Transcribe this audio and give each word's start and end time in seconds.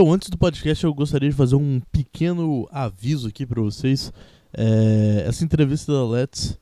Então, 0.00 0.14
antes 0.14 0.30
do 0.30 0.38
podcast, 0.38 0.82
eu 0.82 0.94
gostaria 0.94 1.28
de 1.28 1.36
fazer 1.36 1.56
um 1.56 1.78
pequeno 1.92 2.66
aviso 2.72 3.28
aqui 3.28 3.44
para 3.44 3.60
vocês. 3.60 4.10
É, 4.50 5.24
essa 5.26 5.44
entrevista 5.44 5.92
da 5.92 6.02
Let's 6.06 6.58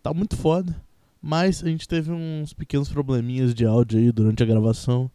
tá 0.00 0.14
muito 0.14 0.36
foda, 0.36 0.80
mas 1.20 1.64
a 1.64 1.68
gente 1.68 1.88
teve 1.88 2.12
uns 2.12 2.52
pequenos 2.52 2.88
probleminhas 2.88 3.52
de 3.52 3.66
áudio 3.66 3.98
aí 3.98 4.12
durante 4.12 4.44
a 4.44 4.46
gravação. 4.46 5.10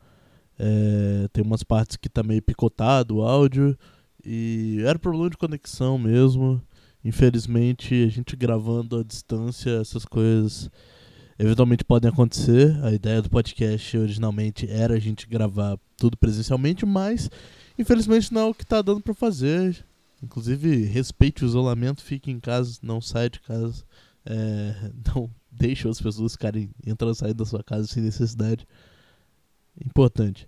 É, 0.59 1.29
tem 1.31 1.41
umas 1.41 1.63
partes 1.63 1.95
que 1.95 2.09
tá 2.09 2.21
meio 2.21 2.41
picotado 2.41 3.15
o 3.15 3.21
áudio 3.21 3.77
e 4.25 4.83
era 4.85 4.99
problema 4.99 5.29
de 5.29 5.37
conexão 5.37 5.97
mesmo. 5.97 6.61
Infelizmente, 7.01 8.03
a 8.03 8.09
gente 8.09 8.35
gravando 8.35 8.99
à 8.99 9.03
distância, 9.03 9.79
essas 9.79 10.03
coisas 10.03 10.69
eventualmente 11.37 11.83
podem 11.83 12.09
acontecer. 12.09 12.77
A 12.83 12.91
ideia 12.91 13.21
do 13.21 13.29
podcast 13.29 13.97
originalmente 13.97 14.69
era 14.69 14.95
a 14.95 14.99
gente 14.99 15.27
gravar 15.27 15.77
tudo 15.97 16.17
presencialmente, 16.17 16.85
mas 16.85 17.29
infelizmente 17.77 18.33
não 18.33 18.41
é 18.41 18.45
o 18.45 18.53
que 18.53 18.63
está 18.63 18.81
dando 18.81 19.01
para 19.01 19.13
fazer. 19.13 19.85
Inclusive, 20.21 20.85
respeite 20.85 21.43
o 21.43 21.47
isolamento, 21.47 22.01
fique 22.01 22.31
em 22.31 22.39
casa, 22.39 22.79
não 22.81 23.01
saia 23.01 23.29
de 23.29 23.41
casa. 23.41 23.83
É, 24.25 24.91
não 25.13 25.29
deixe 25.51 25.87
as 25.87 26.01
pessoas 26.01 26.33
ficarem 26.33 26.69
entrando 26.85 27.13
e 27.13 27.17
saindo 27.17 27.35
da 27.35 27.45
sua 27.45 27.63
casa 27.63 27.87
sem 27.87 28.01
necessidade. 28.01 28.65
Importante. 29.85 30.47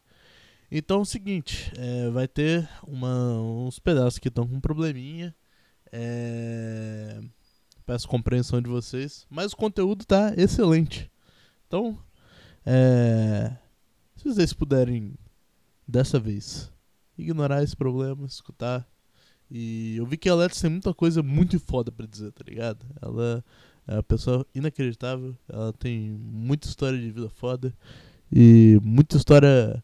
Então 0.72 1.00
é 1.00 1.02
o 1.02 1.06
seguinte, 1.06 1.72
é, 1.78 2.10
vai 2.10 2.28
ter 2.28 2.68
uma, 2.88 3.40
uns 3.40 3.80
pedaços 3.80 4.20
que 4.20 4.30
estão 4.30 4.48
com 4.48 4.60
probleminha. 4.60 5.36
É, 5.92 7.22
peço 7.86 8.08
compreensão 8.08 8.62
de 8.62 8.70
vocês, 8.70 9.26
mas 9.30 9.54
o 9.54 9.58
conteúdo 9.58 10.06
tá 10.06 10.34
excelente. 10.36 11.12
Então, 11.68 11.98
é, 12.66 13.56
se 14.16 14.26
vocês 14.26 14.54
puderem 14.54 15.14
dessa 15.88 16.20
vez 16.20 16.72
ignorar 17.18 17.64
esse 17.64 17.76
problema, 17.76 18.26
escutar. 18.26 18.88
E 19.50 19.96
eu 19.98 20.06
vi 20.06 20.18
que 20.18 20.28
a 20.28 20.32
Alex 20.32 20.60
tem 20.60 20.70
muita 20.70 20.94
coisa 20.94 21.22
muito 21.22 21.60
foda 21.60 21.92
pra 21.92 22.06
dizer, 22.06 22.32
tá 22.32 22.44
ligado? 22.46 22.86
Ela 23.02 23.44
é 23.88 23.94
uma 23.94 24.04
pessoa 24.04 24.46
inacreditável, 24.56 25.36
ela 25.48 25.72
tem 25.74 26.10
muita 26.12 26.68
história 26.68 27.00
de 27.00 27.12
vida 27.12 27.30
foda 27.30 27.74
e 28.32 28.80
muita 28.84 29.18
história 29.18 29.84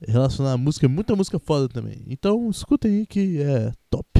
relacionada 0.00 0.54
à 0.54 0.58
música, 0.58 0.88
muita 0.88 1.16
música 1.16 1.38
foda 1.38 1.68
também. 1.68 2.04
Então 2.06 2.48
escutem 2.48 2.98
aí 2.98 3.06
que 3.06 3.42
é 3.42 3.72
top 3.90 4.15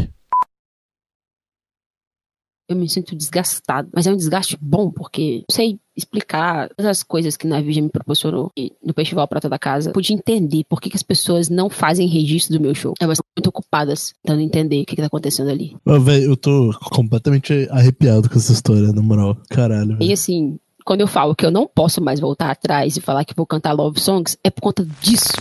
eu 2.68 2.76
me 2.76 2.88
sinto 2.88 3.16
desgastado. 3.16 3.88
Mas 3.94 4.06
é 4.06 4.12
um 4.12 4.16
desgaste 4.16 4.56
bom, 4.60 4.90
porque 4.90 5.44
não 5.48 5.54
sei 5.54 5.78
explicar 5.96 6.68
todas 6.76 6.86
as 6.86 7.02
coisas 7.02 7.36
que 7.36 7.46
na 7.46 7.60
Virgem 7.60 7.84
me 7.84 7.88
proporcionou 7.88 8.52
no 8.84 8.92
Festival 8.92 9.26
Prata 9.26 9.48
da 9.48 9.58
Casa. 9.58 9.92
Pude 9.92 10.12
entender 10.12 10.64
por 10.68 10.80
que, 10.80 10.90
que, 10.90 10.96
as 10.96 11.02
pessoas 11.02 11.48
não 11.48 11.70
fazem 11.70 12.06
registro 12.06 12.58
do 12.58 12.62
meu 12.62 12.74
show. 12.74 12.94
Elas 13.00 13.18
estão 13.18 13.30
muito 13.36 13.48
ocupadas 13.48 14.12
tentando 14.22 14.42
entender 14.42 14.82
o 14.82 14.86
que, 14.86 14.94
que 14.94 15.00
tá 15.00 15.06
acontecendo 15.06 15.50
ali. 15.50 15.76
Velho, 15.84 16.24
eu 16.24 16.36
tô 16.36 16.70
completamente 16.90 17.66
arrepiado 17.70 18.28
com 18.28 18.36
essa 18.36 18.52
história, 18.52 18.92
na 18.92 19.02
moral. 19.02 19.36
Caralho. 19.48 19.96
Véio. 19.96 20.10
E 20.10 20.12
assim, 20.12 20.58
quando 20.84 21.00
eu 21.00 21.06
falo 21.06 21.34
que 21.34 21.46
eu 21.46 21.50
não 21.50 21.66
posso 21.66 22.02
mais 22.02 22.20
voltar 22.20 22.50
atrás 22.50 22.96
e 22.96 23.00
falar 23.00 23.24
que 23.24 23.34
vou 23.34 23.46
cantar 23.46 23.72
love 23.72 23.98
songs, 23.98 24.36
é 24.44 24.50
por 24.50 24.60
conta 24.60 24.86
disso. 25.00 25.32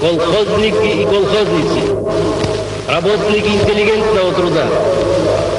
Колхозники 0.00 1.00
и 1.00 1.04
колхозницы, 1.04 1.96
работники 2.88 3.48
интеллигентного 3.48 4.32
труда, 4.32 4.66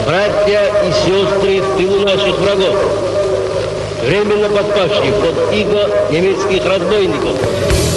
братья 0.05 0.61
и 0.85 0.91
сестры 0.91 1.61
в 1.61 1.77
тылу 1.77 1.99
наших 2.01 2.37
врагов, 2.39 2.75
временно 4.03 4.49
подпавшие 4.49 5.11
под 5.13 5.53
иго 5.53 5.89
немецких 6.11 6.65
разбойников. 6.65 7.96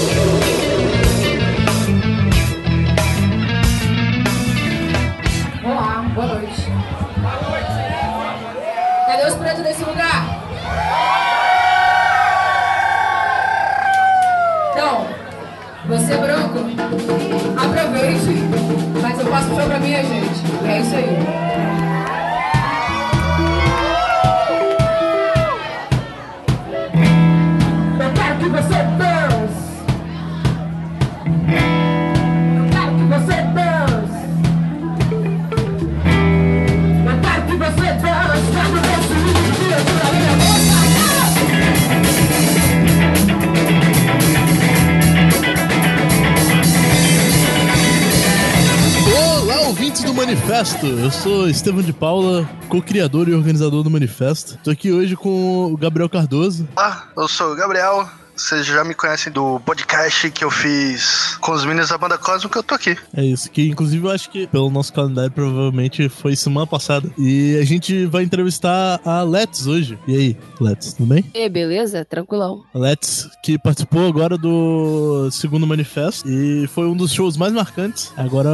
Gente. 19.97 20.69
É 20.69 20.81
isso 20.81 20.95
aí. 20.97 21.60
Manifesto. 50.15 50.87
Eu 50.87 51.11
sou 51.11 51.49
Estevam 51.49 51.83
de 51.83 51.93
Paula, 51.93 52.49
co-criador 52.69 53.29
e 53.29 53.35
organizador 53.35 53.83
do 53.83 53.91
Manifesto. 53.91 54.57
Tô 54.63 54.71
aqui 54.71 54.93
hoje 54.93 55.17
com 55.17 55.73
o 55.73 55.77
Gabriel 55.77 56.09
Cardoso. 56.09 56.69
Ah, 56.77 57.09
eu 57.17 57.27
sou 57.27 57.53
o 57.53 57.57
Gabriel, 57.57 58.09
vocês 58.41 58.67
já 58.67 58.83
me 58.83 58.95
conhecem 58.95 59.33
do 59.33 59.61
podcast 59.61 60.31
que 60.31 60.43
eu 60.43 60.51
fiz 60.51 61.37
com 61.41 61.53
os 61.53 61.65
meninos 61.65 61.91
da 61.91 61.99
banda 61.99 62.17
Cosmo 62.17 62.49
que 62.49 62.57
eu 62.57 62.63
tô 62.63 62.75
aqui. 62.75 62.97
É 63.15 63.25
isso, 63.25 63.51
que 63.51 63.69
inclusive 63.69 64.05
eu 64.07 64.11
acho 64.11 64.31
que 64.31 64.47
pelo 64.47 64.71
nosso 64.71 64.93
calendário 64.93 65.31
provavelmente 65.31 66.09
foi 66.09 66.35
semana 66.35 66.67
passada. 66.67 67.11
E 67.19 67.59
a 67.59 67.65
gente 67.65 68.07
vai 68.07 68.23
entrevistar 68.23 69.01
a 69.05 69.23
Let's 69.23 69.67
hoje. 69.67 69.99
E 70.09 70.17
aí, 70.17 70.37
Let's, 70.61 70.95
tudo 70.95 71.07
bem? 71.07 71.25
E 71.35 71.49
beleza? 71.49 72.05
Tranquilão. 72.05 72.65
Let's, 72.75 73.29
que 73.43 73.59
participou 73.59 74.09
agora 74.09 74.39
do 74.39 75.31
segundo 75.31 75.67
manifesto 75.67 76.29
e 76.29 76.67
foi 76.69 76.87
um 76.87 76.97
dos 76.97 77.13
shows 77.13 77.37
mais 77.37 77.53
marcantes. 77.53 78.13
Agora 78.17 78.51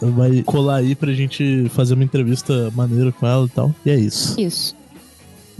vai 0.00 0.42
colar 0.42 0.76
aí 0.76 0.94
pra 0.94 1.12
gente 1.12 1.70
fazer 1.74 1.94
uma 1.94 2.04
entrevista 2.04 2.70
maneira 2.74 3.12
com 3.12 3.26
ela 3.26 3.46
e 3.46 3.50
tal. 3.50 3.74
E 3.86 3.90
é 3.90 3.96
isso. 3.96 4.40
Isso. 4.40 4.79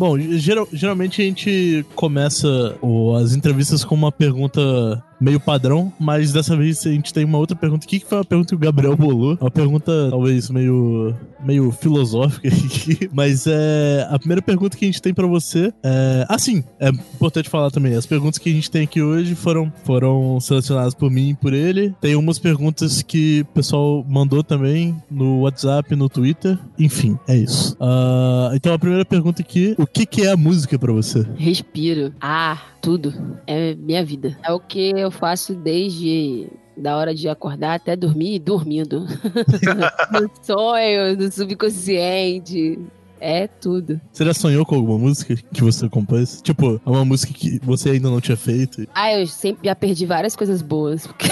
Bom, 0.00 0.18
geral, 0.18 0.66
geralmente 0.72 1.20
a 1.20 1.24
gente 1.26 1.84
começa 1.94 2.74
as 3.22 3.34
entrevistas 3.34 3.84
com 3.84 3.94
uma 3.94 4.10
pergunta 4.10 5.04
meio 5.20 5.38
padrão, 5.38 5.92
mas 5.98 6.32
dessa 6.32 6.56
vez 6.56 6.84
a 6.86 6.90
gente 6.90 7.12
tem 7.12 7.24
uma 7.24 7.38
outra 7.38 7.56
pergunta 7.56 7.84
aqui, 7.84 8.00
que 8.00 8.06
foi 8.06 8.18
uma 8.18 8.24
pergunta 8.24 8.48
que 8.48 8.54
o 8.54 8.58
Gabriel 8.58 8.96
bolou. 8.96 9.36
Uma 9.40 9.50
pergunta, 9.50 9.92
talvez, 10.10 10.48
meio, 10.50 11.14
meio 11.44 11.70
filosófica 11.70 12.48
aqui, 12.48 13.08
mas 13.12 13.46
é 13.46 14.06
a 14.10 14.18
primeira 14.18 14.42
pergunta 14.42 14.76
que 14.76 14.84
a 14.84 14.88
gente 14.88 15.02
tem 15.02 15.12
para 15.12 15.26
você 15.26 15.72
é... 15.82 16.24
Ah, 16.28 16.38
sim, 16.38 16.64
é 16.78 16.88
importante 16.88 17.48
falar 17.48 17.70
também, 17.70 17.94
as 17.94 18.06
perguntas 18.06 18.38
que 18.38 18.48
a 18.48 18.52
gente 18.52 18.70
tem 18.70 18.84
aqui 18.84 19.02
hoje 19.02 19.34
foram, 19.34 19.72
foram 19.84 20.40
selecionadas 20.40 20.94
por 20.94 21.10
mim 21.10 21.30
e 21.30 21.34
por 21.34 21.52
ele. 21.52 21.94
Tem 22.00 22.16
umas 22.16 22.38
perguntas 22.38 23.02
que 23.02 23.42
o 23.42 23.54
pessoal 23.54 24.04
mandou 24.08 24.42
também 24.42 24.96
no 25.10 25.40
WhatsApp, 25.40 25.94
no 25.94 26.08
Twitter, 26.08 26.58
enfim, 26.78 27.18
é 27.28 27.36
isso. 27.36 27.74
Uh, 27.74 28.54
então 28.54 28.72
a 28.72 28.78
primeira 28.78 29.04
pergunta 29.04 29.42
aqui, 29.42 29.74
o 29.78 29.86
que, 29.86 30.06
que 30.06 30.22
é 30.22 30.32
a 30.32 30.36
música 30.36 30.78
para 30.78 30.92
você? 30.92 31.26
Respiro. 31.36 32.12
Ah, 32.20 32.58
tudo. 32.80 33.12
É 33.46 33.74
minha 33.74 34.04
vida. 34.04 34.36
É 34.42 34.52
o 34.52 34.60
que 34.60 34.90
eu 34.90 35.09
faço 35.10 35.54
desde 35.54 36.48
da 36.76 36.96
hora 36.96 37.14
de 37.14 37.28
acordar 37.28 37.74
até 37.74 37.94
dormir 37.94 38.38
dormindo. 38.38 39.06
no 40.12 40.30
sonho, 40.42 41.16
no 41.16 41.30
subconsciente. 41.30 42.78
É 43.22 43.46
tudo. 43.46 44.00
Você 44.10 44.24
já 44.24 44.32
sonhou 44.32 44.64
com 44.64 44.76
alguma 44.76 44.98
música 44.98 45.36
que 45.52 45.62
você 45.62 45.86
compôs? 45.90 46.40
Tipo, 46.40 46.80
uma 46.86 47.04
música 47.04 47.34
que 47.34 47.60
você 47.62 47.90
ainda 47.90 48.08
não 48.08 48.18
tinha 48.18 48.36
feito? 48.36 48.86
Ah, 48.94 49.12
eu 49.12 49.26
sempre 49.26 49.68
já 49.68 49.76
perdi 49.76 50.06
várias 50.06 50.34
coisas 50.34 50.62
boas. 50.62 51.06
Porque, 51.06 51.28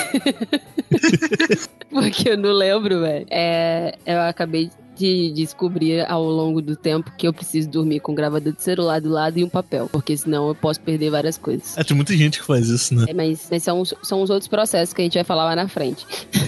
porque 1.90 2.28
eu 2.28 2.36
não 2.36 2.52
lembro, 2.52 3.00
velho. 3.00 3.26
É, 3.30 3.96
eu 4.04 4.20
acabei 4.20 4.70
de 4.98 5.30
descobrir 5.30 6.04
ao 6.10 6.24
longo 6.24 6.60
do 6.60 6.74
tempo 6.74 7.12
que 7.16 7.26
eu 7.26 7.32
preciso 7.32 7.68
dormir 7.68 8.00
com 8.00 8.12
um 8.12 8.14
gravador 8.14 8.52
de 8.52 8.62
celular 8.62 9.00
do 9.00 9.08
lado 9.08 9.38
e 9.38 9.44
um 9.44 9.48
papel, 9.48 9.88
porque 9.90 10.16
senão 10.16 10.48
eu 10.48 10.54
posso 10.54 10.80
perder 10.80 11.10
várias 11.10 11.38
coisas. 11.38 11.76
É, 11.78 11.84
tem 11.84 11.96
muita 11.96 12.16
gente 12.16 12.40
que 12.40 12.44
faz 12.44 12.68
isso, 12.68 12.94
né? 12.94 13.06
É, 13.08 13.14
mas, 13.14 13.46
mas 13.50 13.62
são, 13.62 13.84
são 13.84 14.22
os 14.22 14.30
outros 14.30 14.48
processos 14.48 14.92
que 14.92 15.00
a 15.00 15.04
gente 15.04 15.14
vai 15.14 15.24
falar 15.24 15.44
lá 15.44 15.56
na 15.56 15.68
frente. 15.68 16.04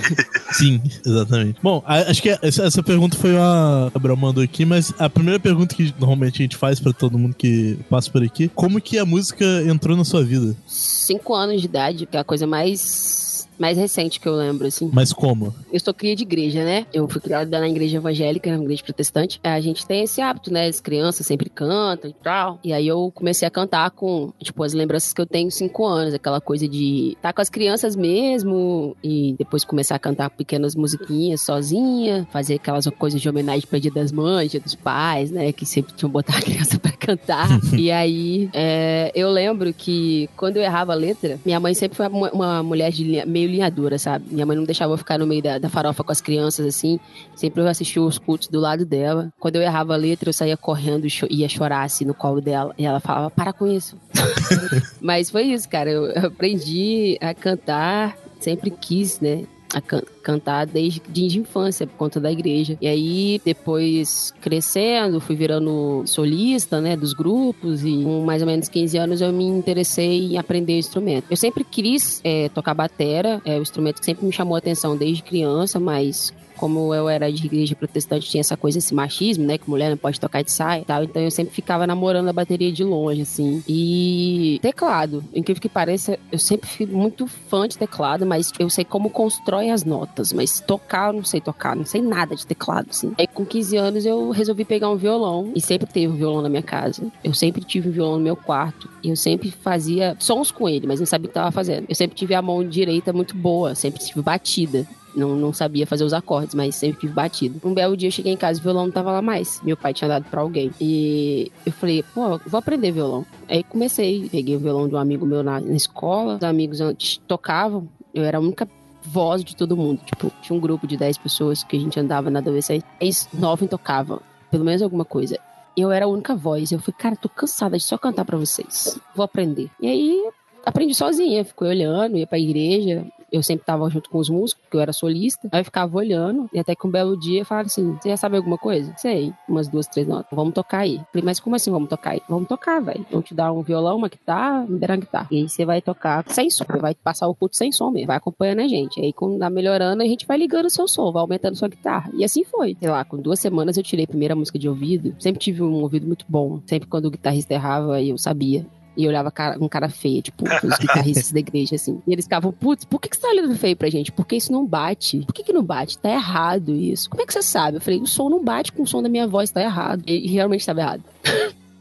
Sim, 0.52 0.82
exatamente. 1.06 1.58
Bom, 1.62 1.82
acho 1.87 2.20
que 2.20 2.31
essa, 2.43 2.64
essa 2.64 2.82
pergunta 2.82 3.17
foi 3.17 3.35
uma. 3.35 3.91
Gabriel 3.94 4.17
mandou 4.17 4.43
aqui, 4.43 4.64
mas 4.64 4.93
a 4.99 5.08
primeira 5.08 5.38
pergunta 5.38 5.75
que 5.75 5.94
normalmente 5.99 6.43
a 6.43 6.43
gente 6.43 6.56
faz 6.56 6.81
para 6.81 6.93
todo 6.93 7.19
mundo 7.19 7.35
que 7.35 7.79
passa 7.88 8.11
por 8.11 8.23
aqui: 8.23 8.49
como 8.49 8.81
que 8.81 8.99
a 8.99 9.06
música 9.06 9.44
entrou 9.67 9.96
na 9.96 10.05
sua 10.05 10.25
vida? 10.25 10.56
Cinco 10.67 11.35
anos 11.35 11.61
de 11.61 11.67
idade, 11.67 12.06
que 12.06 12.17
é 12.17 12.20
a 12.20 12.25
coisa 12.25 12.46
mais 12.46 13.30
mais 13.60 13.76
recente 13.76 14.18
que 14.18 14.26
eu 14.26 14.34
lembro, 14.34 14.66
assim. 14.66 14.90
Mas 14.92 15.12
como? 15.12 15.54
Eu 15.70 15.78
sou 15.78 15.92
cria 15.92 16.16
de 16.16 16.22
igreja, 16.22 16.64
né? 16.64 16.86
Eu 16.94 17.06
fui 17.06 17.20
criada 17.20 17.60
na 17.60 17.68
igreja 17.68 17.98
evangélica, 17.98 18.50
na 18.56 18.62
igreja 18.62 18.82
protestante. 18.82 19.38
A 19.44 19.60
gente 19.60 19.86
tem 19.86 20.02
esse 20.02 20.20
hábito, 20.22 20.50
né? 20.50 20.66
As 20.66 20.80
crianças 20.80 21.26
sempre 21.26 21.50
cantam 21.50 22.10
e 22.10 22.14
tal. 22.14 22.58
E 22.64 22.72
aí 22.72 22.88
eu 22.88 23.12
comecei 23.14 23.46
a 23.46 23.50
cantar 23.50 23.90
com, 23.90 24.32
tipo, 24.42 24.62
as 24.62 24.72
lembranças 24.72 25.12
que 25.12 25.20
eu 25.20 25.26
tenho 25.26 25.50
cinco 25.50 25.84
anos. 25.86 26.14
Aquela 26.14 26.40
coisa 26.40 26.66
de 26.66 27.12
estar 27.16 27.34
com 27.34 27.42
as 27.42 27.50
crianças 27.50 27.94
mesmo 27.94 28.96
e 29.04 29.34
depois 29.38 29.62
começar 29.62 29.96
a 29.96 29.98
cantar 29.98 30.30
pequenas 30.30 30.74
musiquinhas 30.74 31.42
sozinha. 31.42 32.26
Fazer 32.32 32.54
aquelas 32.54 32.86
coisas 32.98 33.20
de 33.20 33.28
homenagem 33.28 33.66
pra 33.68 33.78
Dia 33.78 33.90
das 33.90 34.10
Mães, 34.10 34.50
Dia 34.50 34.60
dos 34.60 34.74
Pais, 34.74 35.30
né? 35.30 35.52
Que 35.52 35.66
sempre 35.66 35.92
tinham 35.92 36.10
botar 36.10 36.38
a 36.38 36.42
criança 36.42 36.78
pra 36.80 36.92
cantar. 36.92 37.48
e 37.76 37.90
aí 37.90 38.48
é, 38.54 39.12
eu 39.14 39.30
lembro 39.30 39.74
que 39.74 40.30
quando 40.34 40.56
eu 40.56 40.62
errava 40.62 40.92
a 40.92 40.96
letra, 40.96 41.38
minha 41.44 41.60
mãe 41.60 41.74
sempre 41.74 41.96
foi 41.96 42.08
uma, 42.08 42.30
uma 42.30 42.62
mulher 42.62 42.90
de 42.90 43.04
linha, 43.04 43.26
meio 43.26 43.50
linha 43.50 43.70
dura, 43.70 43.99
sabe? 43.99 44.25
Minha 44.31 44.47
mãe 44.47 44.56
não 44.56 44.64
deixava 44.64 44.93
eu 44.93 44.99
ficar 44.99 45.19
no 45.19 45.26
meio 45.26 45.43
da, 45.43 45.58
da 45.58 45.69
farofa 45.69 46.02
com 46.02 46.12
as 46.12 46.20
crianças, 46.20 46.67
assim. 46.67 46.99
Sempre 47.35 47.62
eu 47.62 47.69
assistia 47.69 48.02
os 48.02 48.19
cultos 48.19 48.49
do 48.49 48.58
lado 48.58 48.85
dela. 48.87 49.32
Quando 49.38 49.56
eu 49.56 49.62
errava 49.62 49.94
a 49.94 49.97
letra, 49.97 50.29
eu 50.29 50.32
saía 50.32 50.56
correndo 50.56 51.06
e 51.06 51.11
cho 51.11 51.26
ia 51.31 51.49
chorar, 51.49 51.82
assim, 51.82 52.05
no 52.05 52.14
colo 52.14 52.41
dela. 52.41 52.75
E 52.79 52.87
ela 52.87 53.00
falava, 53.00 53.31
para 53.31 53.52
com 53.52 53.67
isso. 53.67 53.97
Mas 55.00 55.31
foi 55.31 55.43
isso, 55.44 55.69
cara. 55.69 55.91
Eu, 55.91 56.06
eu 56.06 56.26
aprendi 56.26 57.19
a 57.20 57.35
cantar, 57.35 58.17
sempre 58.38 58.70
quis, 58.70 59.20
né? 59.20 59.44
A 59.75 59.81
can 59.81 60.02
cantar 60.22 60.67
desde 60.67 61.00
de 61.08 61.38
infância, 61.38 61.87
por 61.87 61.96
conta 61.96 62.20
da 62.20 62.31
igreja. 62.31 62.76
E 62.81 62.87
aí, 62.87 63.40
depois 63.44 64.34
crescendo, 64.40 65.20
fui 65.20 65.34
virando 65.34 66.02
solista, 66.05 66.81
né, 66.81 66.96
dos 66.96 67.14
grupos, 67.14 67.84
e 67.84 68.02
com 68.02 68.22
mais 68.25 68.43
ou 68.43 68.46
menos 68.46 68.69
15 68.69 68.99
anos 68.99 69.20
eu 69.20 69.32
me 69.32 69.44
interessei 69.44 70.32
em 70.32 70.38
aprender 70.38 70.78
instrumento. 70.78 71.25
Eu 71.31 71.37
sempre 71.37 71.64
quis 71.64 72.20
é, 72.22 72.49
tocar 72.50 72.75
batera, 72.75 73.40
é 73.44 73.58
o 73.58 73.62
instrumento 73.62 74.00
que 74.00 74.05
sempre 74.05 74.26
me 74.26 74.32
chamou 74.32 74.55
a 74.55 74.58
atenção 74.58 74.96
desde 74.96 75.22
criança, 75.22 75.81
mas 75.81 76.32
como 76.60 76.94
eu 76.94 77.08
era 77.08 77.32
de 77.32 77.46
igreja 77.46 77.74
protestante, 77.74 78.28
tinha 78.28 78.42
essa 78.42 78.54
coisa, 78.54 78.76
esse 78.76 78.94
machismo, 78.94 79.46
né? 79.46 79.56
Que 79.56 79.68
mulher 79.68 79.88
não 79.88 79.96
pode 79.96 80.20
tocar 80.20 80.42
de 80.42 80.52
saia 80.52 80.82
e 80.82 80.84
tal. 80.84 81.02
Então 81.02 81.22
eu 81.22 81.30
sempre 81.30 81.54
ficava 81.54 81.86
namorando 81.86 82.28
a 82.28 82.34
bateria 82.34 82.70
de 82.70 82.84
longe, 82.84 83.22
assim. 83.22 83.64
E 83.66 84.58
teclado, 84.60 85.24
incrível 85.34 85.62
que 85.62 85.70
pareça, 85.70 86.18
eu 86.30 86.38
sempre 86.38 86.68
fui 86.68 86.84
muito 86.84 87.26
fã 87.26 87.66
de 87.66 87.78
teclado, 87.78 88.26
mas 88.26 88.52
eu 88.58 88.68
sei 88.68 88.84
como 88.84 89.08
constrói 89.08 89.70
as 89.70 89.84
notas. 89.84 90.34
Mas 90.34 90.60
tocar, 90.60 91.08
eu 91.08 91.14
não 91.14 91.24
sei 91.24 91.40
tocar, 91.40 91.74
não 91.74 91.86
sei 91.86 92.02
nada 92.02 92.36
de 92.36 92.46
teclado, 92.46 92.88
assim. 92.90 93.14
Aí 93.16 93.26
com 93.26 93.46
15 93.46 93.76
anos 93.78 94.04
eu 94.04 94.28
resolvi 94.30 94.66
pegar 94.66 94.90
um 94.90 94.96
violão. 94.96 95.52
E 95.54 95.62
sempre 95.62 95.90
teve 95.90 96.12
um 96.12 96.16
violão 96.16 96.42
na 96.42 96.50
minha 96.50 96.62
casa. 96.62 97.10
Eu 97.24 97.32
sempre 97.32 97.64
tive 97.64 97.88
um 97.88 97.92
violão 97.92 98.18
no 98.18 98.22
meu 98.22 98.36
quarto. 98.36 98.86
E 99.02 99.08
eu 99.08 99.16
sempre 99.16 99.50
fazia 99.50 100.14
sons 100.18 100.50
com 100.50 100.68
ele, 100.68 100.86
mas 100.86 101.00
não 101.00 101.06
sabia 101.06 101.24
o 101.24 101.28
que 101.28 101.34
tava 101.34 101.50
fazendo. 101.50 101.86
Eu 101.88 101.94
sempre 101.94 102.14
tive 102.14 102.34
a 102.34 102.42
mão 102.42 102.62
direita 102.62 103.14
muito 103.14 103.34
boa, 103.34 103.74
sempre 103.74 104.04
tive 104.04 104.20
batida. 104.20 104.86
Não, 105.14 105.34
não 105.36 105.52
sabia 105.52 105.86
fazer 105.86 106.04
os 106.04 106.12
acordes, 106.12 106.54
mas 106.54 106.74
sempre 106.74 107.00
tive 107.00 107.12
batido. 107.12 107.60
Um 107.66 107.74
belo 107.74 107.96
dia 107.96 108.08
eu 108.08 108.12
cheguei 108.12 108.32
em 108.32 108.36
casa 108.36 108.58
e 108.58 108.60
o 108.60 108.62
violão 108.62 108.84
não 108.86 108.92
tava 108.92 109.12
lá 109.12 109.22
mais. 109.22 109.60
Meu 109.62 109.76
pai 109.76 109.92
tinha 109.92 110.08
dado 110.08 110.24
pra 110.30 110.40
alguém. 110.40 110.70
E 110.80 111.50
eu 111.64 111.72
falei, 111.72 112.04
pô, 112.14 112.38
vou 112.46 112.58
aprender 112.58 112.92
violão. 112.92 113.26
Aí 113.48 113.62
comecei, 113.64 114.28
peguei 114.30 114.56
o 114.56 114.60
violão 114.60 114.88
de 114.88 114.94
um 114.94 114.98
amigo 114.98 115.26
meu 115.26 115.42
na, 115.42 115.60
na 115.60 115.74
escola. 115.74 116.36
Os 116.36 116.42
amigos 116.42 116.80
antes 116.80 117.18
tocavam. 117.26 117.88
Eu 118.14 118.24
era 118.24 118.38
a 118.38 118.40
única 118.40 118.68
voz 119.02 119.44
de 119.44 119.56
todo 119.56 119.76
mundo. 119.76 120.00
Tipo, 120.04 120.30
tinha 120.42 120.56
um 120.56 120.60
grupo 120.60 120.86
de 120.86 120.96
10 120.96 121.18
pessoas 121.18 121.64
que 121.64 121.76
a 121.76 121.80
gente 121.80 121.98
andava 121.98 122.30
na 122.30 122.38
adolescência. 122.38 122.86
Eles 123.00 123.28
nove 123.32 123.66
tocavam. 123.66 124.20
Pelo 124.50 124.64
menos 124.64 124.82
alguma 124.82 125.04
coisa. 125.04 125.38
Eu 125.76 125.90
era 125.90 126.04
a 126.04 126.08
única 126.08 126.34
voz. 126.34 126.70
Eu 126.72 126.78
falei, 126.78 126.96
cara, 126.98 127.16
tô 127.16 127.28
cansada 127.28 127.76
de 127.76 127.84
só 127.84 127.96
cantar 127.96 128.24
para 128.24 128.36
vocês. 128.36 128.98
Vou 129.14 129.24
aprender. 129.24 129.70
E 129.80 129.86
aí, 129.86 130.30
aprendi 130.64 130.94
sozinha. 130.94 131.44
Fiquei 131.44 131.68
olhando, 131.68 132.18
ia 132.18 132.26
pra 132.26 132.38
igreja 132.38 133.06
eu 133.32 133.43
sempre 133.43 133.65
tava 133.65 133.88
junto 133.91 134.11
com 134.11 134.19
os 134.19 134.29
músicos, 134.29 134.62
porque 134.62 134.77
eu 134.77 134.81
era 134.81 134.93
solista. 134.93 135.49
Aí 135.53 135.61
eu 135.61 135.65
ficava 135.65 135.97
olhando, 135.97 136.49
e 136.53 136.59
até 136.59 136.75
que 136.75 136.87
um 136.87 136.91
belo 136.91 137.19
dia 137.19 137.44
falaram 137.44 137.67
assim: 137.67 137.97
Você 138.00 138.09
já 138.09 138.17
sabe 138.17 138.37
alguma 138.37 138.59
coisa? 138.59 138.93
Sei, 138.97 139.32
umas 139.49 139.69
duas, 139.69 139.87
três 139.87 140.06
notas. 140.06 140.29
Vamos 140.32 140.55
tocar 140.55 140.79
aí. 140.79 141.00
Falei, 141.12 141.25
mas 141.25 141.41
como 141.41 141.56
assim 141.56 141.71
vamos 141.71 141.88
tocar 141.88 142.11
aí? 142.11 142.23
Vamos 142.29 142.49
tocar, 142.49 142.81
velho. 142.81 143.05
Vamos 143.11 143.27
te 143.27 143.35
dar 143.35 143.53
um 143.53 143.62
violão, 143.62 143.97
uma 143.97 144.09
guitarra, 144.09 144.67
me 144.67 144.79
deram 144.79 144.94
uma 144.94 145.00
guitarra. 145.00 145.29
E 145.31 145.37
aí 145.37 145.49
você 145.49 145.65
vai 145.65 145.81
tocar 145.81 146.25
sem 146.29 146.50
som. 146.50 146.65
Vai 146.81 146.94
passar 146.94 147.29
o 147.29 147.35
culto 147.35 147.56
sem 147.56 147.73
som 147.73 147.91
mesmo. 147.91 148.09
Vai 148.09 148.17
acompanhando 148.17 148.61
a 148.61 148.69
gente. 148.69 149.00
Aí 149.00 149.12
quando 149.12 149.38
tá 149.38 149.50
melhorando, 149.50 150.03
a 150.03 150.06
gente 150.06 150.27
vai 150.27 150.38
ligando 150.38 150.67
o 150.67 150.71
seu 150.71 150.88
som, 150.88 151.12
vai 151.12 151.21
aumentando 151.21 151.56
sua 151.56 151.69
guitarra. 151.69 152.11
E 152.15 152.25
assim 152.25 152.44
foi. 152.44 152.77
Sei 152.79 152.88
lá, 152.88 153.05
com 153.05 153.17
duas 153.17 153.38
semanas 153.38 153.77
eu 153.77 153.82
tirei 153.82 154.05
a 154.05 154.09
primeira 154.09 154.35
música 154.35 154.59
de 154.59 154.69
ouvido. 154.69 155.15
Sempre 155.19 155.41
tive 155.41 155.62
um 155.62 155.75
ouvido 155.82 156.06
muito 156.06 156.25
bom. 156.29 156.61
Sempre 156.67 156.88
quando 156.88 157.06
o 157.06 157.11
guitarrista 157.11 157.55
errava, 157.55 158.00
eu 158.03 158.19
sabia. 158.19 158.67
E 159.00 159.05
eu 159.05 159.08
olhava 159.08 159.31
cara, 159.31 159.56
um 159.61 159.69
cara 159.69 159.88
feio, 159.88 160.20
tipo, 160.23 160.44
os 160.44 160.79
guitarristas 160.79 161.32
da 161.32 161.38
igreja, 161.41 161.75
assim. 161.76 162.02
E 162.06 162.12
eles 162.12 162.25
ficavam, 162.26 162.52
putz, 162.52 162.85
por 162.85 163.00
que, 163.00 163.08
que 163.08 163.17
você 163.17 163.23
tá 163.23 163.29
olhando 163.29 163.56
feio 163.56 163.76
pra 163.76 163.88
gente? 163.91 164.12
Porque 164.12 164.37
isso 164.37 164.52
não 164.52 164.67
bate. 164.67 165.20
Por 165.26 165.32
que, 165.32 165.43
que 165.43 165.52
não 165.52 165.62
bate? 165.62 165.99
Tá 165.99 166.11
errado 166.11 166.73
isso. 166.75 167.08
Como 167.08 167.23
é 167.23 167.26
que 167.26 167.32
você 167.32 167.43
sabe? 167.43 167.79
Eu 167.79 167.81
falei, 167.81 168.00
o 168.00 168.06
som 168.06 168.29
não 168.29 168.44
bate 168.44 168.73
com 168.73 168.82
o 168.82 168.87
som 168.87 169.02
da 169.02 169.08
minha 169.08 169.26
voz, 169.26 169.50
tá 169.50 169.61
errado. 169.62 170.02
E 170.06 170.29
realmente 170.31 170.61
estava 170.61 170.81
errado. 170.81 171.02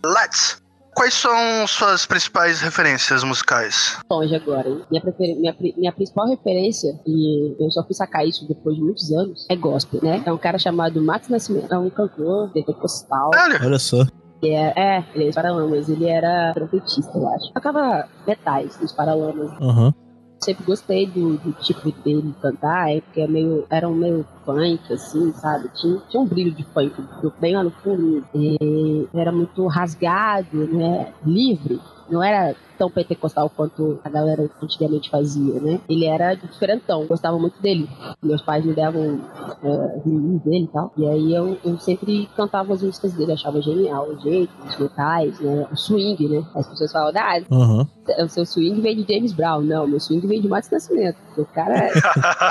Let's! 0.06 0.62
Quais 0.96 1.14
são 1.14 1.66
suas 1.68 2.06
principais 2.06 2.60
referências 2.60 3.24
musicais? 3.24 3.98
Longe 4.12 4.36
agora. 4.36 4.68
hein? 4.68 4.82
Minha, 4.92 5.02
prefer- 5.02 5.36
minha, 5.36 5.54
pri- 5.54 5.74
minha 5.78 5.94
principal 5.94 6.28
referência, 6.28 7.00
e 7.08 7.56
eu 7.64 7.72
só 7.72 7.86
fui 7.86 7.94
sacar 7.94 8.28
isso 8.28 8.46
depois 8.48 8.76
de 8.76 8.82
muitos 8.82 9.10
anos, 9.12 9.46
é 9.50 9.56
gospel, 9.56 10.02
né? 10.04 10.22
É 10.26 10.34
um 10.34 10.38
cara 10.38 10.58
chamado 10.58 11.02
Max 11.02 11.30
Nascimento. 11.30 11.74
É 11.74 11.78
um 11.78 11.90
cantor 11.90 12.52
pentecostal. 12.52 13.32
Olha 13.34 13.80
só. 13.80 14.06
Ele 14.42 14.54
é, 14.54 14.74
é, 14.76 15.06
ele 15.14 15.24
é 15.24 15.28
dos 15.28 15.36
Paralamas. 15.36 15.90
Ele 15.90 16.06
era 16.08 16.54
trompetista, 16.54 17.18
eu 17.18 17.28
acho. 17.30 17.54
Tocava 17.54 18.08
metais 18.28 18.78
dos 18.78 18.92
Paralamas. 18.92 19.52
Aham. 19.62 19.94
Sempre 20.42 20.64
gostei 20.64 21.06
do, 21.06 21.38
do 21.38 21.52
tipo 21.62 21.92
dele 22.02 22.34
cantar, 22.42 22.90
é 22.90 23.02
porque 23.02 23.20
é 23.20 23.28
meio, 23.28 23.66
era 23.70 23.90
um 23.90 23.94
meio 23.94 24.26
funk, 24.46 24.94
assim, 24.94 25.34
sabe? 25.34 25.68
Tinha, 25.76 26.02
tinha 26.10 26.22
um 26.22 26.26
brilho 26.26 26.52
de 26.54 26.64
funk 26.64 26.96
bem 27.42 27.58
lá 27.58 27.64
no 27.64 27.72
fundo. 27.72 28.26
E 28.34 29.08
era 29.14 29.34
muito 29.34 29.68
rasgado, 29.68 30.66
né? 30.68 31.12
Livre. 31.26 31.82
Não 32.10 32.24
era 32.24 32.56
tão 32.78 32.90
pentecostal 32.90 33.50
quanto 33.50 34.00
a 34.04 34.10
galera 34.10 34.50
antigamente 34.64 35.10
fazia, 35.10 35.60
né? 35.60 35.82
Ele 35.88 36.06
era 36.06 36.34
diferentão, 36.34 37.06
gostava 37.06 37.38
muito 37.38 37.62
dele. 37.62 37.90
Meus 38.24 38.42
pais 38.42 38.66
me 38.66 38.74
davam 38.74 39.20
é, 39.62 40.00
vinil 40.06 40.40
dele 40.40 40.64
e 40.64 40.68
tal. 40.68 40.92
E 40.98 41.06
aí 41.06 41.36
eu, 41.36 41.58
eu 41.64 41.78
sempre 41.80 42.30
cantava 42.38 42.74
as 42.74 42.82
músicas 42.82 43.14
dele, 43.14 43.34
achava 43.34 43.62
genial 43.62 44.08
o 44.08 44.20
jeito, 44.22 44.52
os 44.66 44.78
metais, 44.78 45.40
né? 45.42 45.68
O 45.70 45.76
swing, 45.76 46.28
né? 46.30 46.44
As 46.56 46.68
pessoas 46.68 46.92
falam, 46.92 47.12
ah, 47.16 47.42
Aham. 47.52 47.88
o 48.24 48.30
seu 48.30 48.46
swing 48.46 48.80
vem 48.80 49.04
de 49.04 49.14
James 49.14 49.34
Brown. 49.34 49.62
Não, 49.62 49.86
meu 49.86 50.00
swing 50.00 50.26
vem 50.26 50.42
de 50.42 50.48
Matos 50.48 50.70
Nascimento. 50.70 51.18
O 51.38 51.46
cara 51.46 51.90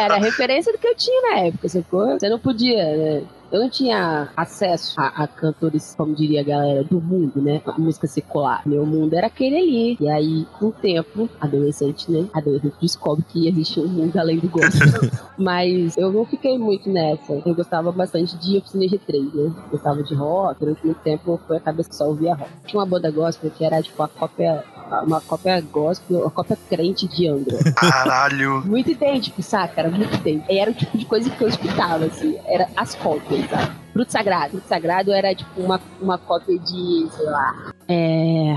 era 0.00 0.16
a 0.16 0.18
referência 0.18 0.72
do 0.72 0.78
que 0.78 0.86
eu 0.86 0.94
tinha 0.94 1.22
na 1.22 1.40
época, 1.40 1.68
sacou? 1.68 2.18
Você 2.18 2.28
não 2.28 2.38
podia, 2.38 2.96
né? 2.96 3.22
Eu 3.50 3.60
não 3.60 3.70
tinha 3.70 4.28
acesso 4.36 4.94
a, 5.00 5.24
a 5.24 5.26
cantores, 5.26 5.94
como 5.96 6.14
diria 6.14 6.42
a 6.42 6.44
galera, 6.44 6.84
do 6.84 7.00
mundo, 7.00 7.40
né? 7.40 7.62
A 7.66 7.78
música 7.78 8.06
secular. 8.06 8.62
Meu 8.66 8.84
mundo 8.84 9.14
era 9.14 9.26
aquele 9.26 9.56
ali. 9.56 9.96
E 9.98 10.08
aí, 10.08 10.46
com 10.58 10.66
o 10.66 10.72
tempo, 10.72 11.28
adolescente, 11.40 12.10
né? 12.10 12.28
Adolescente 12.34 12.74
descobre 12.80 13.24
que 13.26 13.48
existe 13.48 13.80
um 13.80 13.88
mundo 13.88 14.16
além 14.18 14.38
do 14.38 14.48
gospel. 14.48 15.10
Mas 15.38 15.96
eu 15.96 16.12
não 16.12 16.26
fiquei 16.26 16.58
muito 16.58 16.90
nessa. 16.90 17.40
Eu 17.44 17.54
gostava 17.54 17.90
bastante 17.90 18.36
de 18.36 18.58
Oficina 18.58 18.84
G3, 18.84 19.34
né? 19.34 19.54
Gostava 19.70 20.02
de 20.02 20.14
rock. 20.14 20.60
Durante 20.60 20.84
muito 20.84 21.00
tempo 21.00 21.40
foi 21.46 21.56
a 21.56 21.60
cabeça 21.60 21.88
que 21.88 21.96
só 21.96 22.06
ouvia 22.06 22.34
rock. 22.34 22.50
Tinha 22.66 22.80
uma 22.80 22.86
banda 22.86 23.10
gospel 23.10 23.50
que 23.50 23.64
era 23.64 23.82
tipo 23.82 24.02
a 24.02 24.08
cópia 24.08 24.62
uma 25.04 25.20
cópia 25.20 25.60
gospel, 25.60 26.20
uma 26.20 26.30
cópia 26.30 26.56
crente 26.68 27.06
de 27.08 27.28
Angra. 27.28 27.58
caralho. 27.74 28.62
Muito 28.66 28.90
idêntico, 28.90 29.42
saca? 29.42 29.80
Era 29.80 29.90
muito 29.90 30.14
idêntico. 30.14 30.52
Era 30.52 30.70
o 30.70 30.74
tipo 30.74 30.96
de 30.96 31.04
coisa 31.04 31.30
que 31.30 31.42
eu 31.42 31.48
escutava, 31.48 32.04
assim. 32.04 32.38
Era 32.46 32.68
as 32.76 32.94
cópias, 32.94 33.48
sabe? 33.48 33.72
Fruto 33.92 34.12
Sagrado. 34.12 34.50
Fruto 34.50 34.68
Sagrado 34.68 35.12
era 35.12 35.34
tipo 35.34 35.60
uma, 35.60 35.80
uma 36.00 36.18
cópia 36.18 36.58
de, 36.58 37.08
sei 37.10 37.26
lá. 37.26 37.72
É. 37.88 38.56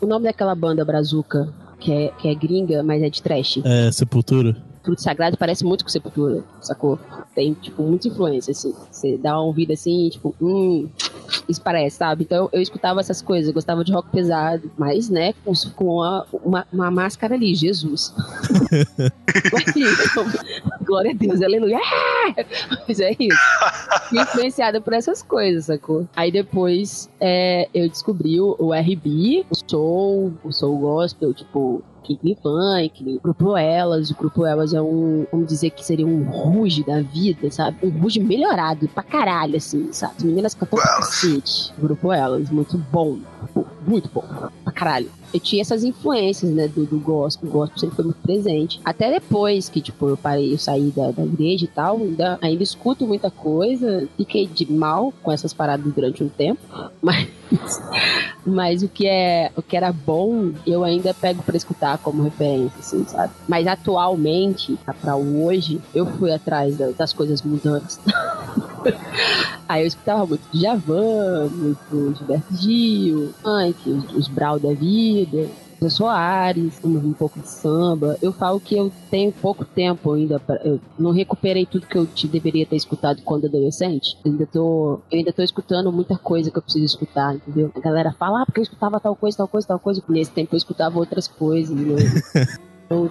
O 0.00 0.06
nome 0.06 0.24
daquela 0.24 0.54
banda 0.54 0.84
brazuca, 0.84 1.52
que 1.78 1.92
é, 1.92 2.08
que 2.18 2.28
é 2.28 2.34
gringa, 2.34 2.82
mas 2.82 3.02
é 3.02 3.10
de 3.10 3.22
trash. 3.22 3.60
É, 3.64 3.90
Sepultura. 3.92 4.56
Fruto 4.82 5.02
Sagrado 5.02 5.36
parece 5.36 5.64
muito 5.64 5.84
com 5.84 5.90
Sepultura, 5.90 6.42
sacou? 6.60 6.98
Tem, 7.34 7.52
tipo, 7.54 7.82
muita 7.82 8.08
influência, 8.08 8.52
assim. 8.52 8.74
Você 8.90 9.18
dá 9.18 9.34
uma 9.34 9.42
ouvida 9.44 9.74
assim, 9.74 10.08
tipo, 10.08 10.34
hum, 10.40 10.88
isso 11.48 11.60
parece, 11.60 11.96
sabe? 11.98 12.24
Então 12.24 12.48
eu, 12.52 12.62
escutava 12.62 13.00
essas 13.00 13.20
coisas, 13.20 13.48
eu 13.48 13.54
gostava 13.54 13.84
de 13.84 13.92
rock 13.92 14.08
pesado, 14.10 14.70
mas, 14.78 15.10
né, 15.10 15.34
com, 15.44 15.52
com 15.76 16.02
a- 16.02 16.24
uma, 16.32 16.66
uma 16.72 16.90
máscara 16.90 17.34
ali, 17.34 17.54
Jesus. 17.54 18.14
Glória 20.84 21.10
a 21.12 21.14
Deus, 21.14 21.40
aleluia. 21.42 21.78
Mas 22.88 23.00
é 23.00 23.14
isso. 23.18 23.38
Fui 24.08 24.20
influenciada 24.20 24.80
por 24.80 24.92
essas 24.92 25.22
coisas, 25.22 25.66
sacou? 25.66 26.06
Aí 26.16 26.32
depois 26.32 27.08
é, 27.20 27.68
eu 27.72 27.88
descobri 27.88 28.40
o, 28.40 28.56
o 28.58 28.74
RB, 28.74 29.44
o 29.50 29.54
soul, 29.70 30.32
o 30.42 30.52
soul 30.52 30.78
gospel, 30.78 31.32
tipo, 31.34 31.82
King 32.02 32.36
Funk, 32.42 33.16
o 33.16 33.20
Grupo 33.20 33.56
Elas. 33.56 34.10
O 34.10 34.16
Grupo 34.16 34.44
Elas 34.44 34.72
é 34.72 34.80
um, 34.80 35.26
vamos 35.30 35.48
dizer 35.48 35.70
que 35.70 35.84
seria 35.84 36.06
um 36.06 36.24
ruge 36.24 36.84
da 36.84 37.00
vida, 37.00 37.50
sabe? 37.50 37.78
Um 37.82 37.90
ruge 38.00 38.20
melhorado 38.20 38.88
pra 38.88 39.02
caralho, 39.02 39.56
assim, 39.56 39.92
sabe? 39.92 40.14
As 40.18 40.24
meninas 40.24 40.54
cantam 40.54 40.78
cacete. 40.78 41.72
Grupo 41.78 42.12
Elas, 42.12 42.50
muito 42.50 42.76
bom. 42.76 43.18
Muito 43.90 44.08
bom. 44.14 44.22
Pra 44.62 44.72
caralho. 44.72 45.10
Eu 45.34 45.40
tinha 45.40 45.62
essas 45.62 45.82
influências, 45.84 46.50
né, 46.52 46.68
do, 46.68 46.84
do 46.86 46.98
gospel. 46.98 47.48
O 47.48 47.52
gospel 47.52 47.78
sempre 47.78 47.96
foi 47.96 48.04
muito 48.04 48.20
presente. 48.22 48.80
Até 48.84 49.10
depois 49.10 49.68
que, 49.68 49.80
tipo, 49.80 50.08
eu 50.08 50.16
parei, 50.16 50.52
eu 50.52 50.58
saí 50.58 50.92
da, 50.94 51.10
da 51.10 51.24
igreja 51.24 51.64
e 51.64 51.68
tal, 51.68 51.96
ainda, 51.98 52.38
ainda 52.40 52.62
escuto 52.62 53.06
muita 53.06 53.30
coisa. 53.30 54.08
Fiquei 54.16 54.46
de 54.46 54.70
mal 54.72 55.12
com 55.22 55.30
essas 55.32 55.52
paradas 55.52 55.92
durante 55.92 56.22
um 56.22 56.28
tempo. 56.28 56.60
Mas, 57.02 57.28
mas 58.46 58.82
o 58.84 58.88
que 58.88 59.06
é 59.08 59.50
o 59.56 59.62
que 59.62 59.76
era 59.76 59.92
bom, 59.92 60.52
eu 60.64 60.84
ainda 60.84 61.12
pego 61.12 61.42
pra 61.42 61.56
escutar 61.56 61.98
como 61.98 62.22
referência, 62.22 62.78
assim, 62.78 63.04
sabe? 63.08 63.32
Mas 63.48 63.66
atualmente, 63.66 64.78
pra 65.00 65.16
hoje, 65.16 65.80
eu 65.92 66.06
fui 66.06 66.30
atrás 66.32 66.76
da- 66.76 66.90
das 66.90 67.12
coisas 67.12 67.42
mudantes. 67.42 67.98
Aí 69.68 69.82
eu 69.82 69.86
escutava 69.86 70.26
muito 70.26 70.42
Djavan, 70.52 71.48
muito 71.48 72.14
Gilberto 72.16 72.54
Gil, 72.56 73.34
os, 73.86 74.14
os 74.14 74.28
Brau 74.28 74.58
da 74.58 74.72
vida, 74.72 75.48
Zé 75.82 75.88
Soares, 75.88 76.78
um, 76.84 77.12
pouco 77.14 77.40
de 77.40 77.48
samba. 77.48 78.18
Eu 78.20 78.32
falo 78.32 78.60
que 78.60 78.76
eu 78.76 78.92
tenho 79.10 79.32
pouco 79.32 79.64
tempo 79.64 80.12
ainda, 80.12 80.38
pra, 80.38 80.56
eu 80.56 80.78
não 80.98 81.10
recuperei 81.10 81.64
tudo 81.64 81.86
que 81.86 81.96
eu 81.96 82.06
te 82.06 82.28
deveria 82.28 82.66
ter 82.66 82.76
escutado 82.76 83.22
quando 83.22 83.46
adolescente. 83.46 84.16
Eu 84.24 84.32
ainda 84.32 84.46
tô, 84.46 85.00
eu 85.10 85.18
ainda 85.18 85.32
tô 85.32 85.42
escutando 85.42 85.90
muita 85.90 86.18
coisa 86.18 86.50
que 86.50 86.58
eu 86.58 86.62
preciso 86.62 86.84
escutar, 86.84 87.34
entendeu? 87.34 87.72
A 87.74 87.80
galera 87.80 88.12
fala, 88.12 88.42
ah, 88.42 88.46
porque 88.46 88.60
eu 88.60 88.64
escutava 88.64 89.00
tal 89.00 89.16
coisa, 89.16 89.38
tal 89.38 89.48
coisa, 89.48 89.68
tal 89.68 89.78
coisa. 89.78 90.02
Nesse 90.08 90.30
tempo 90.30 90.54
eu 90.54 90.58
escutava 90.58 90.98
outras 90.98 91.26
coisas, 91.26 91.74
né? 91.74 91.96
Eu 92.90 93.08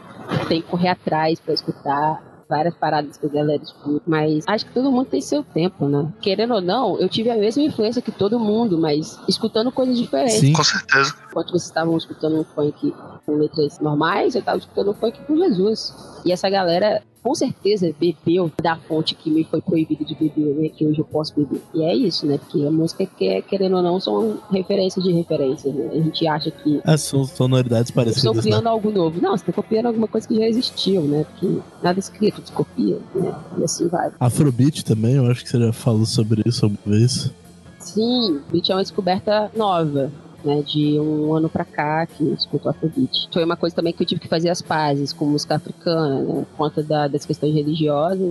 tenho 0.49 0.61
que 0.61 0.67
correr 0.69 0.89
atrás 0.89 1.39
pra 1.39 1.53
escutar 1.53 2.21
várias 2.49 2.73
paradas 2.75 3.15
que 3.15 3.25
a 3.27 3.29
galera 3.29 3.61
escuta, 3.61 4.01
mas 4.07 4.43
acho 4.47 4.65
que 4.65 4.73
todo 4.73 4.91
mundo 4.91 5.05
tem 5.05 5.21
seu 5.21 5.43
tempo, 5.43 5.87
né? 5.87 6.11
Querendo 6.19 6.55
ou 6.55 6.61
não, 6.61 6.99
eu 6.99 7.07
tive 7.07 7.29
a 7.29 7.37
mesma 7.37 7.61
influência 7.61 8.01
que 8.01 8.11
todo 8.11 8.39
mundo, 8.39 8.77
mas 8.77 9.19
escutando 9.27 9.71
coisas 9.71 9.97
diferentes. 9.97 10.39
Sim. 10.39 10.53
Com 10.53 10.63
certeza. 10.63 11.13
Enquanto 11.29 11.51
vocês 11.51 11.65
estavam 11.65 11.95
escutando 11.95 12.39
um 12.39 12.43
funk 12.43 12.93
com 13.25 13.35
letras 13.35 13.79
normais, 13.79 14.33
eu 14.33 14.41
tava 14.41 14.57
escutando 14.57 14.89
um 14.91 14.93
funk 14.95 15.19
com 15.27 15.37
Jesus. 15.37 15.93
E 16.25 16.31
essa 16.31 16.49
galera, 16.49 17.03
com 17.21 17.35
certeza, 17.35 17.93
bebeu 17.99 18.51
da 18.61 18.75
fonte 18.75 19.15
que 19.15 19.29
me 19.29 19.43
foi 19.43 19.61
proibido 19.61 20.05
de 20.05 20.15
beber, 20.15 20.55
né? 20.55 20.69
Que 20.69 20.85
hoje 20.85 20.99
eu 20.99 21.05
posso 21.05 21.33
beber. 21.35 21.61
E 21.73 21.83
é 21.83 21.93
isso, 21.95 22.25
né? 22.25 22.37
Porque 22.37 22.65
a 22.65 22.71
música, 22.71 23.05
que, 23.05 23.41
querendo 23.43 23.75
ou 23.77 23.81
não, 23.81 23.99
são 23.99 24.39
referências 24.51 25.03
de 25.03 25.11
referências, 25.11 25.73
né? 25.73 25.89
A 25.91 25.95
gente 25.95 26.27
acha 26.27 26.51
que 26.51 26.81
É, 26.85 26.97
são 26.97 27.25
sonoridades 27.25 27.91
parecidas, 27.91 28.37
né? 28.37 28.41
criando 28.41 28.67
algo 28.67 28.91
novo. 28.91 29.21
Não, 29.21 29.31
você 29.31 29.43
está 29.43 29.53
copiando 29.53 29.87
alguma 29.87 30.07
coisa 30.07 30.27
que 30.27 30.35
já 30.35 30.47
existiu, 30.47 31.01
né? 31.03 31.25
Porque 31.25 31.59
nada 31.83 31.99
escrito, 31.99 32.41
se 32.45 32.51
copia, 32.51 32.99
né? 33.13 33.35
E 33.57 33.63
assim 33.63 33.87
vai. 33.87 34.11
Afrobeat 34.19 34.85
também, 34.85 35.15
eu 35.15 35.25
acho 35.29 35.43
que 35.43 35.49
você 35.49 35.59
já 35.59 35.73
falou 35.73 36.05
sobre 36.05 36.41
isso 36.45 36.65
alguma 36.65 36.97
vez. 36.97 37.31
Sim, 37.79 38.41
Beat 38.51 38.69
é 38.69 38.75
uma 38.75 38.81
descoberta 38.81 39.49
nova. 39.55 40.11
Né, 40.43 40.61
de 40.65 40.97
um 40.99 41.33
ano 41.33 41.49
pra 41.49 41.65
cá 41.65 42.05
que 42.05 42.23
eu 42.23 42.33
escuto 42.33 42.69
Afrobeat. 42.69 43.27
Foi 43.33 43.43
uma 43.43 43.57
coisa 43.57 43.75
também 43.75 43.91
que 43.91 44.01
eu 44.01 44.07
tive 44.07 44.21
que 44.21 44.27
fazer 44.29 44.47
as 44.49 44.61
pazes 44.61 45.11
com 45.11 45.25
música 45.25 45.55
africana, 45.55 46.21
né, 46.21 46.45
por 46.51 46.57
conta 46.57 46.81
da- 46.81 47.09
das 47.09 47.25
questões 47.25 47.53
religiosas. 47.53 48.21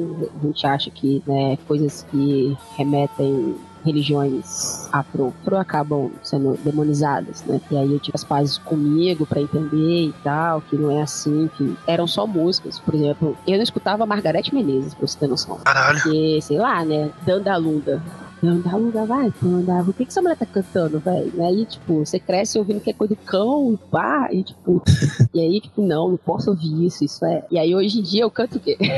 A 0.40 0.46
gente 0.46 0.66
acha 0.66 0.90
que 0.90 1.22
né, 1.26 1.58
coisas 1.68 2.06
que 2.10 2.56
remetem 2.78 3.56
religiões 3.84 4.88
afro, 4.92 5.32
afro 5.42 5.56
acabam 5.56 6.10
sendo 6.22 6.58
demonizadas, 6.64 7.44
né? 7.44 7.60
E 7.70 7.76
aí 7.76 7.92
eu 7.92 7.98
tive 8.00 8.14
as 8.16 8.24
pazes 8.24 8.58
comigo 8.58 9.26
pra 9.26 9.40
entender 9.40 10.06
e 10.06 10.14
tal, 10.24 10.60
que 10.62 10.76
não 10.76 10.90
é 10.90 11.02
assim, 11.02 11.48
que 11.56 11.76
eram 11.86 12.06
só 12.06 12.26
músicas. 12.26 12.78
Por 12.78 12.94
exemplo, 12.94 13.36
eu 13.46 13.56
não 13.56 13.62
escutava 13.62 14.04
Margarete 14.06 14.54
Menezes, 14.54 14.94
pra 14.94 15.06
você 15.06 15.18
ter 15.18 15.26
noção. 15.28 15.58
Caralho. 15.64 16.00
Porque, 16.02 16.40
sei 16.42 16.58
lá, 16.58 16.84
né? 16.84 17.10
Dandalunda. 17.24 18.02
Dandalunda, 18.40 19.04
vai, 19.04 19.32
Panda. 19.40 19.82
O 19.82 19.92
que, 19.92 20.04
que 20.04 20.10
essa 20.10 20.22
mulher 20.22 20.36
tá 20.36 20.46
cantando, 20.46 21.00
velho? 21.00 21.44
Aí, 21.44 21.66
tipo, 21.66 22.04
você 22.06 22.20
cresce 22.20 22.56
ouvindo 22.58 22.80
que 22.80 22.90
é 22.90 22.92
coisa 22.92 23.14
do 23.14 23.20
cão, 23.20 23.72
e 23.72 23.76
pá, 23.90 24.28
e 24.32 24.44
tipo. 24.44 24.80
e 25.34 25.40
aí, 25.40 25.60
tipo, 25.60 25.82
não, 25.82 26.10
não 26.10 26.16
posso 26.16 26.50
ouvir 26.50 26.86
isso, 26.86 27.04
isso 27.04 27.24
é. 27.24 27.44
E 27.50 27.58
aí, 27.58 27.74
hoje 27.74 27.98
em 27.98 28.02
dia, 28.02 28.22
eu 28.22 28.30
canto 28.30 28.58
o 28.58 28.60
quê? 28.60 28.76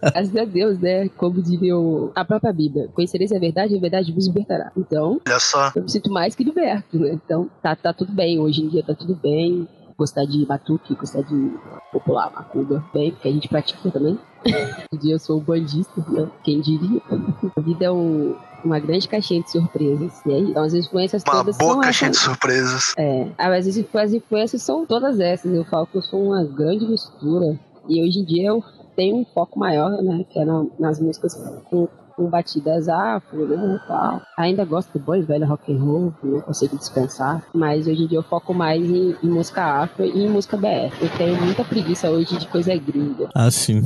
Graças 0.00 0.36
a 0.36 0.44
Deus, 0.44 0.78
né? 0.78 1.08
Como 1.16 1.42
diria 1.42 1.76
o- 1.76 2.12
a 2.14 2.24
própria 2.24 2.52
Bíblia: 2.52 2.88
Conhecereis 2.94 3.32
a 3.32 3.38
verdade, 3.38 3.76
a 3.76 3.80
verdade 3.80 4.12
vos 4.12 4.26
libertará. 4.26 4.70
Então, 4.76 5.20
Olha 5.26 5.38
só. 5.40 5.72
eu 5.74 5.82
me 5.82 5.90
sinto 5.90 6.10
mais 6.10 6.34
que 6.34 6.44
liberto, 6.44 6.98
né? 6.98 7.10
Então, 7.12 7.50
tá, 7.62 7.74
tá 7.74 7.92
tudo 7.92 8.12
bem. 8.12 8.38
Hoje 8.38 8.62
em 8.62 8.68
dia 8.68 8.82
tá 8.84 8.94
tudo 8.94 9.14
bem. 9.14 9.66
Gostar 9.98 10.24
de 10.26 10.46
batuque, 10.46 10.94
gostar 10.94 11.22
de 11.22 11.52
popular 11.92 12.30
macumba, 12.32 12.84
bem, 12.94 13.10
porque 13.10 13.26
a 13.28 13.32
gente 13.32 13.48
pratica 13.48 13.90
também. 13.90 14.16
Um 14.92 14.96
dia 14.96 15.14
eu 15.14 15.18
sou 15.18 15.38
um 15.38 15.42
bandista, 15.42 15.92
né? 16.08 16.28
Quem 16.44 16.60
diria? 16.60 17.02
A 17.56 17.60
vida 17.60 17.86
é 17.86 17.90
um- 17.90 18.36
uma 18.64 18.78
grande 18.78 19.08
caixinha 19.08 19.42
de 19.42 19.50
surpresas. 19.50 20.24
E 20.24 20.32
aí, 20.32 20.42
então 20.50 20.62
as 20.62 20.72
influências 20.72 21.22
Uma 21.24 21.32
todas 21.32 21.58
boa 21.58 21.72
são 21.72 21.80
caixinha 21.80 22.10
de 22.12 22.16
essas. 22.16 22.28
surpresas. 22.30 22.94
É, 22.96 23.28
ah, 23.36 23.48
mas 23.48 23.66
as 23.66 23.76
influ- 23.76 24.00
as 24.00 24.12
influências 24.12 24.62
são 24.62 24.86
todas 24.86 25.18
essas. 25.18 25.52
Eu 25.52 25.64
falo 25.64 25.86
que 25.88 25.98
eu 25.98 26.02
sou 26.02 26.22
uma 26.26 26.44
grande 26.44 26.86
mistura. 26.86 27.58
E 27.88 28.00
hoje 28.02 28.20
em 28.20 28.24
dia 28.24 28.48
eu 28.50 28.62
tenho 28.94 29.16
um 29.16 29.24
foco 29.24 29.58
maior, 29.58 29.90
né? 30.02 30.24
Que 30.30 30.38
é 30.38 30.44
na- 30.44 30.66
nas 30.78 31.00
músicas 31.00 31.34
com, 31.68 31.88
com 32.18 32.28
batidas 32.28 32.88
afro, 32.88 33.46
né? 33.46 33.80
Tal. 33.86 34.20
Ainda 34.36 34.64
gosto 34.64 34.92
do 34.92 34.98
bom 34.98 35.14
e 35.14 35.22
velho 35.22 35.46
rock 35.46 35.72
and 35.72 35.78
roll, 35.78 36.12
não 36.20 36.40
consigo 36.40 36.76
dispensar. 36.76 37.44
Mas 37.54 37.86
hoje 37.86 38.02
em 38.02 38.06
dia 38.08 38.18
eu 38.18 38.24
foco 38.24 38.52
mais 38.52 38.82
em, 38.82 39.14
em 39.22 39.28
música 39.28 39.64
afro 39.64 40.04
e 40.04 40.24
em 40.24 40.28
música 40.28 40.56
BR. 40.56 40.92
Eu 41.00 41.08
tenho 41.16 41.40
muita 41.40 41.64
preguiça 41.64 42.10
hoje 42.10 42.36
de 42.36 42.48
coisa 42.48 42.74
gringa. 42.74 43.28
Ah, 43.32 43.50
sim. 43.52 43.80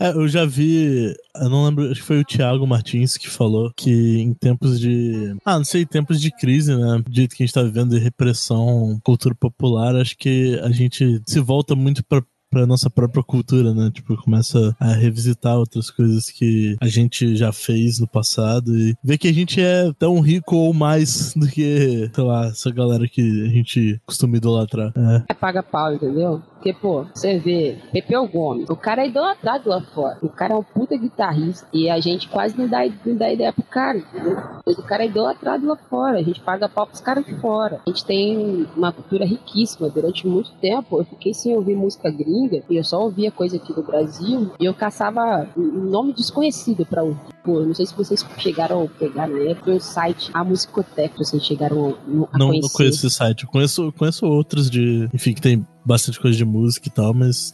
É, 0.00 0.10
eu 0.10 0.26
já 0.26 0.44
vi. 0.44 1.14
Eu 1.36 1.48
não 1.48 1.64
lembro, 1.64 1.84
acho 1.84 2.00
que 2.00 2.06
foi 2.06 2.20
o 2.20 2.24
Thiago 2.24 2.66
Martins 2.66 3.16
que 3.16 3.30
falou 3.30 3.72
que 3.76 4.18
em 4.18 4.34
tempos 4.34 4.80
de. 4.80 5.36
Ah, 5.44 5.56
não 5.56 5.64
sei, 5.64 5.86
tempos 5.86 6.20
de 6.20 6.32
crise, 6.32 6.74
né? 6.74 7.02
Do 7.06 7.14
jeito 7.14 7.36
que 7.36 7.44
a 7.44 7.46
gente 7.46 7.54
tá 7.54 7.62
vivendo 7.62 7.90
de 7.90 7.98
repressão, 7.98 8.98
cultura 9.04 9.34
popular, 9.34 9.94
acho 9.94 10.16
que 10.16 10.58
a 10.60 10.70
gente 10.70 11.22
se 11.26 11.38
volta 11.38 11.76
muito 11.76 12.04
pra. 12.04 12.20
Pra 12.54 12.68
nossa 12.68 12.88
própria 12.88 13.20
cultura, 13.20 13.74
né? 13.74 13.90
Tipo, 13.92 14.16
começa 14.16 14.76
a 14.78 14.92
revisitar 14.92 15.58
outras 15.58 15.90
coisas 15.90 16.30
que 16.30 16.76
a 16.80 16.86
gente 16.86 17.34
já 17.34 17.52
fez 17.52 17.98
no 17.98 18.06
passado 18.06 18.78
e 18.78 18.94
ver 19.02 19.18
que 19.18 19.26
a 19.26 19.32
gente 19.32 19.60
é 19.60 19.92
tão 19.98 20.20
rico 20.20 20.54
ou 20.54 20.72
mais 20.72 21.34
do 21.36 21.48
que, 21.48 22.08
sei 22.14 22.24
lá, 22.24 22.46
essa 22.46 22.70
galera 22.70 23.08
que 23.08 23.20
a 23.20 23.48
gente 23.48 24.00
costuma 24.06 24.36
idolatrar. 24.36 24.92
É. 24.96 25.24
É 25.30 25.34
paga 25.34 25.64
pau, 25.64 25.92
entendeu? 25.92 26.40
Porque, 26.64 26.72
pô, 26.72 27.04
você 27.12 27.38
vê, 27.38 27.76
Pepeu 27.92 28.26
Gomes, 28.26 28.70
o 28.70 28.76
cara 28.76 29.02
é 29.02 29.08
idolatrado 29.08 29.68
lá 29.68 29.82
fora. 29.82 30.16
O 30.22 30.30
cara 30.30 30.54
é 30.54 30.56
um 30.56 30.62
puta 30.62 30.96
guitarrista. 30.96 31.68
E 31.70 31.90
a 31.90 32.00
gente 32.00 32.26
quase 32.26 32.56
não 32.56 32.66
dá, 32.66 32.78
não 33.04 33.16
dá 33.16 33.30
ideia 33.30 33.52
pro 33.52 33.62
cara, 33.64 33.98
entendeu? 33.98 34.38
O 34.64 34.82
cara 34.82 35.02
é 35.02 35.06
idolatrado 35.06 35.66
lá 35.66 35.76
fora. 35.76 36.18
A 36.18 36.22
gente 36.22 36.40
paga 36.40 36.66
pau 36.66 36.86
pros 36.86 37.02
caras 37.02 37.26
de 37.26 37.34
fora. 37.34 37.82
A 37.86 37.90
gente 37.90 38.06
tem 38.06 38.66
uma 38.74 38.90
cultura 38.92 39.26
riquíssima. 39.26 39.90
Durante 39.90 40.26
muito 40.26 40.52
tempo, 40.52 40.98
eu 40.98 41.04
fiquei 41.04 41.34
sem 41.34 41.54
ouvir 41.54 41.76
música 41.76 42.10
gringa. 42.10 42.43
E 42.70 42.76
eu 42.76 42.84
só 42.84 43.02
ouvia 43.02 43.30
coisa 43.30 43.56
aqui 43.56 43.72
do 43.72 43.82
Brasil. 43.82 44.50
E 44.60 44.64
eu 44.64 44.74
caçava 44.74 45.48
um 45.56 45.62
nome 45.90 46.12
desconhecido 46.12 46.84
pra 46.86 47.02
ouvir. 47.02 47.20
Pô, 47.44 47.60
não 47.60 47.74
sei 47.74 47.86
se 47.86 47.94
vocês 47.94 48.24
chegaram 48.38 48.84
a 48.84 48.88
pegar 48.98 49.26
na 49.28 49.38
época 49.50 49.72
o 49.72 49.80
site 49.80 50.30
A 50.32 50.42
Musicoteca, 50.44 51.18
vocês 51.18 51.44
chegaram 51.44 51.96
a 52.32 52.38
Não, 52.38 52.48
conhecer. 52.48 52.62
não 52.62 52.68
conheço 52.70 53.06
esse 53.06 53.16
site. 53.16 53.44
Eu 53.44 53.50
conheço, 53.50 53.92
conheço 53.92 54.26
outros 54.26 54.70
de. 54.70 55.08
Enfim, 55.12 55.34
que 55.34 55.40
tem 55.42 55.66
bastante 55.84 56.18
coisa 56.20 56.36
de 56.36 56.44
música 56.44 56.88
e 56.88 56.90
tal, 56.90 57.12
mas 57.12 57.52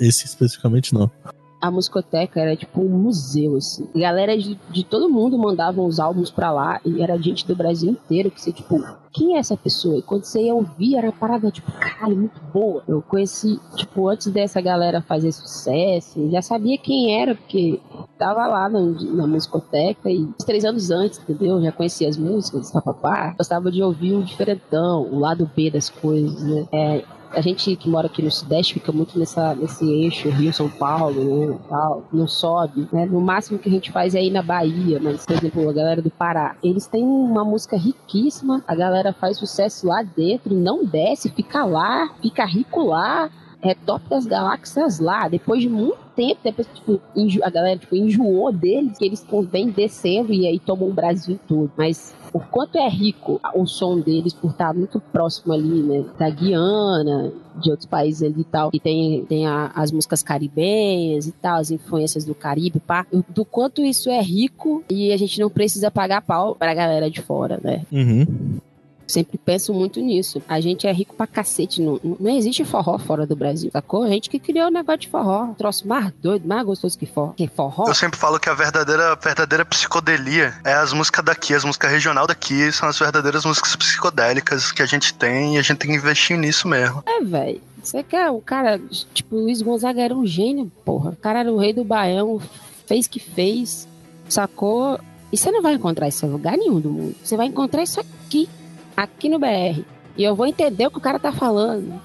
esse 0.00 0.24
especificamente 0.26 0.92
não. 0.94 1.10
A 1.60 1.70
musicoteca 1.70 2.40
era 2.40 2.56
tipo 2.56 2.80
um 2.80 2.88
museu, 2.88 3.56
assim. 3.56 3.88
Galera 3.94 4.36
de, 4.36 4.58
de 4.70 4.84
todo 4.84 5.08
mundo 5.08 5.38
mandavam 5.38 5.86
os 5.86 5.98
álbuns 5.98 6.30
pra 6.30 6.50
lá 6.50 6.80
e 6.84 7.02
era 7.02 7.20
gente 7.20 7.46
do 7.46 7.56
Brasil 7.56 7.90
inteiro 7.90 8.30
que 8.30 8.40
você, 8.40 8.52
tipo, 8.52 8.82
quem 9.12 9.36
é 9.36 9.38
essa 9.38 9.56
pessoa? 9.56 9.98
E 9.98 10.02
quando 10.02 10.24
você 10.24 10.42
ia 10.42 10.54
ouvir, 10.54 10.96
era 10.96 11.06
uma 11.06 11.12
parada, 11.12 11.50
tipo, 11.50 11.72
caralho, 11.72 12.16
muito 12.16 12.38
boa. 12.52 12.82
Eu 12.86 13.00
conheci, 13.00 13.58
tipo, 13.74 14.08
antes 14.08 14.26
dessa 14.28 14.60
galera 14.60 15.00
fazer 15.00 15.32
sucesso, 15.32 16.30
já 16.30 16.42
sabia 16.42 16.76
quem 16.76 17.18
era, 17.18 17.34
porque 17.34 17.80
tava 18.18 18.46
lá 18.46 18.68
na, 18.68 18.80
na 18.80 19.26
musicoteca 19.26 20.10
e 20.10 20.26
três 20.44 20.64
anos 20.64 20.90
antes, 20.90 21.18
entendeu? 21.18 21.56
Eu 21.56 21.62
já 21.62 21.72
conhecia 21.72 22.08
as 22.08 22.18
músicas, 22.18 22.70
papapá. 22.70 23.34
Gostava 23.38 23.70
de 23.70 23.82
ouvir 23.82 24.12
o 24.14 24.22
diferentão, 24.22 25.02
o 25.02 25.18
lado 25.18 25.50
B 25.56 25.70
das 25.70 25.88
coisas, 25.88 26.42
né? 26.42 26.66
É, 26.70 27.04
a 27.32 27.40
gente 27.40 27.76
que 27.76 27.88
mora 27.88 28.06
aqui 28.06 28.22
no 28.22 28.30
Sudeste 28.30 28.74
fica 28.74 28.92
muito 28.92 29.18
nessa, 29.18 29.54
nesse 29.54 29.84
eixo 29.84 30.28
Rio-São 30.28 30.68
Paulo, 30.68 31.48
né, 31.48 31.58
tal, 31.68 32.04
não 32.12 32.26
sobe, 32.26 32.88
né, 32.92 33.06
no 33.06 33.20
máximo 33.20 33.58
que 33.58 33.68
a 33.68 33.72
gente 33.72 33.90
faz 33.92 34.14
é 34.14 34.22
ir 34.22 34.30
na 34.30 34.42
Bahia, 34.42 34.98
mas, 35.00 35.24
por 35.24 35.36
exemplo, 35.36 35.68
a 35.68 35.72
galera 35.72 36.02
do 36.02 36.10
Pará, 36.10 36.56
eles 36.62 36.86
têm 36.86 37.04
uma 37.04 37.44
música 37.44 37.76
riquíssima, 37.76 38.62
a 38.66 38.74
galera 38.74 39.12
faz 39.12 39.38
sucesso 39.38 39.86
lá 39.86 40.02
dentro 40.02 40.54
não 40.54 40.84
desce, 40.84 41.30
fica 41.30 41.64
lá, 41.64 42.10
fica 42.20 42.44
rico 42.44 42.82
lá, 42.82 43.30
é 43.70 43.74
top 43.74 44.08
das 44.08 44.26
galáxias 44.26 44.98
lá, 44.98 45.28
depois 45.28 45.60
de 45.62 45.68
muito 45.68 45.98
tempo, 46.16 46.40
depois, 46.42 46.66
tipo, 46.74 47.00
a 47.42 47.50
galera 47.50 47.78
tipo, 47.78 47.94
enjoou 47.94 48.50
deles, 48.52 48.96
que 48.98 49.04
eles 49.04 49.24
vêm 49.50 49.68
descendo 49.70 50.32
e 50.32 50.46
aí 50.46 50.58
tomam 50.58 50.88
o 50.88 50.92
Brasil 50.92 51.38
todo, 51.46 51.70
mas 51.76 52.14
o 52.32 52.40
quanto 52.40 52.76
é 52.78 52.88
rico 52.88 53.38
o 53.54 53.66
som 53.66 53.98
deles 54.00 54.32
por 54.32 54.50
estar 54.50 54.72
muito 54.74 54.98
próximo 55.00 55.52
ali, 55.52 55.82
né, 55.82 56.04
da 56.18 56.30
Guiana, 56.30 57.32
de 57.62 57.70
outros 57.70 57.86
países 57.86 58.22
ali 58.22 58.40
e 58.40 58.44
tal, 58.44 58.70
que 58.70 58.80
tem, 58.80 59.24
tem 59.26 59.46
a- 59.46 59.70
as 59.74 59.92
músicas 59.92 60.22
caribenhas 60.22 61.26
e 61.26 61.32
tal, 61.32 61.58
as 61.60 61.70
influências 61.70 62.24
do 62.24 62.34
Caribe, 62.34 62.80
pá, 62.80 63.06
do 63.28 63.44
quanto 63.44 63.82
isso 63.82 64.08
é 64.10 64.20
rico 64.20 64.82
e 64.90 65.12
a 65.12 65.16
gente 65.16 65.38
não 65.40 65.50
precisa 65.50 65.90
pagar 65.90 66.22
pau 66.22 66.54
pra 66.54 66.74
galera 66.74 67.10
de 67.10 67.20
fora, 67.22 67.58
né? 67.62 67.82
Uhum. 67.92 68.58
Sempre 69.06 69.38
penso 69.38 69.72
muito 69.72 70.00
nisso. 70.00 70.42
A 70.48 70.60
gente 70.60 70.86
é 70.86 70.92
rico 70.92 71.14
pra 71.14 71.26
cacete. 71.26 71.80
Não, 71.80 72.00
não 72.02 72.36
existe 72.36 72.64
forró 72.64 72.98
fora 72.98 73.26
do 73.26 73.36
Brasil, 73.36 73.70
sacou? 73.72 74.02
A 74.02 74.08
gente 74.08 74.28
que 74.28 74.38
criou 74.38 74.66
o 74.66 74.70
negócio 74.70 75.00
de 75.00 75.08
forró. 75.08 75.54
Troço 75.56 75.86
mais 75.86 76.12
doido, 76.20 76.46
mais 76.46 76.64
gostoso 76.64 76.98
que 76.98 77.06
forró. 77.06 77.32
Que 77.36 77.46
forró. 77.46 77.86
Eu 77.86 77.94
sempre 77.94 78.18
falo 78.18 78.40
que 78.40 78.48
a 78.48 78.54
verdadeira, 78.54 79.14
verdadeira 79.16 79.64
psicodelia 79.64 80.54
é 80.64 80.72
as 80.72 80.92
músicas 80.92 81.24
daqui, 81.24 81.54
as 81.54 81.64
músicas 81.64 81.90
regional 81.90 82.26
daqui, 82.26 82.72
são 82.72 82.88
as 82.88 82.98
verdadeiras 82.98 83.44
músicas 83.44 83.76
psicodélicas 83.76 84.72
que 84.72 84.82
a 84.82 84.86
gente 84.86 85.14
tem 85.14 85.56
e 85.56 85.58
a 85.58 85.62
gente 85.62 85.78
tem 85.78 85.90
que 85.90 85.96
investir 85.96 86.36
nisso 86.36 86.66
mesmo. 86.66 87.02
É, 87.06 87.22
velho. 87.22 87.60
Você 87.82 88.02
quer 88.02 88.30
o 88.30 88.40
cara, 88.40 88.80
tipo, 89.14 89.36
o 89.36 89.42
Luiz 89.42 89.62
Gonzaga 89.62 90.02
era 90.02 90.14
um 90.14 90.26
gênio, 90.26 90.70
porra. 90.84 91.10
O 91.10 91.16
cara 91.16 91.40
era 91.40 91.52
o 91.52 91.56
rei 91.56 91.72
do 91.72 91.84
Baião, 91.84 92.40
fez 92.84 93.06
que 93.06 93.20
fez, 93.20 93.86
sacou? 94.28 94.98
E 95.32 95.36
você 95.36 95.52
não 95.52 95.62
vai 95.62 95.74
encontrar 95.74 96.08
isso 96.08 96.26
em 96.26 96.30
lugar 96.30 96.56
nenhum 96.56 96.80
do 96.80 96.90
mundo. 96.90 97.14
Você 97.22 97.36
vai 97.36 97.46
encontrar 97.46 97.84
isso 97.84 98.00
aqui, 98.00 98.48
aqui 98.96 99.28
no 99.28 99.38
BR. 99.38 99.82
E 100.16 100.24
eu 100.24 100.34
vou 100.34 100.46
entender 100.46 100.86
o 100.86 100.90
que 100.90 100.98
o 100.98 101.00
cara 101.00 101.18
tá 101.18 101.32
falando. 101.32 102.00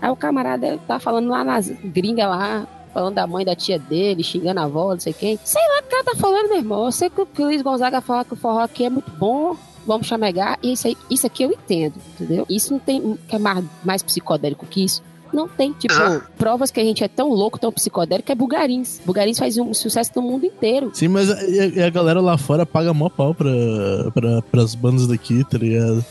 Aí 0.00 0.10
o 0.10 0.16
camarada 0.16 0.78
tá 0.86 0.98
falando 0.98 1.28
lá 1.28 1.44
nas 1.44 1.68
gringas 1.68 2.26
lá, 2.28 2.66
falando 2.94 3.14
da 3.16 3.26
mãe 3.26 3.44
da 3.44 3.54
tia 3.54 3.78
dele, 3.78 4.22
xingando 4.22 4.60
a 4.60 4.64
avó, 4.64 4.92
não 4.94 5.00
sei 5.00 5.12
quem. 5.12 5.38
Sei 5.44 5.60
lá 5.68 5.78
o 5.78 5.82
que 5.82 5.88
o 5.88 5.90
cara 5.90 6.04
tá 6.04 6.14
falando, 6.16 6.48
meu 6.48 6.56
irmão. 6.58 6.84
Eu 6.86 6.92
sei 6.92 7.10
que 7.10 7.20
o 7.20 7.28
Luiz 7.38 7.60
Gonzaga 7.60 8.00
fala 8.00 8.24
que 8.24 8.32
o 8.32 8.36
forró 8.36 8.60
aqui 8.60 8.84
é 8.84 8.90
muito 8.90 9.10
bom. 9.12 9.54
Vamos 9.86 10.06
chamegar. 10.06 10.58
E 10.62 10.72
isso, 10.72 10.86
aí, 10.86 10.96
isso 11.10 11.26
aqui 11.26 11.42
eu 11.42 11.50
entendo, 11.52 11.94
entendeu? 12.14 12.46
Isso 12.48 12.72
não 12.72 12.78
tem 12.80 13.18
que 13.28 13.36
é 13.36 13.38
mais, 13.38 13.64
mais 13.84 14.02
psicodélico 14.02 14.64
que 14.66 14.84
isso. 14.84 15.02
Não 15.32 15.46
tem. 15.46 15.72
Tipo, 15.74 15.94
Exato. 15.94 16.26
provas 16.36 16.70
que 16.70 16.80
a 16.80 16.84
gente 16.84 17.04
é 17.04 17.08
tão 17.08 17.28
louco, 17.28 17.58
tão 17.58 17.70
psicodélico, 17.70 18.32
é 18.32 18.34
Bugarins. 18.34 19.00
Bugarins 19.04 19.38
faz 19.38 19.56
um 19.58 19.72
sucesso 19.72 20.10
no 20.16 20.22
mundo 20.22 20.44
inteiro. 20.44 20.90
Sim, 20.92 21.08
mas 21.08 21.30
a, 21.30 21.42
e 21.44 21.80
a- 21.80 21.86
a 21.86 21.90
galera 21.90 22.20
lá 22.20 22.36
fora 22.36 22.66
paga 22.66 22.92
mó 22.92 23.08
pau 23.08 23.32
pra, 23.34 23.50
pra, 24.12 24.42
pras 24.50 24.74
bandas 24.74 25.06
daqui, 25.06 25.44
tá 25.44 25.56
ligado? 25.58 26.04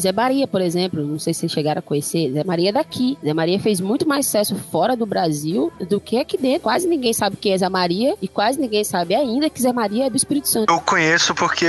Zé 0.00 0.12
Maria, 0.12 0.46
por 0.46 0.60
exemplo, 0.60 1.04
não 1.04 1.18
sei 1.18 1.32
se 1.32 1.40
vocês 1.40 1.52
chegaram 1.52 1.78
a 1.78 1.82
conhecer, 1.82 2.32
Zé 2.32 2.44
Maria 2.44 2.70
é 2.70 2.72
daqui. 2.72 3.18
Zé 3.24 3.32
Maria 3.32 3.58
fez 3.58 3.80
muito 3.80 4.06
mais 4.06 4.26
sucesso 4.26 4.54
fora 4.70 4.96
do 4.96 5.06
Brasil 5.06 5.72
do 5.88 6.00
que 6.00 6.18
aqui 6.18 6.36
dentro. 6.36 6.62
Quase 6.62 6.86
ninguém 6.86 7.12
sabe 7.12 7.36
quem 7.36 7.52
é 7.52 7.58
Zé 7.58 7.68
Maria 7.68 8.14
e 8.20 8.28
quase 8.28 8.60
ninguém 8.60 8.84
sabe 8.84 9.14
ainda 9.14 9.48
que 9.48 9.60
Zé 9.60 9.72
Maria 9.72 10.06
é 10.06 10.10
do 10.10 10.16
Espírito 10.16 10.48
Santo. 10.48 10.72
Eu 10.72 10.80
conheço 10.80 11.34
porque. 11.34 11.66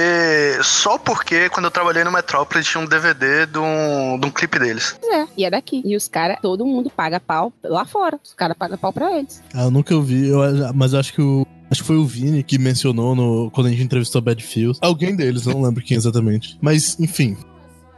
Só 0.63 0.97
porque 0.97 1.49
quando 1.49 1.65
eu 1.65 1.71
trabalhei 1.71 2.03
no 2.03 2.11
Metrópole 2.11 2.63
tinha 2.63 2.83
um 2.83 2.87
DVD 2.87 3.45
de 3.45 3.59
um, 3.59 4.19
de 4.19 4.27
um 4.27 4.31
clipe 4.31 4.59
deles. 4.59 4.97
É, 5.03 5.25
e 5.37 5.45
é 5.45 5.49
daqui. 5.49 5.81
E 5.85 5.95
os 5.95 6.07
caras, 6.07 6.37
todo 6.41 6.65
mundo 6.65 6.89
paga 6.89 7.19
pau 7.19 7.53
lá 7.63 7.85
fora. 7.85 8.19
Os 8.23 8.33
caras 8.33 8.57
pagam 8.57 8.77
pau 8.77 8.91
pra 8.91 9.17
eles. 9.17 9.41
Ah, 9.53 9.63
eu 9.63 9.71
nunca 9.71 9.95
ouvi, 9.95 10.27
eu, 10.27 10.39
mas 10.73 10.93
acho 10.93 11.13
que 11.13 11.21
o. 11.21 11.45
Acho 11.69 11.81
que 11.81 11.87
foi 11.87 11.97
o 11.97 12.05
Vini 12.05 12.43
que 12.43 12.57
mencionou 12.57 13.13
no, 13.13 13.51
quando 13.51 13.67
a 13.67 13.69
gente 13.69 13.83
entrevistou 13.83 14.19
a 14.19 14.21
Bad 14.21 14.41
Fields. 14.41 14.79
Alguém 14.81 15.15
deles, 15.15 15.45
não 15.45 15.61
lembro 15.61 15.83
quem 15.83 15.97
exatamente. 15.97 16.57
Mas, 16.61 16.97
enfim. 16.97 17.35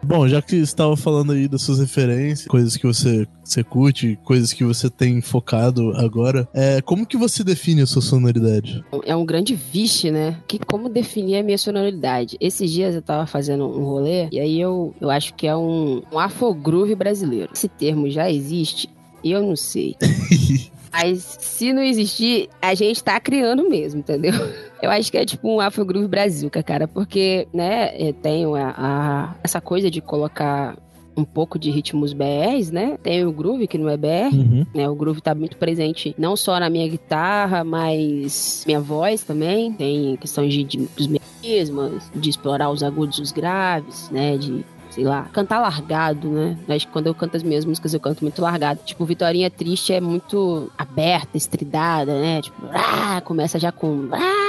Bom, 0.03 0.27
já 0.27 0.41
que 0.41 0.51
você 0.51 0.57
estava 0.57 0.95
falando 0.95 1.33
aí 1.33 1.47
das 1.47 1.61
suas 1.61 1.79
referências, 1.79 2.47
coisas 2.47 2.77
que 2.77 2.87
você, 2.87 3.27
você 3.43 3.63
curte, 3.63 4.17
coisas 4.23 4.53
que 4.53 4.63
você 4.63 4.89
tem 4.89 5.21
focado 5.21 5.91
agora, 5.97 6.47
é, 6.53 6.81
como 6.81 7.05
que 7.05 7.17
você 7.17 7.43
define 7.43 7.81
a 7.81 7.85
sua 7.85 8.01
sonoridade? 8.01 8.83
É 9.05 9.15
um 9.15 9.25
grande 9.25 9.55
vixe, 9.55 10.09
né? 10.09 10.37
Que 10.47 10.57
como 10.57 10.89
definir 10.89 11.37
a 11.37 11.43
minha 11.43 11.57
sonoridade? 11.57 12.37
Esses 12.39 12.71
dias 12.71 12.95
eu 12.95 13.01
tava 13.01 13.25
fazendo 13.27 13.65
um 13.65 13.83
rolê 13.83 14.29
e 14.31 14.39
aí 14.39 14.59
eu, 14.59 14.95
eu 14.99 15.09
acho 15.09 15.33
que 15.33 15.45
é 15.45 15.55
um, 15.55 16.01
um 16.11 16.19
afrogroove 16.19 16.95
brasileiro. 16.95 17.51
Esse 17.53 17.67
termo 17.67 18.09
já 18.09 18.31
existe? 18.31 18.89
Eu 19.23 19.43
não 19.43 19.55
sei. 19.55 19.95
Mas 20.91 21.37
se 21.39 21.71
não 21.71 21.83
existir, 21.83 22.49
a 22.61 22.73
gente 22.73 23.03
tá 23.03 23.19
criando 23.19 23.69
mesmo, 23.69 23.99
entendeu? 23.99 24.33
Eu 24.81 24.89
acho 24.89 25.11
que 25.11 25.17
é 25.17 25.25
tipo 25.25 25.47
um 25.49 25.59
Afrogroove 25.59 26.07
Brazuca, 26.07 26.63
cara, 26.63 26.87
porque, 26.87 27.47
né, 27.53 27.91
eu 27.97 28.13
tenho 28.13 28.55
a, 28.55 28.73
a- 28.77 29.35
essa 29.43 29.59
coisa 29.59 29.91
de 29.91 29.99
colocar 30.01 30.77
um 31.17 31.25
pouco 31.25 31.59
de 31.59 31.69
ritmos 31.69 32.13
BRs, 32.13 32.71
né? 32.71 32.97
Tem 33.03 33.25
o 33.25 33.31
groove, 33.33 33.67
que 33.67 33.77
não 33.77 33.89
é 33.89 33.97
BR, 33.97 34.31
Uhum. 34.33 34.65
né? 34.73 34.87
O 34.87 34.95
groove 34.95 35.19
tá 35.19 35.35
muito 35.35 35.57
presente 35.57 36.15
não 36.17 36.37
só 36.37 36.57
na 36.57 36.69
minha 36.69 36.87
guitarra, 36.87 37.61
mas 37.65 38.63
minha 38.65 38.79
voz 38.79 39.21
também. 39.23 39.73
Tem 39.73 40.15
questões 40.15 40.53
de, 40.53 40.63
de 40.63 40.77
dos 40.95 41.07
mecanismos, 41.07 42.09
de 42.15 42.29
explorar 42.29 42.69
os 42.69 42.81
agudos 42.83 43.19
os 43.19 43.33
graves, 43.33 44.09
né? 44.09 44.37
De 44.37 44.63
sei 44.91 45.03
lá, 45.03 45.23
cantar 45.33 45.59
largado, 45.59 46.29
né? 46.29 46.57
Acho 46.69 46.87
que 46.87 46.93
quando 46.93 47.07
eu 47.07 47.13
canto 47.13 47.35
as 47.37 47.43
minhas 47.43 47.63
músicas, 47.65 47.93
eu 47.93 47.99
canto 47.99 48.21
muito 48.23 48.41
largado. 48.41 48.79
Tipo, 48.85 49.03
Vitorinha 49.05 49.49
Triste 49.49 49.93
é 49.93 49.99
muito 50.01 50.71
aberta, 50.77 51.37
estridada, 51.37 52.19
né? 52.19 52.41
Tipo, 52.41 52.57
ah, 52.71 53.21
começa 53.25 53.59
já 53.59 53.71
com. 53.73 54.07
Ah, 54.11 54.48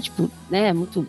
tipo, 0.00 0.30
né? 0.50 0.72
Muito 0.72 1.06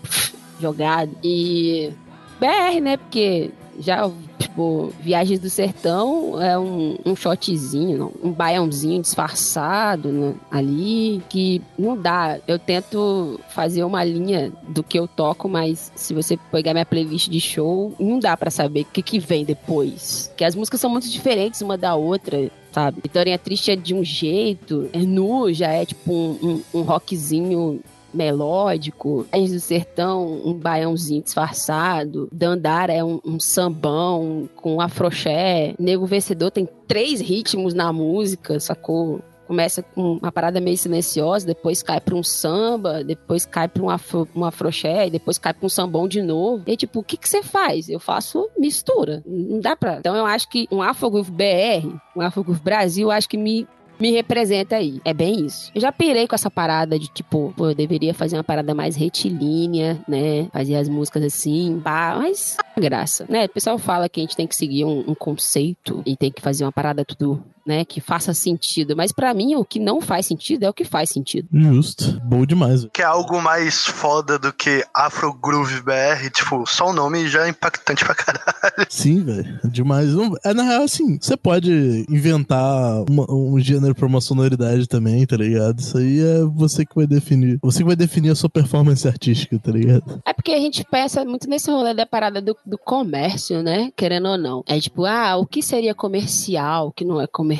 jogado. 0.60 1.12
E 1.24 1.92
BR, 2.40 2.82
né? 2.82 2.98
Porque 2.98 3.52
já, 3.80 4.10
tipo, 4.38 4.94
Viagens 5.00 5.40
do 5.40 5.50
Sertão 5.50 6.42
é 6.42 6.58
um, 6.58 6.98
um 7.06 7.16
shotzinho, 7.16 8.12
um 8.24 8.32
baiãozinho 8.32 9.02
disfarçado 9.02 10.10
né, 10.10 10.36
ali, 10.52 11.22
que 11.30 11.62
não 11.78 11.98
dá. 11.98 12.38
Eu 12.48 12.60
tento 12.60 13.40
fazer 13.50 13.84
uma 13.84 14.04
linha 14.04 14.52
do 14.68 14.84
que 14.84 15.00
eu 15.00 15.08
toco, 15.08 15.50
mas 15.50 15.92
se 15.96 16.14
você 16.14 16.38
pegar 16.52 16.74
minha 16.74 16.86
playlist 16.86 17.30
de 17.30 17.40
show, 17.40 17.94
não 18.00 18.20
dá 18.20 18.38
pra 18.38 18.52
saber 18.52 18.82
o 18.82 18.86
que, 18.86 19.02
que 19.02 19.20
vem 19.20 19.44
depois. 19.44 20.28
Porque 20.30 20.44
as 20.44 20.56
músicas 20.56 20.82
são 20.82 20.90
muito 20.90 21.10
diferentes 21.10 21.62
uma 21.62 21.78
da 21.78 21.96
outra. 21.96 22.52
Sabe? 22.72 23.02
Vitória 23.04 23.38
Triste 23.38 23.70
é 23.70 23.76
de 23.76 23.94
um 23.94 24.04
jeito, 24.04 24.90
é 24.92 24.98
nu 24.98 25.54
já 25.54 25.68
é 25.68 25.86
tipo 25.86 26.12
um, 26.12 26.64
um, 26.74 26.80
um 26.80 26.82
rockzinho 26.82 27.80
melódico, 28.14 29.26
Reis 29.32 29.52
do 29.52 29.60
Sertão, 29.60 30.42
um 30.46 30.54
baiãozinho 30.54 31.24
disfarçado, 31.24 32.30
Dandara 32.32 32.94
é 32.94 33.04
um, 33.04 33.20
um 33.26 33.40
sambão 33.40 34.50
com 34.56 34.80
afroché, 34.80 35.76
Nego 35.80 36.06
Vencedor 36.06 36.52
tem 36.52 36.68
três 36.88 37.20
ritmos 37.20 37.74
na 37.74 37.92
música, 37.92 38.60
sacou? 38.60 39.22
Começa 39.46 39.84
com 39.84 40.14
uma 40.14 40.32
parada 40.32 40.62
meio 40.62 40.78
silenciosa, 40.78 41.46
depois 41.46 41.84
cai 41.84 42.00
pra 42.00 42.16
um 42.16 42.24
samba, 42.24 43.04
depois 43.04 43.46
cai 43.46 43.68
pra 43.68 43.84
um, 43.84 43.90
afro, 43.90 44.28
um 44.34 45.12
depois 45.12 45.38
cai 45.38 45.54
pra 45.54 45.66
um 45.66 45.70
sambão 45.70 46.08
de 46.08 46.22
novo. 46.22 46.64
E 46.66 46.78
tipo, 46.78 47.02
o 47.02 47.04
que 47.04 47.18
que 47.18 47.28
você 47.28 47.44
faz? 47.44 47.90
Eu 47.90 48.00
faço 48.00 48.50
mistura. 48.58 49.22
Não 49.26 49.60
dá 49.60 49.76
pra... 49.76 49.98
Então 49.98 50.16
eu 50.16 50.26
acho 50.26 50.50
que 50.50 50.66
um 50.72 50.82
Afrogroove 50.82 51.30
BR, 51.30 51.94
um 52.16 52.22
Afrogroove 52.22 52.62
Brasil, 52.62 53.08
eu 53.08 53.12
acho 53.12 53.28
que 53.28 53.38
me 53.38 53.68
me 54.00 54.12
representa 54.12 54.76
aí. 54.76 55.02
É 55.06 55.14
bem 55.14 55.46
isso. 55.46 55.72
Eu 55.74 55.82
já 55.82 55.92
pirei 55.92 56.28
com 56.28 56.36
essa 56.36 56.50
parada 56.50 56.98
de 56.98 57.08
tipo, 57.08 57.54
pô, 57.56 57.70
eu 57.70 57.76
deveria 57.76 58.14
fazer 58.14 58.38
uma 58.38 58.44
parada 58.44 58.74
mais 58.74 58.96
retilínea, 58.96 60.00
né? 60.08 60.48
Fazer 60.52 60.76
as 60.76 60.90
músicas 60.90 61.24
assim, 61.24 61.80
pá, 61.84 62.16
mas 62.18 62.58
a 62.76 62.80
graça, 62.80 63.26
né? 63.30 63.46
O 63.46 63.50
pessoal 63.50 63.78
fala 63.78 64.10
que 64.10 64.20
a 64.20 64.24
gente 64.24 64.36
tem 64.36 64.48
que 64.48 64.56
seguir 64.56 64.86
um, 64.86 65.04
um 65.08 65.16
conceito 65.16 66.02
e 66.06 66.16
tem 66.16 66.32
que 66.32 66.42
fazer 66.42 66.66
uma 66.66 66.72
parada 66.72 67.06
tudo, 67.06 67.44
né? 67.66 67.86
Que 67.86 68.00
faça 68.02 68.34
sentido. 68.34 68.96
Mas 68.96 69.12
pra 69.12 69.34
mim, 69.34 69.56
o 69.56 69.66
que 69.66 69.80
não 69.80 70.02
faz 70.02 70.26
sentido 70.26 70.64
é 70.64 70.70
o 70.70 70.74
que 70.74 70.84
faz 70.84 71.10
sentido. 71.10 71.48
Justo. 71.52 72.20
Bom 72.24 72.46
demais. 72.46 72.88
Que 72.94 73.02
é 73.02 73.06
algo 73.06 73.42
mais 73.42 73.86
foda 73.86 74.38
do 74.40 74.52
que 74.54 74.84
Afro 74.94 75.34
Groove 75.34 75.82
BR, 75.82 76.30
tipo, 76.34 76.66
só 76.68 76.90
o 76.90 76.94
nome 76.94 77.28
já 77.28 77.46
é 77.46 77.50
impactante 77.50 78.04
pra 78.06 78.16
caralho. 78.16 78.88
Sim, 78.90 79.24
velho. 79.24 79.60
Demais. 79.66 80.10
É, 80.44 80.54
na 80.54 80.64
real, 80.64 80.84
assim, 80.84 81.18
você 81.20 81.36
pode 81.38 82.06
inventar 82.10 83.04
uma- 83.10 83.30
um 83.32 83.60
gênero 83.60 83.94
pra 83.96 84.06
uma 84.08 84.22
sonoridade 84.22 84.88
também, 84.88 85.26
tá 85.26 85.36
ligado? 85.38 85.80
Isso 85.80 85.98
aí 85.98 86.20
é 86.20 86.44
você 86.44 86.86
que 86.86 86.96
vai 86.96 87.08
definir. 87.08 87.60
Você 87.62 87.80
que 87.80 87.84
vai 87.86 87.96
definir 87.96 88.30
a 88.32 88.36
sua 88.36 88.50
performance 88.50 89.08
artística, 89.08 89.58
tá 89.60 89.72
ligado? 89.72 90.22
É 90.26 90.34
porque 90.34 90.52
a 90.52 90.60
gente 90.60 90.84
pensa 90.90 91.24
muito 91.26 91.48
nesse 91.50 91.70
rolê 91.72 91.94
da 91.94 92.06
parada 92.06 92.42
do, 92.42 92.56
do 92.66 92.78
comércio, 92.78 93.62
né? 93.64 93.92
Querendo 93.96 94.30
ou 94.30 94.38
não. 94.38 94.64
É 94.68 94.80
tipo, 94.80 95.06
ah, 95.06 95.36
o 95.38 95.46
que 95.46 95.62
seria 95.62 95.94
comercial, 95.94 96.88
o 96.88 96.92
que 96.92 97.06
não 97.06 97.20
é 97.22 97.28
comercial, 97.28 97.53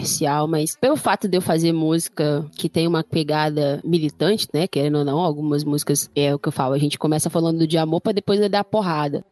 mas 0.48 0.76
pelo 0.76 0.96
fato 0.96 1.28
de 1.28 1.38
eu 1.38 1.42
fazer 1.42 1.72
música 1.72 2.46
que 2.56 2.70
tem 2.70 2.88
uma 2.88 3.04
pegada 3.04 3.82
militante, 3.84 4.48
né? 4.54 4.68
Querendo 4.68 5.00
ou 5.00 5.06
não, 5.06 5.20
algumas 5.20 5.64
músicas 5.64 6.10
é 6.16 6.34
o 6.34 6.40
que 6.40 6.48
eu 6.48 6.52
falo, 6.52 6.74
a 6.74 6.78
gente 6.78 7.00
começa 7.00 7.30
falando 7.30 7.68
de 7.68 7.78
amor 7.78 8.02
pra 8.02 8.12
depois 8.12 8.40
dar 8.50 8.64
porrada. 8.64 9.26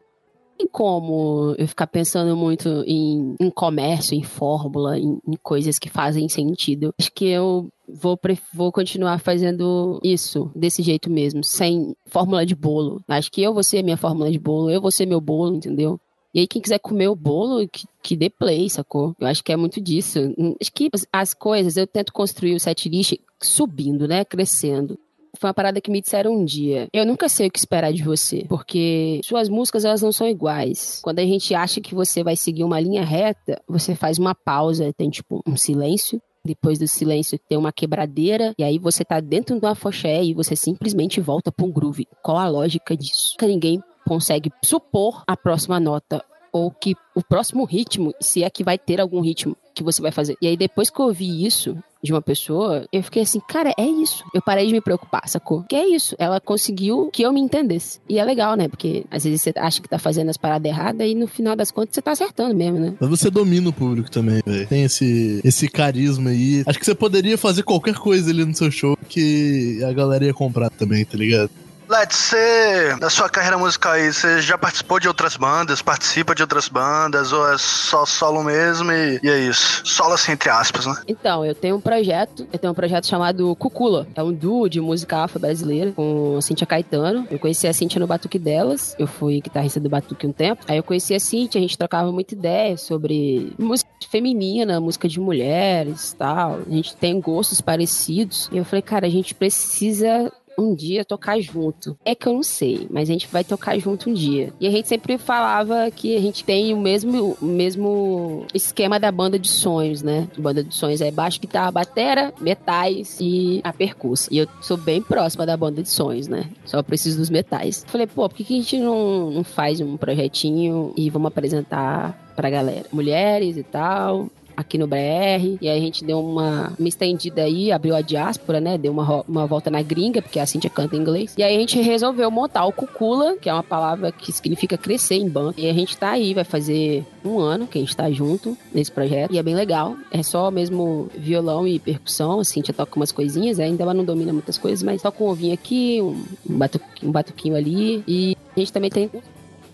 Tem 0.58 0.68
como 0.68 1.54
eu 1.58 1.66
ficar 1.66 1.86
pensando 1.86 2.36
muito 2.36 2.68
em, 2.86 3.34
em 3.40 3.50
comércio, 3.50 4.14
em 4.14 4.22
fórmula, 4.22 4.98
em, 4.98 5.18
em 5.26 5.36
coisas 5.42 5.78
que 5.78 5.88
fazem 5.88 6.28
sentido. 6.28 6.94
Acho 6.98 7.10
que 7.12 7.26
eu 7.26 7.68
vou, 7.88 8.18
vou 8.52 8.70
continuar 8.70 9.18
fazendo 9.18 9.98
isso 10.04 10.50
desse 10.54 10.82
jeito 10.82 11.10
mesmo, 11.10 11.42
sem 11.42 11.96
fórmula 12.06 12.46
de 12.46 12.54
bolo. 12.54 13.02
Acho 13.08 13.30
que 13.30 13.42
eu 13.42 13.52
vou 13.52 13.62
ser 13.62 13.82
minha 13.82 13.96
fórmula 13.96 14.30
de 14.30 14.38
bolo, 14.38 14.70
eu 14.70 14.80
vou 14.80 14.90
ser 14.90 15.06
meu 15.06 15.20
bolo, 15.20 15.56
entendeu? 15.56 15.98
E 16.34 16.40
aí, 16.40 16.46
quem 16.46 16.62
quiser 16.62 16.78
comer 16.78 17.08
o 17.08 17.16
bolo, 17.16 17.68
que, 17.68 17.84
que 18.02 18.16
dê 18.16 18.30
play, 18.30 18.68
sacou? 18.70 19.14
Eu 19.20 19.26
acho 19.26 19.42
que 19.44 19.52
é 19.52 19.56
muito 19.56 19.80
disso. 19.80 20.18
Hum, 20.38 20.54
Acho 20.60 20.72
que 20.72 20.88
as- 20.92 21.06
as 21.12 21.34
coisas, 21.34 21.76
eu 21.76 21.86
tento 21.86 22.12
construir 22.12 22.54
o 22.54 22.60
setlist 22.60 23.14
subindo, 23.40 24.06
né? 24.08 24.24
Crescendo. 24.24 24.98
Foi 25.38 25.48
uma 25.48 25.54
parada 25.54 25.80
que 25.80 25.90
me 25.90 26.00
disseram 26.00 26.32
um 26.34 26.44
dia. 26.44 26.88
Eu 26.92 27.06
nunca 27.06 27.28
sei 27.28 27.48
o 27.48 27.50
que 27.50 27.58
esperar 27.58 27.92
de 27.92 28.02
você, 28.02 28.44
porque 28.48 29.20
suas 29.24 29.48
músicas 29.48 29.84
elas 29.84 30.02
não 30.02 30.12
são 30.12 30.28
iguais. 30.28 31.00
Quando 31.02 31.18
a 31.20 31.24
gente 31.24 31.54
acha 31.54 31.80
que 31.80 31.94
você 31.94 32.22
vai 32.22 32.36
seguir 32.36 32.64
uma 32.64 32.78
linha 32.78 33.02
reta, 33.04 33.60
você 33.66 33.94
faz 33.94 34.18
uma 34.18 34.34
pausa, 34.34 34.92
tem 34.92 35.08
tipo 35.10 35.42
um 35.46 35.56
silêncio. 35.56 36.20
Depois 36.44 36.78
do 36.78 36.88
silêncio 36.88 37.38
tem 37.48 37.56
uma 37.56 37.72
quebradeira, 37.72 38.52
e 38.58 38.64
aí 38.64 38.76
você 38.78 39.04
tá 39.04 39.20
dentro 39.20 39.60
do 39.60 39.66
afoxé 39.66 40.24
e 40.24 40.34
você 40.34 40.56
simplesmente 40.56 41.20
volta 41.20 41.52
pra 41.52 41.64
um 41.64 41.70
groove. 41.70 42.06
Qual 42.22 42.36
a 42.36 42.48
lógica 42.48 42.96
disso? 42.96 43.36
Que 43.38 43.46
ninguém 43.46 43.80
consegue 44.06 44.52
supor 44.64 45.22
a 45.26 45.36
próxima 45.36 45.78
nota 45.80 46.24
ou 46.52 46.70
que 46.70 46.94
o 47.14 47.22
próximo 47.22 47.64
ritmo, 47.64 48.14
se 48.20 48.42
é 48.42 48.50
que 48.50 48.62
vai 48.62 48.78
ter 48.78 49.00
algum 49.00 49.20
ritmo 49.20 49.56
que 49.74 49.82
você 49.82 50.02
vai 50.02 50.12
fazer. 50.12 50.36
E 50.40 50.46
aí 50.46 50.56
depois 50.56 50.90
que 50.90 51.00
eu 51.00 51.06
ouvi 51.06 51.46
isso, 51.46 51.76
de 52.02 52.12
uma 52.12 52.20
pessoa, 52.20 52.86
eu 52.92 53.02
fiquei 53.02 53.22
assim, 53.22 53.40
cara, 53.40 53.72
é 53.78 53.86
isso. 53.86 54.24
Eu 54.34 54.42
parei 54.42 54.66
de 54.66 54.72
me 54.72 54.80
preocupar, 54.80 55.28
sacou? 55.28 55.62
Que 55.62 55.76
é 55.76 55.88
isso. 55.88 56.16
Ela 56.18 56.40
conseguiu 56.40 57.08
que 57.12 57.22
eu 57.22 57.32
me 57.32 57.40
entendesse. 57.40 58.00
E 58.08 58.18
é 58.18 58.24
legal, 58.24 58.56
né? 58.56 58.66
Porque 58.68 59.04
às 59.10 59.22
vezes 59.22 59.42
você 59.42 59.52
acha 59.56 59.80
que 59.80 59.88
tá 59.88 59.98
fazendo 59.98 60.28
as 60.28 60.36
paradas 60.36 60.70
erradas 60.70 61.06
e 61.06 61.14
no 61.14 61.28
final 61.28 61.54
das 61.54 61.70
contas 61.70 61.94
você 61.94 62.02
tá 62.02 62.10
acertando 62.10 62.56
mesmo, 62.56 62.80
né? 62.80 62.94
Mas 62.98 63.08
você 63.08 63.30
domina 63.30 63.68
o 63.68 63.72
público 63.72 64.10
também, 64.10 64.42
velho. 64.44 64.66
Tem 64.66 64.82
esse, 64.82 65.40
esse 65.44 65.68
carisma 65.68 66.30
aí. 66.30 66.64
Acho 66.66 66.78
que 66.78 66.84
você 66.84 66.94
poderia 66.94 67.38
fazer 67.38 67.62
qualquer 67.62 67.94
coisa 67.94 68.30
ali 68.30 68.44
no 68.44 68.54
seu 68.54 68.70
show 68.70 68.98
que 69.08 69.82
a 69.84 69.92
galera 69.92 70.24
ia 70.24 70.34
comprar 70.34 70.70
também, 70.70 71.04
tá 71.04 71.16
ligado? 71.16 71.50
Led, 71.92 72.14
você, 72.14 72.96
na 72.98 73.10
sua 73.10 73.28
carreira 73.28 73.58
musical 73.58 73.92
aí, 73.92 74.10
você 74.10 74.40
já 74.40 74.56
participou 74.56 74.98
de 74.98 75.06
outras 75.06 75.36
bandas, 75.36 75.82
participa 75.82 76.34
de 76.34 76.40
outras 76.40 76.66
bandas, 76.66 77.34
ou 77.34 77.52
é 77.52 77.58
só 77.58 78.06
solo 78.06 78.42
mesmo 78.42 78.90
e, 78.90 79.20
e 79.22 79.28
é 79.28 79.38
isso? 79.40 79.82
Solo 79.84 80.14
assim, 80.14 80.32
entre 80.32 80.48
aspas, 80.48 80.86
né? 80.86 80.96
Então, 81.06 81.44
eu 81.44 81.54
tenho 81.54 81.76
um 81.76 81.80
projeto, 81.82 82.48
eu 82.50 82.58
tenho 82.58 82.72
um 82.72 82.74
projeto 82.74 83.06
chamado 83.06 83.54
Cucula. 83.56 84.06
É 84.14 84.22
um 84.22 84.32
duo 84.32 84.70
de 84.70 84.80
música 84.80 85.18
afro-brasileira 85.18 85.92
com 85.92 86.36
a 86.38 86.40
Cintia 86.40 86.66
Caetano. 86.66 87.28
Eu 87.30 87.38
conheci 87.38 87.68
a 87.68 87.74
Cintia 87.74 88.00
no 88.00 88.06
Batuque 88.06 88.38
delas, 88.38 88.96
eu 88.98 89.06
fui 89.06 89.42
guitarrista 89.42 89.78
do 89.78 89.90
Batuque 89.90 90.26
um 90.26 90.32
tempo. 90.32 90.64
Aí 90.66 90.78
eu 90.78 90.82
conheci 90.82 91.14
a 91.14 91.20
Cintia, 91.20 91.58
a 91.58 91.62
gente 91.62 91.76
trocava 91.76 92.10
muita 92.10 92.32
ideia 92.32 92.74
sobre 92.78 93.52
música 93.58 93.90
feminina, 94.08 94.80
música 94.80 95.06
de 95.06 95.20
mulheres 95.20 96.16
tal. 96.18 96.60
A 96.66 96.70
gente 96.70 96.96
tem 96.96 97.20
gostos 97.20 97.60
parecidos. 97.60 98.48
E 98.50 98.56
eu 98.56 98.64
falei, 98.64 98.80
cara, 98.80 99.06
a 99.06 99.10
gente 99.10 99.34
precisa 99.34 100.32
um 100.58 100.74
dia 100.74 101.04
tocar 101.04 101.40
junto. 101.40 101.96
É 102.04 102.14
que 102.14 102.26
eu 102.26 102.32
não 102.32 102.42
sei, 102.42 102.86
mas 102.90 103.08
a 103.08 103.12
gente 103.12 103.28
vai 103.28 103.44
tocar 103.44 103.78
junto 103.78 104.10
um 104.10 104.12
dia. 104.12 104.52
E 104.60 104.66
a 104.66 104.70
gente 104.70 104.88
sempre 104.88 105.18
falava 105.18 105.90
que 105.90 106.16
a 106.16 106.20
gente 106.20 106.44
tem 106.44 106.72
o 106.74 106.80
mesmo, 106.80 107.36
o 107.40 107.44
mesmo 107.44 108.46
esquema 108.54 108.98
da 108.98 109.10
banda 109.10 109.38
de 109.38 109.48
sonhos, 109.48 110.02
né? 110.02 110.28
Banda 110.36 110.62
de 110.62 110.74
sonhos 110.74 111.00
é 111.00 111.10
baixo, 111.10 111.40
guitarra, 111.40 111.70
batera, 111.70 112.32
metais 112.40 113.18
e 113.20 113.60
a 113.64 113.72
percussa. 113.72 114.28
E 114.32 114.38
eu 114.38 114.46
sou 114.60 114.76
bem 114.76 115.02
próxima 115.02 115.46
da 115.46 115.56
banda 115.56 115.82
de 115.82 115.88
sonhos, 115.88 116.28
né? 116.28 116.50
Só 116.64 116.82
preciso 116.82 117.18
dos 117.18 117.30
metais. 117.30 117.84
Falei, 117.86 118.06
pô, 118.06 118.28
por 118.28 118.36
que, 118.36 118.44
que 118.44 118.54
a 118.54 118.56
gente 118.58 118.78
não, 118.78 119.30
não 119.30 119.44
faz 119.44 119.80
um 119.80 119.96
projetinho 119.96 120.92
e 120.96 121.10
vamos 121.10 121.28
apresentar 121.28 122.32
pra 122.36 122.50
galera? 122.50 122.86
Mulheres 122.92 123.56
e 123.56 123.62
tal 123.62 124.28
aqui 124.62 124.78
no 124.78 124.86
BR. 124.86 125.58
E 125.60 125.68
aí 125.68 125.78
a 125.78 125.80
gente 125.80 126.04
deu 126.04 126.20
uma, 126.20 126.72
uma 126.78 126.88
estendida 126.88 127.42
aí, 127.42 127.70
abriu 127.70 127.94
a 127.94 128.00
diáspora, 128.00 128.60
né? 128.60 128.78
Deu 128.78 128.92
uma, 128.92 129.22
uma 129.28 129.46
volta 129.46 129.70
na 129.70 129.82
gringa, 129.82 130.22
porque 130.22 130.40
a 130.40 130.46
Cintia 130.46 130.70
canta 130.70 130.96
em 130.96 131.00
inglês. 131.00 131.34
E 131.36 131.42
aí 131.42 131.54
a 131.54 131.58
gente 131.58 131.80
resolveu 131.80 132.30
montar 132.30 132.64
o 132.64 132.72
Cucula, 132.72 133.36
que 133.36 133.48
é 133.48 133.52
uma 133.52 133.62
palavra 133.62 134.10
que 134.10 134.32
significa 134.32 134.76
crescer 134.78 135.16
em 135.16 135.28
banda. 135.28 135.54
E 135.58 135.68
a 135.68 135.72
gente 135.72 135.96
tá 135.96 136.10
aí, 136.10 136.34
vai 136.34 136.44
fazer 136.44 137.04
um 137.24 137.38
ano 137.38 137.66
que 137.66 137.78
a 137.78 137.80
gente 137.80 137.96
tá 137.96 138.10
junto 138.10 138.56
nesse 138.72 138.90
projeto. 138.90 139.32
E 139.32 139.38
é 139.38 139.42
bem 139.42 139.54
legal. 139.54 139.96
É 140.10 140.22
só 140.22 140.50
mesmo 140.50 141.08
violão 141.16 141.66
e 141.66 141.78
percussão. 141.78 142.40
A 142.40 142.44
Cintia 142.44 142.74
toca 142.74 142.96
umas 142.96 143.12
coisinhas, 143.12 143.60
ainda 143.60 143.82
ela 143.82 143.94
não 143.94 144.04
domina 144.04 144.32
muitas 144.32 144.58
coisas, 144.58 144.82
mas 144.82 145.02
toca 145.02 145.22
um 145.22 145.28
ovinho 145.28 145.54
aqui, 145.54 146.00
um, 146.00 146.24
batuquinho, 146.58 147.08
um 147.08 147.12
batuquinho 147.12 147.56
ali. 147.56 148.02
E 148.06 148.36
a 148.56 148.60
gente 148.60 148.72
também 148.72 148.90
tem 148.90 149.10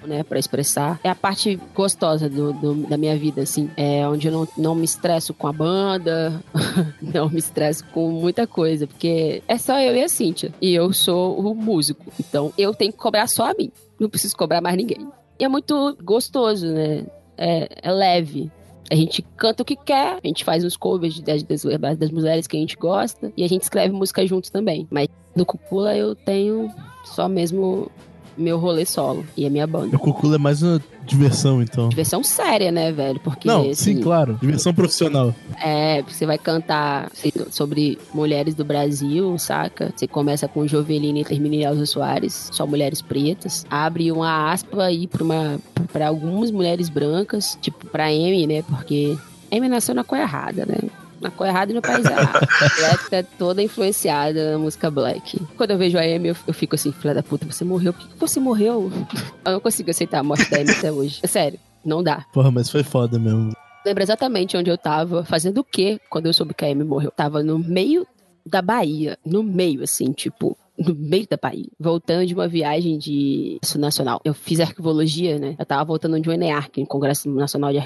né, 0.06 0.22
para 0.22 0.38
expressar. 0.38 1.00
É 1.02 1.08
a 1.08 1.14
parte 1.14 1.58
gostosa 1.74 2.28
do, 2.28 2.52
do, 2.52 2.74
da 2.86 2.96
minha 2.96 3.16
vida, 3.16 3.42
assim. 3.42 3.70
É 3.76 4.06
onde 4.08 4.28
eu 4.28 4.32
não, 4.32 4.48
não 4.56 4.74
me 4.74 4.84
estresso 4.84 5.32
com 5.34 5.46
a 5.46 5.52
banda, 5.52 6.42
não 7.00 7.28
me 7.28 7.38
estresso 7.38 7.84
com 7.92 8.10
muita 8.10 8.46
coisa, 8.46 8.86
porque 8.86 9.42
é 9.46 9.58
só 9.58 9.78
eu 9.80 9.94
e 9.94 10.02
a 10.02 10.08
Cíntia. 10.08 10.52
E 10.60 10.74
eu 10.74 10.92
sou 10.92 11.38
o 11.38 11.54
músico. 11.54 12.12
Então 12.18 12.52
eu 12.56 12.74
tenho 12.74 12.92
que 12.92 12.98
cobrar 12.98 13.26
só 13.26 13.50
a 13.50 13.54
mim. 13.54 13.70
Não 13.98 14.08
preciso 14.08 14.36
cobrar 14.36 14.60
mais 14.60 14.76
ninguém. 14.76 15.06
E 15.38 15.44
é 15.44 15.48
muito 15.48 15.96
gostoso, 16.02 16.66
né? 16.66 17.04
É, 17.36 17.68
é 17.82 17.92
leve. 17.92 18.50
A 18.90 18.94
gente 18.94 19.22
canta 19.36 19.62
o 19.62 19.66
que 19.66 19.76
quer, 19.76 20.18
a 20.22 20.26
gente 20.26 20.44
faz 20.44 20.64
uns 20.64 20.76
covers 20.76 21.20
das, 21.20 21.42
das, 21.42 21.62
das 21.98 22.10
mulheres 22.10 22.46
que 22.46 22.56
a 22.56 22.60
gente 22.60 22.74
gosta 22.74 23.30
e 23.36 23.44
a 23.44 23.48
gente 23.48 23.62
escreve 23.62 23.92
música 23.92 24.26
junto 24.26 24.50
também. 24.50 24.88
Mas 24.90 25.08
do 25.36 25.44
Cúpula 25.44 25.94
eu 25.94 26.14
tenho 26.14 26.72
só 27.04 27.28
mesmo 27.28 27.90
meu 28.38 28.58
rolê 28.58 28.86
solo 28.86 29.24
e 29.36 29.46
a 29.46 29.50
minha 29.50 29.66
banda. 29.66 29.96
O 29.96 29.98
Cucula 29.98 30.36
é 30.36 30.38
mais 30.38 30.62
uma 30.62 30.80
diversão, 31.04 31.62
então. 31.62 31.88
Diversão 31.88 32.22
séria, 32.22 32.70
né, 32.70 32.92
velho? 32.92 33.18
Porque. 33.20 33.48
Não, 33.48 33.62
assim, 33.62 33.74
sim, 33.74 34.00
claro. 34.00 34.38
Diversão 34.40 34.72
profissional. 34.72 35.34
É, 35.62 36.02
você 36.02 36.24
vai 36.24 36.38
cantar 36.38 37.10
sobre 37.50 37.98
mulheres 38.14 38.54
do 38.54 38.64
Brasil, 38.64 39.36
saca? 39.38 39.92
Você 39.94 40.06
começa 40.06 40.46
com 40.46 40.66
Jovelina 40.66 41.18
e 41.18 41.24
termina 41.24 41.54
em 41.56 41.62
Elza 41.64 41.86
Soares, 41.86 42.50
só 42.52 42.66
mulheres 42.66 43.02
pretas. 43.02 43.66
Abre 43.70 44.12
uma 44.12 44.52
aspa 44.52 44.84
aí 44.84 45.06
pra, 45.06 45.24
uma, 45.24 45.58
pra 45.92 46.08
algumas 46.08 46.50
mulheres 46.50 46.88
brancas, 46.88 47.58
tipo 47.60 47.86
pra 47.86 48.06
Amy, 48.06 48.46
né? 48.46 48.62
Porque 48.62 49.16
Amy 49.50 49.68
nasceu 49.68 49.94
na 49.94 50.04
cor 50.04 50.18
errada, 50.18 50.66
né? 50.66 50.78
Na 51.20 51.30
cor 51.30 51.46
errada 51.46 51.72
e 51.72 51.74
no 51.74 51.82
país 51.82 52.04
errado. 52.04 52.46
Black 52.78 53.10
tá 53.10 53.22
toda 53.38 53.62
influenciada 53.62 54.52
na 54.52 54.58
música 54.58 54.90
Black. 54.90 55.38
Quando 55.56 55.72
eu 55.72 55.78
vejo 55.78 55.98
a 55.98 56.02
Amy, 56.02 56.28
eu, 56.28 56.36
eu 56.46 56.54
fico 56.54 56.74
assim, 56.74 56.92
filha 56.92 57.14
da 57.14 57.22
puta, 57.22 57.46
você 57.46 57.64
morreu. 57.64 57.92
Por 57.92 58.08
que 58.08 58.16
você 58.18 58.40
morreu? 58.40 58.90
Eu 59.44 59.52
não 59.52 59.60
consigo 59.60 59.90
aceitar 59.90 60.18
a 60.18 60.22
morte 60.22 60.50
da 60.50 60.58
Amy 60.58 60.70
até 60.70 60.92
hoje. 60.92 61.20
É 61.22 61.26
sério, 61.26 61.58
não 61.84 62.02
dá. 62.02 62.26
Porra, 62.32 62.50
mas 62.50 62.68
foi 62.68 62.82
foda 62.82 63.18
mesmo. 63.18 63.52
Lembro 63.84 64.02
exatamente 64.02 64.56
onde 64.56 64.68
eu 64.68 64.76
tava, 64.76 65.24
fazendo 65.24 65.58
o 65.58 65.64
quê 65.64 65.98
quando 66.10 66.26
eu 66.26 66.32
soube 66.34 66.52
que 66.52 66.64
a 66.64 66.68
Amy 66.68 66.84
morreu. 66.84 67.10
Tava 67.10 67.42
no 67.42 67.58
meio 67.58 68.06
da 68.44 68.60
Bahia, 68.60 69.18
no 69.24 69.42
meio, 69.42 69.82
assim, 69.82 70.12
tipo, 70.12 70.56
no 70.78 70.94
meio 70.94 71.26
da 71.28 71.36
Bahia, 71.36 71.68
voltando 71.78 72.26
de 72.26 72.34
uma 72.34 72.46
viagem 72.46 72.98
de 72.98 73.58
nacional. 73.76 74.20
Eu 74.24 74.34
fiz 74.34 74.60
arquivologia, 74.60 75.38
né? 75.38 75.56
Eu 75.58 75.66
tava 75.66 75.84
voltando 75.84 76.20
de 76.20 76.28
um 76.28 76.32
ENEARC, 76.32 76.78
um 76.78 76.86
Congresso 76.86 77.28
Nacional 77.30 77.72
de, 77.72 77.80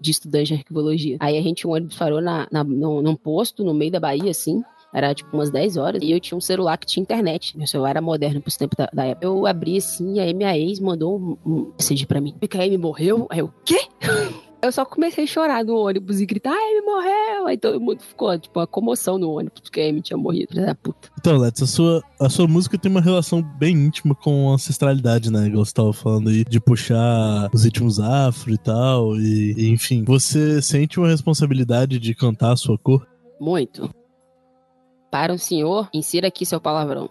de 0.00 0.10
Estudantes 0.10 0.48
de 0.48 0.54
Arquivologia. 0.54 1.16
Aí 1.20 1.38
a 1.38 1.42
gente, 1.42 1.66
um 1.66 1.70
ônibus 1.70 1.96
parou 1.96 2.20
na, 2.20 2.46
na, 2.50 2.64
num, 2.64 3.00
num 3.00 3.14
posto 3.14 3.64
no 3.64 3.72
meio 3.72 3.90
da 3.90 4.00
Bahia, 4.00 4.30
assim, 4.30 4.62
era 4.92 5.14
tipo 5.14 5.36
umas 5.36 5.50
10 5.50 5.76
horas. 5.76 6.02
E 6.02 6.10
eu 6.10 6.20
tinha 6.20 6.36
um 6.36 6.40
celular 6.40 6.76
que 6.78 6.86
tinha 6.86 7.02
internet. 7.02 7.56
Meu 7.56 7.66
celular 7.66 7.90
era 7.90 8.00
moderno 8.00 8.40
pros 8.40 8.56
tempos 8.56 8.76
da, 8.76 8.88
da 8.92 9.04
época. 9.04 9.26
Eu 9.26 9.46
abri 9.46 9.76
assim, 9.76 10.18
aí 10.20 10.32
minha 10.32 10.56
ex 10.56 10.80
mandou 10.80 11.18
um, 11.18 11.36
um 11.44 11.72
message 11.78 12.06
pra 12.06 12.20
mim. 12.20 12.34
Me 12.40 12.78
morreu? 12.78 13.26
Aí 13.30 13.40
eu, 13.40 13.52
quê? 13.64 13.78
Eu 14.66 14.72
só 14.72 14.84
comecei 14.84 15.24
a 15.24 15.26
chorar 15.26 15.64
no 15.64 15.76
ônibus 15.76 16.20
e 16.20 16.26
gritar, 16.26 16.50
ai, 16.50 16.72
ele 16.72 16.82
morreu! 16.82 17.46
Aí 17.46 17.56
todo 17.56 17.80
mundo 17.80 18.00
ficou, 18.00 18.36
tipo, 18.38 18.58
uma 18.58 18.66
comoção 18.66 19.16
no 19.16 19.30
ônibus, 19.30 19.60
porque 19.60 19.80
a 19.80 19.88
Amy 19.88 20.02
tinha 20.02 20.16
morrido, 20.16 20.48
filha 20.52 20.66
da 20.66 20.74
puta. 20.74 21.08
Então, 21.18 21.36
Let's, 21.38 21.62
a 21.62 21.66
sua, 21.66 22.02
a 22.20 22.28
sua 22.28 22.48
música 22.48 22.76
tem 22.76 22.90
uma 22.90 23.00
relação 23.00 23.42
bem 23.42 23.76
íntima 23.76 24.14
com 24.14 24.50
a 24.50 24.54
ancestralidade, 24.54 25.30
né? 25.30 25.46
Igual 25.46 25.64
você 25.64 25.72
tava 25.72 25.92
falando 25.92 26.30
aí, 26.30 26.44
de 26.44 26.60
puxar 26.60 27.48
os 27.52 27.64
ritmos 27.64 28.00
afro 28.00 28.52
e 28.52 28.58
tal, 28.58 29.16
e, 29.16 29.54
e 29.56 29.68
enfim. 29.70 30.04
Você 30.04 30.60
sente 30.60 30.98
uma 30.98 31.08
responsabilidade 31.08 31.98
de 31.98 32.14
cantar 32.14 32.52
a 32.52 32.56
sua 32.56 32.76
cor? 32.76 33.06
Muito. 33.40 33.88
Para 35.10 35.32
o 35.32 35.38
senhor, 35.38 35.88
insira 35.94 36.28
aqui 36.28 36.44
seu 36.44 36.60
palavrão. 36.60 37.08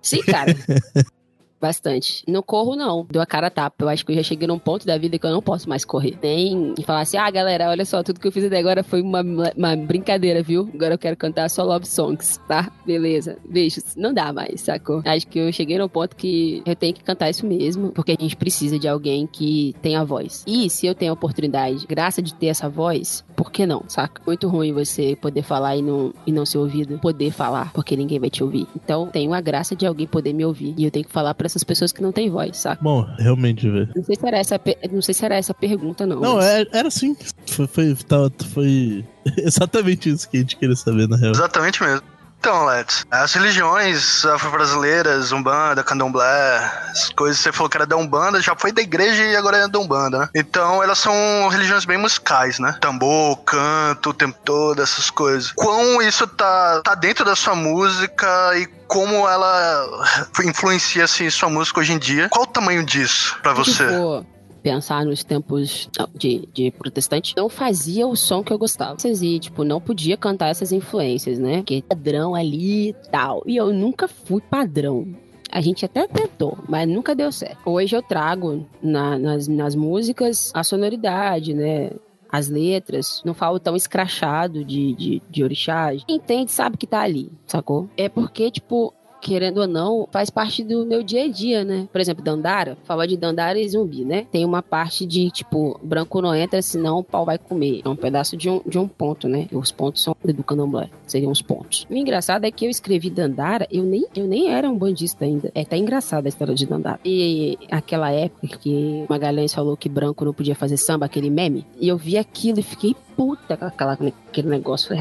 Sim, 0.00 0.22
cara. 0.22 0.54
Bastante. 1.60 2.22
Não 2.28 2.42
corro, 2.42 2.76
não. 2.76 3.06
Deu 3.10 3.22
a 3.22 3.26
cara 3.26 3.46
a 3.46 3.50
tapa. 3.50 3.84
Eu 3.84 3.88
acho 3.88 4.04
que 4.04 4.12
eu 4.12 4.16
já 4.16 4.22
cheguei 4.22 4.46
num 4.46 4.58
ponto 4.58 4.86
da 4.86 4.98
vida 4.98 5.18
que 5.18 5.26
eu 5.26 5.30
não 5.30 5.42
posso 5.42 5.68
mais 5.68 5.84
correr. 5.84 6.18
Nem 6.22 6.74
falar 6.84 7.00
assim, 7.00 7.16
ah, 7.16 7.30
galera, 7.30 7.70
olha 7.70 7.84
só, 7.84 8.02
tudo 8.02 8.20
que 8.20 8.26
eu 8.26 8.32
fiz 8.32 8.44
até 8.44 8.58
agora 8.58 8.82
foi 8.82 9.00
uma, 9.02 9.22
uma 9.56 9.76
brincadeira, 9.76 10.42
viu? 10.42 10.68
Agora 10.74 10.94
eu 10.94 10.98
quero 10.98 11.16
cantar 11.16 11.48
só 11.48 11.64
love 11.64 11.86
songs, 11.86 12.38
tá? 12.46 12.70
Beleza. 12.84 13.38
Beijos. 13.48 13.96
Não 13.96 14.12
dá 14.12 14.32
mais, 14.32 14.60
sacou? 14.60 15.02
Acho 15.04 15.26
que 15.26 15.38
eu 15.38 15.52
cheguei 15.52 15.78
num 15.78 15.88
ponto 15.88 16.14
que 16.14 16.62
eu 16.66 16.76
tenho 16.76 16.94
que 16.94 17.02
cantar 17.02 17.30
isso 17.30 17.46
mesmo, 17.46 17.90
porque 17.92 18.12
a 18.12 18.22
gente 18.22 18.36
precisa 18.36 18.78
de 18.78 18.86
alguém 18.86 19.26
que 19.26 19.74
tenha 19.80 20.04
voz. 20.04 20.44
E 20.46 20.68
se 20.68 20.86
eu 20.86 20.94
tenho 20.94 21.12
a 21.12 21.14
oportunidade, 21.14 21.86
graça 21.86 22.20
de 22.20 22.34
ter 22.34 22.46
essa 22.46 22.68
voz, 22.68 23.24
por 23.34 23.50
que 23.50 23.66
não, 23.66 23.84
saca? 23.88 24.20
Muito 24.26 24.48
ruim 24.48 24.72
você 24.72 25.16
poder 25.16 25.42
falar 25.42 25.76
e 25.76 25.82
não, 25.82 26.12
e 26.26 26.32
não 26.32 26.44
ser 26.46 26.58
ouvido. 26.58 26.98
Poder 26.98 27.30
falar, 27.30 27.72
porque 27.72 27.96
ninguém 27.96 28.18
vai 28.18 28.30
te 28.30 28.42
ouvir. 28.42 28.66
Então, 28.74 29.08
tenho 29.08 29.32
a 29.32 29.40
graça 29.40 29.74
de 29.74 29.86
alguém 29.86 30.06
poder 30.06 30.32
me 30.32 30.44
ouvir. 30.44 30.74
E 30.76 30.84
eu 30.84 30.90
tenho 30.90 31.04
que 31.04 31.12
falar 31.12 31.34
pra 31.34 31.45
essas 31.46 31.64
pessoas 31.64 31.92
que 31.92 32.02
não 32.02 32.12
têm 32.12 32.30
voz, 32.30 32.56
saca? 32.58 32.82
Bom, 32.82 33.06
realmente, 33.18 33.68
velho. 33.68 33.88
Não 33.94 34.04
sei 34.04 34.16
se 34.16 34.26
era 34.26 34.38
essa, 34.38 34.60
não 34.92 35.02
sei 35.02 35.14
se 35.14 35.24
era 35.24 35.36
essa 35.36 35.54
pergunta, 35.54 36.06
não. 36.06 36.20
Não, 36.20 36.36
mas... 36.36 36.44
era, 36.44 36.68
era 36.72 36.90
sim. 36.90 37.16
Foi, 37.46 37.66
foi, 37.66 37.94
tava, 37.94 38.32
foi 38.52 39.04
exatamente 39.38 40.10
isso 40.10 40.28
que 40.28 40.36
a 40.36 40.40
gente 40.40 40.56
queria 40.56 40.76
saber, 40.76 41.08
na 41.08 41.16
real. 41.16 41.32
Exatamente 41.32 41.82
mesmo. 41.82 42.15
Então, 42.38 42.64
Let's, 42.64 43.04
as 43.10 43.32
religiões 43.34 44.24
afro-brasileiras, 44.24 45.32
Umbanda, 45.32 45.82
Candomblé, 45.82 46.58
as 46.90 47.10
coisas 47.10 47.38
que 47.38 47.44
você 47.44 47.52
falou 47.52 47.68
que 47.68 47.76
era 47.76 47.86
da 47.86 47.96
Umbanda, 47.96 48.40
já 48.40 48.54
foi 48.54 48.70
da 48.70 48.80
igreja 48.80 49.24
e 49.24 49.34
agora 49.34 49.56
é 49.56 49.68
da 49.68 49.78
Umbanda, 49.78 50.18
né? 50.18 50.28
Então, 50.34 50.82
elas 50.82 50.98
são 50.98 51.12
religiões 51.48 51.84
bem 51.84 51.98
musicais, 51.98 52.58
né? 52.58 52.76
Tambor, 52.80 53.36
canto, 53.38 54.10
o 54.10 54.14
tempo 54.14 54.38
todo, 54.44 54.80
essas 54.80 55.10
coisas. 55.10 55.52
Quão 55.56 56.00
isso 56.00 56.26
tá, 56.26 56.82
tá 56.84 56.94
dentro 56.94 57.24
da 57.24 57.34
sua 57.34 57.54
música 57.54 58.28
e 58.56 58.66
como 58.86 59.28
ela 59.28 60.30
influencia 60.44 61.04
assim, 61.04 61.28
sua 61.28 61.48
música 61.48 61.80
hoje 61.80 61.92
em 61.92 61.98
dia. 61.98 62.28
Qual 62.28 62.44
o 62.44 62.46
tamanho 62.46 62.84
disso 62.84 63.36
para 63.42 63.52
você? 63.52 63.86
Tipo, 63.86 64.26
pensar 64.66 65.04
nos 65.06 65.22
tempos 65.22 65.88
de, 66.16 66.48
de 66.52 66.72
protestante, 66.72 67.34
não 67.36 67.48
fazia 67.48 68.04
o 68.04 68.16
som 68.16 68.42
que 68.42 68.52
eu 68.52 68.58
gostava. 68.58 68.96
E, 69.22 69.38
tipo, 69.38 69.62
não 69.62 69.80
podia 69.80 70.16
cantar 70.16 70.48
essas 70.48 70.72
influências, 70.72 71.38
né? 71.38 71.62
Que 71.62 71.82
padrão 71.82 72.34
ali 72.34 72.88
e 72.88 72.92
tal. 73.12 73.44
E 73.46 73.56
eu 73.56 73.72
nunca 73.72 74.08
fui 74.08 74.40
padrão. 74.40 75.06
A 75.52 75.60
gente 75.60 75.84
até 75.84 76.08
tentou, 76.08 76.58
mas 76.68 76.88
nunca 76.88 77.14
deu 77.14 77.30
certo. 77.30 77.58
Hoje 77.64 77.94
eu 77.94 78.02
trago 78.02 78.66
na- 78.82 79.16
nas, 79.16 79.46
nas 79.46 79.76
músicas 79.76 80.50
a 80.52 80.64
sonoridade, 80.64 81.54
né? 81.54 81.92
As 82.28 82.48
letras, 82.48 83.22
não 83.24 83.34
falo 83.34 83.60
tão 83.60 83.76
escrachado 83.76 84.64
de, 84.64 84.94
de, 84.94 85.22
de 85.30 85.44
orixá. 85.44 85.90
Quem 86.08 86.16
entende 86.16 86.50
sabe 86.50 86.76
que 86.76 86.88
tá 86.88 87.02
ali, 87.02 87.30
sacou? 87.46 87.88
É 87.96 88.08
porque, 88.08 88.50
tipo, 88.50 88.92
querendo 89.26 89.58
ou 89.58 89.66
não, 89.66 90.08
faz 90.12 90.30
parte 90.30 90.62
do 90.62 90.86
meu 90.86 91.02
dia 91.02 91.24
a 91.24 91.28
dia, 91.28 91.64
né? 91.64 91.88
Por 91.90 92.00
exemplo, 92.00 92.22
Dandara, 92.22 92.78
fala 92.84 93.08
de 93.08 93.16
Dandara 93.16 93.58
e 93.58 93.68
zumbi, 93.68 94.04
né? 94.04 94.24
Tem 94.30 94.44
uma 94.44 94.62
parte 94.62 95.04
de, 95.04 95.28
tipo, 95.32 95.80
branco 95.82 96.22
não 96.22 96.32
entra, 96.32 96.62
senão 96.62 96.98
o 97.00 97.04
pau 97.04 97.24
vai 97.24 97.36
comer. 97.36 97.82
É 97.84 97.88
um 97.88 97.96
pedaço 97.96 98.36
de 98.36 98.48
um, 98.48 98.60
de 98.64 98.78
um 98.78 98.86
ponto, 98.86 99.26
né? 99.26 99.48
Os 99.50 99.72
pontos 99.72 100.00
são 100.00 100.14
do 100.24 100.44
candomblé, 100.44 100.90
seriam 101.08 101.32
os 101.32 101.42
pontos. 101.42 101.88
O 101.90 101.94
engraçado 101.94 102.44
é 102.44 102.52
que 102.52 102.66
eu 102.66 102.70
escrevi 102.70 103.10
Dandara, 103.10 103.66
eu 103.68 103.82
nem, 103.82 104.06
eu 104.14 104.28
nem 104.28 104.48
era 104.48 104.70
um 104.70 104.78
bandista 104.78 105.24
ainda. 105.24 105.50
É 105.56 105.62
até 105.62 105.76
engraçada 105.76 106.28
a 106.28 106.30
história 106.30 106.54
de 106.54 106.64
Dandara. 106.64 107.00
E 107.04 107.58
aquela 107.68 108.12
época 108.12 108.46
que 108.58 109.04
Magalhães 109.08 109.52
falou 109.52 109.76
que 109.76 109.88
branco 109.88 110.24
não 110.24 110.32
podia 110.32 110.54
fazer 110.54 110.76
samba, 110.76 111.06
aquele 111.06 111.30
meme, 111.30 111.66
e 111.80 111.88
eu 111.88 111.96
vi 111.96 112.16
aquilo 112.16 112.60
e 112.60 112.62
fiquei 112.62 112.94
puta 113.16 113.56
com 113.56 113.64
aquela, 113.64 113.94
aquele 113.94 114.48
negócio. 114.48 114.94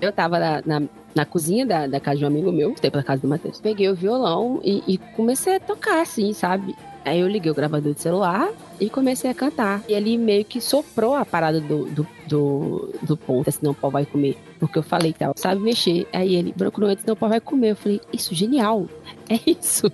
Eu 0.00 0.12
tava 0.12 0.38
na, 0.38 0.62
na, 0.64 0.88
na 1.14 1.24
cozinha 1.24 1.66
da, 1.66 1.86
da 1.86 2.00
casa 2.00 2.18
de 2.18 2.24
um 2.24 2.28
amigo 2.28 2.52
meu, 2.52 2.72
que 2.74 2.80
tem 2.80 2.90
pela 2.90 3.02
casa 3.02 3.22
do 3.22 3.28
Matheus. 3.28 3.60
Peguei 3.60 3.88
o 3.88 3.94
violão 3.94 4.60
e, 4.62 4.82
e 4.86 4.98
comecei 4.98 5.56
a 5.56 5.60
tocar, 5.60 6.02
assim, 6.02 6.32
sabe? 6.32 6.74
Aí 7.04 7.20
eu 7.20 7.28
liguei 7.28 7.50
o 7.50 7.54
gravador 7.54 7.94
de 7.94 8.02
celular 8.02 8.50
e 8.78 8.90
comecei 8.90 9.30
a 9.30 9.34
cantar. 9.34 9.82
E 9.88 9.94
ele 9.94 10.18
meio 10.18 10.44
que 10.44 10.60
soprou 10.60 11.14
a 11.14 11.24
parada 11.24 11.58
do, 11.58 11.86
do, 11.86 12.06
do, 12.26 12.94
do 13.02 13.16
ponto, 13.16 13.50
senão 13.50 13.72
o 13.72 13.74
pau 13.74 13.90
vai 13.90 14.04
comer. 14.04 14.36
Porque 14.58 14.78
eu 14.78 14.82
falei 14.82 15.14
ela 15.18 15.32
sabe 15.36 15.62
mexer. 15.62 16.06
Aí 16.12 16.34
ele, 16.34 16.52
branco 16.54 16.80
não 16.80 16.88
senão 16.88 17.14
o 17.14 17.16
pau 17.16 17.28
vai 17.28 17.40
comer. 17.40 17.70
Eu 17.70 17.76
falei, 17.76 18.00
isso, 18.12 18.34
genial. 18.34 18.86
É 19.30 19.38
isso. 19.50 19.92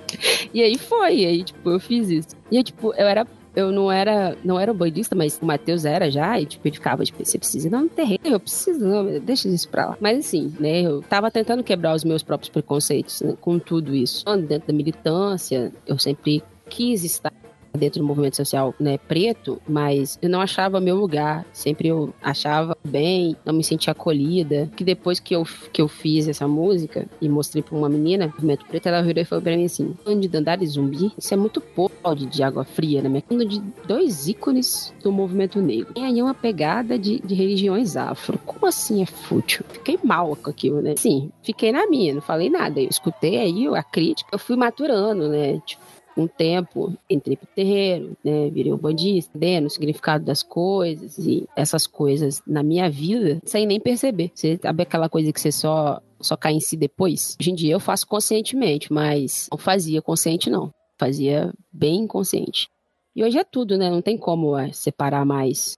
E 0.53 0.63
aí 0.63 0.79
foi. 0.79 1.17
E 1.17 1.27
aí, 1.27 1.43
tipo, 1.43 1.69
eu 1.69 1.81
fiz 1.81 2.09
isso. 2.09 2.37
E 2.53 2.57
aí, 2.57 2.63
tipo, 2.63 2.95
eu 2.95 3.05
era 3.05 3.27
eu 3.55 3.71
não 3.71 3.91
era, 3.91 4.37
não 4.45 4.59
era 4.59 4.73
bandista, 4.75 5.15
mas 5.15 5.39
o 5.41 5.47
Matheus 5.47 5.85
era 5.85 6.11
já, 6.11 6.41
e 6.41 6.47
tipo, 6.47 6.67
ele 6.67 6.75
ficava, 6.75 7.05
tipo, 7.05 7.25
você 7.25 7.39
precisa 7.39 7.69
ir 7.69 7.71
no 7.71 7.89
terreno, 7.89 8.21
eu 8.25 8.41
preciso, 8.41 8.81
não, 8.81 9.21
deixa 9.21 9.49
isso 9.49 9.69
pra 9.69 9.87
lá. 9.87 9.97
Mas 10.01 10.19
assim, 10.19 10.53
né, 10.59 10.83
eu 10.83 11.03
tava 11.03 11.31
tentando 11.31 11.63
quebrar 11.63 11.95
os 11.95 12.05
meus 12.05 12.23
próprios 12.23 12.49
preconceitos 12.49 13.21
né, 13.23 13.35
com 13.41 13.59
tudo 13.59 13.95
isso. 13.95 14.25
Dentro 14.47 14.69
da 14.69 14.75
militância, 14.75 15.73
eu 15.87 15.99
sempre 15.99 16.43
quis 16.69 17.05
estar 17.05 17.33
dentro 17.77 18.01
do 18.01 18.07
movimento 18.07 18.37
social 18.37 18.75
né, 18.79 18.99
preto, 18.99 19.61
mas 19.69 20.19
eu 20.23 20.29
não 20.29 20.41
achava 20.41 20.81
meu 20.81 20.97
lugar. 20.97 21.45
Sempre 21.53 21.89
eu 21.89 22.15
achava 22.23 22.77
bem, 22.85 23.37
não 23.45 23.55
me 23.55 23.65
sentia 23.65 23.93
acolhida. 23.93 24.71
Que 24.77 24.85
depois 24.85 25.21
que 25.21 25.35
eu, 25.35 25.45
que 25.73 25.83
eu 25.83 25.89
fiz 25.89 26.29
essa 26.29 26.47
música 26.47 27.07
e 27.21 27.29
mostrei 27.29 27.63
pra 27.63 27.77
uma 27.77 27.89
menina, 27.89 28.27
movimento 28.27 28.65
preto, 28.67 28.87
ela 28.87 29.03
virou 29.03 29.23
e 29.23 29.25
falou 29.25 29.43
pra 29.43 29.57
mim 29.57 29.65
assim: 29.65 29.95
falando 30.05 30.29
de 30.29 30.67
zumbi, 30.67 31.13
isso 31.17 31.35
é 31.35 31.37
muito 31.37 31.61
pouco 31.61 31.95
de, 32.15 32.43
água 32.43 32.65
fria, 32.65 33.01
né? 33.01 33.23
Falando 33.27 33.49
de 33.49 33.61
dois 33.87 34.29
ícones 34.29 34.93
do 35.03 35.11
movimento 35.11 35.61
negro. 35.61 35.93
E 35.97 36.01
aí 36.01 36.21
uma 36.21 36.35
pegada 36.35 36.99
de, 36.99 37.21
de 37.21 37.35
religiões 37.35 37.97
afro. 37.97 38.39
Como 38.45 38.67
assim 38.67 39.03
é 39.03 39.07
fútil? 39.07 39.65
Fiquei 39.71 39.99
mal 40.03 40.37
com 40.37 40.51
aquilo, 40.51 40.83
né? 40.83 40.95
Sim, 40.97 41.31
fiquei 41.43 41.73
na 41.73 41.87
minha, 41.87 42.15
não 42.15 42.21
falei 42.21 42.51
nada. 42.51 42.81
Eu 42.81 42.89
escutei 42.89 43.39
aí 43.39 43.67
a 43.69 43.83
crítica, 43.83 44.31
eu 44.33 44.39
fui 44.39 44.57
maturando, 44.57 45.29
né? 45.29 45.61
Tipo, 45.65 45.83
um 46.17 46.27
tempo 46.27 46.97
entrei 47.09 47.37
pro 47.37 47.47
terreiro, 47.47 48.17
né, 48.25 48.49
virei 48.51 48.73
um 48.73 48.77
bandista, 48.77 49.37
entendendo 49.37 49.67
o 49.67 49.71
significado 49.71 50.25
das 50.25 50.43
coisas 50.43 51.19
e 51.19 51.49
essas 51.57 51.87
coisas 51.87 52.43
na 52.47 52.63
minha 52.63 52.89
vida 52.89 53.41
sem 53.45 53.67
nem 53.67 53.81
perceber. 53.81 54.31
Você 54.35 54.59
sabe 54.61 54.83
aquela 54.83 55.09
coisa 55.09 55.33
que 55.33 55.41
você 55.41 55.53
só 55.53 56.01
só 56.21 56.37
cai 56.37 56.55
em 56.55 56.61
si 56.61 56.77
depois? 56.77 57.37
Hoje 57.41 57.51
em 57.51 57.55
dia 57.55 57.75
eu 57.75 57.81
faço 57.81 58.07
conscientemente, 58.07 58.93
mas 58.93 59.49
não 59.51 59.59
fazia 59.59 60.01
consciente 60.01 60.49
não. 60.49 60.71
Fazia 60.99 61.53
bem 61.73 62.03
inconsciente. 62.03 62.69
E 63.15 63.23
hoje 63.23 63.39
é 63.39 63.45
tudo, 63.45 63.77
né? 63.77 63.91
Não 63.91 64.01
tem 64.01 64.17
como 64.17 64.57
é, 64.57 64.73
separar 64.73 65.25
mais 65.25 65.77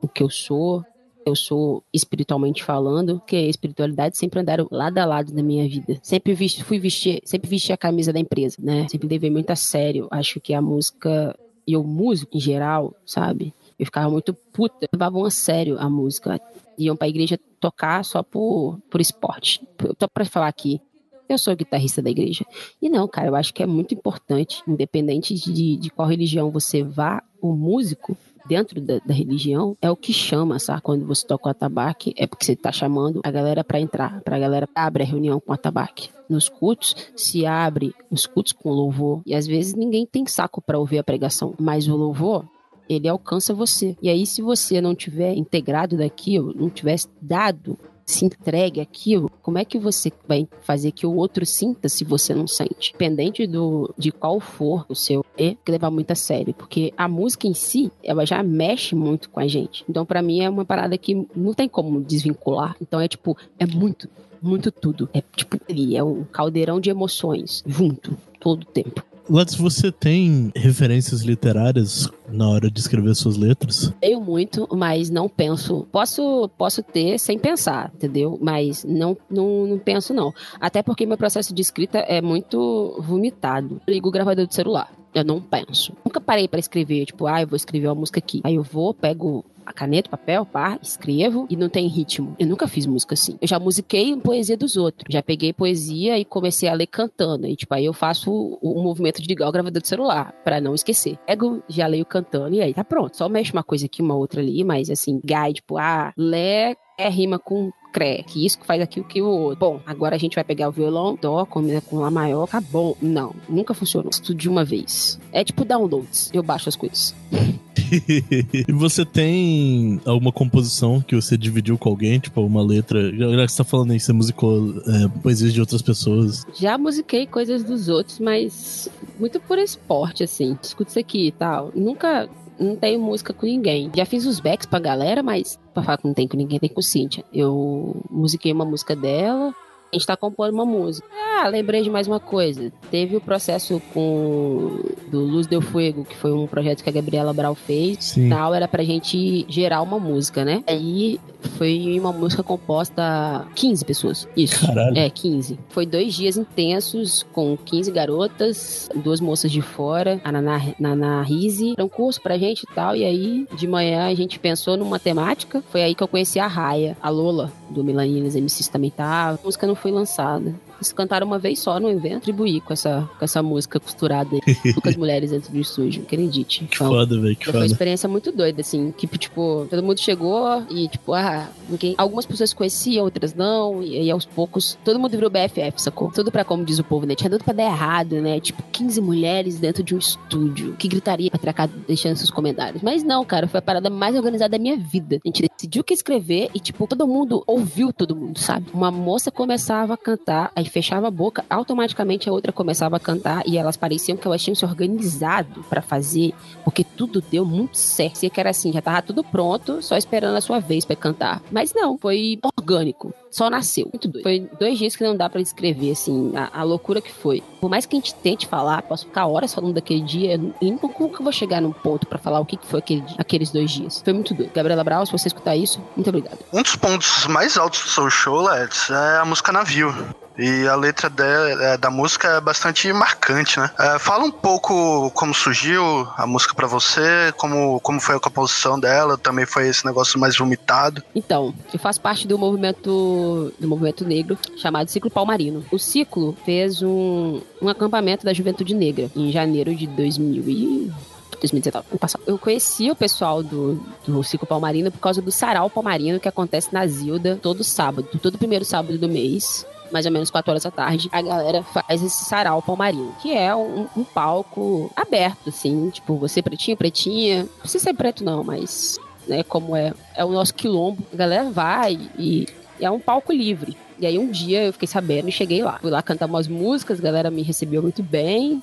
o 0.00 0.06
que 0.06 0.22
eu 0.22 0.30
sou, 0.30 0.84
eu 1.28 1.36
sou 1.36 1.82
espiritualmente 1.92 2.64
falando, 2.64 3.20
que 3.26 3.36
a 3.36 3.48
espiritualidade 3.48 4.16
sempre 4.16 4.40
andaram 4.40 4.66
lado 4.70 4.98
a 4.98 5.04
lado 5.04 5.32
na 5.32 5.42
minha 5.42 5.68
vida. 5.68 5.98
Sempre 6.02 6.34
vesti, 6.34 6.64
fui 6.64 6.78
vestir, 6.78 7.20
sempre 7.24 7.48
vesti 7.48 7.72
a 7.72 7.76
camisa 7.76 8.12
da 8.12 8.18
empresa, 8.18 8.56
né? 8.58 8.86
Sempre 8.88 9.08
levei 9.08 9.30
muito 9.30 9.50
a 9.50 9.56
sério. 9.56 10.08
Acho 10.10 10.40
que 10.40 10.54
a 10.54 10.60
música 10.60 11.38
e 11.66 11.76
o 11.76 11.84
músico 11.84 12.36
em 12.36 12.40
geral, 12.40 12.94
sabe? 13.04 13.52
Eu 13.78 13.86
ficava 13.86 14.10
muito 14.10 14.34
puta, 14.34 14.88
levavam 14.92 15.24
a 15.24 15.30
sério 15.30 15.78
a 15.78 15.88
música. 15.88 16.40
Iam 16.76 16.96
pra 16.96 17.08
igreja 17.08 17.38
tocar 17.60 18.04
só 18.04 18.22
por, 18.22 18.78
por 18.90 19.00
esporte. 19.00 19.60
Tô 19.98 20.08
pra 20.08 20.24
falar 20.24 20.48
aqui. 20.48 20.80
Eu 21.28 21.36
sou 21.36 21.54
guitarrista 21.54 22.00
da 22.00 22.10
igreja. 22.10 22.44
E 22.80 22.88
não, 22.88 23.06
cara, 23.06 23.28
eu 23.28 23.36
acho 23.36 23.52
que 23.52 23.62
é 23.62 23.66
muito 23.66 23.94
importante, 23.94 24.62
independente 24.66 25.34
de, 25.34 25.76
de 25.76 25.90
qual 25.90 26.08
religião 26.08 26.50
você 26.50 26.82
vá, 26.82 27.22
o 27.40 27.52
músico 27.52 28.16
dentro 28.48 28.80
da, 28.80 28.98
da, 29.04 29.14
religião 29.14 29.76
é 29.80 29.90
o 29.90 29.96
que 29.96 30.12
chama, 30.12 30.58
sabe? 30.58 30.82
Quando 30.82 31.06
você 31.06 31.26
toca 31.26 31.48
o 31.48 31.50
atabaque, 31.50 32.14
é 32.16 32.26
porque 32.26 32.44
você 32.44 32.56
tá 32.56 32.72
chamando 32.72 33.20
a 33.22 33.30
galera 33.30 33.62
para 33.62 33.80
entrar, 33.80 34.20
pra 34.22 34.38
galera 34.38 34.68
abre 34.74 35.02
a 35.02 35.06
reunião 35.06 35.38
com 35.38 35.52
o 35.52 35.54
atabaque. 35.54 36.08
Nos 36.28 36.48
cultos, 36.48 36.94
se 37.14 37.46
abre 37.46 37.94
os 38.10 38.26
cultos 38.26 38.52
com 38.52 38.70
louvor. 38.70 39.22
E 39.24 39.34
às 39.34 39.46
vezes 39.46 39.74
ninguém 39.74 40.06
tem 40.06 40.26
saco 40.26 40.60
para 40.60 40.78
ouvir 40.78 40.98
a 40.98 41.04
pregação, 41.04 41.54
mas 41.58 41.88
o 41.88 41.96
louvor, 41.96 42.44
ele 42.88 43.08
alcança 43.08 43.52
você. 43.52 43.96
E 44.00 44.08
aí, 44.08 44.26
se 44.26 44.40
você 44.40 44.80
não 44.80 44.94
tiver 44.94 45.34
integrado 45.34 45.96
daquilo, 45.96 46.54
não 46.54 46.70
tivesse 46.70 47.08
dado 47.20 47.78
se 48.08 48.24
entregue 48.24 48.80
aquilo, 48.80 49.30
como 49.42 49.58
é 49.58 49.64
que 49.66 49.78
você 49.78 50.10
vai 50.26 50.48
fazer 50.62 50.92
que 50.92 51.06
o 51.06 51.14
outro 51.14 51.44
sinta 51.44 51.90
se 51.90 52.04
você 52.04 52.34
não 52.34 52.46
sente? 52.46 52.92
Dependente 52.92 53.46
do, 53.46 53.94
de 53.98 54.10
qual 54.10 54.40
for 54.40 54.86
o 54.88 54.94
seu 54.94 55.22
é 55.36 55.54
que 55.62 55.70
levar 55.70 55.90
muito 55.90 56.10
a 56.10 56.14
sério, 56.14 56.54
porque 56.54 56.92
a 56.96 57.06
música 57.06 57.46
em 57.46 57.52
si, 57.52 57.92
ela 58.02 58.24
já 58.24 58.42
mexe 58.42 58.94
muito 58.94 59.28
com 59.28 59.40
a 59.40 59.46
gente. 59.46 59.84
Então, 59.86 60.06
para 60.06 60.22
mim, 60.22 60.40
é 60.40 60.48
uma 60.48 60.64
parada 60.64 60.96
que 60.96 61.26
não 61.36 61.52
tem 61.52 61.68
como 61.68 62.00
desvincular. 62.00 62.74
Então, 62.80 62.98
é 62.98 63.06
tipo, 63.06 63.36
é 63.58 63.66
muito, 63.66 64.08
muito 64.40 64.72
tudo. 64.72 65.10
É 65.12 65.20
tipo, 65.20 65.58
é 65.94 66.02
um 66.02 66.24
caldeirão 66.24 66.80
de 66.80 66.88
emoções, 66.88 67.62
junto, 67.66 68.16
todo 68.40 68.62
o 68.62 68.66
tempo. 68.66 69.04
Lattes, 69.30 69.56
você 69.56 69.92
tem 69.92 70.50
referências 70.56 71.20
literárias 71.20 72.08
na 72.32 72.48
hora 72.48 72.70
de 72.70 72.80
escrever 72.80 73.14
suas 73.14 73.36
letras? 73.36 73.92
Tenho 74.00 74.20
muito, 74.20 74.66
mas 74.72 75.10
não 75.10 75.28
penso. 75.28 75.86
Posso, 75.92 76.48
posso 76.56 76.82
ter 76.82 77.18
sem 77.18 77.38
pensar, 77.38 77.92
entendeu? 77.94 78.38
Mas 78.40 78.84
não, 78.84 79.16
não, 79.30 79.66
não 79.66 79.78
penso, 79.78 80.14
não. 80.14 80.32
Até 80.58 80.82
porque 80.82 81.04
meu 81.04 81.18
processo 81.18 81.54
de 81.54 81.60
escrita 81.60 81.98
é 81.98 82.22
muito 82.22 82.96
vomitado. 83.00 83.80
Ligo 83.86 84.08
o 84.08 84.12
gravador 84.12 84.46
do 84.46 84.54
celular. 84.54 84.90
Eu 85.14 85.24
não 85.24 85.40
penso. 85.40 85.92
Nunca 86.04 86.20
parei 86.20 86.48
para 86.48 86.60
escrever, 86.60 87.06
tipo, 87.06 87.26
ah, 87.26 87.42
eu 87.42 87.46
vou 87.46 87.56
escrever 87.56 87.88
uma 87.88 87.94
música 87.94 88.18
aqui. 88.18 88.40
Aí 88.44 88.54
eu 88.54 88.62
vou, 88.62 88.94
pego 88.94 89.44
a 89.68 89.72
caneta, 89.72 90.08
papel, 90.08 90.46
pá, 90.46 90.78
escrevo 90.82 91.46
e 91.50 91.56
não 91.56 91.68
tem 91.68 91.86
ritmo. 91.86 92.34
Eu 92.38 92.46
nunca 92.46 92.66
fiz 92.66 92.86
música 92.86 93.12
assim. 93.14 93.36
Eu 93.40 93.46
já 93.46 93.58
musiquei 93.58 94.16
poesia 94.16 94.56
dos 94.56 94.76
outros. 94.76 95.04
Já 95.12 95.22
peguei 95.22 95.52
poesia 95.52 96.18
e 96.18 96.24
comecei 96.24 96.68
a 96.68 96.72
ler 96.72 96.86
cantando. 96.86 97.46
E 97.46 97.54
tipo, 97.54 97.74
aí 97.74 97.84
eu 97.84 97.92
faço 97.92 98.30
o, 98.30 98.58
o 98.62 98.82
movimento 98.82 99.20
de 99.20 99.28
ligar 99.28 99.48
o 99.48 99.52
gravador 99.52 99.82
do 99.82 99.86
celular, 99.86 100.32
para 100.42 100.60
não 100.60 100.74
esquecer. 100.74 101.18
Pego, 101.26 101.62
já 101.68 101.86
leio 101.86 102.06
cantando 102.06 102.54
e 102.54 102.62
aí 102.62 102.72
tá 102.72 102.82
pronto. 102.82 103.16
Só 103.16 103.28
mexe 103.28 103.52
uma 103.52 103.62
coisa 103.62 103.84
aqui, 103.84 104.00
uma 104.00 104.16
outra 104.16 104.40
ali, 104.40 104.64
mas 104.64 104.88
assim, 104.88 105.20
gai, 105.22 105.52
tipo, 105.52 105.76
ah, 105.76 106.12
lé 106.16 106.74
é 106.98 107.08
rima 107.08 107.38
com 107.38 107.70
cré, 107.92 108.22
que 108.22 108.44
isso 108.44 108.58
que 108.58 108.66
faz 108.66 108.80
aqui 108.80 109.00
o 109.00 109.04
que 109.04 109.20
o 109.20 109.26
outro. 109.26 109.58
Bom, 109.58 109.80
agora 109.86 110.16
a 110.16 110.18
gente 110.18 110.34
vai 110.34 110.44
pegar 110.44 110.68
o 110.68 110.72
violão, 110.72 111.18
dó, 111.20 111.44
combina 111.44 111.80
com 111.80 111.98
lá 111.98 112.10
maior, 112.10 112.46
tá 112.46 112.60
bom. 112.60 112.94
Não, 113.00 113.34
nunca 113.48 113.74
funcionou. 113.74 114.10
Tudo 114.10 114.34
de 114.34 114.48
uma 114.48 114.64
vez. 114.64 115.18
É 115.32 115.44
tipo 115.44 115.64
downloads. 115.64 116.30
Eu 116.32 116.42
baixo 116.42 116.68
as 116.68 116.76
coisas. 116.76 117.14
e 118.68 118.72
você 118.72 119.04
tem 119.04 120.00
alguma 120.04 120.32
composição 120.32 121.00
que 121.00 121.14
você 121.14 121.36
dividiu 121.36 121.78
com 121.78 121.88
alguém, 121.88 122.18
tipo 122.18 122.40
uma 122.40 122.62
letra? 122.62 123.10
Já 123.10 123.46
que 123.46 123.52
você 123.52 123.56
tá 123.58 123.64
falando 123.64 123.92
aí, 123.92 124.00
você 124.00 124.12
musicou 124.12 124.74
é, 124.86 125.08
poesias 125.22 125.52
de 125.52 125.60
outras 125.60 125.82
pessoas. 125.82 126.46
Já 126.54 126.76
musiquei 126.76 127.26
coisas 127.26 127.64
dos 127.64 127.88
outros, 127.88 128.18
mas 128.18 128.88
muito 129.18 129.40
por 129.40 129.58
esporte, 129.58 130.22
assim. 130.22 130.56
Escuta 130.62 130.90
isso 130.90 130.98
aqui 130.98 131.28
e 131.28 131.32
tal. 131.32 131.72
Nunca 131.74 132.28
não 132.58 132.76
tenho 132.76 133.00
música 133.00 133.32
com 133.32 133.46
ninguém. 133.46 133.90
Já 133.94 134.04
fiz 134.04 134.26
os 134.26 134.40
backs 134.40 134.66
pra 134.66 134.78
galera, 134.78 135.22
mas 135.22 135.58
pra 135.72 135.82
falar 135.82 135.98
que 135.98 136.06
não 136.06 136.14
tem 136.14 136.26
com 136.26 136.36
ninguém, 136.36 136.58
tem 136.58 136.68
com 136.68 136.82
Cíntia. 136.82 137.24
Eu 137.32 138.02
musiquei 138.10 138.52
uma 138.52 138.64
música 138.64 138.94
dela. 138.96 139.54
A 139.92 139.96
gente 139.96 140.06
tá 140.06 140.16
compondo 140.16 140.52
uma 140.52 140.66
música. 140.66 141.06
Ah, 141.40 141.48
lembrei 141.48 141.82
de 141.82 141.88
mais 141.90 142.06
uma 142.06 142.20
coisa. 142.20 142.70
Teve 142.90 143.16
o 143.16 143.20
processo 143.20 143.80
com 143.94 144.80
do 145.08 145.20
Luz 145.20 145.46
Deu 145.46 145.62
Fuego, 145.62 146.04
que 146.04 146.16
foi 146.16 146.32
um 146.32 146.46
projeto 146.46 146.82
que 146.82 146.90
a 146.90 146.92
Gabriela 146.92 147.32
Brau 147.32 147.54
fez. 147.54 147.98
Sim. 148.00 148.28
Tal, 148.28 148.54
era 148.54 148.68
pra 148.68 148.82
gente 148.82 149.46
gerar 149.48 149.80
uma 149.80 149.98
música, 149.98 150.44
né? 150.44 150.62
Aí 150.66 151.18
foi 151.56 151.98
uma 151.98 152.12
música 152.12 152.42
composta 152.42 153.46
15 153.54 153.84
pessoas. 153.84 154.28
Isso. 154.36 154.66
Caralho. 154.66 154.98
É, 154.98 155.08
15. 155.08 155.58
Foi 155.68 155.86
dois 155.86 156.14
dias 156.14 156.36
intensos 156.36 157.24
com 157.32 157.56
15 157.56 157.90
garotas, 157.92 158.88
duas 158.94 159.20
moças 159.20 159.50
de 159.50 159.62
fora, 159.62 160.20
a 160.24 160.32
Naná, 160.32 160.60
Naná 160.78 161.22
Rise. 161.22 161.72
Era 161.76 161.84
um 161.84 161.88
curso 161.88 162.20
pra 162.20 162.36
gente 162.36 162.64
e 162.64 162.74
tal. 162.74 162.94
E 162.94 163.04
aí, 163.04 163.46
de 163.54 163.66
manhã, 163.66 164.06
a 164.08 164.14
gente 164.14 164.38
pensou 164.38 164.76
numa 164.76 164.98
temática. 164.98 165.62
Foi 165.70 165.82
aí 165.82 165.94
que 165.94 166.02
eu 166.02 166.08
conheci 166.08 166.38
a 166.38 166.46
Raia, 166.46 166.96
a 167.00 167.08
Lola, 167.08 167.52
do 167.70 167.82
Melaninas 167.84 168.34
MCs 168.34 168.68
também 168.68 168.90
tava. 168.90 169.38
A 169.40 169.44
música 169.44 169.66
não 169.66 169.74
foi 169.78 169.90
lançada. 169.90 170.54
Eles 170.78 170.92
cantaram 170.92 171.26
uma 171.26 171.38
vez 171.38 171.58
só 171.58 171.78
no 171.80 171.90
evento, 171.90 172.22
tribuí 172.22 172.60
com 172.60 172.72
essa, 172.72 173.08
com 173.18 173.24
essa 173.24 173.42
música 173.42 173.78
costurada 173.80 174.30
aí, 174.34 174.74
com 174.74 174.88
as 174.88 174.94
mulheres 174.96 175.30
dentro 175.30 175.52
do 175.52 175.58
estúdio, 175.58 176.02
acredite. 176.02 176.64
Que 176.64 176.76
Então, 176.76 176.88
foda, 176.88 177.20
velho, 177.20 177.36
que 177.36 177.44
foi 177.44 177.52
uma 177.54 177.60
foda. 177.60 177.72
experiência 177.72 178.08
muito 178.08 178.30
doida, 178.32 178.60
assim. 178.60 178.92
Que, 178.96 179.06
tipo, 179.18 179.66
todo 179.68 179.82
mundo 179.82 179.98
chegou 180.00 180.62
e, 180.70 180.88
tipo, 180.88 181.12
ah, 181.14 181.48
ninguém... 181.68 181.94
algumas 181.98 182.26
pessoas 182.26 182.52
conheciam, 182.52 183.04
outras 183.04 183.34
não. 183.34 183.82
E 183.82 183.96
aí, 183.96 184.10
aos 184.10 184.24
poucos, 184.24 184.78
todo 184.84 184.98
mundo 184.98 185.10
virou 185.10 185.30
BFF, 185.30 185.80
sacou? 185.82 186.10
Tudo 186.12 186.30
pra, 186.30 186.44
como 186.44 186.64
diz 186.64 186.78
o 186.78 186.84
povo, 186.84 187.06
né? 187.06 187.14
Tinha 187.14 187.30
tudo 187.30 187.44
pra 187.44 187.52
dar 187.54 187.64
errado, 187.64 188.20
né? 188.20 188.40
Tipo, 188.40 188.62
15 188.72 189.00
mulheres 189.00 189.58
dentro 189.58 189.82
de 189.82 189.94
um 189.94 189.98
estúdio. 189.98 190.74
Que 190.78 190.88
gritaria 190.88 191.30
pra 191.30 191.38
tracar 191.38 191.68
deixando 191.68 192.16
seus 192.16 192.30
comentários. 192.30 192.82
Mas 192.82 193.02
não, 193.02 193.24
cara, 193.24 193.46
foi 193.48 193.58
a 193.58 193.62
parada 193.62 193.90
mais 193.90 194.14
organizada 194.14 194.50
da 194.50 194.58
minha 194.58 194.76
vida. 194.76 195.16
A 195.24 195.28
gente 195.28 195.42
decidiu 195.56 195.80
o 195.80 195.84
que 195.84 195.94
escrever 195.94 196.50
e, 196.54 196.60
tipo, 196.60 196.86
todo 196.86 197.06
mundo 197.06 197.42
ouviu 197.46 197.92
todo 197.92 198.14
mundo, 198.14 198.38
sabe? 198.38 198.66
Uma 198.72 198.90
moça 198.90 199.30
começava 199.30 199.94
a 199.94 199.96
cantar, 199.96 200.52
aí 200.54 200.64
fechava 200.68 201.08
a 201.08 201.10
boca, 201.10 201.44
automaticamente 201.48 202.28
a 202.28 202.32
outra 202.32 202.52
começava 202.52 202.96
a 202.96 203.00
cantar 203.00 203.42
e 203.46 203.56
elas 203.56 203.76
pareciam 203.76 204.16
que 204.16 204.26
elas 204.26 204.42
tinham 204.42 204.54
se 204.54 204.64
organizado 204.64 205.64
pra 205.68 205.80
fazer, 205.80 206.34
porque 206.64 206.84
tudo 206.84 207.22
deu 207.22 207.44
muito 207.44 207.78
certo. 207.78 208.18
Parecia 208.18 208.30
que 208.30 208.40
era 208.40 208.50
assim, 208.50 208.72
já 208.72 208.82
tava 208.82 209.00
tudo 209.00 209.22
pronto, 209.22 209.80
só 209.80 209.96
esperando 209.96 210.36
a 210.36 210.40
sua 210.40 210.58
vez 210.58 210.84
pra 210.84 210.96
cantar. 210.96 211.40
Mas 211.52 211.72
não, 211.72 211.96
foi 211.96 212.38
orgânico. 212.58 213.14
Só 213.30 213.48
nasceu. 213.48 213.88
Muito 213.92 214.08
doido. 214.08 214.24
Foi 214.24 214.50
dois 214.58 214.76
dias 214.76 214.96
que 214.96 215.04
não 215.04 215.16
dá 215.16 215.28
pra 215.28 215.40
descrever, 215.40 215.92
assim, 215.92 216.32
a, 216.34 216.60
a 216.60 216.62
loucura 216.64 217.00
que 217.00 217.12
foi. 217.12 217.42
Por 217.60 217.70
mais 217.70 217.86
que 217.86 217.94
a 217.94 217.98
gente 217.98 218.12
tente 218.14 218.46
falar, 218.46 218.82
posso 218.82 219.06
ficar 219.06 219.26
horas 219.26 219.54
falando 219.54 219.74
daquele 219.74 220.00
dia, 220.00 220.40
e 220.60 220.70
nunca, 220.70 221.22
vou 221.22 221.32
chegar 221.32 221.60
num 221.60 221.72
ponto 221.72 222.06
pra 222.06 222.18
falar 222.18 222.40
o 222.40 222.44
que, 222.44 222.58
foi 222.60 222.80
aquele 222.80 223.04
aqueles 223.16 223.52
dois 223.52 223.70
dias. 223.70 224.02
Foi 224.02 224.12
muito 224.12 224.34
doido. 224.34 224.50
Gabriela 224.52 224.82
Brau, 224.82 225.06
se 225.06 225.12
você 225.12 225.28
escutar 225.28 225.54
isso, 225.54 225.80
muito 225.94 226.08
obrigada. 226.08 226.38
Um 226.52 226.62
dos 226.62 226.74
pontos 226.74 227.26
mais 227.26 227.56
altos 227.56 227.82
do 227.82 227.88
seu 227.88 228.10
show, 228.10 228.40
Let's, 228.42 228.90
é 228.90 229.18
a 229.18 229.24
música 229.24 229.52
Navio. 229.52 229.94
E 230.38 230.68
a 230.68 230.76
letra 230.76 231.10
de- 231.10 231.22
é, 231.22 231.76
da 231.76 231.90
música 231.90 232.28
é 232.28 232.40
bastante 232.40 232.92
marcante, 232.92 233.58
né? 233.58 233.70
É, 233.78 233.98
fala 233.98 234.24
um 234.24 234.30
pouco 234.30 235.10
como 235.10 235.34
surgiu 235.34 236.06
a 236.16 236.26
música 236.26 236.54
pra 236.54 236.66
você, 236.66 237.32
como, 237.36 237.80
como 237.80 237.98
foi 238.00 238.14
a 238.14 238.20
composição 238.20 238.78
dela, 238.78 239.18
também 239.18 239.44
foi 239.46 239.68
esse 239.68 239.84
negócio 239.84 240.18
mais 240.18 240.36
vomitado. 240.36 241.02
Então, 241.14 241.52
eu 241.72 241.78
faço 241.78 242.00
parte 242.00 242.26
do 242.28 242.38
movimento 242.38 243.52
do 243.58 243.66
movimento 243.68 244.04
negro 244.04 244.38
chamado 244.56 244.88
Ciclo 244.90 245.10
Palmarino. 245.10 245.64
O 245.72 245.78
Ciclo 245.78 246.36
fez 246.44 246.82
um, 246.82 247.40
um 247.60 247.68
acampamento 247.68 248.24
da 248.24 248.32
Juventude 248.32 248.74
Negra 248.74 249.10
em 249.16 249.32
janeiro 249.32 249.74
de 249.74 249.86
2000 249.88 250.44
e 250.48 250.92
2019, 251.40 251.86
ano 251.90 251.98
passado. 251.98 252.22
Eu 252.26 252.36
conheci 252.38 252.90
o 252.90 252.96
pessoal 252.96 253.42
do, 253.42 253.80
do 254.06 254.22
Ciclo 254.24 254.46
Palmarino 254.46 254.90
por 254.90 254.98
causa 254.98 255.22
do 255.22 255.30
Sarau 255.30 255.70
Palmarino 255.70 256.18
que 256.18 256.28
acontece 256.28 256.68
na 256.72 256.84
Zilda 256.86 257.38
todo 257.40 257.62
sábado, 257.62 258.08
todo 258.20 258.38
primeiro 258.38 258.64
sábado 258.64 258.98
do 258.98 259.08
mês. 259.08 259.64
Mais 259.90 260.06
ou 260.06 260.12
menos 260.12 260.30
4 260.30 260.50
horas 260.50 260.62
da 260.62 260.70
tarde, 260.70 261.08
a 261.12 261.22
galera 261.22 261.62
faz 261.62 262.02
esse 262.02 262.24
sarau 262.24 262.62
palmarino, 262.62 263.14
que 263.20 263.32
é 263.32 263.54
um, 263.54 263.86
um 263.96 264.04
palco 264.04 264.90
aberto, 264.94 265.48
assim, 265.48 265.90
tipo, 265.90 266.16
você 266.16 266.42
pretinho, 266.42 266.76
pretinha. 266.76 267.42
Não 267.42 267.60
precisa 267.60 267.84
ser 267.84 267.94
preto, 267.94 268.24
não, 268.24 268.44
mas 268.44 268.98
né, 269.26 269.42
como 269.42 269.76
é, 269.76 269.92
é 270.14 270.24
o 270.24 270.30
nosso 270.30 270.54
quilombo. 270.54 271.02
A 271.12 271.16
galera 271.16 271.50
vai 271.50 271.98
e, 272.18 272.46
e 272.78 272.84
é 272.84 272.90
um 272.90 273.00
palco 273.00 273.32
livre. 273.32 273.76
E 273.98 274.06
aí 274.06 274.18
um 274.18 274.30
dia 274.30 274.64
eu 274.64 274.72
fiquei 274.72 274.88
sabendo 274.88 275.28
e 275.28 275.32
cheguei 275.32 275.62
lá. 275.62 275.78
Fui 275.80 275.90
lá 275.90 276.02
cantar 276.02 276.26
umas 276.26 276.46
músicas, 276.46 276.98
a 276.98 277.02
galera 277.02 277.30
me 277.30 277.42
recebeu 277.42 277.82
muito 277.82 278.02
bem. 278.02 278.62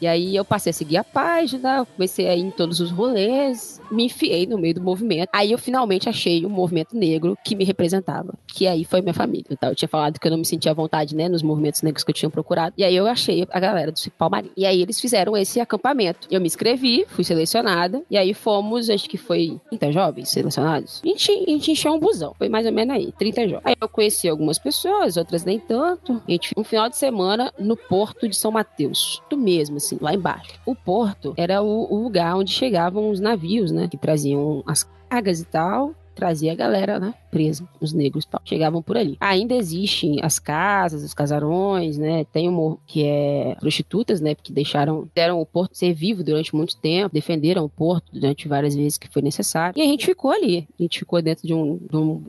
E 0.00 0.06
aí 0.06 0.36
eu 0.36 0.44
passei 0.44 0.70
a 0.70 0.72
seguir 0.72 0.96
a 0.96 1.04
página, 1.04 1.86
comecei 1.86 2.28
a 2.28 2.36
ir 2.36 2.40
em 2.40 2.50
todos 2.50 2.80
os 2.80 2.90
rolês, 2.90 3.80
me 3.90 4.04
enfiei 4.04 4.46
no 4.46 4.58
meio 4.58 4.74
do 4.74 4.82
movimento. 4.82 5.28
Aí 5.32 5.52
eu 5.52 5.58
finalmente 5.58 6.08
achei 6.08 6.44
um 6.44 6.50
movimento 6.50 6.96
negro 6.96 7.36
que 7.44 7.54
me 7.54 7.64
representava, 7.64 8.34
que 8.46 8.66
aí 8.66 8.84
foi 8.84 9.00
minha 9.00 9.14
família. 9.14 9.46
Então, 9.50 9.70
eu 9.70 9.74
tinha 9.74 9.88
falado 9.88 10.18
que 10.18 10.26
eu 10.26 10.30
não 10.30 10.38
me 10.38 10.44
sentia 10.44 10.72
à 10.72 10.74
vontade, 10.74 11.14
né, 11.14 11.28
nos 11.28 11.42
movimentos 11.42 11.82
negros 11.82 12.04
que 12.04 12.10
eu 12.10 12.14
tinha 12.14 12.30
procurado. 12.30 12.74
E 12.76 12.84
aí 12.84 12.94
eu 12.94 13.06
achei 13.06 13.46
a 13.50 13.60
galera 13.60 13.92
do 13.92 14.30
Marinho. 14.30 14.52
E 14.56 14.66
aí 14.66 14.80
eles 14.82 15.00
fizeram 15.00 15.36
esse 15.36 15.60
acampamento. 15.60 16.26
Eu 16.30 16.40
me 16.40 16.46
inscrevi, 16.46 17.04
fui 17.08 17.24
selecionada, 17.24 18.02
e 18.10 18.16
aí 18.16 18.34
fomos, 18.34 18.90
acho 18.90 19.08
que 19.08 19.16
foi 19.16 19.60
30 19.68 19.92
jovens 19.92 20.28
selecionados. 20.30 21.00
A 21.04 21.08
gente, 21.08 21.30
a 21.30 21.50
gente 21.50 21.70
encheu 21.70 21.92
um 21.92 21.98
busão, 21.98 22.34
foi 22.36 22.48
mais 22.48 22.66
ou 22.66 22.72
menos 22.72 22.94
aí, 22.94 23.12
30 23.12 23.48
jovens. 23.48 23.62
Aí 23.64 23.74
eu 23.80 23.88
conheci 23.88 24.28
algumas 24.28 24.58
pessoas, 24.58 25.16
outras 25.16 25.44
nem 25.44 25.58
tanto. 25.58 26.22
A 26.26 26.30
gente 26.30 26.52
um 26.56 26.64
final 26.64 26.88
de 26.88 26.96
semana 26.96 27.52
no 27.58 27.76
porto 27.76 28.28
de 28.28 28.36
São 28.36 28.50
Mateus. 28.50 29.22
Do 29.28 29.36
mesmo, 29.36 29.76
assim, 29.84 29.98
lá 30.00 30.14
embaixo. 30.14 30.58
O 30.64 30.74
porto 30.74 31.34
era 31.36 31.62
o, 31.62 31.92
o 31.92 32.02
lugar 32.02 32.36
onde 32.36 32.50
chegavam 32.50 33.10
os 33.10 33.20
navios, 33.20 33.70
né? 33.70 33.88
Que 33.88 33.96
traziam 33.96 34.62
as 34.66 34.88
cargas 35.08 35.40
e 35.40 35.44
tal. 35.44 35.94
Trazia 36.14 36.52
a 36.52 36.54
galera, 36.54 36.98
né? 36.98 37.14
Presa, 37.30 37.68
os 37.80 37.92
negros. 37.92 38.26
Chegavam 38.44 38.82
por 38.82 38.96
ali. 38.96 39.16
Ainda 39.20 39.54
existem 39.54 40.20
as 40.22 40.38
casas, 40.38 41.02
os 41.02 41.14
casarões, 41.14 41.98
né? 41.98 42.24
Tem 42.24 42.48
uma 42.48 42.78
que 42.86 43.04
é 43.04 43.56
prostitutas, 43.58 44.20
né? 44.20 44.34
Porque 44.34 44.52
deixaram, 44.52 45.08
deram 45.14 45.40
o 45.40 45.46
porto 45.46 45.76
ser 45.76 45.92
vivo 45.92 46.22
durante 46.22 46.54
muito 46.54 46.76
tempo, 46.76 47.12
defenderam 47.12 47.64
o 47.64 47.68
porto 47.68 48.12
durante 48.12 48.48
várias 48.48 48.74
vezes 48.74 48.98
que 48.98 49.08
foi 49.08 49.22
necessário. 49.22 49.78
E 49.78 49.82
a 49.82 49.86
gente 49.86 50.06
ficou 50.06 50.30
ali. 50.30 50.68
A 50.78 50.82
gente 50.82 50.98
ficou 50.98 51.20
dentro 51.20 51.46
de 51.46 51.54
um, 51.54 51.78
de 51.78 51.96
um 51.96 52.22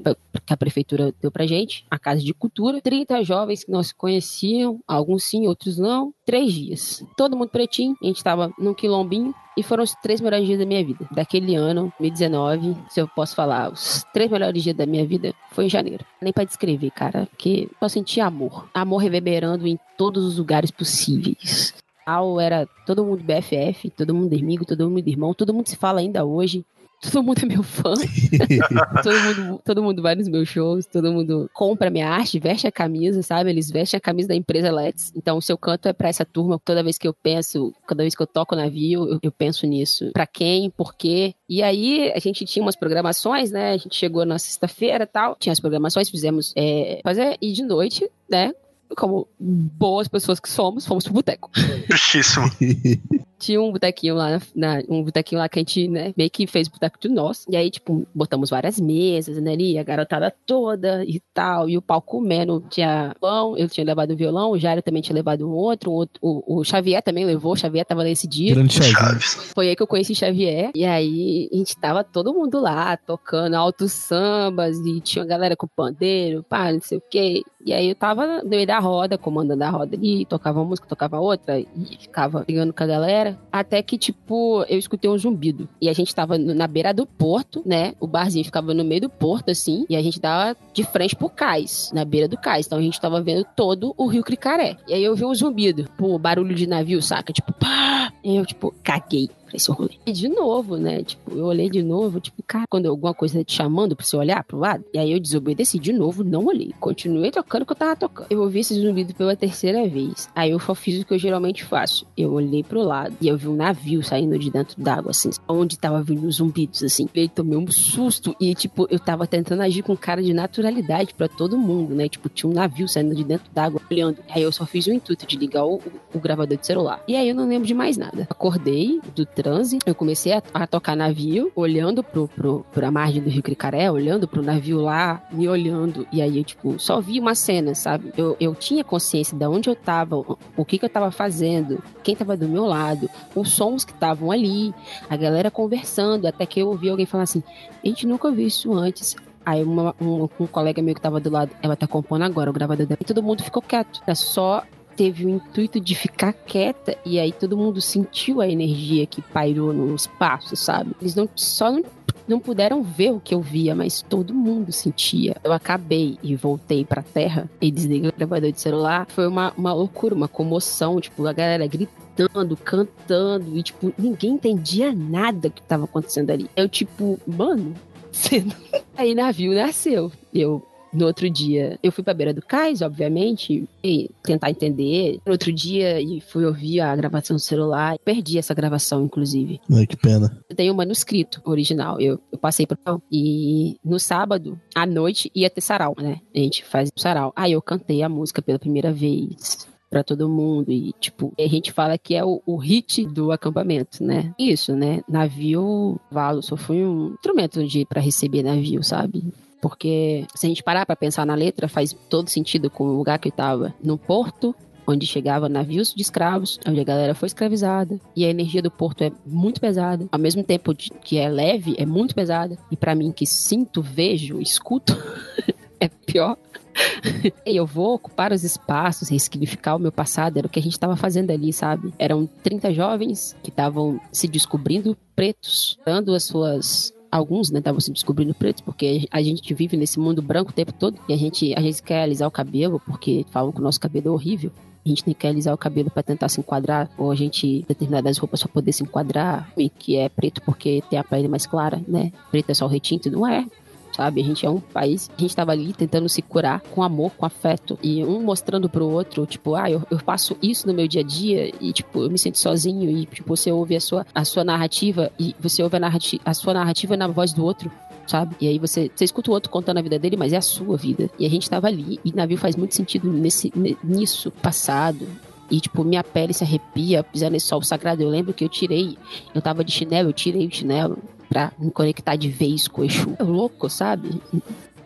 que 0.46 0.54
a 0.54 0.58
prefeitura 0.58 1.14
deu 1.22 1.32
pra 1.32 1.46
gente, 1.46 1.86
a 1.90 2.00
Casa 2.00 2.22
de 2.22 2.34
Cultura. 2.34 2.82
30 2.82 3.24
jovens 3.24 3.64
que 3.64 3.72
nós 3.72 3.92
conheciam, 3.92 4.80
alguns 4.88 5.24
sim, 5.24 5.48
outros 5.48 5.78
não. 5.78 6.14
Três 6.26 6.52
dias. 6.52 7.04
Todo 7.18 7.36
mundo 7.38 7.50
pretinho. 7.50 7.96
A 8.02 8.06
gente 8.06 8.24
tava 8.24 8.52
num 8.58 8.74
quilombinho. 8.74 9.34
E 9.58 9.64
foram 9.64 9.84
os 9.84 9.94
três 9.96 10.20
melhores 10.20 10.46
dias 10.46 10.60
da 10.60 10.66
minha 10.66 10.84
vida. 10.84 11.08
Daquele 11.12 11.56
ano, 11.56 11.94
2019, 12.00 12.76
se 12.90 13.00
eu 13.00 13.08
posso 13.08 13.36
falar, 13.36 13.72
os 13.72 14.06
três 14.14 14.30
melhores 14.30 14.62
dias 14.62 14.76
da 14.76 14.86
minha 14.86 15.06
vida 15.06 15.34
foi 15.52 15.66
em 15.66 15.70
janeiro. 15.70 16.06
Nem 16.22 16.34
pra 16.34 16.44
descrever, 16.44 16.92
cara, 16.92 17.26
porque 17.28 17.70
só 17.80 17.88
senti 17.88 18.20
amor. 18.20 18.68
Amor 18.74 18.98
reverberando 18.98 19.66
em 19.66 19.80
todos 19.98 20.26
os 20.26 20.38
lugares 20.38 20.72
possíveis. 20.72 21.74
Al 22.06 22.40
era 22.40 22.68
todo 22.86 23.04
mundo 23.04 23.24
BFF, 23.24 23.90
todo 23.90 24.14
mundo 24.14 24.36
amigo, 24.36 24.66
todo 24.66 24.90
mundo 24.90 25.08
irmão, 25.08 25.34
todo 25.34 25.54
mundo 25.54 25.68
se 25.68 25.76
fala 25.76 26.02
ainda 26.02 26.24
hoje. 26.24 26.64
Todo 27.02 27.24
mundo 27.24 27.40
é 27.44 27.46
meu 27.46 27.64
fã. 27.64 27.94
todo, 29.04 29.20
mundo, 29.20 29.62
todo 29.64 29.84
mundo 29.84 30.02
vai 30.02 30.16
nos 30.16 30.28
meus 30.28 30.48
shows, 30.48 30.86
todo 30.86 31.12
mundo 31.12 31.50
compra 31.54 31.90
minha 31.90 32.10
arte, 32.10 32.40
veste 32.40 32.68
a 32.68 32.72
camisa, 32.72 33.22
sabe? 33.22 33.50
Eles 33.50 33.70
vestem 33.70 33.98
a 33.98 34.02
camisa 34.02 34.30
da 34.30 34.36
empresa 34.36 34.72
Let's. 34.72 35.12
Então, 35.16 35.38
o 35.38 35.42
seu 35.42 35.58
canto 35.58 35.88
é 35.88 35.94
pra 35.94 36.10
essa 36.10 36.26
turma. 36.26 36.60
Toda 36.64 36.84
vez 36.84 36.98
que 36.98 37.08
eu 37.08 37.14
penso, 37.14 37.74
cada 37.86 38.04
vez 38.04 38.16
que 38.16 38.22
eu 38.22 38.28
toco 38.28 38.56
navio, 38.56 39.08
eu, 39.10 39.20
eu 39.22 39.32
penso 39.32 39.68
nisso. 39.68 40.12
Pra 40.14 40.26
quem, 40.26 40.70
por 40.70 40.96
quê? 40.96 41.36
E 41.48 41.62
aí, 41.62 42.12
a 42.14 42.20
gente 42.20 42.46
tinha 42.46 42.64
umas 42.64 42.76
programações, 42.76 43.52
né? 43.52 43.72
A 43.72 43.78
gente 43.78 43.96
chegou 43.96 44.26
na 44.26 44.40
sexta-feira 44.40 45.04
e 45.04 45.08
tal. 45.08 45.36
Tinha 45.40 45.54
as 45.54 45.60
programações, 45.60 46.10
fizemos 46.10 46.54
é, 46.56 47.02
fazer 47.04 47.38
e 47.42 47.52
de 47.52 47.64
noite, 47.64 48.10
né? 48.30 48.54
Como 48.96 49.28
boas 49.40 50.08
pessoas 50.08 50.40
que 50.40 50.50
somos, 50.50 50.86
fomos 50.86 51.04
pro 51.04 51.14
boteco. 51.14 51.50
Justíssimo. 51.90 52.46
Tinha 53.38 53.62
um 53.62 53.72
botequinho 53.72 54.16
lá, 54.16 54.42
na, 54.56 54.82
um 54.88 55.04
botequinho 55.04 55.40
lá 55.40 55.50
que 55.50 55.60
a 55.60 55.62
gente, 55.62 55.88
né, 55.88 56.14
meio 56.18 56.32
que 56.32 56.48
fez 56.48 56.68
o 56.68 56.72
boteco 56.72 56.98
de 57.00 57.10
nós. 57.10 57.46
E 57.50 57.58
aí, 57.58 57.70
tipo, 57.70 58.08
botamos 58.16 58.50
várias 58.50 58.80
mesas, 58.80 59.38
né, 59.42 59.52
ali, 59.52 59.78
a 59.78 59.84
garotada 59.84 60.34
toda 60.46 61.04
e 61.04 61.22
tal. 61.34 61.70
E 61.70 61.78
o 61.78 61.82
palco 61.82 62.18
comendo. 62.18 62.64
Tinha 62.70 63.14
violão, 63.22 63.58
eu 63.58 63.68
tinha 63.68 63.86
levado 63.86 64.14
um 64.14 64.16
violão, 64.16 64.52
o 64.52 64.58
Jairo 64.58 64.82
também 64.82 65.02
tinha 65.02 65.16
levado 65.16 65.48
um 65.48 65.52
outro, 65.52 65.92
um 65.92 65.94
outro 65.94 66.20
o, 66.22 66.60
o 66.62 66.64
Xavier 66.64 67.02
também 67.02 67.26
levou, 67.26 67.54
o 67.54 67.58
Xavier 67.58 67.86
tava 67.86 68.04
nesse 68.04 68.28
dia. 68.28 68.54
Grande. 68.54 68.82
Chaves. 68.82 69.52
Foi 69.54 69.70
aí 69.70 69.76
que 69.76 69.84
eu 69.84 69.88
conheci 69.88 70.16
Xavier. 70.16 70.72
E 70.74 70.86
aí 70.86 71.50
a 71.52 71.58
gente 71.58 71.76
tava 71.78 72.04
todo 72.04 72.34
mundo 72.34 72.60
lá, 72.60 72.96
tocando 72.98 73.56
altos 73.56 73.92
sambas, 73.92 74.78
e 74.78 75.02
tinha 75.02 75.24
uma 75.24 75.30
galera 75.30 75.56
com 75.56 75.68
pandeiro, 75.68 76.44
pá, 76.44 76.72
não 76.72 76.82
sei 76.82 76.98
o 76.98 77.04
quê. 77.10 77.44
E 77.66 77.74
aí 77.74 77.90
eu 77.90 77.96
tava 77.96 78.44
no 78.44 78.60
da 78.76 78.80
roda, 78.80 79.18
comandando 79.18 79.64
a 79.64 79.70
roda 79.70 79.96
ali, 79.96 80.26
tocava 80.26 80.60
uma 80.60 80.66
música, 80.66 80.88
tocava 80.88 81.20
outra, 81.20 81.60
e 81.60 81.68
ficava 82.00 82.42
brigando 82.42 82.74
com 82.74 82.84
a 82.84 82.88
galera. 82.88 83.40
Até 83.52 83.82
que, 83.82 83.98
tipo, 83.98 84.64
eu 84.68 84.78
escutei 84.78 85.10
um 85.10 85.18
zumbido. 85.18 85.68
E 85.82 85.90
a 85.90 85.94
gente 85.94 86.14
tava 86.14 86.38
na 86.38 86.68
beira 86.68 86.94
do 86.94 87.06
porto, 87.06 87.62
né? 87.66 87.94
O 88.00 88.08
barzinho 88.08 88.44
ficava 88.44 88.74
no 88.74 88.84
meio 88.84 89.02
do 89.02 89.10
porto, 89.10 89.50
assim, 89.50 89.86
e 89.90 89.96
a 89.96 90.02
gente 90.02 90.20
tava 90.20 90.58
de 90.74 90.84
frente 90.84 91.16
pro 91.16 91.30
cais, 91.30 91.92
na 91.94 92.04
beira 92.04 92.28
do 92.28 92.38
cais. 92.38 92.66
Então 92.66 92.78
a 92.78 92.82
gente 92.82 93.00
tava 93.00 93.22
vendo 93.22 93.46
todo 93.56 93.94
o 93.98 94.08
rio 94.08 94.24
Cricaré. 94.24 94.78
E 94.88 94.94
aí 94.94 95.04
eu 95.04 95.16
vi 95.16 95.26
um 95.26 95.34
zumbido, 95.34 95.88
pô, 95.98 96.18
barulho 96.20 96.56
de 96.56 96.68
navio, 96.68 97.02
saca? 97.02 97.32
Tipo, 97.32 97.54
pá! 97.54 98.12
E 98.24 98.36
eu, 98.36 98.46
tipo, 98.46 98.74
caguei 98.84 99.30
pra 99.46 99.56
esse 99.56 99.72
rolê. 99.72 99.96
E 100.06 100.12
de 100.12 100.28
novo, 100.28 100.78
né? 100.78 101.04
Tipo, 101.04 101.32
eu 101.38 101.46
olhei 101.46 101.70
de 101.70 101.84
novo, 101.84 102.20
tipo, 102.20 102.42
cara, 102.44 102.66
quando 102.70 102.88
alguma 102.88 103.14
coisa 103.14 103.44
te 103.44 103.54
chamando 103.54 103.96
pra 103.96 104.06
você 104.06 104.18
olhar 104.18 104.44
pro 104.44 104.58
lado, 104.58 104.84
e 104.94 104.98
aí 104.98 105.12
eu 105.12 105.20
desobedeci 105.20 105.80
de 105.80 105.94
novo, 105.94 106.24
não 106.24 106.46
olhei. 106.46 106.74
Continuei 106.80 107.32
tocando 107.32 107.64
o 107.64 107.66
que 107.66 107.72
eu 107.72 107.78
tava 107.78 107.96
tocando. 107.96 108.28
Eu 108.30 108.42
ouvi 108.42 108.60
esse 108.60 108.74
zumbido 108.80 109.14
pela 109.14 109.36
terceira 109.36 109.88
vez. 109.88 110.30
Aí 110.36 110.52
eu 110.52 110.60
só 110.60 110.76
fiz 110.76 111.02
o 111.02 111.06
que 111.06 111.14
eu 111.14 111.20
geralmente 111.20 111.64
faço. 111.64 112.06
Eu 112.18 112.34
olhei 112.34 112.64
pro 112.64 112.82
lado 112.82 113.16
e 113.22 113.28
eu 113.28 113.38
vi 113.38 113.48
um 113.48 113.56
navio 113.56 114.04
saindo 114.04 114.38
de 114.38 114.50
dentro 114.50 114.82
d'água, 114.82 115.12
assim, 115.12 115.30
onde 115.48 115.78
tava 115.78 116.02
vindo 116.02 116.28
os 116.28 116.36
zumbidos, 116.36 116.84
assim. 116.84 117.08
E 117.14 117.22
aí 117.22 117.30
tomei 117.30 117.58
um 117.58 117.70
susto 117.70 118.36
e, 118.40 118.54
tipo, 118.56 118.88
eu 118.90 119.00
tava 119.00 119.28
tentando 119.28 119.62
agir 119.62 119.84
com 119.84 119.96
cara 119.96 120.22
de 120.22 120.34
naturalidade 120.34 121.14
pra 121.14 121.28
todo 121.28 121.58
mundo, 121.58 121.94
né? 121.94 122.10
Tipo, 122.10 122.30
tinha 122.30 122.50
um 122.50 122.54
navio 122.54 122.88
saindo 122.88 123.16
de 123.16 123.24
dentro 123.24 123.52
d'água, 123.54 123.82
olhando. 123.90 124.18
Aí 124.30 124.42
eu 124.42 124.52
só 124.52 124.66
fiz 124.66 124.88
o 124.88 124.92
intuito 124.94 125.26
de 125.26 125.38
ligar 125.38 125.66
o, 125.66 125.82
o 126.14 126.20
gravador 126.20 126.58
de 126.58 126.66
celular. 126.66 127.04
E 127.08 127.16
aí 127.16 127.30
eu 127.30 127.36
não 127.36 127.48
lembro 127.48 127.68
de 127.68 127.74
mais 127.74 127.98
nada. 127.98 128.28
Acordei 128.30 129.00
do 129.16 129.26
transe. 129.46 129.78
Eu 129.86 129.94
comecei 129.94 130.34
a, 130.34 130.42
a 130.52 130.66
tocar 130.66 130.96
navio, 130.96 131.52
olhando 131.56 132.04
pro, 132.04 132.28
pro, 132.28 132.66
pra 132.74 132.90
margem 132.90 133.22
do 133.22 133.30
Rio 133.30 133.44
Cricaré, 133.44 133.92
olhando 133.92 134.28
pro 134.28 134.42
navio 134.42 134.82
lá, 134.82 135.22
me 135.32 135.48
olhando. 135.48 136.08
E 136.12 136.20
aí 136.20 136.40
eu, 136.40 136.44
tipo, 136.44 136.80
só 136.80 137.00
vi 137.00 137.20
uma 137.20 137.36
cena, 137.36 137.76
sabe? 137.76 138.12
Eu, 138.18 138.36
eu 138.40 138.56
tinha 138.56 138.84
consciência 138.84 139.38
de 139.38 139.46
onde 139.46 139.70
eu 139.70 139.76
tava, 139.76 140.16
o 140.58 140.66
que 140.66 140.80
que 140.80 140.86
eu 140.86 140.90
tava 140.90 141.12
fazendo, 141.12 141.84
quem 142.02 142.16
tava 142.16 142.36
do 142.36 142.48
meu 142.48 142.66
lado, 142.66 143.08
os 143.36 143.52
sons 143.52 143.86
que 143.86 143.92
estavam 143.92 144.32
ali, 144.32 144.74
a 145.08 145.16
galera 145.16 145.52
conversando, 145.52 146.26
até 146.26 146.44
que 146.48 146.60
eu 146.60 146.70
ouvi 146.70 146.90
alguém 146.90 147.06
falar 147.06 147.24
assim: 147.24 147.44
a 147.84 147.88
gente 147.88 148.08
nunca 148.08 148.32
viu 148.32 148.48
isso 148.48 148.74
antes. 148.74 149.16
Aí 149.46 149.64
uma, 149.64 149.94
um, 150.02 150.28
um, 150.40 150.48
colega 150.48 150.82
meu 150.82 150.96
que 150.96 151.02
tava 151.02 151.20
do 151.20 151.30
lado, 151.30 151.52
ela 151.62 151.76
tá 151.76 151.86
compondo 151.86 152.24
agora 152.24 152.50
o 152.50 152.54
gravador 152.54 152.88
dela. 152.88 152.98
E 153.00 153.06
todo 153.06 153.22
mundo 153.22 153.44
ficou 153.44 153.62
quieto. 153.62 154.02
Ela 154.08 154.16
só 154.16 154.64
teve 154.96 155.26
o 155.26 155.30
intuito 155.30 155.80
de 155.80 155.96
ficar 155.96 156.34
quieta 156.34 156.98
e 157.06 157.20
aí 157.20 157.32
todo 157.32 157.58
mundo 157.58 157.82
sentiu 157.82 158.42
a 158.42 158.48
energia 158.48 159.06
que 159.06 159.22
pairou 159.22 159.74
no 159.74 159.94
espaço, 159.96 160.56
sabe? 160.56 160.92
Eles 161.02 161.16
não 161.16 161.28
só 161.36 161.72
não, 161.72 161.84
não 162.28 162.40
puderam 162.40 162.82
ver 162.82 163.12
o 163.12 163.20
que 163.20 163.34
eu 163.34 163.42
via, 163.42 163.76
mas 163.76 164.02
todo 164.02 164.34
mundo 164.34 164.72
sentia. 164.72 165.36
Eu 165.44 165.52
acabei 165.52 166.18
e 166.24 166.36
voltei 166.36 166.86
pra 166.86 167.02
terra 167.02 167.50
e 167.62 167.72
desliguei 167.72 168.10
o 168.10 168.14
gravador 168.16 168.52
de 168.52 168.60
celular. 168.60 169.06
Foi 169.10 169.28
uma, 169.28 169.54
uma 169.58 169.74
loucura, 169.74 170.16
uma 170.16 170.28
comoção, 170.28 171.00
tipo, 171.00 171.26
a 171.28 171.34
galera 171.34 171.68
gritando, 171.68 172.56
cantando, 172.58 173.58
e, 173.58 173.64
tipo, 173.64 173.94
ninguém 173.98 174.32
entendia 174.32 174.94
nada 174.94 175.50
que 175.50 175.62
tava 175.62 175.86
acontecendo 175.86 176.32
ali. 176.32 176.50
Eu, 176.56 176.70
tipo, 176.70 177.20
mano, 177.28 177.76
Aí 178.98 179.14
navio 179.14 179.54
nasceu. 179.54 180.12
Eu 180.34 180.66
no 180.96 181.06
outro 181.06 181.30
dia, 181.30 181.78
eu 181.84 181.92
fui 181.92 182.04
pra 182.04 182.14
beira 182.14 182.34
do 182.34 182.42
cais, 182.42 182.82
obviamente, 182.82 183.68
e 183.84 184.10
tentar 184.24 184.50
entender. 184.50 185.20
No 185.26 185.32
outro 185.32 185.52
dia, 185.52 186.00
e 186.02 186.22
fui 186.22 186.46
ouvir 186.46 186.80
a 186.80 186.96
gravação 186.96 187.36
do 187.36 187.42
celular. 187.42 187.98
Perdi 188.04 188.38
essa 188.38 188.54
gravação, 188.54 189.04
inclusive. 189.04 189.60
Ai, 189.72 189.86
que 189.86 189.98
pena. 189.98 190.38
Eu 190.50 190.56
tenho 190.56 190.72
o 190.72 190.74
um 190.74 190.78
manuscrito 190.78 191.42
original. 191.44 192.00
Eu, 192.00 192.20
eu 192.32 192.38
passei 192.38 192.66
por. 192.66 192.78
E 193.12 193.78
no 193.84 194.00
sábado, 194.00 194.60
à 194.74 194.86
noite, 194.86 195.32
ia 195.36 195.50
ter 195.50 195.62
sarau, 195.62 195.96
né? 195.98 196.22
A 196.34 196.40
gente 196.40 196.64
faz 196.64 196.90
sarau. 196.96 197.34
Aí 197.36 197.52
eu 197.52 197.62
cantei 197.62 198.02
a 198.02 198.10
música 198.10 198.42
pela 198.42 198.60
primeira 198.60 198.92
vez 198.92 199.68
para 199.90 200.04
todo 200.04 200.30
mundo. 200.30 200.72
E, 200.72 200.94
tipo, 201.00 201.34
a 201.40 201.48
gente 201.48 201.72
fala 201.72 201.98
que 201.98 202.16
é 202.16 202.24
o, 202.24 202.42
o 202.46 202.58
hit 202.58 203.06
do 203.06 203.32
acampamento, 203.32 204.04
né? 204.04 204.34
Isso, 204.38 204.76
né? 204.76 205.02
Navio, 205.08 206.00
valo, 206.12 206.42
só 206.42 206.58
foi 206.58 206.84
um 206.86 207.14
instrumento 207.14 207.66
de 207.66 207.86
para 207.86 208.02
receber 208.02 208.44
navio, 208.44 208.84
sabe? 208.84 209.24
Porque 209.66 210.28
se 210.36 210.46
a 210.46 210.50
gente 210.50 210.62
parar 210.62 210.86
para 210.86 210.96
pensar 210.96 211.26
na 211.26 211.34
letra, 211.34 211.68
faz 211.68 211.92
todo 212.08 212.30
sentido 212.30 212.70
com 212.70 212.84
o 212.84 212.96
lugar 212.96 213.18
que 213.18 213.30
eu 213.30 213.32
tava. 213.32 213.74
No 213.84 213.98
porto, 213.98 214.54
onde 214.86 215.08
chegava 215.08 215.50
navios 215.50 215.92
de 215.92 216.04
escravos, 216.04 216.60
onde 216.68 216.80
a 216.80 216.84
galera 216.84 217.16
foi 217.16 217.26
escravizada, 217.26 218.00
e 218.16 218.24
a 218.24 218.30
energia 218.30 218.62
do 218.62 218.70
porto 218.70 219.04
é 219.04 219.12
muito 219.26 219.60
pesada, 219.60 220.08
ao 220.12 220.20
mesmo 220.20 220.44
tempo 220.44 220.76
que 220.76 221.18
é 221.18 221.28
leve, 221.28 221.74
é 221.80 221.86
muito 221.86 222.14
pesada, 222.14 222.56
e 222.70 222.78
para 222.78 222.94
mim 222.94 223.12
que 223.12 223.26
sinto, 223.26 223.82
vejo, 223.82 224.40
escuto, 224.40 224.96
é 225.82 225.90
pior. 225.90 226.38
eu 227.44 227.66
vou 227.66 227.96
ocupar 227.96 228.32
os 228.32 228.44
espaços, 228.44 229.10
ressignificar 229.10 229.78
o 229.78 229.80
meu 229.80 229.92
passado, 229.92 230.38
era 230.38 230.46
o 230.46 230.50
que 230.50 230.60
a 230.60 230.62
gente 230.62 230.74
estava 230.74 230.96
fazendo 230.96 231.32
ali, 231.32 231.52
sabe? 231.52 231.92
Eram 231.98 232.28
30 232.44 232.72
jovens 232.72 233.36
que 233.42 233.50
estavam 233.50 234.00
se 234.12 234.28
descobrindo 234.28 234.96
pretos, 235.16 235.80
dando 235.84 236.14
as 236.14 236.26
suas 236.26 236.94
alguns, 237.12 237.50
né, 237.52 237.60
estavam 237.60 237.80
se 237.80 237.92
descobrindo 237.92 238.34
pretos, 238.34 238.62
porque 238.62 239.08
a 239.12 239.22
gente 239.22 239.54
vive 239.54 239.78
nesse 239.78 240.00
mundo 240.00 240.22
branco 240.22 240.52
o 240.52 240.54
tempo 240.54 240.74
todo 240.74 240.98
e 241.08 241.14
a 241.14 241.18
gente, 241.18 241.54
a 241.56 241.62
gente 241.62 241.82
quer 241.82 242.04
alisar 242.04 242.28
o 242.28 242.32
cabelo 242.32 242.82
porque 242.86 243.26
falam 243.32 243.52
que 243.52 243.60
o 243.60 243.64
nosso 243.64 243.80
cabelo 243.80 244.08
é 244.08 244.12
horrível. 244.12 244.52
A 244.86 244.90
gente 244.90 245.04
nem 245.08 245.16
quer 245.16 245.30
alisar 245.30 245.52
o 245.52 245.58
cabelo 245.58 245.90
para 245.90 246.04
tentar 246.04 246.30
se 246.30 246.40
enquadrar, 246.40 246.92
ou 246.96 247.10
a 247.10 247.16
gente 247.16 247.66
determinadas 247.68 248.20
roupas 248.20 248.44
para 248.44 248.52
poder 248.52 248.72
se 248.72 248.84
enquadrar, 248.84 249.52
e 249.58 249.68
que 249.68 249.98
é 249.98 250.08
preto 250.10 250.44
porque 250.44 250.84
tem 250.92 251.00
a 251.00 251.04
pele 251.04 251.28
mais 251.28 251.48
clara, 251.48 251.82
né? 251.88 252.12
Preto 252.30 252.52
é 252.52 252.54
só 252.54 252.66
o 252.66 252.70
retinto, 252.70 253.10
não 253.10 253.26
é 253.26 253.48
sabe? 253.96 254.22
A 254.22 254.24
gente 254.24 254.46
é 254.46 254.50
um 254.50 254.60
país, 254.60 255.10
a 255.18 255.22
gente 255.22 255.30
estava 255.30 255.52
ali 255.52 255.74
tentando 255.74 256.10
se 256.10 256.22
curar 256.22 256.62
com 256.62 256.84
amor, 256.84 257.12
com 257.12 257.26
afeto, 257.26 257.80
e 257.82 258.04
um 258.04 258.22
mostrando 258.22 258.70
pro 258.70 258.88
outro, 258.88 259.26
tipo, 259.26 259.56
ah, 259.56 259.72
eu, 259.72 259.82
eu 259.90 259.98
passo 260.00 260.36
isso 260.42 260.68
no 260.68 260.74
meu 260.74 260.88
dia 260.88 261.02
a 261.02 261.04
dia, 261.04 261.52
e 261.62 261.72
tipo, 261.72 262.04
eu 262.04 262.10
me 262.10 262.18
sinto 262.18 262.38
sozinho, 262.38 262.90
e 262.90 263.06
tipo, 263.06 263.36
você 263.36 263.52
ouve 263.52 263.76
a 263.76 263.80
sua, 263.80 264.06
a 264.14 264.26
sua 264.26 264.44
narrativa, 264.44 265.12
e 265.18 265.34
você 265.40 265.64
ouve 265.64 265.78
a, 265.78 265.80
narrativa, 265.80 266.22
a 266.26 266.34
sua 266.34 266.54
narrativa 266.54 266.98
na 266.98 267.08
voz 267.08 267.32
do 267.32 267.44
outro, 267.44 267.72
sabe? 268.06 268.36
E 268.42 268.48
aí 268.48 268.60
você, 268.60 268.92
você 268.94 269.06
escuta 269.06 269.32
o 269.32 269.34
outro 269.34 269.50
contando 269.50 269.78
a 269.78 269.82
vida 269.82 269.98
dele, 269.98 270.18
mas 270.18 270.34
é 270.34 270.38
a 270.38 270.42
sua 270.42 270.76
vida. 270.76 271.10
E 271.18 271.26
a 271.26 271.30
gente 271.30 271.50
tava 271.50 271.68
ali, 271.68 272.00
e 272.04 272.14
navio 272.14 272.38
faz 272.38 272.56
muito 272.56 272.76
sentido 272.76 273.10
nesse, 273.12 273.52
nisso 273.84 274.30
passado. 274.30 275.08
E, 275.50 275.60
tipo, 275.60 275.84
minha 275.84 276.04
pele 276.04 276.34
se 276.34 276.44
arrepia 276.44 277.04
pisando 277.04 277.34
nesse 277.34 277.48
sol 277.48 277.62
sagrado. 277.62 278.02
Eu 278.02 278.10
lembro 278.10 278.34
que 278.34 278.44
eu 278.44 278.50
tirei, 278.50 278.98
eu 279.34 279.42
tava 279.42 279.64
de 279.64 279.72
chinelo, 279.72 280.10
eu 280.10 280.14
tirei 280.14 280.46
o 280.46 280.52
chinelo 280.52 280.98
pra 281.28 281.52
me 281.58 281.72
conectar 281.72 282.16
de 282.16 282.30
vez 282.30 282.68
com 282.68 282.82
o 282.82 282.86
Exu. 282.86 283.16
É 283.20 283.24
louco, 283.24 283.70
sabe? 283.70 284.22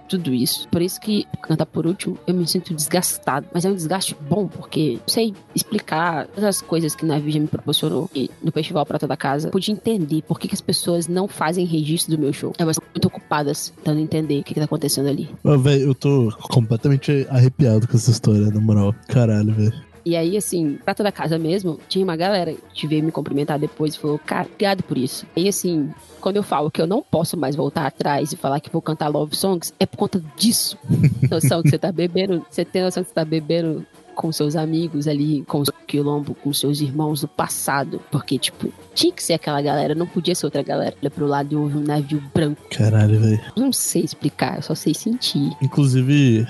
tudo 0.10 0.34
isso. 0.34 0.68
Por 0.70 0.82
isso 0.82 1.00
que, 1.00 1.26
cantar 1.42 1.68
por 1.68 1.86
último, 1.86 2.18
eu 2.26 2.34
me 2.34 2.46
sinto 2.48 2.74
desgastado. 2.74 3.48
Mas 3.54 3.64
é 3.64 3.70
um 3.70 3.76
desgaste 3.76 4.16
bom, 4.28 4.48
porque 4.48 5.00
eu 5.06 5.08
sei 5.08 5.34
explicar 5.54 6.28
todas 6.28 6.44
as 6.44 6.62
coisas 6.62 6.96
que 6.96 7.06
na 7.06 7.20
já 7.20 7.40
me 7.40 7.48
proporcionou 7.48 8.10
e 8.14 8.30
no 8.42 8.52
Festival 8.52 8.86
Prata 8.86 9.08
da 9.08 9.16
Casa. 9.16 9.50
Pude 9.50 9.72
entender 9.72 10.24
por 10.24 10.40
que, 10.40 10.48
que 10.48 10.56
as 10.56 10.62
pessoas 10.62 11.08
não 11.08 11.28
fazem 11.28 11.66
registro 11.66 12.16
do 12.16 12.22
meu 12.22 12.34
show. 12.34 12.54
Elas 12.58 12.78
estão 12.78 12.90
muito 12.94 13.08
ocupadas 13.08 13.72
tentando 13.78 14.00
entender 14.00 14.40
o 14.40 14.44
que, 14.44 14.54
que 14.54 14.60
tá 14.60 14.66
acontecendo 14.66 15.08
ali. 15.08 15.30
Velho, 15.44 15.90
eu 15.90 15.96
tô 15.96 16.34
completamente 16.42 17.28
arrepiado 17.30 17.88
com 17.88 17.96
essa 17.96 18.10
história, 18.10 18.48
na 18.48 18.60
moral. 18.60 18.96
Caralho, 19.08 19.54
velho. 19.54 19.89
E 20.10 20.16
aí, 20.16 20.36
assim, 20.36 20.80
prata 20.84 21.04
da 21.04 21.12
casa 21.12 21.38
mesmo, 21.38 21.80
tinha 21.88 22.04
uma 22.04 22.16
galera 22.16 22.56
que 22.74 22.88
veio 22.88 23.04
me 23.04 23.12
cumprimentar 23.12 23.60
depois 23.60 23.94
e 23.94 24.00
falou, 24.00 24.18
cara, 24.18 24.48
obrigado 24.48 24.82
por 24.82 24.98
isso. 24.98 25.24
E 25.36 25.48
assim, 25.48 25.94
quando 26.20 26.38
eu 26.38 26.42
falo 26.42 26.72
que 26.72 26.82
eu 26.82 26.88
não 26.88 27.04
posso 27.04 27.38
mais 27.38 27.56
voltar 27.56 27.86
atrás 27.86 28.32
e 28.32 28.36
falar 28.36 28.60
que 28.60 28.72
vou 28.72 28.82
cantar 28.82 29.08
love 29.08 29.36
songs, 29.36 29.72
é 29.80 29.86
por 29.86 29.98
conta 29.98 30.20
disso. 30.36 30.80
noção 31.30 31.62
que 31.62 31.70
você 31.70 31.78
tá 31.78 31.92
bebendo, 31.92 32.44
você 32.50 32.66
tem 32.66 32.82
noção 32.82 33.04
que 33.04 33.10
você 33.10 33.14
tá 33.14 33.24
bebendo 33.24 33.86
com 34.20 34.34
seus 34.34 34.58
amigos 34.58 35.08
ali, 35.08 35.46
com 35.48 35.62
o 35.62 35.66
quilombo, 35.88 36.36
com 36.36 36.52
seus 36.52 36.82
irmãos 36.82 37.22
do 37.22 37.28
passado. 37.30 38.02
Porque, 38.12 38.38
tipo, 38.38 38.70
tinha 38.94 39.14
que 39.14 39.24
ser 39.24 39.32
aquela 39.32 39.62
galera, 39.62 39.96
não 39.96 40.06
podia 40.06 40.36
ser 40.36 40.46
outra 40.46 40.62
galera. 40.62 40.94
Olha 41.02 41.10
pro 41.10 41.26
lado 41.26 41.54
e 41.54 41.56
houve 41.56 41.78
um 41.78 41.82
navio 41.82 42.22
branco. 42.34 42.62
Caralho, 42.70 43.18
velho. 43.18 43.40
Não 43.56 43.72
sei 43.72 44.02
explicar, 44.02 44.58
eu 44.58 44.62
só 44.62 44.76
sei 44.76 44.94
sentir. 44.94 45.56
Inclusive, 45.62 46.46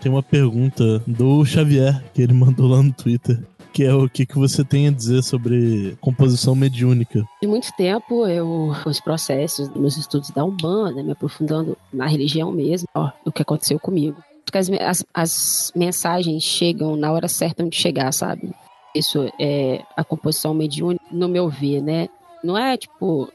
tem 0.00 0.10
uma 0.10 0.22
pergunta 0.22 1.02
do 1.06 1.44
Xavier 1.44 2.02
que 2.14 2.22
ele 2.22 2.32
mandou 2.34 2.66
lá 2.66 2.82
no 2.82 2.92
Twitter 2.92 3.38
que 3.72 3.84
é 3.84 3.94
o 3.94 4.08
que, 4.08 4.26
que 4.26 4.36
você 4.36 4.64
tem 4.64 4.88
a 4.88 4.90
dizer 4.90 5.22
sobre 5.22 5.96
composição 6.00 6.56
mediúnica. 6.56 7.24
De 7.40 7.46
muito 7.46 7.70
tempo, 7.76 8.26
eu, 8.26 8.74
os 8.84 8.98
processos, 8.98 9.68
meus 9.76 9.96
estudos 9.96 10.30
da 10.30 10.44
Umbanda, 10.44 11.04
me 11.04 11.12
aprofundando 11.12 11.78
na 11.92 12.08
religião 12.08 12.50
mesmo, 12.50 12.88
ó, 12.92 13.12
o 13.24 13.30
que 13.30 13.42
aconteceu 13.42 13.78
comigo 13.78 14.16
que 14.50 14.58
as, 14.58 14.70
as, 14.70 15.04
as 15.14 15.72
mensagens 15.74 16.42
chegam 16.42 16.96
na 16.96 17.12
hora 17.12 17.28
certa 17.28 17.64
onde 17.64 17.76
chegar, 17.76 18.12
sabe? 18.12 18.52
Isso 18.94 19.30
é 19.38 19.82
a 19.96 20.02
composição 20.02 20.52
mediúnica, 20.52 21.04
no 21.10 21.28
meu 21.28 21.48
ver, 21.48 21.80
né? 21.80 22.08
Não 22.42 22.56
é 22.56 22.76
tipo, 22.76 23.32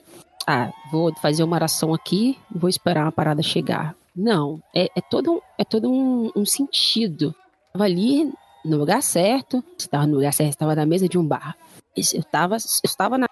ah, 0.47 0.71
vou 0.91 1.13
fazer 1.15 1.43
uma 1.43 1.55
oração 1.55 1.93
aqui, 1.93 2.37
vou 2.53 2.69
esperar 2.69 3.05
uma 3.05 3.11
parada 3.11 3.41
chegar. 3.41 3.95
Não, 4.15 4.61
é, 4.73 4.89
é 4.95 5.01
todo, 5.01 5.33
um, 5.33 5.39
é 5.57 5.63
todo 5.63 5.91
um, 5.91 6.31
um 6.35 6.45
sentido. 6.45 7.33
Estava 7.67 7.85
ali 7.85 8.31
no 8.63 8.77
lugar 8.77 9.01
certo, 9.03 9.63
estava 9.77 10.07
no 10.07 10.15
lugar 10.15 10.33
certo, 10.33 10.51
estava 10.51 10.75
na 10.75 10.85
mesa 10.85 11.07
de 11.07 11.17
um 11.17 11.25
bar. 11.25 11.55
Eu 11.95 12.01
estava, 12.01 12.55
eu 12.55 12.59
estava 12.83 13.17
na 13.17 13.27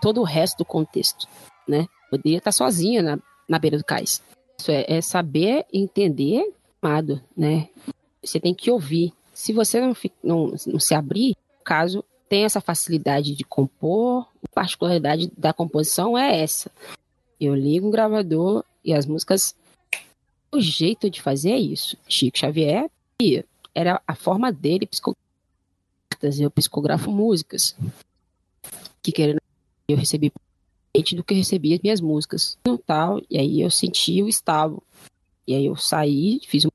todo 0.00 0.20
o 0.20 0.24
resto 0.24 0.58
do 0.58 0.64
contexto, 0.64 1.26
né? 1.68 1.86
Poderia 2.10 2.38
estar 2.38 2.52
sozinha 2.52 3.02
na, 3.02 3.18
na 3.48 3.58
beira 3.58 3.76
do 3.76 3.84
cais. 3.84 4.22
Isso 4.58 4.70
é, 4.70 4.84
é 4.88 5.00
saber 5.00 5.66
entender 5.72 6.44
né? 7.36 7.68
Você 8.22 8.38
tem 8.40 8.54
que 8.54 8.70
ouvir. 8.70 9.12
Se 9.32 9.52
você 9.52 9.80
não, 9.80 9.96
não, 10.22 10.54
não 10.66 10.80
se 10.80 10.94
abrir, 10.94 11.36
caso 11.64 12.04
tem 12.28 12.44
essa 12.44 12.60
facilidade 12.60 13.34
de 13.34 13.44
compor, 13.44 14.26
a 14.44 14.54
particularidade 14.54 15.30
da 15.36 15.52
composição 15.52 16.16
é 16.16 16.42
essa. 16.42 16.70
Eu 17.40 17.54
ligo 17.54 17.86
um 17.86 17.90
gravador 17.90 18.64
e 18.84 18.92
as 18.92 19.06
músicas. 19.06 19.54
O 20.52 20.60
jeito 20.60 21.08
de 21.08 21.22
fazer 21.22 21.50
é 21.50 21.58
isso. 21.58 21.96
Chico 22.08 22.38
Xavier 22.38 22.90
era 23.74 24.02
a 24.06 24.14
forma 24.14 24.52
dele 24.52 24.86
psicografar. 24.86 25.22
Eu 26.40 26.50
psicografo 26.50 27.10
músicas. 27.10 27.76
Que 29.02 29.12
querendo 29.12 29.40
eu 29.88 29.96
recebi 29.96 30.32
do 31.14 31.24
que 31.24 31.34
recebi 31.34 31.74
as 31.74 31.80
minhas 31.80 32.00
músicas. 32.00 32.58
Tal, 32.86 33.22
e 33.30 33.38
aí 33.38 33.60
eu 33.60 33.70
senti 33.70 34.22
o 34.22 34.28
estalo. 34.28 34.82
E 35.48 35.54
aí 35.54 35.64
eu 35.64 35.76
saí, 35.76 36.40
fiz 36.46 36.66
um. 36.66 36.68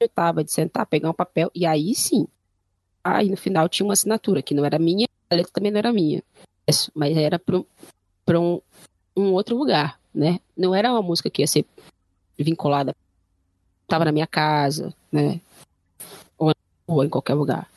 Eu 0.00 0.08
tava 0.08 0.42
de 0.42 0.50
sentar, 0.50 0.84
pegar 0.84 1.08
um 1.08 1.14
papel, 1.14 1.48
e 1.54 1.64
aí 1.64 1.94
sim. 1.94 2.26
Aí 3.04 3.30
no 3.30 3.36
final 3.36 3.68
tinha 3.68 3.86
uma 3.86 3.92
assinatura, 3.92 4.42
que 4.42 4.52
não 4.52 4.64
era 4.64 4.80
minha, 4.80 5.06
a 5.30 5.34
letra 5.36 5.52
também 5.52 5.70
não 5.70 5.78
era 5.78 5.92
minha. 5.92 6.20
Mas 6.92 7.16
era 7.16 7.38
para 7.38 8.40
um, 8.40 8.60
um 9.16 9.32
outro 9.32 9.56
lugar, 9.56 10.00
né? 10.12 10.40
Não 10.56 10.74
era 10.74 10.90
uma 10.90 11.02
música 11.02 11.30
que 11.30 11.42
ia 11.42 11.46
ser 11.46 11.64
vinculada. 12.36 12.96
Tava 13.86 14.04
na 14.04 14.12
minha 14.12 14.26
casa, 14.26 14.92
né? 15.12 15.40
Ou, 16.36 16.52
ou 16.88 17.04
em 17.04 17.08
qualquer 17.08 17.34
lugar. 17.34 17.70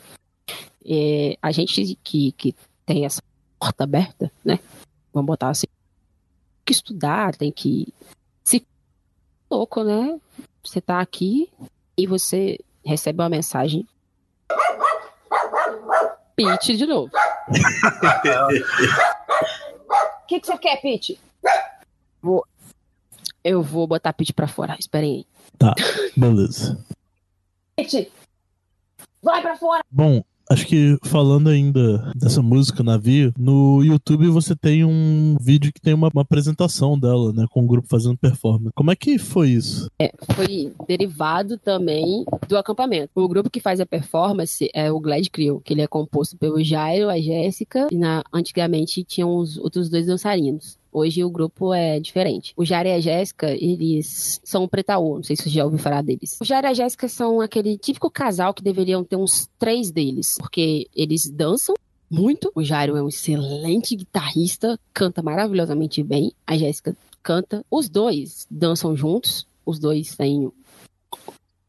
É, 0.84 1.38
a 1.39 1.51
gente 1.51 1.95
que, 2.03 2.32
que 2.32 2.55
tem 2.88 3.05
essa 3.05 3.22
porta 3.59 3.84
aberta, 3.84 4.32
né? 4.43 4.59
vamos 5.13 5.28
botar 5.28 5.49
assim, 5.49 5.68
tem 5.68 6.65
que 6.65 6.72
estudar, 6.72 7.36
tem 7.36 7.51
que 7.51 7.93
louco, 9.58 9.84
né? 9.84 10.20
Você 10.64 10.80
tá 10.80 10.99
aqui 10.99 11.49
e 11.97 12.05
você 12.05 12.60
recebe 12.86 13.20
uma 13.22 13.30
mensagem. 13.30 13.88
Pete 16.36 16.78
de 16.78 16.86
novo. 16.86 17.10
O 17.10 17.12
que, 20.28 20.39
que 20.39 20.45
você 20.45 20.55
quer, 20.58 20.80
Pete? 20.80 21.20
Vou. 22.22 22.45
Eu 23.43 23.64
vou 23.64 23.88
botar 23.88 24.14
Pete 24.14 24.32
pra 24.34 24.47
fora. 24.47 24.76
Esperem 24.80 25.16
aí. 25.16 25.26
Tá, 25.58 25.74
beleza. 26.16 26.78
Pete! 27.76 28.12
Vai 29.24 29.41
pra 29.41 29.58
fora! 29.58 29.84
Bom, 29.89 30.24
acho 30.50 30.66
que 30.66 30.98
falando 31.04 31.50
ainda 31.50 32.12
dessa 32.16 32.41
música 32.41 32.84
navio, 32.84 33.34
no 33.38 33.84
YouTube 33.84 34.28
você 34.28 34.56
tem 34.56 34.84
um 34.84 35.36
vídeo 35.39 35.72
que 35.74 35.82
tem 35.82 35.93
uma, 35.93 36.10
uma 36.14 36.22
apresentação 36.22 36.98
dela, 36.98 37.34
né? 37.34 37.45
Com 37.52 37.64
o 37.64 37.68
grupo 37.68 37.88
fazendo 37.88 38.18
performance. 38.18 38.72
Como 38.76 38.91
é 38.91 38.95
que 38.95 39.18
foi 39.18 39.50
isso? 39.50 39.89
É, 40.00 40.12
foi 40.34 40.74
derivado 40.88 41.58
também 41.58 42.26
do 42.48 42.58
acampamento. 42.58 43.10
O 43.16 43.28
grupo 43.28 43.50
que 43.50 43.60
faz 43.60 43.80
a 43.80 43.86
performance 43.86 44.70
é 44.74 44.91
o 44.91 45.00
Glad 45.00 45.28
Crew, 45.30 45.62
que 45.62 45.74
ele 45.74 45.82
é 45.82 45.88
composto 45.88 46.38
pelo 46.38 46.64
Jairo, 46.64 47.10
a 47.10 47.20
Jéssica, 47.20 47.88
e 47.91 47.98
na, 47.98 48.24
antigamente 48.34 49.04
tinham 49.04 49.36
os 49.36 49.58
outros 49.58 49.89
dois 49.89 50.06
dançarinos. 50.06 50.78
Hoje 50.98 51.24
o 51.24 51.30
grupo 51.30 51.76
é 51.76 52.00
diferente. 52.00 52.54
O 52.58 52.66
Jairo 52.66 52.89
e 52.89 52.93
a 52.93 53.00
Jéssica, 53.00 53.52
eles 53.52 54.41
são 54.43 54.68
Pretaú, 54.68 55.18
não 55.18 55.24
sei 55.24 55.36
se 55.36 55.43
você 55.43 55.50
já 55.52 55.64
ouviu 55.64 55.78
falar 55.78 56.02
deles. 56.02 56.39
O 56.41 56.43
Jairo 56.43 56.66
e 56.66 56.72
a 56.72 56.74
Jéssica 56.74 57.08
são 57.08 57.39
aquele 57.39 57.78
típico 57.78 58.10
casal 58.10 58.52
que 58.52 58.64
deveriam 58.64 59.04
ter 59.04 59.16
uns 59.16 59.48
três 59.60 59.91
deles, 59.91 60.38
porque 60.39 60.88
eles 60.95 61.30
dançam 61.30 61.76
muito. 62.10 62.52
O 62.56 62.64
Jairo 62.64 62.98
é 62.98 63.04
um 63.04 63.10
excelente 63.10 63.95
guitarrista, 63.95 64.80
canta 64.91 65.22
maravilhosamente 65.22 66.02
bem. 66.02 66.32
A 66.48 66.58
Jéssica 66.58 66.98
canta. 67.22 67.64
Os 67.70 67.88
dois 67.88 68.48
dançam 68.50 68.95
juntos. 68.95 69.45
Os 69.64 69.78
dois 69.78 70.16
têm, 70.16 70.52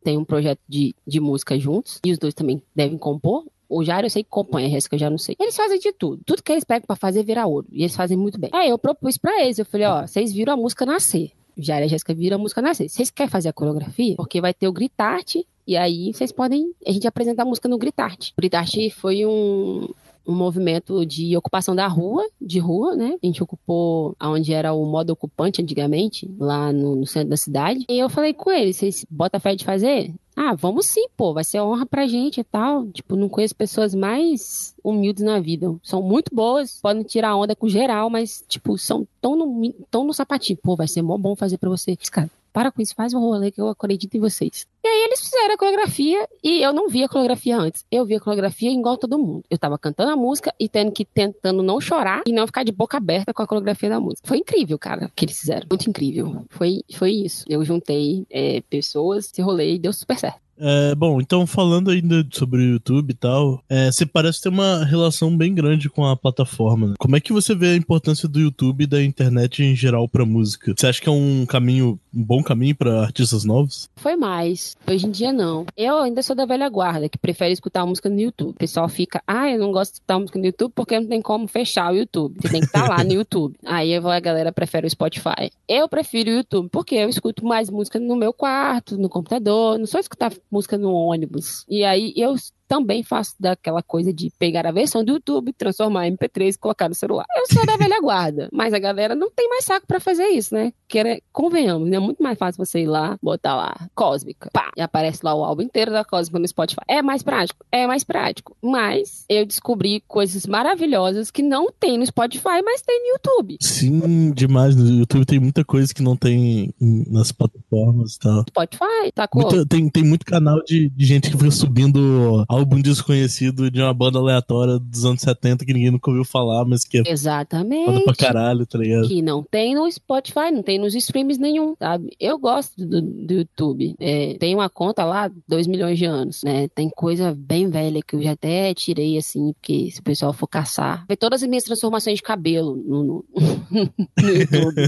têm 0.03 0.17
um 0.17 0.25
projeto 0.25 0.61
de, 0.67 0.95
de 1.07 1.21
música 1.21 1.59
juntos. 1.59 2.01
E 2.03 2.13
os 2.13 2.19
dois 2.19 2.33
também 2.33 2.63
devem 2.75 2.97
compor. 2.97 3.45
O 3.69 3.85
Jairo 3.85 4.07
eu 4.07 4.11
sei 4.11 4.23
que 4.23 4.31
compõe, 4.31 4.65
a 4.65 4.69
Jéssica 4.69 4.97
eu 4.97 5.01
já 5.01 5.11
não 5.11 5.19
sei. 5.19 5.37
Eles 5.39 5.57
fazem 5.57 5.79
de 5.79 5.93
tudo. 5.93 6.23
Tudo 6.25 6.43
que 6.43 6.51
eles 6.51 6.65
pegam 6.65 6.87
pra 6.87 6.97
fazer 6.97 7.23
vira 7.23 7.47
ouro. 7.47 7.67
E 7.71 7.83
eles 7.83 7.95
fazem 7.95 8.17
muito 8.17 8.39
bem. 8.41 8.51
Aí 8.53 8.71
eu 8.71 8.79
propus 8.79 9.19
pra 9.19 9.43
eles. 9.43 9.59
Eu 9.59 9.65
falei, 9.67 9.87
ó, 9.87 10.07
vocês 10.07 10.33
viram 10.33 10.55
a 10.55 10.57
música 10.57 10.87
nascer. 10.87 11.33
Jairo 11.57 11.85
e 11.85 11.87
a 11.87 11.89
Jéssica 11.89 12.15
viram 12.15 12.37
a 12.37 12.41
música 12.41 12.63
nascer. 12.63 12.89
Vocês 12.89 13.11
querem 13.11 13.31
fazer 13.31 13.49
a 13.49 13.53
coreografia? 13.53 14.17
Porque 14.17 14.41
vai 14.41 14.55
ter 14.55 14.69
o 14.69 14.73
Gritarte. 14.73 15.47
E 15.67 15.77
aí 15.77 16.15
vocês 16.15 16.33
podem 16.33 16.73
a 16.87 16.91
gente 16.91 17.07
apresentar 17.07 17.43
a 17.43 17.47
música 17.47 17.69
no 17.69 17.77
Gritarte. 17.77 18.33
O 18.33 18.41
Gritarte 18.41 18.89
foi 18.89 19.27
um, 19.27 19.89
um 20.29 20.35
movimento 20.35 21.07
de 21.07 21.35
ocupação 21.37 21.75
da 21.75 21.87
rua, 21.87 22.23
de 22.39 22.59
rua, 22.59 22.95
né? 22.95 23.17
A 23.23 23.27
gente 23.27 23.43
ocupou 23.43 24.15
onde 24.23 24.53
era 24.53 24.75
o 24.75 24.85
modo 24.85 25.11
ocupante 25.11 25.63
antigamente, 25.63 26.31
lá 26.39 26.71
no, 26.71 26.95
no 26.95 27.07
centro 27.07 27.31
da 27.31 27.37
cidade. 27.37 27.87
E 27.89 27.99
eu 27.99 28.11
falei 28.11 28.35
com 28.35 28.51
eles, 28.51 28.77
vocês 28.77 29.07
botam 29.11 29.41
fé 29.41 29.57
de 29.57 29.65
fazer? 29.65 30.13
Ah, 30.37 30.55
vamos 30.55 30.87
sim, 30.87 31.09
pô, 31.17 31.33
vai 31.33 31.43
ser 31.43 31.61
honra 31.61 31.85
pra 31.85 32.07
gente 32.07 32.41
e 32.41 32.45
tal. 32.45 32.87
Tipo, 32.89 33.17
não 33.17 33.29
conheço 33.29 33.57
pessoas 33.57 33.93
mais 33.93 34.73
humildes 34.85 35.25
na 35.25 35.41
vida. 35.41 35.75
São 35.83 36.01
muito 36.01 36.33
boas, 36.33 36.79
podem 36.81 37.03
tirar 37.03 37.35
onda 37.35 37.57
com 37.57 37.69
geral, 37.69 38.09
mas, 38.09 38.45
tipo, 38.47 38.79
são 38.79 39.05
tão 39.21 39.35
no, 39.35 39.75
tão 39.91 40.05
no 40.05 40.15
sapatinho. 40.15 40.59
Pô, 40.63 40.77
vai 40.77 40.87
ser 40.87 41.03
mó 41.03 41.19
bom 41.19 41.35
fazer 41.35 41.59
pra 41.59 41.69
você. 41.69 41.97
Cara, 42.13 42.31
para 42.59 42.73
com 42.73 42.83
isso, 42.83 42.93
faz 42.93 43.15
um 43.15 43.21
rolê 43.21 43.53
que 43.53 43.61
eu 43.61 43.69
acredito 43.69 44.17
em 44.17 44.19
vocês. 44.19 44.67
E 44.83 44.89
aí 44.89 45.05
eles 45.05 45.21
fizeram 45.21 45.55
a 45.55 45.57
coreografia 45.57 46.29
e 46.43 46.61
eu 46.61 46.73
não 46.73 46.89
via 46.89 47.07
a 47.07 47.09
coreografia 47.09 47.57
antes. 47.57 47.85
Eu 47.89 48.05
via 48.05 48.17
a 48.17 48.21
coreografia 48.21 48.69
igual 48.73 48.99
todo 48.99 49.17
mundo. 49.17 49.45
Eu 49.49 49.57
tava 49.57 49.79
cantando 49.79 50.11
a 50.11 50.17
música 50.17 50.53
e 50.59 50.69
tendo 50.69 50.91
que 50.91 51.05
tentando 51.05 51.63
não 51.63 51.81
chorar 51.81 52.23
e 52.27 52.33
não 52.33 52.49
ficar 52.49 52.65
de 52.65 52.73
boca 52.73 52.97
aberta 52.97 53.33
com 53.33 53.43
a 53.43 53.47
coreografia 53.47 53.89
da 53.89 54.01
música. 54.01 54.27
Foi 54.27 54.39
incrível, 54.39 54.77
cara, 54.77 55.07
o 55.07 55.11
que 55.15 55.25
eles 55.25 55.39
fizeram. 55.39 55.69
Muito 55.71 55.89
incrível. 55.89 56.45
Foi, 56.51 56.83
foi 56.93 57.13
isso. 57.13 57.45
Eu 57.49 57.65
juntei 57.65 58.27
é, 58.29 58.61
pessoas, 58.63 59.31
esse 59.33 59.41
rolê 59.41 59.75
e 59.75 59.79
deu 59.79 59.93
super 59.93 60.19
certo. 60.19 60.48
É, 60.61 60.95
bom, 60.95 61.21
então 61.21 61.47
falando 61.47 61.91
ainda 61.91 62.27
sobre 62.33 62.61
o 62.61 62.73
YouTube 62.73 63.11
e 63.11 63.15
tal, 63.15 63.63
é, 63.69 63.91
você 63.91 64.05
parece 64.05 64.43
ter 64.43 64.49
uma 64.49 64.85
relação 64.85 65.37
bem 65.37 65.55
grande 65.55 65.89
com 65.89 66.05
a 66.05 66.17
plataforma. 66.17 66.89
Né? 66.89 66.95
Como 66.99 67.17
é 67.17 67.21
que 67.21 67.33
você 67.33 67.55
vê 67.55 67.69
a 67.69 67.77
importância 67.77 68.29
do 68.29 68.41
YouTube 68.41 68.85
e 68.85 68.87
da 68.87 69.03
internet 69.03 69.63
em 69.63 69.75
geral 69.75 70.09
pra 70.09 70.25
música? 70.25 70.75
Você 70.77 70.87
acha 70.87 71.01
que 71.01 71.09
é 71.09 71.13
um 71.13 71.47
caminho, 71.47 71.99
um 72.15 72.23
bom 72.23 72.43
caminho 72.43 72.75
para 72.75 73.03
artistas 73.03 73.45
novos? 73.45 73.89
Foi 73.97 74.17
mais. 74.17 74.77
Hoje 74.87 75.07
em 75.07 75.11
dia 75.11 75.33
não. 75.33 75.67
Eu 75.77 75.99
ainda 75.99 76.23
sou 76.23 76.35
da 76.35 76.47
velha 76.47 76.69
guarda, 76.69 77.09
que 77.09 77.19
prefere 77.19 77.53
escutar 77.53 77.87
música 77.87 78.09
no 78.09 78.21
YouTube. 78.21 78.51
O 78.51 78.55
pessoal 78.55 78.89
fica, 78.89 79.23
ah, 79.27 79.51
eu 79.51 79.59
não 79.59 79.73
gosto 79.73 79.93
de 79.93 79.97
escutar 79.97 80.19
música 80.19 80.39
no 80.39 80.47
YouTube 80.47 80.73
porque 80.75 80.99
não 80.99 81.07
tem 81.07 81.23
como 81.23 81.47
fechar 81.47 81.93
o 81.93 81.97
YouTube. 81.97 82.37
Você 82.41 82.49
tem 82.49 82.61
que 82.61 82.67
estar 82.67 82.89
lá 82.89 83.05
no 83.05 83.13
YouTube. 83.19 83.57
Aí 83.65 83.95
a 83.95 84.21
galera 84.21 84.53
prefere 84.53 84.87
o 84.87 84.91
Spotify. 84.91 85.51
Eu 85.69 85.89
prefiro 85.89 86.31
o 86.31 86.35
YouTube 86.35 86.69
porque 86.71 86.97
eu 86.97 87.09
escuto 87.09 87.45
mais 87.45 87.71
música 87.71 87.99
no 87.99 88.17
meu 88.17 88.33
quarto, 88.33 88.99
no 88.99 89.09
computador, 89.09 89.79
não 89.79 89.87
só 89.87 89.99
escutar 89.99 90.33
música 90.51 90.79
no 90.79 90.93
ônibus. 90.93 91.65
E 91.69 91.85
aí 91.85 92.13
eu 92.17 92.35
também 92.69 93.03
faço 93.03 93.35
daquela 93.41 93.83
coisa 93.83 94.13
de 94.13 94.31
pegar 94.39 94.67
a 94.67 94.71
versão 94.71 95.03
do 95.03 95.13
YouTube, 95.15 95.53
transformar 95.55 96.07
em 96.07 96.17
MP3 96.17 96.55
e 96.55 96.59
colocar 96.59 96.89
no 96.89 96.95
celular. 96.95 97.25
Eu 97.37 97.47
sou 97.53 97.65
da 97.67 97.77
velha 97.77 98.01
guarda, 98.01 98.49
mas 98.53 98.75
a 98.75 98.79
galera 98.79 99.15
não 99.15 99.31
tem 99.31 99.49
mais 99.49 99.65
saco 99.65 99.87
para 99.87 99.99
fazer 99.99 100.27
isso, 100.29 100.55
né? 100.55 100.73
Que 100.87 100.99
era, 100.99 101.21
convenhamos, 101.33 101.89
né? 101.89 101.97
É 101.97 102.01
muito 102.01 102.23
mais 102.23 102.39
fácil 102.39 102.65
você 102.65 102.81
ir 102.83 102.87
lá, 102.87 103.19
botar 103.23 103.57
lá, 103.57 103.89
Cósmica, 103.95 104.51
pá, 104.53 104.71
e 104.77 104.81
aparece 104.83 105.21
lá 105.25 105.35
o 105.35 105.43
álbum 105.43 105.63
inteiro 105.63 105.91
da 105.91 106.05
Cósmica 106.05 106.39
no 106.39 106.47
Spotify. 106.49 106.81
É 106.87 107.03
mais 107.03 107.23
prático? 107.23 107.65
É 107.73 107.87
mais 107.87 108.05
prático. 108.05 108.57
Mas 108.63 109.25
eu 109.29 109.47
descobri 109.47 110.03
coisas 110.07 110.47
maravilhosas 110.47 111.31
que 111.31 111.43
não 111.43 111.69
tem 111.73 111.97
no 111.99 112.07
Spotify, 112.07 112.63
mas 112.65 112.83
tem 112.83 113.01
no 113.03 113.09
YouTube. 113.15 113.57
Sim, 113.61 114.31
demais. 114.33 114.77
No 114.77 114.87
YouTube 115.01 115.25
tem 115.25 115.41
muita 115.41 115.65
coisa 115.65 115.93
que 115.95 116.03
não 116.03 116.17
tem 116.17 116.73
nas 116.81 117.33
plataformas 117.33 118.15
e 118.15 118.19
tal. 118.19 118.45
Spotify, 118.49 119.13
tá 119.15 119.27
com. 119.27 119.41
Muita- 119.41 119.67
tem, 119.67 119.89
tem 119.89 120.05
muito 120.05 120.27
canal 120.27 120.63
de, 120.65 120.91
de 120.91 121.07
gente 121.07 121.31
que 121.31 121.37
fica 121.37 121.51
subindo 121.51 122.45
álbum 122.59 122.81
desconhecido 122.81 123.71
de 123.71 123.81
uma 123.81 123.93
banda 123.93 124.19
aleatória 124.19 124.79
dos 124.79 125.05
anos 125.05 125.21
70 125.21 125.65
que 125.65 125.73
ninguém 125.73 125.91
nunca 125.91 126.11
ouviu 126.11 126.25
falar, 126.25 126.65
mas 126.65 126.85
que 126.85 126.99
é 126.99 127.01
foda 127.01 127.13
Exatamente. 127.13 128.05
pra 128.05 128.15
caralho, 128.15 128.67
tá 128.67 128.79
ligado? 128.79 129.09
que 129.09 129.23
não 129.23 129.43
tem 129.43 129.75
no 129.75 129.91
Spotify, 129.91 130.51
não 130.53 130.63
tem 130.63 130.79
nos 130.79 130.95
streams 130.95 131.41
nenhum, 131.41 131.75
sabe? 131.79 132.15
Eu 132.21 132.39
gosto 132.39 132.85
do, 132.85 133.01
do 133.01 133.33
YouTube. 133.33 133.95
É, 133.99 134.37
tem 134.39 134.55
uma 134.55 134.69
conta 134.69 135.05
lá, 135.05 135.31
2 135.49 135.67
milhões 135.67 135.99
de 135.99 136.05
anos, 136.05 136.43
né? 136.43 136.69
Tem 136.69 136.91
coisa 136.91 137.35
bem 137.35 137.69
velha 137.69 138.01
que 138.07 138.17
eu 138.17 138.23
já 138.23 138.33
até 138.33 138.75
tirei, 138.75 139.17
assim, 139.17 139.53
porque 139.53 139.91
se 139.91 140.01
o 140.01 140.03
pessoal 140.03 140.33
for 140.33 140.47
caçar, 140.47 141.05
ver 141.09 141.17
todas 141.17 141.43
as 141.43 141.49
minhas 141.49 141.65
transformações 141.65 142.17
de 142.17 142.23
cabelo 142.23 142.77
no, 142.77 143.03
no, 143.03 143.25
no 143.71 144.29
YouTube. 144.29 144.83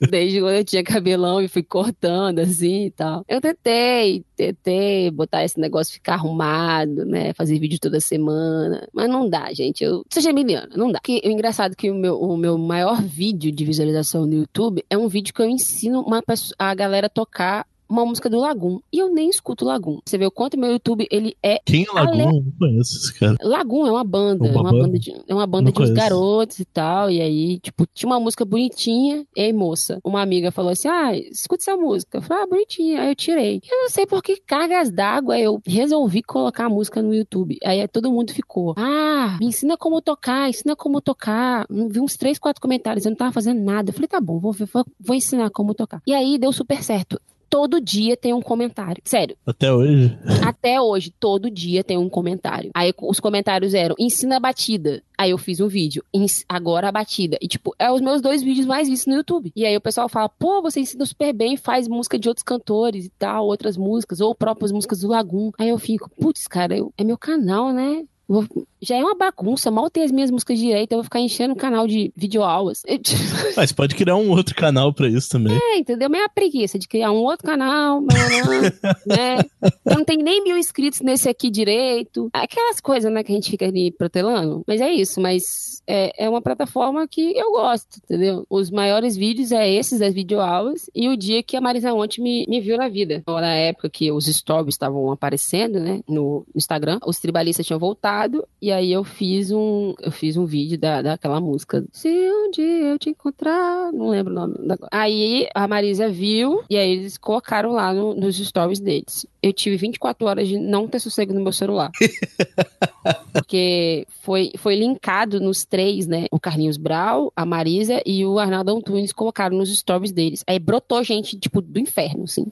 Desde 0.10 0.40
quando 0.40 0.54
eu 0.54 0.64
tinha 0.64 0.82
cabelão 0.82 1.40
e 1.40 1.48
fui 1.48 1.62
cortando, 1.62 2.38
assim, 2.38 2.86
e 2.86 2.90
tal. 2.90 3.24
Eu 3.28 3.40
tentei, 3.40 4.24
tentei 4.36 5.10
botar 5.10 5.44
esse 5.44 5.60
negócio 5.60 5.92
ficar 5.92 6.14
arrumado, 6.14 6.99
né? 7.04 7.32
Fazer 7.34 7.58
vídeo 7.58 7.78
toda 7.80 8.00
semana. 8.00 8.88
Mas 8.92 9.08
não 9.08 9.28
dá, 9.28 9.52
gente. 9.52 9.82
Eu 9.84 10.04
sou 10.12 10.22
geminiana, 10.22 10.68
não 10.76 10.90
dá. 10.90 11.00
Que, 11.00 11.20
o 11.24 11.30
engraçado 11.30 11.72
é 11.72 11.74
que 11.74 11.90
o 11.90 11.94
meu, 11.94 12.20
o 12.20 12.36
meu 12.36 12.56
maior 12.58 13.00
vídeo 13.02 13.52
de 13.52 13.64
visualização 13.64 14.26
no 14.26 14.34
YouTube 14.34 14.84
é 14.88 14.96
um 14.96 15.08
vídeo 15.08 15.34
que 15.34 15.42
eu 15.42 15.48
ensino 15.48 16.00
uma 16.00 16.22
a 16.58 16.74
galera 16.74 17.08
tocar 17.08 17.66
uma 17.90 18.06
música 18.06 18.30
do 18.30 18.38
Lagum. 18.38 18.80
E 18.92 18.98
eu 18.98 19.12
nem 19.12 19.28
escuto 19.28 19.64
Lagum. 19.64 19.98
Você 20.06 20.16
vê 20.16 20.24
o 20.26 20.30
quanto 20.30 20.58
meu 20.58 20.70
YouTube, 20.70 21.06
ele 21.10 21.36
é 21.42 21.58
Quem 21.66 21.84
é 21.84 21.92
Lagoon? 21.92 22.20
Eu 22.20 22.42
Não 22.42 22.52
conheço 22.58 22.96
esse 22.96 23.18
cara. 23.18 23.36
Lagum 23.42 23.86
é 23.86 23.90
uma 23.90 24.04
banda, 24.04 24.44
Uma 24.44 24.52
é 24.52 24.56
uma 24.60 24.70
banda? 24.72 24.84
banda 24.84 24.98
de, 24.98 25.12
é 25.26 25.34
uma 25.34 25.46
banda 25.46 25.64
Não 25.64 25.72
de 25.72 25.82
uns 25.82 25.90
garotos 25.90 26.58
e 26.60 26.64
tal. 26.64 27.10
E 27.10 27.20
aí, 27.20 27.58
tipo, 27.58 27.86
tinha 27.92 28.08
uma 28.08 28.20
música 28.20 28.44
bonitinha. 28.44 29.26
Ei, 29.36 29.52
moça, 29.52 29.98
uma 30.04 30.22
amiga 30.22 30.50
falou 30.50 30.70
assim: 30.70 30.88
Ah, 30.88 31.16
escuta 31.16 31.62
essa 31.62 31.76
música. 31.76 32.18
Eu 32.18 32.22
falei, 32.22 32.44
ah, 32.44 32.46
bonitinha. 32.46 33.02
Aí 33.02 33.08
eu 33.10 33.16
tirei. 33.16 33.60
Eu 33.70 33.82
não 33.82 33.90
sei 33.90 34.06
por 34.06 34.22
que 34.22 34.36
cargas 34.40 34.90
d'água 34.90 35.38
eu 35.38 35.60
resolvi 35.66 36.22
colocar 36.22 36.66
a 36.66 36.68
música 36.70 37.02
no 37.02 37.14
YouTube. 37.14 37.58
Aí 37.64 37.86
todo 37.88 38.10
mundo 38.12 38.32
ficou: 38.32 38.74
Ah, 38.76 39.36
me 39.40 39.46
ensina 39.46 39.76
como 39.76 40.00
tocar, 40.00 40.48
ensina 40.48 40.76
como 40.76 41.00
tocar. 41.00 41.66
Não 41.68 41.88
vi 41.88 42.00
uns 42.00 42.16
três, 42.16 42.38
quatro 42.38 42.60
comentários. 42.60 43.04
Eu 43.04 43.10
não 43.10 43.16
tava 43.16 43.32
fazendo 43.32 43.60
nada. 43.62 43.90
Eu 43.90 43.94
falei, 43.94 44.08
tá 44.08 44.20
bom, 44.20 44.38
vou, 44.38 44.52
ver, 44.52 44.66
vou, 44.72 44.84
vou 44.98 45.16
ensinar 45.16 45.50
como 45.50 45.74
tocar. 45.74 46.00
E 46.06 46.12
aí 46.12 46.38
deu 46.38 46.52
super 46.52 46.82
certo. 46.82 47.20
Todo 47.50 47.80
dia 47.80 48.16
tem 48.16 48.32
um 48.32 48.40
comentário. 48.40 49.02
Sério, 49.04 49.36
Até 49.44 49.72
hoje. 49.72 50.16
até 50.46 50.80
hoje, 50.80 51.12
todo 51.18 51.50
dia 51.50 51.82
tem 51.82 51.98
um 51.98 52.08
comentário. 52.08 52.70
Aí 52.72 52.94
os 53.02 53.18
comentários 53.18 53.74
eram: 53.74 53.96
ensina 53.98 54.36
a 54.36 54.40
batida. 54.40 55.02
Aí 55.18 55.32
eu 55.32 55.36
fiz 55.38 55.60
um 55.60 55.66
vídeo, 55.66 56.02
"Ens- 56.14 56.44
agora 56.48 56.88
a 56.88 56.92
batida. 56.92 57.36
E, 57.42 57.48
tipo, 57.48 57.74
é 57.78 57.90
os 57.90 58.00
meus 58.00 58.22
dois 58.22 58.40
vídeos 58.42 58.66
mais 58.66 58.88
vistos 58.88 59.06
no 59.08 59.14
YouTube. 59.18 59.52
E 59.56 59.66
aí 59.66 59.76
o 59.76 59.80
pessoal 59.80 60.08
fala: 60.08 60.28
pô, 60.28 60.62
você 60.62 60.78
ensina 60.80 61.04
super 61.04 61.32
bem, 61.32 61.56
faz 61.56 61.88
música 61.88 62.16
de 62.18 62.28
outros 62.28 62.44
cantores 62.44 63.06
e 63.06 63.10
tal, 63.18 63.46
outras 63.46 63.76
músicas, 63.76 64.20
ou 64.20 64.32
próprias 64.34 64.70
músicas 64.70 65.00
do 65.00 65.08
Lagum. 65.08 65.50
Aí 65.58 65.70
eu 65.70 65.78
fico: 65.78 66.08
putz, 66.20 66.46
cara, 66.46 66.76
eu- 66.76 66.92
é 66.96 67.02
meu 67.02 67.18
canal, 67.18 67.72
né? 67.72 68.04
Vou- 68.30 68.46
Já 68.80 68.94
é 68.96 69.02
uma 69.02 69.16
bagunça, 69.16 69.72
mal 69.72 69.90
tem 69.90 70.04
as 70.04 70.12
minhas 70.12 70.30
músicas 70.30 70.56
direito, 70.56 70.92
eu 70.92 70.98
vou 70.98 71.04
ficar 71.04 71.18
enchendo 71.18 71.52
o 71.52 71.56
canal 71.56 71.86
de 71.88 72.12
videoaulas. 72.16 72.82
Mas 73.56 73.72
pode 73.72 73.96
criar 73.96 74.14
um 74.14 74.30
outro 74.30 74.54
canal 74.54 74.94
pra 74.94 75.08
isso 75.08 75.28
também. 75.28 75.58
É, 75.60 75.78
entendeu? 75.78 76.08
Mas 76.08 76.20
é 76.20 76.24
a 76.24 76.28
preguiça 76.28 76.78
de 76.78 76.86
criar 76.86 77.10
um 77.10 77.16
outro 77.16 77.44
canal, 77.44 78.00
né? 79.04 79.38
Eu 79.84 79.96
não 79.96 80.04
tenho 80.04 80.22
nem 80.22 80.42
mil 80.44 80.56
inscritos 80.56 81.00
nesse 81.00 81.28
aqui 81.28 81.50
direito. 81.50 82.30
Aquelas 82.32 82.80
coisas, 82.80 83.12
né, 83.12 83.24
que 83.24 83.32
a 83.32 83.34
gente 83.34 83.50
fica 83.50 83.66
ali 83.66 83.90
protelando. 83.90 84.62
Mas 84.66 84.80
é 84.80 84.92
isso, 84.92 85.20
mas 85.20 85.82
é, 85.86 86.24
é 86.24 86.28
uma 86.28 86.40
plataforma 86.40 87.06
que 87.08 87.36
eu 87.36 87.50
gosto, 87.50 87.98
entendeu? 88.04 88.46
Os 88.48 88.70
maiores 88.70 89.16
vídeos 89.16 89.50
é 89.50 89.68
esses 89.68 89.98
das 89.98 90.14
videoaulas 90.14 90.88
e 90.94 91.08
o 91.08 91.16
dia 91.16 91.42
que 91.42 91.56
a 91.56 91.60
Marisa 91.60 91.92
ontem 91.92 92.22
me, 92.22 92.46
me 92.48 92.60
viu 92.60 92.76
na 92.78 92.88
vida. 92.88 93.22
Na 93.26 93.54
época 93.54 93.90
que 93.90 94.12
os 94.12 94.26
stories 94.26 94.74
estavam 94.74 95.10
aparecendo, 95.10 95.80
né, 95.80 96.00
no 96.08 96.46
Instagram, 96.54 97.00
os 97.04 97.18
tribalistas 97.18 97.66
tinham 97.66 97.78
voltado 97.80 98.19
e 98.60 98.70
aí 98.72 98.92
eu 98.92 99.02
fiz 99.04 99.50
um, 99.50 99.94
eu 100.00 100.10
fiz 100.10 100.36
um 100.36 100.44
vídeo 100.46 100.78
da, 100.78 101.00
daquela 101.02 101.40
música. 101.40 101.84
Se 101.92 102.08
um 102.08 102.50
dia 102.50 102.64
eu 102.88 102.98
te 102.98 103.10
encontrar, 103.10 103.92
não 103.92 104.08
lembro 104.10 104.32
o 104.32 104.36
nome 104.36 104.54
da 104.66 104.76
Aí 104.90 105.48
a 105.54 105.66
Marisa 105.68 106.08
viu 106.08 106.62
e 106.68 106.76
aí 106.76 106.90
eles 106.92 107.16
colocaram 107.18 107.72
lá 107.72 107.92
no- 107.94 108.14
nos 108.14 108.36
stories 108.36 108.80
deles. 108.80 109.26
Eu 109.42 109.52
tive 109.52 109.76
24 109.76 110.26
horas 110.26 110.46
de 110.48 110.58
não 110.58 110.86
ter 110.86 110.98
sossego 111.00 111.32
no 111.32 111.40
meu 111.40 111.52
celular. 111.52 111.90
Porque 113.32 114.06
foi, 114.22 114.52
foi 114.58 114.76
linkado 114.76 115.40
nos 115.40 115.64
três, 115.64 116.06
né? 116.06 116.26
O 116.30 116.38
Carlinhos 116.38 116.76
Brau, 116.76 117.32
a 117.34 117.46
Marisa 117.46 118.02
e 118.04 118.24
o 118.26 118.38
Arnaldo 118.38 118.76
Antunes 118.76 119.12
colocaram 119.12 119.56
nos 119.56 119.74
stories 119.76 120.12
deles. 120.12 120.44
Aí 120.46 120.58
brotou 120.58 121.02
gente, 121.02 121.38
tipo, 121.38 121.60
do 121.60 121.78
inferno, 121.78 122.24
assim. 122.24 122.46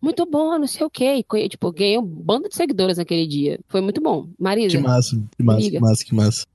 Muito 0.00 0.26
bom, 0.26 0.58
não 0.58 0.66
sei 0.66 0.84
o 0.86 0.90
quê. 0.90 1.24
E, 1.34 1.48
tipo, 1.48 1.70
ganhei 1.72 1.98
um 1.98 2.02
bando 2.02 2.48
de 2.48 2.56
seguidoras 2.56 2.98
naquele 2.98 3.26
dia. 3.26 3.60
Foi 3.68 3.80
muito 3.80 4.00
bom. 4.00 4.26
Marisa. 4.38 4.70
Massa, 5.02 5.16
que 5.36 5.42
massa, 5.42 5.70
que 5.70 5.80
massa, 5.80 6.04
que 6.04 6.14
massa. 6.14 6.46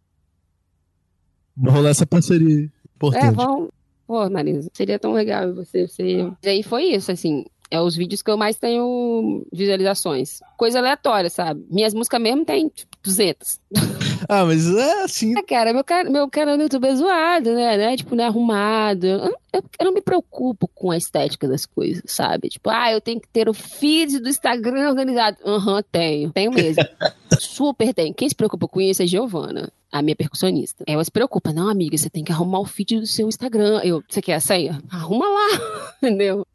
Vai 1.55 1.73
rolar 1.73 1.89
essa 1.89 2.05
parceria 2.05 2.63
É, 2.65 2.69
importante. 2.95 3.35
vamos. 3.35 3.69
Pô, 4.05 4.29
Marisa, 4.29 4.69
seria 4.73 4.97
tão 4.97 5.11
legal 5.13 5.53
você. 5.53 5.87
você... 5.87 6.31
E 6.43 6.49
aí 6.49 6.63
foi 6.63 6.83
isso, 6.85 7.11
assim. 7.11 7.45
É 7.69 7.81
os 7.81 7.95
vídeos 7.95 8.21
que 8.21 8.31
eu 8.31 8.37
mais 8.37 8.55
tenho 8.57 9.45
visualizações. 9.51 10.39
Coisa 10.57 10.79
aleatória, 10.79 11.29
sabe? 11.29 11.65
Minhas 11.69 11.93
músicas 11.93 12.21
mesmo 12.21 12.45
tem 12.45 12.69
tipo, 12.69 12.95
200. 13.03 13.59
Ah, 14.29 14.45
mas 14.45 14.67
é 14.67 15.03
assim. 15.03 15.33
Ah, 15.37 15.43
cara, 15.43 15.73
meu, 15.73 15.83
meu 16.11 16.29
canal 16.29 16.57
no 16.57 16.63
YouTube 16.63 16.85
é 16.87 16.95
zoado, 16.95 17.53
né? 17.53 17.77
né? 17.77 17.97
Tipo, 17.97 18.15
não 18.15 18.23
é 18.23 18.27
arrumado. 18.27 19.05
Eu, 19.05 19.17
eu- 19.53 19.63
eu 19.79 19.85
não 19.85 19.93
me 19.93 20.01
preocupo 20.01 20.67
com 20.67 20.91
a 20.91 20.97
estética 20.97 21.47
das 21.47 21.65
coisas, 21.65 22.03
sabe? 22.07 22.49
Tipo, 22.49 22.69
ah, 22.69 22.91
eu 22.91 23.01
tenho 23.01 23.19
que 23.19 23.27
ter 23.27 23.47
o 23.49 23.53
feed 23.53 24.19
do 24.19 24.29
Instagram 24.29 24.89
organizado. 24.89 25.37
Aham, 25.45 25.81
tenho. 25.91 26.31
Tenho 26.31 26.51
mesmo. 26.51 26.83
Super 27.39 27.93
tenho. 27.93 28.13
Quem 28.13 28.27
se 28.29 28.35
preocupa 28.35 28.67
com 28.67 28.79
isso 28.81 29.01
é 29.03 29.07
Giovana, 29.07 29.69
a 29.91 30.01
minha 30.01 30.15
percussionista. 30.15 30.83
Ela 30.87 31.03
se 31.03 31.11
preocupa. 31.11 31.51
Não, 31.53 31.69
amiga, 31.69 31.97
você 31.97 32.09
tem 32.09 32.23
que 32.23 32.31
arrumar 32.31 32.59
o 32.59 32.65
feed 32.65 32.99
do 32.99 33.07
seu 33.07 33.27
Instagram. 33.27 33.81
Eu, 33.83 34.03
você 34.07 34.21
quer 34.21 34.35
a 34.35 34.39
senha? 34.39 34.81
Arruma 34.91 35.25
lá, 35.27 35.93
entendeu? 36.01 36.45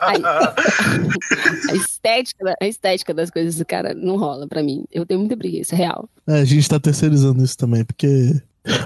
A, 0.00 0.54
a 1.70 1.74
estética, 1.74 2.54
a 2.60 2.66
estética 2.66 3.14
das 3.14 3.30
coisas, 3.30 3.60
cara, 3.66 3.94
não 3.94 4.16
rola 4.16 4.46
pra 4.46 4.62
mim. 4.62 4.84
Eu 4.92 5.06
tenho 5.06 5.20
muita 5.20 5.36
preguiça, 5.36 5.74
real. 5.74 6.08
É, 6.26 6.40
a 6.40 6.44
gente 6.44 6.68
tá 6.68 6.78
terceirizando 6.78 7.42
isso 7.42 7.56
também, 7.56 7.84
porque 7.84 8.40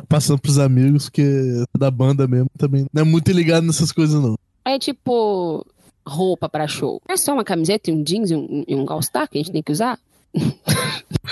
passando 0.09 0.41
pros 0.41 0.59
amigos, 0.59 1.09
que 1.09 1.65
da 1.77 1.91
banda 1.91 2.27
mesmo 2.27 2.49
também 2.57 2.87
não 2.93 3.03
é 3.03 3.05
muito 3.05 3.31
ligado 3.33 3.67
nessas 3.67 3.93
coisas, 3.93 4.21
não. 4.21 4.37
É 4.65 4.79
tipo 4.79 5.67
roupa 6.07 6.49
pra 6.49 6.67
show. 6.67 7.01
É 7.09 7.17
só 7.17 7.33
uma 7.33 7.45
camiseta 7.45 7.91
e 7.91 7.95
um 7.95 8.03
jeans 8.03 8.31
e 8.31 8.35
um, 8.35 8.65
e 8.67 8.75
um 8.75 8.85
all-star 8.91 9.29
que 9.29 9.39
a 9.39 9.41
gente 9.41 9.53
tem 9.53 9.63
que 9.63 9.73
usar? 9.73 9.99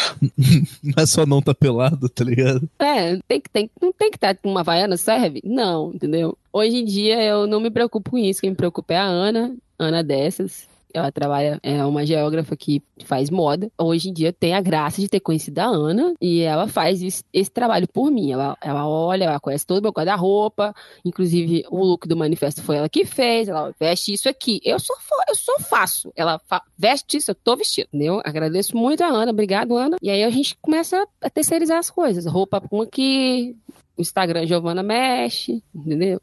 Não 0.82 1.02
é 1.02 1.06
só 1.06 1.26
não 1.26 1.42
tá 1.42 1.54
pelado, 1.54 2.08
tá 2.08 2.24
ligado? 2.24 2.68
É, 2.78 3.16
tem 3.28 3.40
que, 3.40 3.50
tem, 3.50 3.70
não 3.80 3.92
tem 3.92 4.10
que 4.10 4.16
estar 4.16 4.34
com 4.36 4.50
uma 4.50 4.62
vaiana, 4.62 4.96
serve? 4.96 5.40
Não, 5.44 5.92
entendeu? 5.92 6.36
Hoje 6.52 6.76
em 6.76 6.84
dia 6.84 7.22
eu 7.22 7.46
não 7.46 7.60
me 7.60 7.70
preocupo 7.70 8.10
com 8.10 8.18
isso. 8.18 8.40
Quem 8.40 8.50
me 8.50 8.56
preocupa 8.56 8.94
é 8.94 8.96
a 8.96 9.04
Ana, 9.04 9.56
Ana 9.78 10.02
dessas. 10.02 10.68
Ela 10.92 11.12
trabalha, 11.12 11.60
é 11.62 11.84
uma 11.84 12.04
geógrafa 12.06 12.56
que 12.56 12.82
faz 13.04 13.28
moda. 13.30 13.70
Hoje 13.78 14.08
em 14.08 14.12
dia 14.12 14.32
tenho 14.32 14.56
a 14.56 14.60
graça 14.60 15.00
de 15.00 15.08
ter 15.08 15.20
conhecido 15.20 15.58
a 15.58 15.66
Ana 15.66 16.14
e 16.20 16.40
ela 16.40 16.66
faz 16.66 17.02
esse, 17.02 17.22
esse 17.32 17.50
trabalho 17.50 17.86
por 17.86 18.10
mim. 18.10 18.32
Ela, 18.32 18.56
ela 18.60 18.88
olha, 18.88 19.24
ela 19.24 19.38
conhece 19.40 19.66
todo 19.66 19.78
o 19.78 19.82
meu 19.82 19.92
guarda-roupa. 19.92 20.74
Inclusive, 21.04 21.64
o 21.70 21.84
look 21.84 22.08
do 22.08 22.16
manifesto 22.16 22.62
foi 22.62 22.76
ela 22.76 22.88
que 22.88 23.04
fez. 23.04 23.48
Ela 23.48 23.74
veste 23.78 24.12
isso 24.12 24.28
aqui. 24.28 24.60
Eu 24.64 24.78
só, 24.80 24.94
eu 25.28 25.34
só 25.34 25.58
faço. 25.60 26.10
Ela 26.16 26.38
fa- 26.46 26.62
veste 26.76 27.18
isso, 27.18 27.30
eu 27.30 27.34
tô 27.34 27.54
vestindo, 27.56 27.86
entendeu? 27.92 28.20
Agradeço 28.24 28.76
muito 28.76 29.02
a 29.04 29.08
Ana. 29.08 29.30
Obrigado, 29.30 29.76
Ana. 29.76 29.96
E 30.02 30.08
aí 30.10 30.24
a 30.24 30.30
gente 30.30 30.56
começa 30.60 31.06
a 31.20 31.30
terceirizar 31.30 31.78
as 31.78 31.90
coisas. 31.90 32.24
Roupa 32.26 32.60
com 32.60 32.80
aqui, 32.82 33.56
Instagram 33.98 34.46
Giovana 34.46 34.82
mexe, 34.82 35.62
entendeu? 35.74 36.20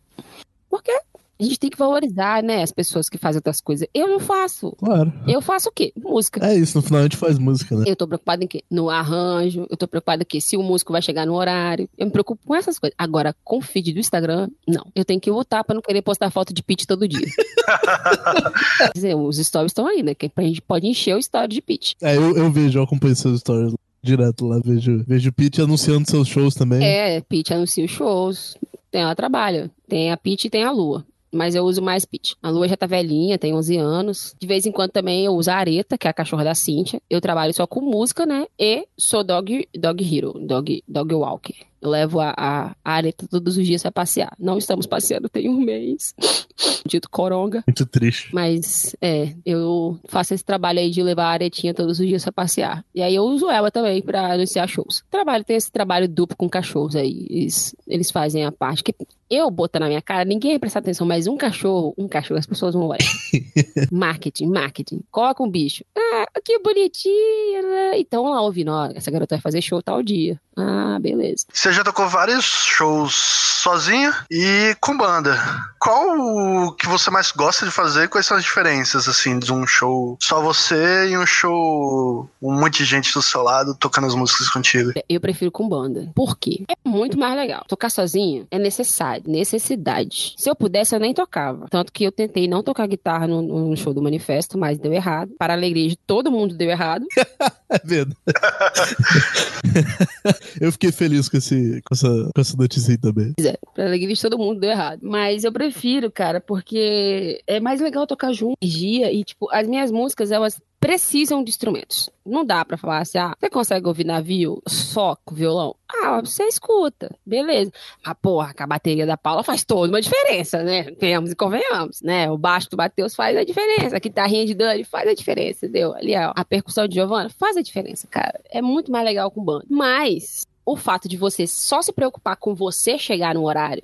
Porque 0.69 0.91
a 1.39 1.43
gente 1.43 1.59
tem 1.59 1.69
que 1.69 1.77
valorizar, 1.77 2.41
né, 2.43 2.63
as 2.63 2.71
pessoas 2.71 3.09
que 3.09 3.17
fazem 3.17 3.39
outras 3.39 3.59
coisas. 3.59 3.87
Eu 3.93 4.07
não 4.07 4.19
faço. 4.19 4.71
Claro. 4.77 5.13
Eu 5.27 5.41
faço 5.41 5.69
o 5.69 5.71
quê? 5.71 5.91
Música. 5.97 6.45
É 6.45 6.55
isso, 6.55 6.77
no 6.77 6.81
final 6.81 7.01
a 7.01 7.03
gente 7.03 7.17
faz 7.17 7.37
música, 7.37 7.75
né? 7.75 7.85
Eu 7.87 7.95
tô 7.95 8.07
preocupada 8.07 8.43
em 8.43 8.47
quê? 8.47 8.63
No 8.69 8.89
arranjo. 8.89 9.65
Eu 9.69 9.77
tô 9.77 9.87
preocupada 9.87 10.23
em 10.23 10.25
quê? 10.25 10.39
Se 10.39 10.55
o 10.55 10.63
músico 10.63 10.93
vai 10.93 11.01
chegar 11.01 11.25
no 11.25 11.33
horário. 11.33 11.89
Eu 11.97 12.05
me 12.05 12.11
preocupo 12.11 12.41
com 12.45 12.55
essas 12.55 12.79
coisas. 12.79 12.95
Agora, 12.97 13.35
com 13.43 13.57
o 13.57 13.61
feed 13.61 13.93
do 13.93 13.99
Instagram, 13.99 14.49
não. 14.67 14.85
Eu 14.95 15.03
tenho 15.03 15.19
que 15.19 15.29
lutar 15.29 15.63
pra 15.63 15.73
não 15.73 15.81
querer 15.81 16.01
postar 16.01 16.29
foto 16.29 16.53
de 16.53 16.63
pitch 16.63 16.85
todo 16.85 17.07
dia. 17.07 17.25
Quer 18.77 18.91
dizer, 18.93 19.15
os 19.15 19.37
stories 19.37 19.71
estão 19.71 19.87
aí, 19.87 20.03
né? 20.03 20.13
Que 20.15 20.31
a 20.35 20.41
gente 20.41 20.61
pode 20.61 20.87
encher 20.87 21.15
o 21.15 21.19
story 21.19 21.47
de 21.49 21.61
pitch. 21.61 21.93
É, 22.01 22.15
eu, 22.15 22.35
eu 22.35 22.51
vejo, 22.51 22.79
eu 22.79 22.83
acompanho 22.83 23.15
seus 23.15 23.39
stories 23.39 23.73
direto 24.05 24.45
lá, 24.45 24.61
vejo, 24.63 25.03
vejo 25.05 25.29
o 25.29 25.33
Pete 25.33 25.61
anunciando 25.61 26.09
seus 26.09 26.27
shows 26.27 26.53
também. 26.53 26.85
É, 26.85 27.19
Pitch 27.21 27.51
anuncia 27.51 27.83
os 27.83 27.91
shows. 27.91 28.55
Tem, 28.91 29.01
ela 29.01 29.15
trabalha. 29.15 29.71
Tem 29.89 30.11
a 30.11 30.17
Pitch 30.17 30.45
e 30.45 30.49
tem 30.49 30.63
a 30.63 30.71
Lua. 30.71 31.03
Mas 31.35 31.53
eu 31.53 31.63
uso 31.65 31.81
mais 31.81 32.05
Pitch. 32.05 32.33
A 32.41 32.49
Lua 32.49 32.67
já 32.67 32.77
tá 32.77 32.85
velhinha, 32.85 33.37
tem 33.37 33.53
11 33.53 33.77
anos. 33.77 34.35
De 34.39 34.47
vez 34.47 34.65
em 34.65 34.71
quando 34.71 34.91
também 34.91 35.25
eu 35.25 35.33
uso 35.33 35.51
a 35.51 35.55
Areta, 35.55 35.97
que 35.97 36.07
é 36.07 36.09
a 36.09 36.13
cachorra 36.13 36.45
da 36.45 36.55
Cíntia. 36.55 37.01
Eu 37.09 37.19
trabalho 37.19 37.53
só 37.53 37.67
com 37.67 37.81
música, 37.81 38.25
né? 38.25 38.47
E 38.57 38.87
sou 38.97 39.23
dog, 39.23 39.67
dog 39.77 40.17
hero, 40.17 40.33
dog, 40.39 40.81
dog 40.87 41.13
walker. 41.13 41.55
Eu 41.85 41.91
levo 41.91 42.19
a, 42.19 42.33
a, 42.35 42.75
Areta 42.83 43.27
todos 43.29 43.57
os 43.57 43.65
dias 43.65 43.83
pra 43.83 43.91
passear. 43.91 44.33
Não 44.39 44.57
estamos 44.57 44.87
passeando 44.87 45.29
tem 45.29 45.47
um 45.47 45.59
mês. 45.59 46.15
Dito 46.87 47.09
coronga. 47.09 47.63
Muito 47.67 47.85
triste. 47.85 48.33
Mas, 48.33 48.95
é, 49.01 49.35
eu 49.45 49.99
faço 50.07 50.33
esse 50.33 50.43
trabalho 50.43 50.79
aí 50.79 50.89
de 50.89 51.03
levar 51.03 51.25
a 51.25 51.31
aretinha 51.31 51.73
todos 51.73 51.99
os 51.99 52.07
dias 52.07 52.23
pra 52.23 52.31
passear. 52.31 52.83
E 52.93 53.01
aí 53.03 53.13
eu 53.13 53.23
uso 53.23 53.49
ela 53.51 53.69
também 53.69 54.01
pra 54.01 54.33
anunciar 54.33 54.67
shows. 54.67 55.03
Trabalho, 55.11 55.43
tem 55.43 55.55
esse 55.55 55.71
trabalho 55.71 56.07
duplo 56.07 56.35
com 56.35 56.49
cachorros 56.49 56.95
aí. 56.95 57.27
Eles, 57.29 57.75
eles 57.87 58.09
fazem 58.09 58.45
a 58.45 58.51
parte 58.51 58.83
que 58.83 58.95
eu 59.29 59.49
botar 59.49 59.79
na 59.79 59.87
minha 59.87 60.01
cara, 60.01 60.23
ninguém 60.23 60.51
vai 60.51 60.59
prestar 60.59 60.79
atenção, 60.79 61.05
mas 61.05 61.25
um 61.25 61.35
cachorro, 61.35 61.93
um 61.97 62.07
cachorro, 62.07 62.39
as 62.39 62.45
pessoas 62.45 62.75
vão 62.75 62.87
olhar. 62.87 62.99
marketing, 63.91 64.47
marketing. 64.47 65.01
Coloca 65.11 65.41
um 65.41 65.49
bicho. 65.49 65.83
Ah, 65.97 66.25
que 66.43 66.59
bonitinha, 66.59 67.61
né? 67.61 67.99
Então 67.99 68.29
lá 68.29 68.41
ouvindo, 68.41 68.71
ó, 68.71 68.85
essa 68.93 69.09
garota 69.09 69.35
vai 69.35 69.41
fazer 69.41 69.61
show 69.61 69.81
tal 69.81 70.03
dia. 70.03 70.39
Ah, 70.55 70.99
beleza. 71.01 71.45
Você 71.51 71.71
já 71.75 71.83
tocou 71.83 72.07
vários 72.07 72.45
shows 72.45 73.13
sozinho 73.13 74.13
e 74.31 74.75
com 74.79 74.97
banda. 74.97 75.37
Qual 75.79 76.67
o 76.67 76.71
que 76.71 76.87
você 76.87 77.11
mais 77.11 77.31
gosta 77.31 77.65
de 77.65 77.71
fazer? 77.71 78.07
Quais 78.07 78.25
são 78.25 78.37
as 78.37 78.43
diferenças, 78.43 79.07
assim, 79.07 79.37
de 79.37 79.51
um 79.51 79.67
show 79.67 80.17
só 80.21 80.41
você 80.41 81.09
e 81.09 81.17
um 81.17 81.25
show 81.25 82.29
com 82.39 82.49
um 82.49 82.59
monte 82.59 82.77
de 82.77 82.85
gente 82.85 83.13
do 83.13 83.21
seu 83.21 83.41
lado 83.41 83.75
tocando 83.75 84.07
as 84.07 84.15
músicas 84.15 84.49
contigo? 84.49 84.93
Eu 85.09 85.19
prefiro 85.19 85.51
com 85.51 85.67
banda. 85.67 86.11
Por 86.15 86.37
quê? 86.37 86.63
É 86.69 86.75
muito 86.87 87.19
mais 87.19 87.35
legal. 87.35 87.63
Tocar 87.67 87.89
sozinho 87.89 88.47
é 88.49 88.57
necessário, 88.57 89.23
necessidade. 89.27 90.33
Se 90.37 90.49
eu 90.49 90.55
pudesse, 90.55 90.95
eu 90.95 90.99
nem 90.99 91.13
tocava. 91.13 91.67
Tanto 91.69 91.91
que 91.91 92.03
eu 92.03 92.11
tentei 92.11 92.47
não 92.47 92.63
tocar 92.63 92.87
guitarra 92.87 93.27
no, 93.27 93.41
no 93.41 93.77
show 93.77 93.93
do 93.93 94.01
Manifesto, 94.01 94.57
mas 94.57 94.79
deu 94.79 94.93
errado. 94.93 95.31
Para 95.37 95.53
a 95.53 95.57
alegria 95.57 95.89
de 95.89 95.97
todo 95.97 96.31
mundo, 96.31 96.55
deu 96.55 96.69
errado. 96.69 97.05
É 97.67 97.79
verdade. 97.83 98.15
eu 100.61 100.71
fiquei 100.71 100.91
feliz 100.91 101.27
com, 101.27 101.37
esse, 101.37 101.64
com, 101.81 101.93
essa, 101.93 102.07
com 102.07 102.41
essa 102.41 102.57
notícia 102.57 102.91
aí 102.91 102.97
também. 102.97 103.33
Pois 103.37 103.47
é, 103.47 103.57
pra 103.73 103.85
alegria 103.85 104.13
de 104.13 104.21
todo 104.21 104.37
mundo 104.37 104.59
deu 104.59 104.71
errado. 104.71 104.99
Mas 105.03 105.43
eu 105.43 105.51
prefiro, 105.51 106.11
cara, 106.11 106.39
porque 106.39 107.41
é 107.47 107.59
mais 107.59 107.81
legal 107.81 108.07
tocar 108.07 108.33
junto. 108.33 108.55
Energia 108.61 109.11
e, 109.11 109.23
tipo, 109.23 109.47
as 109.51 109.67
minhas 109.67 109.91
músicas, 109.91 110.31
elas 110.31 110.61
precisam 110.85 111.43
de 111.43 111.49
instrumentos. 111.49 112.11
Não 112.23 112.45
dá 112.45 112.63
pra 112.63 112.77
falar 112.77 112.99
assim, 112.99 113.17
ah, 113.17 113.35
você 113.39 113.49
consegue 113.49 113.87
ouvir 113.87 114.03
navio 114.03 114.61
só 114.67 115.17
com 115.25 115.33
violão? 115.33 115.75
Ah, 115.89 116.21
você 116.21 116.43
escuta, 116.43 117.09
beleza. 117.25 117.71
Mas, 118.05 118.15
porra, 118.21 118.53
que 118.53 118.61
a 118.61 118.67
bateria 118.67 119.05
da 119.05 119.17
Paula 119.17 119.43
faz 119.43 119.63
toda 119.63 119.91
uma 119.91 119.99
diferença, 119.99 120.61
né? 120.61 120.83
Venhamos 120.99 121.31
e 121.31 121.35
convenhamos, 121.35 122.01
né? 122.03 122.29
O 122.29 122.37
baixo 122.37 122.69
do 122.69 122.77
Matheus 122.77 123.15
faz 123.15 123.35
a 123.35 123.43
diferença, 123.43 123.95
a 123.95 123.99
guitarrinha 123.99 124.45
de 124.45 124.53
Dani 124.53 124.83
faz 124.83 125.09
a 125.09 125.15
diferença, 125.15 125.65
entendeu? 125.65 125.95
Ali, 125.95 126.15
ó, 126.15 126.31
a 126.35 126.45
percussão 126.45 126.87
de 126.87 126.93
Giovanna 126.93 127.29
faz 127.29 127.57
a 127.57 127.63
diferença, 127.63 128.07
cara. 128.07 128.39
É 128.51 128.61
muito 128.61 128.91
mais 128.91 129.05
legal 129.05 129.31
com 129.31 129.43
banda. 129.43 129.65
Mas 129.67 130.45
o 130.65 130.75
fato 130.75 131.07
de 131.07 131.15
você 131.15 131.45
só 131.45 131.81
se 131.81 131.93
preocupar 131.93 132.35
com 132.37 132.55
você 132.55 132.97
chegar 132.97 133.35
no 133.35 133.45
horário 133.45 133.83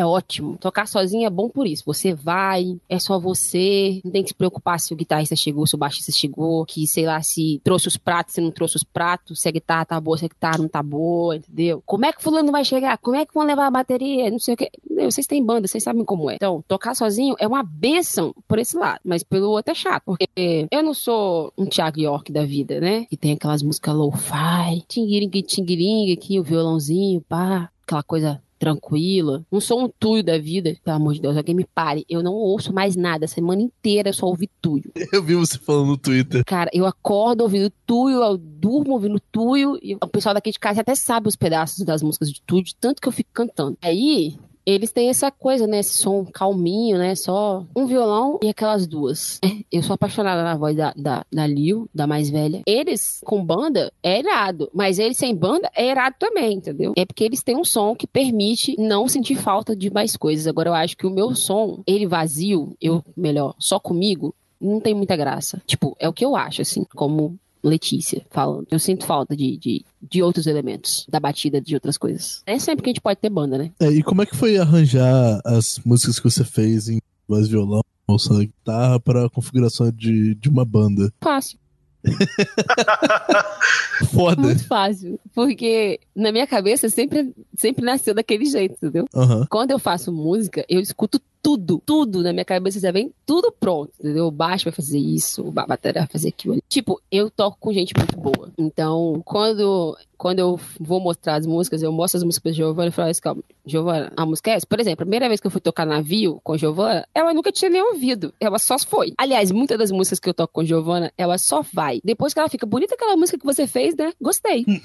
é 0.00 0.06
ótimo. 0.06 0.56
Tocar 0.58 0.86
sozinho 0.86 1.26
é 1.26 1.30
bom 1.30 1.48
por 1.48 1.66
isso. 1.66 1.82
Você 1.86 2.14
vai, 2.14 2.78
é 2.88 2.98
só 2.98 3.18
você, 3.18 4.00
não 4.04 4.10
tem 4.10 4.22
que 4.22 4.28
se 4.28 4.34
preocupar 4.34 4.78
se 4.80 4.92
o 4.92 4.96
guitarrista 4.96 5.36
chegou, 5.36 5.66
se 5.66 5.74
o 5.74 5.78
baixista 5.78 6.12
chegou, 6.12 6.64
que 6.64 6.86
sei 6.86 7.06
lá, 7.06 7.22
se 7.22 7.60
trouxe 7.64 7.88
os 7.88 7.96
pratos, 7.96 8.34
se 8.34 8.40
não 8.40 8.50
trouxe 8.50 8.76
os 8.76 8.84
pratos, 8.84 9.40
se 9.40 9.48
a 9.48 9.52
guitarra 9.52 9.84
tá 9.84 10.00
boa, 10.00 10.18
se 10.18 10.24
a 10.24 10.28
guitarra 10.28 10.58
não 10.58 10.68
tá 10.68 10.82
boa, 10.82 11.36
entendeu? 11.36 11.82
Como 11.84 12.04
é 12.04 12.12
que 12.12 12.22
fulano 12.22 12.52
vai 12.52 12.64
chegar? 12.64 12.98
Como 12.98 13.16
é 13.16 13.24
que 13.24 13.34
vão 13.34 13.44
levar 13.44 13.66
a 13.66 13.70
bateria? 13.70 14.30
Não 14.30 14.38
sei 14.38 14.54
o 14.54 14.56
que. 14.56 14.70
Vocês 15.04 15.26
têm 15.26 15.44
banda, 15.44 15.68
vocês 15.68 15.82
sabem 15.82 16.04
como 16.04 16.30
é. 16.30 16.36
Então, 16.36 16.64
tocar 16.66 16.94
sozinho 16.94 17.36
é 17.38 17.46
uma 17.46 17.62
benção 17.62 18.34
por 18.48 18.58
esse 18.58 18.76
lado, 18.76 19.00
mas 19.04 19.22
pelo 19.22 19.50
outro 19.50 19.72
é 19.72 19.74
chato, 19.74 20.02
porque 20.06 20.26
eu 20.70 20.82
não 20.82 20.94
sou 20.94 21.52
um 21.56 21.66
Thiago 21.66 22.00
York 22.00 22.32
da 22.32 22.44
vida, 22.44 22.80
né? 22.80 23.04
Que 23.06 23.16
tem 23.16 23.32
aquelas 23.32 23.62
músicas 23.62 23.94
lo-fi, 23.94 24.82
tinguiringue, 24.88 25.42
tinguiringue 25.42 26.12
aqui, 26.12 26.40
o 26.40 26.42
violãozinho, 26.42 27.20
pá, 27.20 27.70
aquela 27.82 28.02
coisa 28.02 28.42
tranquila. 28.58 29.44
Não 29.50 29.60
sou 29.60 29.84
um 29.84 29.88
tuio 29.88 30.22
da 30.22 30.38
vida, 30.38 30.74
pelo 30.84 30.96
amor 30.96 31.14
de 31.14 31.20
Deus, 31.20 31.36
alguém 31.36 31.54
me 31.54 31.64
pare. 31.64 32.04
Eu 32.08 32.22
não 32.22 32.32
ouço 32.32 32.72
mais 32.72 32.96
nada, 32.96 33.24
a 33.24 33.28
semana 33.28 33.62
inteira 33.62 34.10
eu 34.10 34.14
só 34.14 34.26
ouvi 34.26 34.50
tuio. 34.60 34.90
Eu 35.12 35.22
vi 35.22 35.34
você 35.34 35.58
falando 35.58 35.88
no 35.88 35.96
Twitter. 35.96 36.44
Cara, 36.44 36.70
eu 36.74 36.84
acordo 36.84 37.42
ouvindo 37.42 37.72
tuio, 37.86 38.22
eu 38.22 38.36
durmo 38.36 38.92
ouvindo 38.92 39.20
tuio, 39.32 39.78
e 39.80 39.94
o 39.94 40.08
pessoal 40.08 40.34
daqui 40.34 40.50
de 40.50 40.58
casa 40.58 40.80
até 40.80 40.94
sabe 40.94 41.28
os 41.28 41.36
pedaços 41.36 41.84
das 41.84 42.02
músicas 42.02 42.30
de 42.30 42.42
tuio, 42.42 42.62
de 42.62 42.74
tanto 42.76 43.00
que 43.00 43.08
eu 43.08 43.12
fico 43.12 43.30
cantando. 43.32 43.78
Aí, 43.80 44.36
eles 44.66 44.90
têm 44.90 45.08
essa 45.08 45.30
coisa, 45.30 45.66
né? 45.66 45.78
Esse 45.78 45.98
som 45.98 46.24
calminho, 46.24 46.98
né? 46.98 47.14
Só 47.14 47.64
um 47.74 47.86
violão 47.86 48.38
e 48.42 48.48
aquelas 48.48 48.86
duas. 48.86 49.38
Eu 49.70 49.82
sou 49.82 49.94
apaixonada 49.94 50.42
na 50.42 50.56
voz 50.56 50.76
da, 50.76 50.92
da, 50.96 51.24
da 51.32 51.46
Lil, 51.46 51.88
da 51.94 52.06
mais 52.06 52.28
velha. 52.28 52.62
Eles 52.66 53.20
com 53.24 53.44
banda 53.44 53.92
é 54.02 54.18
irado, 54.18 54.70
mas 54.74 54.98
eles 54.98 55.16
sem 55.16 55.34
banda 55.34 55.70
é 55.74 55.90
irado 55.90 56.16
também, 56.18 56.54
entendeu? 56.54 56.92
É 56.96 57.04
porque 57.04 57.24
eles 57.24 57.42
têm 57.42 57.56
um 57.56 57.64
som 57.64 57.94
que 57.94 58.06
permite 58.06 58.74
não 58.78 59.08
sentir 59.08 59.36
falta 59.36 59.76
de 59.76 59.92
mais 59.92 60.16
coisas. 60.16 60.46
Agora 60.46 60.70
eu 60.70 60.74
acho 60.74 60.96
que 60.96 61.06
o 61.06 61.10
meu 61.10 61.34
som, 61.34 61.82
ele 61.86 62.06
vazio, 62.06 62.76
eu, 62.80 63.04
melhor, 63.16 63.54
só 63.58 63.78
comigo, 63.78 64.34
não 64.60 64.80
tem 64.80 64.94
muita 64.94 65.16
graça. 65.16 65.62
Tipo, 65.66 65.96
é 65.98 66.08
o 66.08 66.12
que 66.12 66.24
eu 66.24 66.34
acho, 66.34 66.62
assim, 66.62 66.84
como 66.94 67.38
Letícia 67.68 68.24
falando. 68.30 68.66
Eu 68.70 68.78
sinto 68.78 69.06
falta 69.06 69.36
de, 69.36 69.56
de, 69.56 69.84
de 70.00 70.22
outros 70.22 70.46
elementos, 70.46 71.06
da 71.08 71.20
batida 71.20 71.60
de 71.60 71.74
outras 71.74 71.98
coisas. 71.98 72.42
É 72.46 72.58
sempre 72.58 72.82
que 72.82 72.90
a 72.90 72.92
gente 72.92 73.00
pode 73.00 73.20
ter 73.20 73.30
banda, 73.30 73.58
né? 73.58 73.72
É, 73.80 73.88
e 73.88 74.02
como 74.02 74.22
é 74.22 74.26
que 74.26 74.36
foi 74.36 74.56
arranjar 74.56 75.40
as 75.44 75.80
músicas 75.84 76.18
que 76.18 76.30
você 76.30 76.44
fez 76.44 76.88
em 76.88 77.00
voz 77.28 77.48
violão 77.48 77.82
ou 78.06 78.18
só 78.18 78.38
guitarra 78.38 79.00
para 79.00 79.26
a 79.26 79.30
configuração 79.30 79.90
de, 79.90 80.34
de 80.34 80.48
uma 80.48 80.64
banda? 80.64 81.12
Fácil. 81.20 81.58
Foda. 84.12 84.40
Muito 84.40 84.64
fácil. 84.66 85.18
Porque 85.34 85.98
na 86.14 86.30
minha 86.30 86.46
cabeça 86.46 86.88
sempre, 86.88 87.34
sempre 87.56 87.84
nasceu 87.84 88.14
daquele 88.14 88.44
jeito, 88.44 88.74
entendeu? 88.74 89.06
Aham. 89.14 89.46
Quando 89.50 89.72
eu 89.72 89.78
faço 89.78 90.12
música, 90.12 90.64
eu 90.68 90.80
escuto 90.80 91.20
tudo, 91.46 91.80
tudo 91.86 92.24
na 92.24 92.32
minha 92.32 92.44
cabeça 92.44 92.80
já 92.80 92.90
vem 92.90 93.12
tudo 93.24 93.52
pronto, 93.52 93.92
entendeu? 94.00 94.26
O 94.26 94.32
baixo 94.32 94.64
vai 94.64 94.72
fazer 94.72 94.98
isso, 94.98 95.46
a 95.56 95.64
bateria 95.64 96.00
vai 96.00 96.08
fazer 96.08 96.30
aquilo. 96.30 96.58
Tipo, 96.68 97.00
eu 97.08 97.30
toco 97.30 97.56
com 97.60 97.72
gente 97.72 97.94
muito 97.96 98.16
boa. 98.16 98.50
Então, 98.58 99.22
quando, 99.24 99.96
quando 100.16 100.38
eu 100.38 100.58
vou 100.80 101.00
mostrar 101.00 101.36
as 101.36 101.46
músicas, 101.46 101.82
eu 101.82 101.92
mostro 101.92 102.18
as 102.18 102.24
músicas 102.24 102.42
pra 102.42 102.52
Giovanna 102.52 102.88
e 102.88 102.92
falo 102.92 103.10
assim, 103.10 103.20
calma, 103.20 103.42
Giovanna, 103.64 104.12
a 104.16 104.26
música 104.26 104.50
é 104.50 104.54
essa? 104.54 104.66
Por 104.66 104.80
exemplo, 104.80 105.02
a 105.02 105.06
primeira 105.06 105.28
vez 105.28 105.40
que 105.40 105.46
eu 105.46 105.50
fui 105.50 105.60
tocar 105.60 105.84
navio 105.84 106.40
com 106.42 106.56
Giovanna, 106.56 107.06
ela 107.14 107.34
nunca 107.34 107.52
tinha 107.52 107.70
nem 107.70 107.82
ouvido. 107.82 108.32
Ela 108.40 108.58
só 108.58 108.78
foi. 108.78 109.12
Aliás, 109.18 109.50
muitas 109.50 109.78
das 109.78 109.90
músicas 109.90 110.18
que 110.18 110.28
eu 110.28 110.34
toco 110.34 110.54
com 110.54 110.64
Giovanna, 110.64 111.12
ela 111.16 111.38
só 111.38 111.62
vai. 111.72 112.00
Depois 112.04 112.32
que 112.32 112.40
ela 112.40 112.48
fica 112.48 112.66
bonita 112.66 112.94
aquela 112.94 113.16
música 113.16 113.38
que 113.38 113.44
você 113.44 113.66
fez, 113.66 113.94
né? 113.96 114.12
Gostei. 114.20 114.64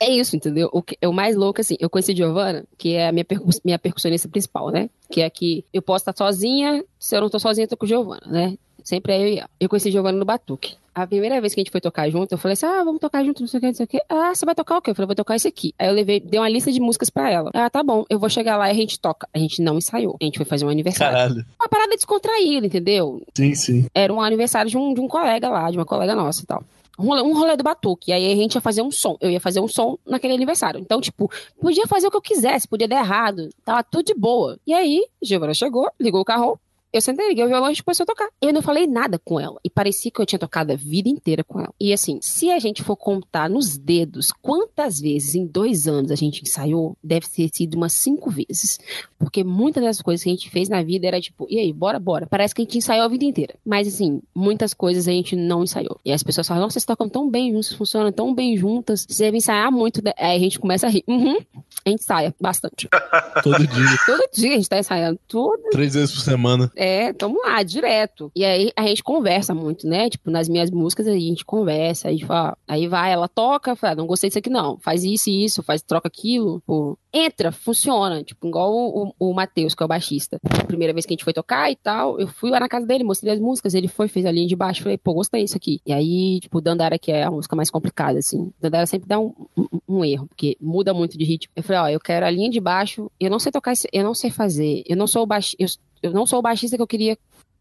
É 0.00 0.08
isso, 0.10 0.36
entendeu? 0.36 0.68
O, 0.72 0.80
que, 0.80 0.96
é 1.00 1.08
o 1.08 1.12
mais 1.12 1.34
louco, 1.34 1.60
assim, 1.60 1.76
eu 1.80 1.90
conheci 1.90 2.14
Giovanna, 2.14 2.64
que 2.76 2.94
é 2.94 3.08
a 3.08 3.12
minha, 3.12 3.24
percu 3.24 3.48
minha 3.64 3.78
percussionista 3.78 4.28
principal, 4.28 4.70
né? 4.70 4.88
Que 5.10 5.22
é 5.22 5.30
que 5.30 5.64
eu 5.72 5.82
posso 5.82 6.02
estar 6.08 6.16
sozinha, 6.16 6.84
se 6.98 7.16
eu 7.16 7.20
não 7.20 7.28
tô 7.28 7.38
sozinha, 7.38 7.64
eu 7.64 7.68
tô 7.68 7.76
com 7.76 7.86
Giovanna, 7.86 8.26
né? 8.26 8.56
Sempre 8.88 9.12
é 9.12 9.40
eu. 9.42 9.44
Eu 9.60 9.68
conheci 9.68 9.90
Giovanna 9.90 10.16
no 10.16 10.24
Batuque. 10.24 10.76
A 10.94 11.06
primeira 11.06 11.38
vez 11.42 11.52
que 11.52 11.60
a 11.60 11.62
gente 11.62 11.70
foi 11.70 11.78
tocar 11.78 12.08
junto, 12.08 12.32
eu 12.32 12.38
falei 12.38 12.54
assim: 12.54 12.64
ah, 12.64 12.82
vamos 12.82 12.98
tocar 12.98 13.22
junto, 13.22 13.42
não 13.42 13.46
sei 13.46 13.58
o 13.58 13.60
que, 13.60 13.66
não 13.66 13.74
sei 13.74 13.84
o 13.84 13.86
que. 13.86 14.00
Ah, 14.08 14.34
você 14.34 14.46
vai 14.46 14.54
tocar 14.54 14.78
o 14.78 14.80
quê? 14.80 14.92
Eu 14.92 14.94
falei, 14.94 15.08
vou 15.08 15.14
tocar 15.14 15.36
esse 15.36 15.46
aqui. 15.46 15.74
Aí 15.78 15.88
eu 15.88 15.92
levei, 15.92 16.18
dei 16.18 16.40
uma 16.40 16.48
lista 16.48 16.72
de 16.72 16.80
músicas 16.80 17.10
pra 17.10 17.30
ela. 17.30 17.50
Ah, 17.52 17.68
tá 17.68 17.82
bom, 17.82 18.06
eu 18.08 18.18
vou 18.18 18.30
chegar 18.30 18.56
lá 18.56 18.68
e 18.68 18.70
a 18.70 18.74
gente 18.74 18.98
toca. 18.98 19.28
A 19.34 19.38
gente 19.38 19.60
não 19.60 19.76
ensaiou. 19.76 20.16
A 20.18 20.24
gente 20.24 20.38
foi 20.38 20.46
fazer 20.46 20.64
um 20.64 20.70
aniversário. 20.70 21.18
Caralho. 21.18 21.46
Uma 21.60 21.68
parada 21.68 21.94
descontraída, 21.96 22.66
entendeu? 22.66 23.22
Sim, 23.36 23.54
sim. 23.54 23.86
Era 23.94 24.10
um 24.10 24.22
aniversário 24.22 24.70
de 24.70 24.78
um, 24.78 24.94
de 24.94 25.02
um 25.02 25.06
colega 25.06 25.50
lá, 25.50 25.70
de 25.70 25.76
uma 25.76 25.84
colega 25.84 26.14
nossa 26.14 26.42
e 26.42 26.46
tal. 26.46 26.64
Um 26.98 27.34
rolê, 27.34 27.58
do 27.58 27.62
batuque. 27.62 28.10
Aí 28.10 28.32
a 28.32 28.36
gente 28.36 28.54
ia 28.54 28.60
fazer 28.62 28.80
um 28.80 28.90
som. 28.90 29.18
Eu 29.20 29.30
ia 29.30 29.38
fazer 29.38 29.60
um 29.60 29.68
som 29.68 29.98
naquele 30.06 30.32
aniversário. 30.32 30.80
Então, 30.80 30.98
tipo, 30.98 31.30
podia 31.60 31.86
fazer 31.86 32.06
o 32.06 32.10
que 32.10 32.16
eu 32.16 32.22
quisesse, 32.22 32.66
podia 32.66 32.88
dar 32.88 33.00
errado. 33.00 33.50
Tava 33.66 33.84
tudo 33.84 34.06
de 34.06 34.14
boa. 34.14 34.58
E 34.66 34.72
aí, 34.72 35.04
Giovana 35.22 35.52
chegou, 35.52 35.90
ligou 36.00 36.22
o 36.22 36.24
carro. 36.24 36.58
Eu 36.92 37.00
sentei, 37.00 37.28
liguei 37.28 37.44
o 37.44 37.48
violão 37.48 37.66
e 37.66 37.70
a 37.70 37.72
gente 37.74 37.84
começou 37.84 38.04
a 38.04 38.06
tocar. 38.06 38.28
Eu 38.40 38.52
não 38.52 38.62
falei 38.62 38.86
nada 38.86 39.18
com 39.18 39.38
ela. 39.38 39.58
E 39.62 39.68
parecia 39.68 40.10
que 40.10 40.20
eu 40.20 40.26
tinha 40.26 40.38
tocado 40.38 40.72
a 40.72 40.76
vida 40.76 41.08
inteira 41.08 41.44
com 41.44 41.60
ela. 41.60 41.72
E 41.78 41.92
assim, 41.92 42.18
se 42.22 42.50
a 42.50 42.58
gente 42.58 42.82
for 42.82 42.96
contar 42.96 43.48
nos 43.50 43.76
dedos 43.76 44.32
quantas 44.40 44.98
vezes 45.00 45.34
em 45.34 45.46
dois 45.46 45.86
anos 45.86 46.10
a 46.10 46.14
gente 46.14 46.42
ensaiou, 46.42 46.96
deve 47.02 47.26
ter 47.28 47.50
sido 47.52 47.74
umas 47.74 47.92
cinco 47.92 48.30
vezes. 48.30 48.78
Porque 49.18 49.44
muitas 49.44 49.82
das 49.84 50.00
coisas 50.00 50.24
que 50.24 50.30
a 50.30 50.32
gente 50.32 50.48
fez 50.50 50.68
na 50.68 50.82
vida 50.82 51.06
era 51.06 51.20
tipo, 51.20 51.46
e 51.50 51.58
aí, 51.58 51.72
bora, 51.72 51.98
bora. 51.98 52.26
Parece 52.26 52.54
que 52.54 52.62
a 52.62 52.64
gente 52.64 52.78
ensaiou 52.78 53.04
a 53.04 53.08
vida 53.08 53.24
inteira. 53.24 53.54
Mas 53.64 53.86
assim, 53.86 54.22
muitas 54.34 54.72
coisas 54.72 55.06
a 55.06 55.12
gente 55.12 55.36
não 55.36 55.64
ensaiou. 55.64 56.00
E 56.04 56.12
as 56.12 56.22
pessoas 56.22 56.46
falam, 56.46 56.62
nossa, 56.62 56.74
vocês 56.74 56.84
tocam 56.84 57.08
tão 57.08 57.28
bem 57.28 57.52
juntos, 57.52 57.72
funcionam 57.72 58.10
tão 58.12 58.34
bem 58.34 58.56
juntas. 58.56 59.04
Você 59.08 59.24
deve 59.24 59.36
ensaiar 59.36 59.70
muito. 59.70 60.02
né? 60.02 60.12
Aí 60.16 60.36
a 60.36 60.40
gente 60.40 60.58
começa 60.58 60.86
a 60.86 60.90
rir. 60.90 61.04
Uhum. 61.06 61.36
A 61.84 61.90
gente 61.90 62.00
ensaia 62.00 62.34
bastante. 62.40 62.88
Todo 63.42 63.66
dia. 63.66 63.98
Todo 64.06 64.22
dia 64.32 64.52
a 64.52 64.56
gente 64.56 64.68
tá 64.68 64.78
ensaiando. 64.78 65.18
Tudo. 65.28 65.62
Três 65.70 65.94
vezes 65.94 66.14
por 66.14 66.20
semana. 66.22 66.70
É, 66.80 67.12
tamo 67.12 67.40
lá, 67.42 67.60
direto. 67.64 68.30
E 68.36 68.44
aí 68.44 68.70
a 68.76 68.86
gente 68.86 69.02
conversa 69.02 69.52
muito, 69.52 69.84
né? 69.84 70.08
Tipo, 70.08 70.30
nas 70.30 70.48
minhas 70.48 70.70
músicas 70.70 71.08
a 71.08 71.12
gente 71.12 71.44
conversa, 71.44 72.06
a 72.06 72.12
gente 72.12 72.24
fala, 72.24 72.56
aí 72.68 72.86
vai, 72.86 73.10
ela 73.10 73.26
toca, 73.26 73.74
fala, 73.74 73.94
"Ah, 73.94 73.96
não 73.96 74.06
gostei 74.06 74.30
disso 74.30 74.38
aqui 74.38 74.48
não, 74.48 74.78
faz 74.78 75.02
isso 75.02 75.28
e 75.28 75.44
isso, 75.44 75.60
faz, 75.60 75.82
troca 75.82 76.06
aquilo, 76.06 76.62
pô. 76.64 76.96
Entra, 77.12 77.50
funciona, 77.50 78.22
tipo, 78.22 78.46
igual 78.46 78.72
o, 78.72 79.08
o, 79.18 79.30
o 79.30 79.34
Matheus, 79.34 79.74
que 79.74 79.82
é 79.82 79.86
o 79.86 79.88
baixista. 79.88 80.38
Primeira 80.68 80.92
vez 80.92 81.04
que 81.04 81.12
a 81.12 81.14
gente 81.14 81.24
foi 81.24 81.32
tocar 81.32 81.68
e 81.68 81.74
tal, 81.74 82.20
eu 82.20 82.28
fui 82.28 82.48
lá 82.48 82.60
na 82.60 82.68
casa 82.68 82.86
dele, 82.86 83.02
mostrei 83.02 83.32
as 83.32 83.40
músicas, 83.40 83.74
ele 83.74 83.88
foi, 83.88 84.06
fez 84.06 84.24
a 84.24 84.30
linha 84.30 84.46
de 84.46 84.54
baixo, 84.54 84.82
falei, 84.84 84.98
pô, 84.98 85.14
gostei 85.14 85.42
disso 85.42 85.56
aqui. 85.56 85.80
E 85.84 85.92
aí, 85.92 86.38
tipo, 86.38 86.60
Dandara, 86.60 86.96
que 86.96 87.10
é 87.10 87.24
a 87.24 87.30
música 87.30 87.56
mais 87.56 87.70
complicada, 87.70 88.20
assim, 88.20 88.52
Dandara 88.60 88.86
sempre 88.86 89.08
dá 89.08 89.18
um, 89.18 89.34
um, 89.56 89.66
um 89.88 90.04
erro, 90.04 90.28
porque 90.28 90.56
muda 90.60 90.94
muito 90.94 91.18
de 91.18 91.24
ritmo. 91.24 91.50
Eu 91.56 91.62
falei, 91.64 91.82
ó, 91.82 91.88
eu 91.88 91.98
quero 91.98 92.24
a 92.24 92.30
linha 92.30 92.50
de 92.50 92.60
baixo, 92.60 93.10
eu 93.18 93.30
não 93.30 93.40
sei 93.40 93.50
tocar, 93.50 93.72
esse, 93.72 93.88
eu 93.92 94.04
não 94.04 94.14
sei 94.14 94.30
fazer, 94.30 94.84
eu 94.86 94.96
não 94.96 95.06
sou 95.08 95.22
o 95.22 95.26
baixista, 95.26 95.82
eu, 96.02 96.12
não 96.12 96.26
sou 96.26 96.38
o 96.38 96.42
baixista 96.42 96.76
que 96.76 96.82
eu 96.82 96.86
queria 96.86 97.16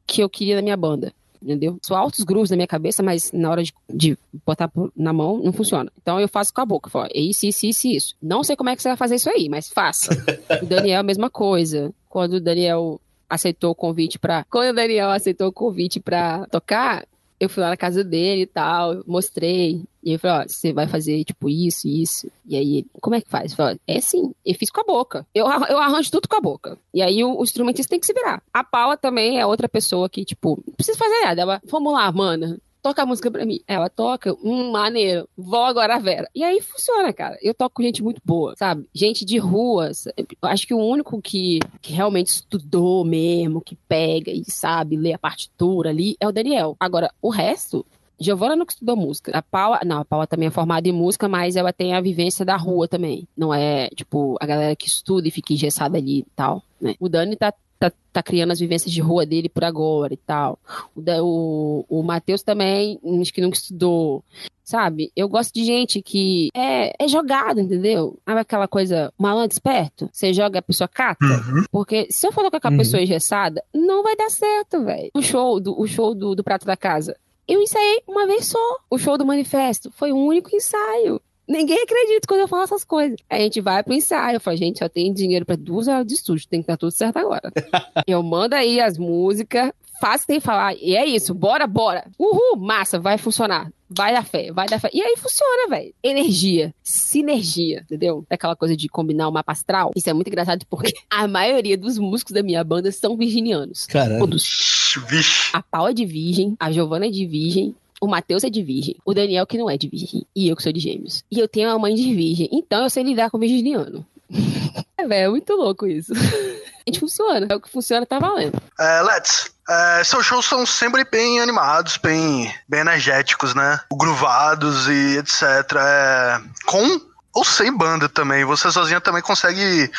que 0.06 0.22
eu 0.22 0.30
queria 0.30 0.56
na 0.56 0.62
minha 0.62 0.78
banda. 0.78 1.14
Entendeu? 1.42 1.78
Sou 1.84 1.96
altos 1.96 2.24
grooves 2.24 2.50
na 2.50 2.56
minha 2.56 2.68
cabeça, 2.68 3.04
mas 3.04 3.32
na 3.32 3.52
hora 3.52 3.64
de, 3.64 3.74
de 3.88 4.18
botar 4.46 4.72
na 4.96 5.14
mão 5.14 5.40
não 5.44 5.54
funciona. 5.54 5.92
Então 6.02 6.20
eu 6.20 6.28
faço 6.28 6.54
com 6.54 6.62
a 6.62 6.66
boca. 6.66 6.90
Falo, 6.90 7.08
é 7.14 7.20
isso, 7.20 7.46
isso, 7.46 7.66
isso, 7.66 7.88
isso. 7.88 8.16
Não 8.22 8.44
sei 8.44 8.56
como 8.56 8.70
é 8.70 8.76
que 8.76 8.82
você 8.82 8.90
vai 8.90 8.98
fazer 8.98 9.16
isso 9.16 9.30
aí, 9.30 9.48
mas 9.48 9.70
faça. 9.70 10.12
o 10.62 10.66
Daniel, 10.66 11.02
a 11.02 11.04
mesma 11.04 11.30
coisa. 11.30 11.94
Quando 12.10 12.34
o 12.34 12.42
Daniel 12.42 13.00
aceitou 13.30 13.72
o 13.72 13.76
convite 13.76 14.18
pra. 14.18 14.46
Quando 14.50 14.72
o 14.72 14.76
Daniel 14.76 15.12
aceitou 15.12 15.50
o 15.50 15.54
convite 15.54 16.00
pra 16.00 16.48
tocar, 16.48 17.06
eu 17.40 17.50
fui 17.50 17.62
lá 17.62 17.70
na 17.70 17.78
casa 17.78 18.04
dele 18.04 18.44
e 18.44 18.48
tal, 18.48 19.04
mostrei. 19.06 19.84
E 20.08 20.12
ele 20.12 20.18
falou, 20.20 20.38
ó, 20.38 20.48
você 20.48 20.72
vai 20.72 20.88
fazer, 20.88 21.22
tipo, 21.26 21.50
isso, 21.50 21.86
isso. 21.86 22.32
E 22.46 22.56
aí, 22.56 22.86
como 23.02 23.18
é 23.18 23.20
que 23.20 23.30
faz? 23.30 23.52
Eu 23.52 23.58
falei, 23.58 23.78
é 23.86 24.00
sim, 24.00 24.34
eu 24.46 24.56
fiz 24.56 24.72
com 24.72 24.80
a 24.80 24.86
boca. 24.86 25.28
Eu, 25.36 25.46
eu 25.46 25.78
arranjo 25.80 26.10
tudo 26.10 26.30
com 26.30 26.38
a 26.38 26.40
boca. 26.40 26.78
E 26.94 27.02
aí 27.02 27.22
o, 27.26 27.38
o 27.38 27.44
instrumentista 27.44 27.90
tem 27.90 28.00
que 28.00 28.06
se 28.06 28.14
virar. 28.14 28.42
A 28.54 28.64
Paula 28.64 28.96
também 28.96 29.38
é 29.38 29.46
outra 29.46 29.68
pessoa 29.68 30.08
que, 30.08 30.24
tipo, 30.24 30.64
não 30.66 30.74
precisa 30.76 30.98
fazer 30.98 31.20
nada. 31.26 31.42
Ela, 31.42 31.62
vamos 31.70 31.92
lá, 31.92 32.10
mana. 32.10 32.58
Toca 32.82 33.04
a 33.04 33.06
música 33.06 33.30
pra 33.30 33.46
mim. 33.46 33.60
Ela 33.68 33.90
toca, 33.90 34.34
hum, 34.42 34.72
maneiro. 34.72 35.28
Vou 35.38 35.66
agora, 35.66 36.00
Vera. 36.00 36.30
E 36.34 36.42
aí 36.42 36.62
funciona, 36.62 37.12
cara. 37.12 37.38
Eu 37.42 37.54
toco 37.54 37.76
com 37.76 37.84
gente 37.84 38.02
muito 38.02 38.22
boa, 38.24 38.56
sabe? 38.58 38.88
Gente 38.94 39.26
de 39.26 39.38
ruas. 39.38 40.06
Eu 40.16 40.26
acho 40.44 40.66
que 40.66 40.74
o 40.74 40.80
único 40.80 41.22
que, 41.22 41.60
que 41.82 41.92
realmente 41.92 42.28
estudou 42.28 43.04
mesmo, 43.04 43.60
que 43.60 43.76
pega 43.90 44.32
e 44.32 44.50
sabe 44.50 44.96
ler 44.96 45.16
a 45.16 45.20
partitura 45.20 45.90
ali, 45.90 46.16
é 46.18 46.26
o 46.26 46.32
Daniel. 46.32 46.78
Agora, 46.80 47.12
o 47.22 47.30
resto, 47.30 47.86
Giovana 48.20 48.56
nunca 48.56 48.74
estudou 48.74 48.96
música. 48.96 49.32
A 49.38 49.42
Paula, 49.42 49.80
não, 49.86 50.00
a 50.02 50.06
Paula 50.06 50.26
também 50.28 50.48
é 50.48 50.52
formada 50.52 50.88
em 50.88 50.92
música, 50.92 51.28
mas 51.28 51.56
ela 51.56 51.72
tem 51.72 51.94
a 51.94 52.02
vivência 52.02 52.44
da 52.46 52.56
rua 52.58 52.88
também. 52.88 53.28
Não 53.38 53.54
é, 53.54 53.90
tipo, 53.90 54.38
a 54.42 54.46
galera 54.46 54.76
que 54.76 54.88
estuda 54.88 55.28
e 55.28 55.32
fica 55.32 55.54
engessada 55.54 55.98
ali 55.98 56.20
e 56.20 56.26
tal, 56.36 56.64
né? 56.82 56.96
O 57.00 57.08
Dani 57.08 57.36
tá, 57.36 57.54
tá, 57.80 57.92
tá 58.12 58.24
criando 58.24 58.52
as 58.52 58.60
vivências 58.60 58.92
de 58.92 59.02
rua 59.02 59.26
dele 59.26 59.50
por 59.50 59.64
agora 59.64 60.14
e 60.14 60.18
tal. 60.18 60.58
O, 60.96 61.02
o, 61.22 62.00
o 62.00 62.04
Matheus 62.04 62.42
também, 62.42 63.00
acho 63.22 63.34
que 63.34 63.42
nunca 63.42 63.58
estudou. 63.58 64.24
Sabe? 64.64 65.14
Eu 65.16 65.30
gosto 65.30 65.54
de 65.54 65.64
gente 65.64 66.02
que 66.02 66.50
é, 66.54 66.92
é 67.02 67.08
jogado, 67.08 67.62
entendeu? 67.62 68.20
Sabe 68.26 68.42
aquela 68.42 68.68
coisa 68.68 69.14
malandro 69.18 69.54
esperto? 69.54 70.10
Você 70.12 70.34
joga, 70.34 70.60
a 70.60 70.62
pessoa 70.62 70.90
cata. 70.90 71.26
Porque 71.72 72.08
se 72.10 72.28
eu 72.28 72.34
for 72.34 72.52
com 72.52 72.58
a 72.68 72.70
Uhum. 72.72 72.78
pessoa 72.78 73.02
engessada, 73.02 73.64
não 73.74 74.04
vai 74.04 74.14
dar 74.18 74.30
certo, 74.30 74.84
velho. 74.84 75.10
O 75.14 75.22
show, 75.22 75.58
do, 75.62 75.80
o 75.80 75.88
show 75.88 76.14
do, 76.14 76.36
do 76.36 76.44
Prato 76.44 76.66
da 76.66 76.76
Casa. 76.76 77.16
Eu 77.48 77.62
ensaiei 77.62 78.02
uma 78.08 78.28
vez 78.28 78.46
só. 78.48 78.78
O 78.90 78.98
show 78.98 79.18
do 79.18 79.26
Manifesto 79.26 79.92
foi 79.92 80.12
o 80.12 80.18
único 80.18 80.56
ensaio. 80.56 81.22
Ninguém 81.48 81.82
acredita 81.82 82.28
quando 82.28 82.42
eu 82.42 82.48
falo 82.48 82.64
essas 82.64 82.84
coisas. 82.84 83.18
A 83.30 83.38
gente 83.38 83.62
vai 83.62 83.82
pro 83.82 83.94
ensaio. 83.94 84.36
Eu 84.36 84.42
falo, 84.42 84.58
gente, 84.58 84.80
só 84.80 84.90
tem 84.90 85.14
dinheiro 85.14 85.46
pra 85.46 85.56
duas 85.56 85.88
horas 85.88 86.06
de 86.06 86.14
estúdio. 86.14 86.48
Tem 86.50 86.62
que 86.62 86.68
dar 86.68 86.76
tudo 86.76 86.92
certo 86.92 87.18
agora. 87.18 87.52
eu 88.06 88.22
mando 88.22 88.56
aí 88.56 88.82
as 88.82 88.98
músicas, 88.98 89.72
faço 90.02 90.28
tem 90.28 90.40
que 90.40 90.46
falar. 90.46 90.76
E 90.76 90.96
é 90.96 91.06
isso, 91.06 91.34
bora, 91.34 91.66
bora. 91.66 92.06
Uhul, 92.20 92.58
massa, 92.58 93.00
vai 93.00 93.18
funcionar. 93.18 93.72
Vai 93.90 94.14
dar 94.14 94.26
fé, 94.26 94.52
vai 94.52 94.68
dar 94.68 94.80
fé. 94.80 94.90
E 94.94 95.02
aí 95.02 95.16
funciona, 95.18 95.70
velho. 95.70 95.94
Energia, 96.04 96.74
sinergia, 96.84 97.82
entendeu? 97.82 98.26
É 98.30 98.36
aquela 98.36 98.56
coisa 98.56 98.76
de 98.76 98.88
combinar 98.90 99.30
o 99.30 99.32
mapa 99.32 99.54
astral. 99.54 99.92
Isso 99.96 100.10
é 100.10 100.14
muito 100.14 100.28
engraçado 100.28 100.66
porque 100.70 100.94
a 101.10 101.28
maioria 101.28 101.78
dos 101.78 101.98
músicos 101.98 102.34
da 102.34 102.44
minha 102.44 102.64
banda 102.64 102.92
são 102.92 103.16
virginianos. 103.16 103.86
Caralho. 103.86 104.20
Todos. 104.20 104.96
Vixe. 105.10 105.50
A 105.54 105.62
Paula 105.62 105.92
é 105.92 105.94
de 105.94 106.06
virgem, 106.06 106.56
a 106.60 106.72
Giovana 106.72 107.06
é 107.06 107.10
de 107.10 107.26
virgem, 107.26 107.76
o 108.02 108.08
Matheus 108.08 108.44
é 108.44 108.50
de 108.50 108.62
virgem, 108.62 108.96
o 109.06 109.14
Daniel 109.14 109.46
que 109.46 109.58
não 109.58 109.70
é 109.70 109.78
de 109.78 109.88
virgem, 109.88 110.26
e 110.36 110.48
eu 110.48 110.56
que 110.56 110.64
sou 110.64 110.72
de 110.72 110.80
gêmeos. 110.80 111.24
E 111.32 111.40
eu 111.40 111.48
tenho 111.48 111.70
uma 111.70 111.80
mãe 111.80 111.96
de 111.96 112.14
virgem, 112.14 112.50
então 112.52 112.84
eu 112.84 112.90
sei 112.90 113.04
lidar 113.04 113.30
com 113.30 113.38
virginiano. 113.40 114.06
é, 114.98 115.08
velho, 115.08 115.26
é 115.26 115.30
muito 115.30 115.54
louco 115.54 115.88
isso. 115.88 116.14
Gente 116.88 117.02
funciona, 117.02 117.46
é 117.50 117.56
o 117.56 117.60
que 117.60 117.70
funciona, 117.70 118.06
tá 118.06 118.18
valendo. 118.18 118.62
É, 118.80 119.02
Let's, 119.02 119.52
é, 119.70 120.04
seus 120.06 120.26
shows 120.26 120.46
são 120.46 120.66
sempre 120.66 121.04
bem 121.04 121.42
animados, 121.42 121.98
bem, 121.98 122.54
bem 122.68 122.80
energéticos, 122.80 123.54
né? 123.54 123.82
Gruvados 123.92 124.88
e 124.88 125.18
etc. 125.18 125.44
É, 125.78 126.42
com 126.66 127.02
ou 127.34 127.44
sem 127.44 127.76
banda 127.76 128.08
também. 128.08 128.46
Você 128.46 128.72
sozinha 128.72 129.02
também 129.02 129.22
consegue 129.22 129.92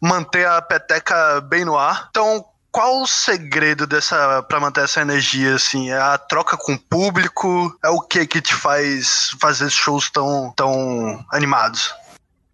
manter 0.00 0.46
a 0.46 0.62
peteca 0.62 1.40
bem 1.40 1.64
no 1.64 1.76
ar. 1.76 2.06
Então, 2.10 2.44
qual 2.70 3.02
o 3.02 3.06
segredo 3.06 3.86
dessa 3.86 4.42
para 4.44 4.60
manter 4.60 4.84
essa 4.84 5.00
energia 5.00 5.56
assim? 5.56 5.90
É 5.90 5.98
a 5.98 6.16
troca 6.16 6.56
com 6.56 6.74
o 6.74 6.78
público? 6.78 7.76
É 7.84 7.88
o 7.88 8.00
que 8.00 8.26
que 8.26 8.40
te 8.40 8.54
faz 8.54 9.30
fazer 9.40 9.68
shows 9.70 10.08
tão 10.08 10.52
tão 10.56 11.24
animados? 11.32 11.92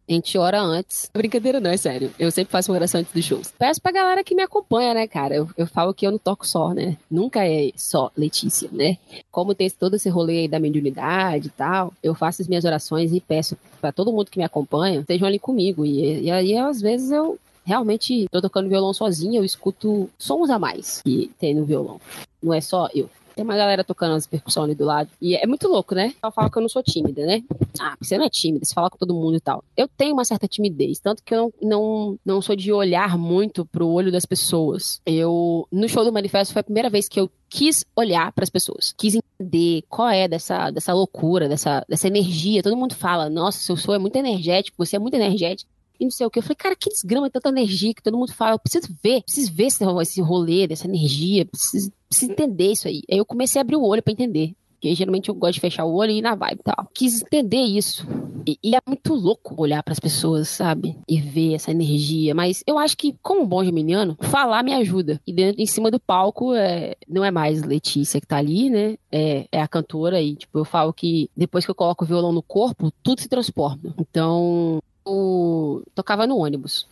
A 0.08 0.12
gente 0.12 0.36
ora 0.36 0.60
antes. 0.60 1.10
Brincadeira 1.14 1.60
não, 1.60 1.70
é 1.70 1.76
sério. 1.76 2.12
Eu 2.18 2.30
sempre 2.30 2.52
faço 2.52 2.70
uma 2.70 2.76
oração 2.76 3.00
antes 3.00 3.12
dos 3.12 3.24
shows. 3.24 3.52
Peço 3.58 3.80
pra 3.80 3.90
galera 3.90 4.22
que 4.22 4.34
me 4.34 4.42
acompanha, 4.42 4.92
né, 4.92 5.06
cara? 5.06 5.34
Eu, 5.34 5.48
eu 5.56 5.66
falo 5.66 5.94
que 5.94 6.06
eu 6.06 6.10
não 6.10 6.18
toco 6.18 6.46
só, 6.46 6.74
né? 6.74 6.96
Nunca 7.10 7.46
é 7.46 7.70
só 7.74 8.10
Letícia, 8.16 8.68
né? 8.70 8.98
Como 9.30 9.54
tem 9.54 9.70
todo 9.70 9.96
esse 9.96 10.10
rolê 10.10 10.40
aí 10.40 10.48
da 10.48 10.60
mediunidade 10.60 11.46
e 11.46 11.50
tal, 11.50 11.92
eu 12.02 12.14
faço 12.14 12.42
as 12.42 12.48
minhas 12.48 12.64
orações 12.64 13.12
e 13.12 13.20
peço 13.20 13.56
pra 13.80 13.92
todo 13.92 14.12
mundo 14.12 14.30
que 14.30 14.38
me 14.38 14.44
acompanha, 14.44 15.00
estejam 15.00 15.26
ali 15.26 15.38
comigo. 15.38 15.86
E, 15.86 16.24
e 16.24 16.30
aí, 16.30 16.54
às 16.56 16.82
vezes, 16.82 17.10
eu 17.10 17.38
realmente 17.64 18.26
tô 18.30 18.42
tocando 18.42 18.68
violão 18.68 18.92
sozinho, 18.92 19.36
eu 19.36 19.44
escuto 19.44 20.10
sons 20.18 20.50
a 20.50 20.58
mais 20.58 21.00
que 21.02 21.30
tem 21.38 21.54
no 21.54 21.64
violão. 21.64 21.98
Não 22.42 22.52
é 22.52 22.60
só 22.60 22.88
eu. 22.94 23.08
Tem 23.34 23.44
uma 23.44 23.56
galera 23.56 23.82
tocando 23.82 24.14
as 24.14 24.26
percussões 24.26 24.64
ali 24.64 24.74
do 24.74 24.84
lado. 24.84 25.10
E 25.20 25.34
é 25.34 25.46
muito 25.46 25.68
louco, 25.68 25.94
né? 25.94 26.14
Eu 26.22 26.30
falo 26.30 26.50
que 26.50 26.58
eu 26.58 26.62
não 26.62 26.68
sou 26.68 26.82
tímida, 26.82 27.26
né? 27.26 27.42
Ah, 27.80 27.96
você 28.00 28.16
não 28.16 28.24
é 28.24 28.30
tímida, 28.30 28.64
você 28.64 28.72
fala 28.72 28.88
com 28.88 28.96
todo 28.96 29.14
mundo 29.14 29.36
e 29.36 29.40
tal. 29.40 29.64
Eu 29.76 29.88
tenho 29.88 30.12
uma 30.12 30.24
certa 30.24 30.46
timidez, 30.46 30.98
tanto 31.00 31.22
que 31.22 31.34
eu 31.34 31.52
não, 31.60 31.68
não, 31.68 32.18
não 32.24 32.42
sou 32.42 32.54
de 32.54 32.72
olhar 32.72 33.18
muito 33.18 33.66
pro 33.66 33.88
olho 33.88 34.12
das 34.12 34.24
pessoas. 34.24 35.00
Eu, 35.04 35.66
no 35.70 35.88
show 35.88 36.04
do 36.04 36.12
Manifesto, 36.12 36.52
foi 36.52 36.60
a 36.60 36.64
primeira 36.64 36.88
vez 36.88 37.08
que 37.08 37.18
eu 37.18 37.30
quis 37.48 37.84
olhar 37.96 38.32
para 38.32 38.44
as 38.44 38.50
pessoas, 38.50 38.94
quis 38.96 39.14
entender 39.14 39.82
qual 39.88 40.08
é 40.08 40.26
dessa, 40.26 40.70
dessa 40.70 40.92
loucura, 40.92 41.48
dessa, 41.48 41.84
dessa 41.88 42.06
energia. 42.06 42.62
Todo 42.62 42.76
mundo 42.76 42.94
fala, 42.94 43.28
nossa, 43.28 43.58
seu 43.58 43.76
show 43.76 43.94
é 43.94 43.98
muito 43.98 44.16
energético, 44.16 44.76
você 44.78 44.96
é 44.96 44.98
muito 44.98 45.14
energético 45.14 45.70
e 45.98 46.04
não 46.04 46.10
sei 46.10 46.26
o 46.26 46.30
que. 46.30 46.38
Eu 46.38 46.42
falei, 46.42 46.56
cara, 46.56 46.76
que 46.76 46.90
desgrama, 46.90 47.30
tanta 47.30 47.48
energia 47.48 47.94
que 47.94 48.02
todo 48.02 48.18
mundo 48.18 48.32
fala. 48.32 48.54
Eu 48.54 48.58
preciso 48.58 48.88
ver, 49.02 49.22
preciso 49.22 49.52
ver 49.52 49.66
esse 49.66 50.20
rolê, 50.20 50.66
dessa 50.66 50.86
energia, 50.86 51.46
preciso, 51.46 51.92
preciso 52.14 52.32
entender 52.32 52.72
isso 52.72 52.88
aí. 52.88 53.02
Aí 53.10 53.18
eu 53.18 53.26
comecei 53.26 53.60
a 53.60 53.62
abrir 53.62 53.76
o 53.76 53.84
olho 53.84 54.02
para 54.02 54.12
entender. 54.12 54.54
Porque 54.74 54.94
geralmente 54.94 55.30
eu 55.30 55.34
gosto 55.34 55.54
de 55.54 55.60
fechar 55.60 55.84
o 55.84 55.94
olho 55.94 56.10
e 56.10 56.18
ir 56.18 56.22
na 56.22 56.34
vibe 56.34 56.60
e 56.60 56.62
tal. 56.62 56.88
Quis 56.92 57.22
entender 57.22 57.62
isso. 57.62 58.06
E, 58.46 58.58
e 58.62 58.76
é 58.76 58.78
muito 58.86 59.14
louco 59.14 59.54
olhar 59.56 59.82
para 59.82 59.92
as 59.92 59.98
pessoas, 59.98 60.48
sabe? 60.48 60.94
E 61.08 61.18
ver 61.18 61.54
essa 61.54 61.70
energia. 61.70 62.34
Mas 62.34 62.62
eu 62.66 62.78
acho 62.78 62.94
que, 62.94 63.16
como 63.22 63.46
bom 63.46 63.64
geminiano, 63.64 64.14
falar 64.20 64.62
me 64.62 64.74
ajuda. 64.74 65.18
E 65.26 65.32
dentro, 65.32 65.62
em 65.62 65.66
cima 65.66 65.90
do 65.90 65.98
palco, 65.98 66.54
é, 66.54 66.96
não 67.08 67.24
é 67.24 67.30
mais 67.30 67.62
Letícia 67.62 68.20
que 68.20 68.26
tá 68.26 68.36
ali, 68.36 68.68
né? 68.68 68.98
É, 69.10 69.46
é 69.50 69.62
a 69.62 69.68
cantora. 69.68 70.20
E, 70.20 70.36
tipo, 70.36 70.58
eu 70.58 70.66
falo 70.66 70.92
que 70.92 71.30
depois 71.34 71.64
que 71.64 71.70
eu 71.70 71.74
coloco 71.74 72.04
o 72.04 72.06
violão 72.06 72.32
no 72.32 72.42
corpo, 72.42 72.92
tudo 73.02 73.22
se 73.22 73.28
transforma. 73.28 73.94
Então, 73.98 74.82
eu 75.06 75.82
tocava 75.94 76.26
no 76.26 76.36
ônibus. 76.36 76.86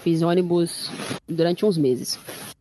Fiz 0.00 0.22
ônibus 0.22 0.90
durante 1.28 1.66
uns 1.66 1.76
meses. 1.76 2.18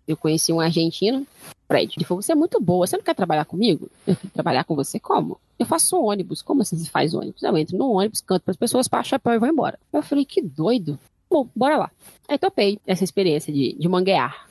Eu 0.07 0.15
conheci 0.15 0.53
um 0.53 0.59
argentino, 0.59 1.27
Fred. 1.67 1.93
Ele 1.97 2.05
falou: 2.05 2.21
Você 2.21 2.31
é 2.31 2.35
muito 2.35 2.59
boa, 2.61 2.87
você 2.87 2.95
não 2.95 3.03
quer 3.03 3.13
trabalhar 3.13 3.45
comigo? 3.45 3.89
Eu 4.05 4.15
falei: 4.15 4.31
Trabalhar 4.33 4.63
com 4.63 4.75
você? 4.75 4.99
Como? 4.99 5.39
Eu 5.59 5.65
faço 5.65 5.97
ônibus. 6.01 6.41
Como 6.41 6.61
assim 6.61 6.77
você 6.77 6.89
faz 6.89 7.13
ônibus? 7.13 7.43
Eu 7.43 7.57
entro 7.57 7.77
no 7.77 7.91
ônibus, 7.91 8.21
canto 8.21 8.43
para 8.43 8.51
as 8.51 8.57
pessoas, 8.57 8.87
passo 8.87 9.09
chapéu 9.09 9.33
e 9.33 9.39
vou 9.39 9.49
embora. 9.49 9.77
Eu 9.91 10.01
falei: 10.01 10.23
Que 10.23 10.41
doido. 10.41 10.97
Bom, 11.29 11.47
bora 11.55 11.77
lá. 11.77 11.91
Aí 12.27 12.37
topei 12.37 12.79
essa 12.87 13.03
experiência 13.03 13.53
de, 13.53 13.75
de 13.77 13.87
manguear. 13.87 14.47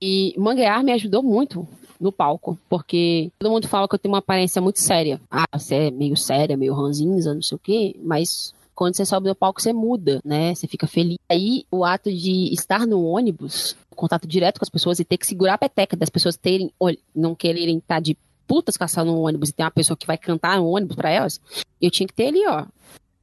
E 0.00 0.34
manguear 0.36 0.84
me 0.84 0.92
ajudou 0.92 1.22
muito 1.22 1.66
no 2.00 2.12
palco, 2.12 2.58
porque 2.68 3.32
todo 3.38 3.50
mundo 3.50 3.66
fala 3.66 3.88
que 3.88 3.94
eu 3.94 3.98
tenho 3.98 4.12
uma 4.12 4.20
aparência 4.20 4.62
muito 4.62 4.78
séria. 4.78 5.20
Ah, 5.30 5.46
você 5.52 5.74
é 5.74 5.90
meio 5.90 6.16
séria, 6.16 6.56
meio 6.56 6.74
ranzinza, 6.74 7.34
não 7.34 7.42
sei 7.42 7.56
o 7.56 7.58
quê, 7.58 7.96
mas 8.02 8.54
quando 8.78 8.96
você 8.96 9.04
sobe 9.04 9.28
no 9.28 9.34
palco, 9.34 9.60
você 9.60 9.72
muda, 9.72 10.20
né? 10.24 10.54
Você 10.54 10.68
fica 10.68 10.86
feliz. 10.86 11.18
Aí, 11.28 11.64
o 11.68 11.84
ato 11.84 12.12
de 12.12 12.52
estar 12.52 12.86
no 12.86 13.04
ônibus, 13.04 13.76
contato 13.98 14.26
direto 14.26 14.58
com 14.58 14.64
as 14.64 14.70
pessoas 14.70 14.98
e 14.98 15.04
ter 15.04 15.18
que 15.18 15.26
segurar 15.26 15.54
a 15.54 15.58
peteca 15.58 15.96
das 15.96 16.08
pessoas 16.08 16.36
terem, 16.36 16.72
não 17.14 17.34
quererem 17.34 17.78
estar 17.78 18.00
de 18.00 18.16
putas 18.46 18.76
caçando 18.76 19.12
no 19.12 19.20
ônibus 19.20 19.50
e 19.50 19.52
ter 19.52 19.64
uma 19.64 19.70
pessoa 19.70 19.96
que 19.96 20.06
vai 20.06 20.16
cantar 20.16 20.56
no 20.56 20.66
ônibus 20.66 20.96
para 20.96 21.10
elas, 21.10 21.40
eu 21.80 21.90
tinha 21.90 22.06
que 22.06 22.14
ter 22.14 22.28
ali, 22.28 22.46
ó, 22.46 22.64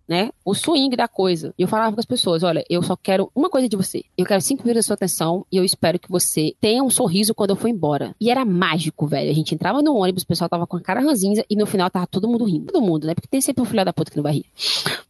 né? 0.07 0.30
O 0.43 0.53
swing 0.53 0.95
da 0.95 1.07
coisa. 1.07 1.53
E 1.57 1.63
eu 1.63 1.67
falava 1.67 1.93
com 1.93 1.99
as 1.99 2.05
pessoas: 2.05 2.43
olha, 2.43 2.63
eu 2.69 2.82
só 2.84 2.95
quero 2.95 3.32
uma 3.36 3.49
coisa 3.49 3.67
de 3.67 3.76
você. 3.76 4.03
Eu 4.17 4.26
quero 4.26 4.41
cinco 4.41 4.63
minutos 4.63 4.86
da 4.86 4.88
sua 4.88 4.93
atenção 4.93 5.45
e 5.51 5.57
eu 5.57 5.63
espero 5.63 5.97
que 5.99 6.09
você 6.09 6.53
tenha 6.61 6.84
um 6.84 6.89
sorriso 6.89 7.34
quando 7.34 7.51
eu 7.51 7.55
for 7.55 7.67
embora. 7.67 8.15
E 8.21 8.30
era 8.30 8.45
mágico, 8.45 9.07
velho. 9.07 9.32
A 9.32 9.34
gente 9.34 9.55
entrava 9.55 9.82
no 9.82 9.95
ônibus, 9.95 10.23
o 10.23 10.28
pessoal 10.28 10.49
tava 10.49 10.67
com 10.67 10.78
a 10.78 10.82
cara 10.82 11.01
ranzinza 11.01 11.43
e 11.49 11.55
no 11.55 11.65
final 11.65 11.89
tava 11.89 12.05
todo 12.07 12.28
mundo 12.28 12.45
rindo. 12.45 12.71
Todo 12.71 12.86
mundo, 12.86 13.07
né? 13.07 13.15
Porque 13.15 13.28
tem 13.28 13.41
sempre 13.41 13.63
um 13.63 13.65
filho 13.65 13.84
da 13.84 13.93
puta 13.93 14.11
que 14.11 14.17
não 14.17 14.23
vai 14.23 14.34
rir. 14.34 14.45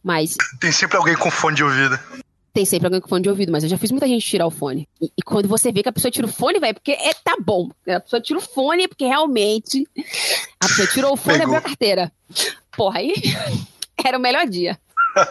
Mas. 0.02 0.36
Tem 0.60 0.72
sempre 0.72 0.96
alguém 0.96 1.16
com 1.16 1.30
fone 1.30 1.56
de 1.56 1.64
ouvido. 1.64 1.98
Tem 2.56 2.64
sempre 2.64 2.86
alguém 2.86 3.02
com 3.02 3.08
fone 3.08 3.22
de 3.22 3.28
ouvido, 3.28 3.52
mas 3.52 3.64
eu 3.64 3.68
já 3.68 3.76
fiz 3.76 3.90
muita 3.90 4.08
gente 4.08 4.26
tirar 4.26 4.46
o 4.46 4.50
fone. 4.50 4.88
E, 4.98 5.12
e 5.14 5.22
quando 5.22 5.46
você 5.46 5.70
vê 5.70 5.82
que 5.82 5.90
a 5.90 5.92
pessoa 5.92 6.10
tira 6.10 6.26
o 6.26 6.32
fone, 6.32 6.58
velho, 6.58 6.72
porque 6.72 6.92
é, 6.92 7.12
tá 7.12 7.36
bom. 7.38 7.68
A 7.86 8.00
pessoa 8.00 8.18
tira 8.18 8.38
o 8.38 8.42
fone 8.42 8.88
porque 8.88 9.04
realmente. 9.04 9.86
A 10.58 10.66
pessoa 10.66 10.88
tirou 10.88 11.12
o 11.12 11.16
fone 11.18 11.36
e 11.36 11.42
abriu 11.42 11.58
a 11.58 11.60
carteira. 11.60 12.10
Porra, 12.74 13.00
aí. 13.00 13.12
Era 14.02 14.16
o 14.16 14.20
melhor 14.20 14.46
dia. 14.46 14.78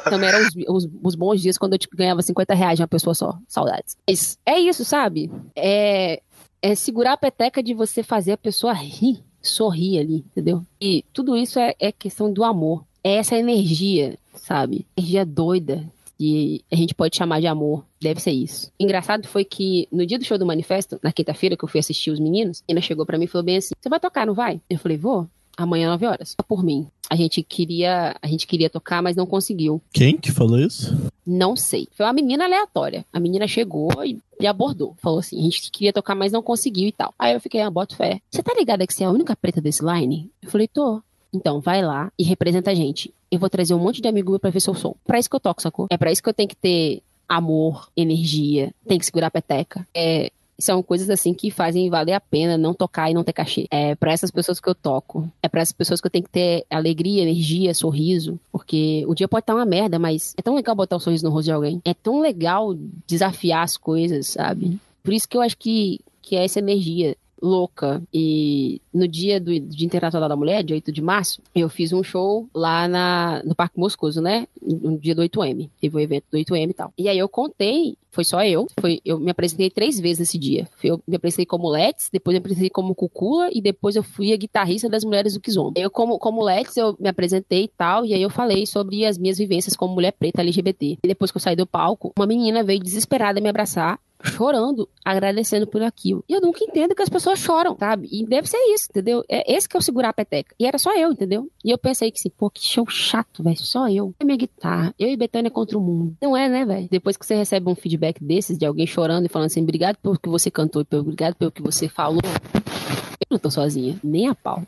Também 0.03 0.30
eram 0.30 0.39
os, 0.39 0.86
os, 0.86 0.91
os, 1.03 1.15
bons 1.15 1.41
dias 1.41 1.57
quando 1.57 1.73
eu 1.73 1.80
tipo, 1.80 1.97
ganhava 1.97 2.21
50 2.21 2.53
reais 2.53 2.78
de 2.78 2.84
uma 2.84 2.88
pessoa 2.88 3.15
só. 3.15 3.38
Saudades. 3.47 3.97
É 4.45 4.59
isso, 4.59 4.86
sabe? 4.86 5.32
É, 5.55 6.21
é 6.61 6.76
segurar 6.76 7.13
a 7.13 7.17
peteca 7.17 7.63
de 7.63 7.73
você 7.73 8.03
fazer 8.03 8.34
a 8.34 8.38
pessoa 8.38 8.73
rir, 8.73 9.23
sorrir 9.41 9.99
ali, 9.99 10.26
entendeu? 10.32 10.63
E 10.80 11.03
tudo 11.13 11.36
isso 11.36 11.57
é, 11.59 11.73
é 11.80 11.91
questão 11.91 12.32
do 12.32 12.43
amor. 12.43 12.84
É 13.03 13.15
essa 13.15 13.36
energia, 13.36 14.17
sabe? 14.36 14.86
Energia 14.97 15.26
doida 15.26 15.84
que 16.18 16.63
a 16.72 16.76
gente 16.76 16.93
pode 16.93 17.16
chamar 17.16 17.39
de 17.39 17.47
amor. 17.47 17.86
Deve 18.01 18.20
ser 18.20 18.32
isso. 18.32 18.72
O 18.80 18.84
engraçado 18.84 19.28
foi 19.28 19.43
que 19.43 19.88
no 19.91 20.05
dia 20.05 20.18
do 20.18 20.26
show 20.26 20.38
do 20.38 20.45
Manifesto, 20.45 20.99
na 21.01 21.11
quinta-feira 21.11 21.57
que 21.57 21.63
eu 21.63 21.70
fui 21.70 21.80
assistir 21.80 22.11
os 22.11 22.20
meninos, 22.20 22.63
ela 22.68 22.82
chegou 22.82 23.05
para 23.05 23.18
mim 23.18 23.26
e 23.26 23.28
falou 23.28 23.45
bem 23.45 23.57
assim: 23.57 23.74
Você 23.80 23.89
vai 23.89 23.99
tocar, 23.99 24.26
não 24.26 24.34
vai? 24.34 24.61
Eu 24.70 24.80
falei: 24.80 24.97
Vou. 24.97 25.28
Amanhã, 25.57 25.89
9 25.89 26.05
horas. 26.05 26.30
Só 26.30 26.45
por 26.45 26.63
mim. 26.63 26.88
A 27.09 27.16
gente 27.16 27.41
queria, 27.41 28.16
a 28.22 28.28
gente 28.28 28.45
queria 28.45 28.70
tocar, 28.70 29.01
mas 29.01 29.16
não 29.16 29.26
conseguiu. 29.26 29.82
Quem 29.93 30.18
que 30.18 30.32
falou 30.32 30.59
isso? 30.59 30.93
Não 31.26 31.55
sei. 31.55 31.88
Foi 31.93 32.05
uma 32.05 32.13
menina 32.13 32.43
aleatória. 32.43 33.05
A 33.13 33.20
menina 33.20 33.47
chegou 33.47 33.89
e, 34.03 34.20
e 34.39 34.47
abordou. 34.47 34.95
Falou 35.01 35.20
assim: 35.20 35.39
a 35.39 35.43
gente 35.43 35.72
queria 35.72 35.93
tocar, 35.93 36.16
mas 36.16 36.32
não 36.32 36.41
conseguiu 36.41 36.88
e 36.89 36.91
tal. 36.91 37.13
Aí 37.18 37.34
eu 37.34 37.39
fiquei, 37.39 37.61
ah, 37.61 37.70
boto 37.70 37.95
fé. 37.95 38.20
Você 38.30 38.43
tá 38.43 38.53
ligada 38.53 38.86
que 38.86 38.93
você 38.93 39.03
é 39.03 39.07
a 39.07 39.11
única 39.11 39.36
preta 39.36 39.61
desse 39.61 39.84
line? 39.86 40.30
Eu 40.41 40.49
falei, 40.49 40.68
tô. 40.68 41.01
Então, 41.36 41.59
vai 41.59 41.81
lá 41.81 42.11
e 42.17 42.23
representa 42.23 42.71
a 42.71 42.75
gente. 42.75 43.13
Eu 43.29 43.39
vou 43.39 43.49
trazer 43.49 43.73
um 43.73 43.79
monte 43.79 44.01
de 44.01 44.07
amigo 44.07 44.31
meu 44.31 44.39
pra 44.39 44.49
ver 44.49 44.61
seu 44.61 44.73
som. 44.73 44.95
Pra 45.05 45.19
isso 45.19 45.29
que 45.29 45.36
eu 45.36 45.39
toco, 45.39 45.61
sacou? 45.61 45.88
É 45.89 45.97
pra 45.97 46.11
isso 46.11 46.23
que 46.23 46.29
eu 46.29 46.33
tenho 46.33 46.49
que 46.49 46.55
ter 46.55 47.01
amor, 47.27 47.89
energia, 47.97 48.71
tem 48.88 48.99
que 48.99 49.05
segurar 49.05 49.27
a 49.27 49.31
peteca. 49.31 49.86
É, 49.93 50.31
são 50.57 50.81
coisas 50.81 51.09
assim 51.09 51.33
que 51.33 51.51
fazem 51.51 51.89
valer 51.89 52.13
a 52.13 52.19
pena 52.19 52.57
não 52.57 52.73
tocar 52.73 53.09
e 53.09 53.13
não 53.13 53.23
ter 53.23 53.33
cachê. 53.33 53.67
É 53.69 53.95
para 53.95 54.11
essas 54.11 54.31
pessoas 54.31 54.59
que 54.59 54.69
eu 54.69 54.75
toco. 54.75 55.29
É 55.41 55.49
para 55.49 55.61
essas 55.61 55.73
pessoas 55.73 55.99
que 55.99 56.07
eu 56.07 56.11
tenho 56.11 56.23
que 56.23 56.29
ter 56.29 56.65
alegria, 56.69 57.23
energia, 57.23 57.73
sorriso. 57.73 58.39
Porque 58.51 59.03
o 59.07 59.13
dia 59.13 59.27
pode 59.27 59.43
estar 59.43 59.55
uma 59.55 59.65
merda, 59.65 59.99
mas 59.99 60.33
é 60.38 60.41
tão 60.41 60.55
legal 60.55 60.75
botar 60.75 60.95
um 60.95 60.99
sorriso 60.99 61.25
no 61.25 61.31
rosto 61.31 61.45
de 61.45 61.51
alguém. 61.51 61.81
É 61.83 61.93
tão 61.93 62.21
legal 62.21 62.75
desafiar 63.05 63.63
as 63.63 63.77
coisas, 63.77 64.27
sabe? 64.27 64.79
Por 65.03 65.13
isso 65.13 65.27
que 65.27 65.38
eu 65.38 65.41
acho 65.41 65.57
que, 65.57 65.99
que 66.21 66.36
é 66.36 66.45
essa 66.45 66.59
energia. 66.59 67.17
Louca. 67.41 68.01
E 68.13 68.81
no 68.93 69.07
dia 69.07 69.39
do 69.39 69.57
Dia 69.59 69.86
Internacional 69.86 70.29
da 70.29 70.36
Mulher, 70.36 70.63
dia 70.63 70.75
8 70.75 70.91
de 70.91 71.01
março, 71.01 71.41
eu 71.53 71.69
fiz 71.69 71.93
um 71.93 72.03
show 72.03 72.47
lá 72.53 72.88
na, 72.88 73.41
no 73.43 73.55
Parque 73.55 73.79
Moscoso, 73.79 74.21
né? 74.21 74.47
No 74.61 74.97
dia 74.97 75.15
do 75.15 75.21
8M. 75.21 75.69
Teve 75.79 75.97
um 75.97 75.99
evento 75.99 76.25
do 76.31 76.38
8M 76.38 76.69
e 76.69 76.73
tal. 76.73 76.93
E 76.97 77.09
aí 77.09 77.17
eu 77.17 77.29
contei 77.29 77.97
foi 78.15 78.23
só 78.23 78.41
eu. 78.45 78.65
Foi, 78.79 79.01
eu 79.03 79.19
me 79.19 79.29
apresentei 79.29 79.69
três 79.69 79.99
vezes 79.99 80.19
nesse 80.19 80.38
dia. 80.38 80.69
Eu 80.81 81.01
me 81.05 81.17
apresentei 81.17 81.45
como 81.45 81.69
Let's, 81.69 82.09
depois 82.09 82.33
me 82.33 82.38
apresentei 82.38 82.69
como 82.69 82.95
Cucula 82.95 83.49
e 83.51 83.61
depois 83.61 83.97
eu 83.97 84.03
fui 84.03 84.31
a 84.31 84.38
guitarrista 84.38 84.88
das 84.88 85.03
Mulheres 85.03 85.33
do 85.33 85.41
Kizomba. 85.41 85.77
Eu, 85.77 85.91
como, 85.91 86.17
como 86.17 86.41
Let's, 86.41 86.77
eu 86.77 86.95
me 86.97 87.09
apresentei 87.09 87.65
e 87.65 87.67
tal, 87.67 88.05
e 88.05 88.13
aí 88.13 88.21
eu 88.21 88.29
falei 88.29 88.65
sobre 88.65 89.05
as 89.05 89.17
minhas 89.17 89.38
vivências 89.38 89.75
como 89.75 89.93
mulher 89.93 90.13
preta 90.13 90.41
LGBT. 90.41 90.99
E 91.03 91.07
depois 91.07 91.29
que 91.29 91.36
eu 91.36 91.41
saí 91.41 91.57
do 91.57 91.67
palco, 91.67 92.13
uma 92.17 92.25
menina 92.25 92.63
veio 92.63 92.79
desesperada 92.79 93.41
me 93.41 93.49
abraçar 93.49 93.99
chorando, 94.24 94.88
agradecendo 95.03 95.68
por 95.68 95.82
aquilo. 95.82 96.24
E 96.28 96.34
eu 96.34 96.41
nunca 96.41 96.63
entendo 96.63 96.95
que 96.95 97.01
as 97.01 97.09
pessoas 97.09 97.39
choram, 97.39 97.76
sabe? 97.78 98.07
E 98.11 98.26
deve 98.26 98.47
ser 98.47 98.57
isso, 98.74 98.88
entendeu? 98.89 99.24
É 99.30 99.53
esse 99.53 99.68
que 99.68 99.76
é 99.76 99.80
o 99.80 99.82
segurar 99.82 100.09
a 100.09 100.13
peteca. 100.13 100.55
E 100.59 100.66
era 100.66 100.78
só 100.78 100.95
eu, 100.95 101.11
entendeu? 101.11 101.49
E 101.63 101.72
eu 101.72 101.78
pensei 101.78 102.11
que 102.11 102.20
assim, 102.20 102.30
pô, 102.30 102.49
que 102.49 102.63
show 102.63 102.86
chato, 102.88 103.43
velho. 103.43 103.57
Só 103.57 103.89
eu. 103.89 104.13
É 104.20 104.26
minha 104.26 104.38
guitarra. 104.38 104.93
Eu 104.97 105.09
e 105.09 105.18
Betânia 105.18 105.51
contra 105.51 105.78
o 105.78 105.82
mundo. 105.82 106.16
Não 106.22 106.36
é, 106.36 106.49
né, 106.49 106.66
velho? 106.66 106.88
Depois 106.89 107.18
que 107.18 107.26
você 107.26 107.36
recebe 107.36 107.70
um 107.70 107.76
feedback 107.76 108.24
desses, 108.24 108.57
de 108.57 108.66
alguém 108.66 108.88
chorando 108.88 109.26
e 109.26 109.30
falando 109.30 109.47
assim, 109.47 109.61
obrigado 109.61 109.97
pelo 109.97 110.20
que 110.20 110.30
você 110.30 110.49
cantou 110.49 110.86
e 110.89 110.95
obrigado 110.95 111.36
pelo 111.36 111.51
que 111.51 111.61
você 111.61 111.88
falou. 111.88 112.22
Eu 112.24 113.28
não 113.32 113.39
tô 113.39 113.49
sozinha, 113.49 113.97
nem 114.03 114.28
a 114.28 114.36
pau. 114.36 114.61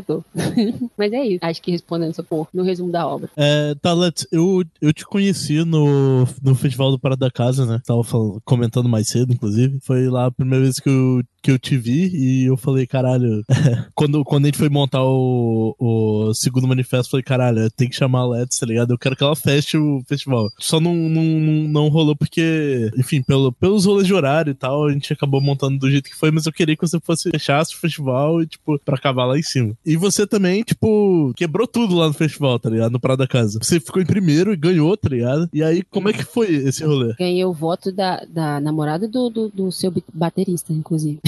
Tô. 0.00 0.24
Mas 0.96 1.12
é 1.12 1.26
isso. 1.26 1.38
Acho 1.42 1.60
que 1.60 1.70
respondendo 1.70 2.10
essa 2.10 2.22
porra, 2.22 2.48
no 2.54 2.62
resumo 2.62 2.90
da 2.90 3.06
obra. 3.06 3.28
É, 3.36 3.74
Talet, 3.82 4.26
eu, 4.30 4.64
eu 4.80 4.92
te 4.92 5.04
conheci 5.04 5.64
no, 5.64 6.26
no 6.42 6.54
Festival 6.54 6.90
do 6.90 6.98
Parada 6.98 7.26
da 7.26 7.30
Casa, 7.30 7.66
né? 7.66 7.82
Tava 7.84 8.04
falando, 8.04 8.40
comentando 8.44 8.88
mais 8.88 9.08
cedo, 9.08 9.32
inclusive. 9.32 9.78
Foi 9.82 10.08
lá 10.08 10.26
a 10.26 10.30
primeira 10.30 10.64
vez 10.64 10.78
que 10.78 10.88
eu 10.88 11.22
que 11.42 11.50
eu 11.50 11.58
te 11.58 11.76
vi 11.76 12.08
e 12.14 12.44
eu 12.44 12.56
falei, 12.56 12.86
caralho, 12.86 13.42
quando, 13.94 14.24
quando 14.24 14.44
a 14.44 14.46
gente 14.46 14.58
foi 14.58 14.68
montar 14.68 15.02
o, 15.02 15.74
o 15.78 16.32
segundo 16.34 16.68
manifesto, 16.68 17.08
eu 17.08 17.10
falei, 17.10 17.24
caralho, 17.24 17.70
tem 17.72 17.88
que 17.88 17.96
chamar 17.96 18.20
a 18.20 18.26
Let's, 18.28 18.58
tá 18.58 18.64
ligado? 18.64 18.92
Eu 18.92 18.98
quero 18.98 19.16
que 19.16 19.24
ela 19.24 19.34
feche 19.34 19.76
o 19.76 20.02
festival. 20.06 20.48
Só 20.58 20.78
não, 20.78 20.94
não, 20.94 21.24
não, 21.68 21.88
rolou 21.88 22.14
porque, 22.14 22.90
enfim, 22.96 23.22
pelo, 23.22 23.50
pelos 23.52 23.84
rolês 23.84 24.06
de 24.06 24.14
horário 24.14 24.52
e 24.52 24.54
tal, 24.54 24.86
a 24.86 24.92
gente 24.92 25.12
acabou 25.12 25.40
montando 25.40 25.78
do 25.78 25.90
jeito 25.90 26.08
que 26.08 26.16
foi, 26.16 26.30
mas 26.30 26.46
eu 26.46 26.52
queria 26.52 26.76
que 26.76 26.86
você 26.86 27.00
fosse 27.00 27.28
fechasse 27.30 27.74
o 27.74 27.78
festival 27.78 28.40
e, 28.40 28.46
tipo, 28.46 28.78
pra 28.78 28.94
acabar 28.94 29.24
lá 29.24 29.36
em 29.36 29.42
cima. 29.42 29.76
E 29.84 29.96
você 29.96 30.26
também, 30.26 30.62
tipo, 30.62 31.32
quebrou 31.36 31.66
tudo 31.66 31.96
lá 31.96 32.06
no 32.06 32.12
festival, 32.12 32.58
tá 32.58 32.70
ligado? 32.70 32.92
No 32.92 33.00
Prado 33.00 33.18
da 33.18 33.26
Casa. 33.26 33.58
Você 33.60 33.80
ficou 33.80 34.00
em 34.00 34.06
primeiro 34.06 34.52
e 34.52 34.56
ganhou, 34.56 34.96
tá 34.96 35.08
ligado? 35.08 35.48
E 35.52 35.62
aí, 35.62 35.82
como 35.82 36.08
é 36.08 36.12
que 36.12 36.24
foi 36.24 36.54
esse 36.54 36.84
rolê? 36.84 37.14
Ganhei 37.18 37.44
o 37.44 37.52
voto 37.52 37.90
da, 37.90 38.24
da 38.28 38.60
namorada 38.60 39.08
do, 39.08 39.28
do, 39.28 39.48
do 39.48 39.72
seu 39.72 39.92
baterista, 40.12 40.72
inclusive. 40.72 41.18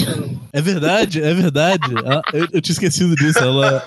É 0.53 0.61
verdade, 0.61 1.21
é 1.21 1.33
verdade. 1.33 1.85
Ah, 2.05 2.21
eu, 2.33 2.47
eu 2.53 2.61
tinha 2.61 2.73
esquecido 2.73 3.15
disso. 3.15 3.39
Ela. 3.39 3.83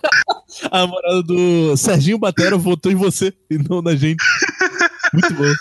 A 0.70 0.80
namorada 0.80 1.22
do 1.22 1.76
Serginho 1.76 2.18
Batera 2.18 2.56
votou 2.56 2.92
em 2.92 2.94
você 2.94 3.32
e 3.50 3.56
não 3.56 3.80
na 3.80 3.96
gente. 3.96 4.22
Muito 5.12 5.32
bom. 5.34 5.52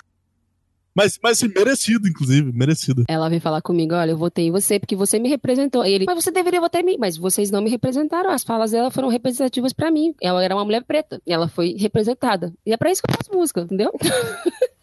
Mas, 0.96 1.20
mas 1.22 1.44
merecido, 1.44 2.08
inclusive, 2.08 2.52
merecido. 2.54 3.04
Ela 3.08 3.28
veio 3.28 3.42
falar 3.42 3.62
comigo: 3.62 3.94
olha, 3.94 4.12
eu 4.12 4.18
votei 4.18 4.48
em 4.48 4.52
você 4.52 4.80
porque 4.80 4.96
você 4.96 5.20
me 5.20 5.28
representou. 5.28 5.86
E 5.86 5.94
ele, 5.94 6.06
mas 6.06 6.24
você 6.24 6.32
deveria 6.32 6.62
votar 6.62 6.82
em 6.82 6.86
mim. 6.86 6.96
Mas 6.98 7.18
vocês 7.18 7.52
não 7.52 7.62
me 7.62 7.70
representaram. 7.70 8.30
As 8.30 8.44
falas 8.44 8.72
dela 8.72 8.90
foram 8.90 9.10
representativas 9.10 9.74
para 9.74 9.92
mim. 9.92 10.16
Ela 10.22 10.44
era 10.44 10.56
uma 10.56 10.64
mulher 10.64 10.84
preta. 10.84 11.22
E 11.28 11.34
ela 11.34 11.50
foi 11.50 11.76
representada. 11.78 12.54
E 12.66 12.72
é 12.72 12.78
pra 12.78 12.92
isso 12.92 13.02
que 13.02 13.12
eu 13.12 13.16
faço 13.16 13.38
música, 13.38 13.62
entendeu? 13.62 13.92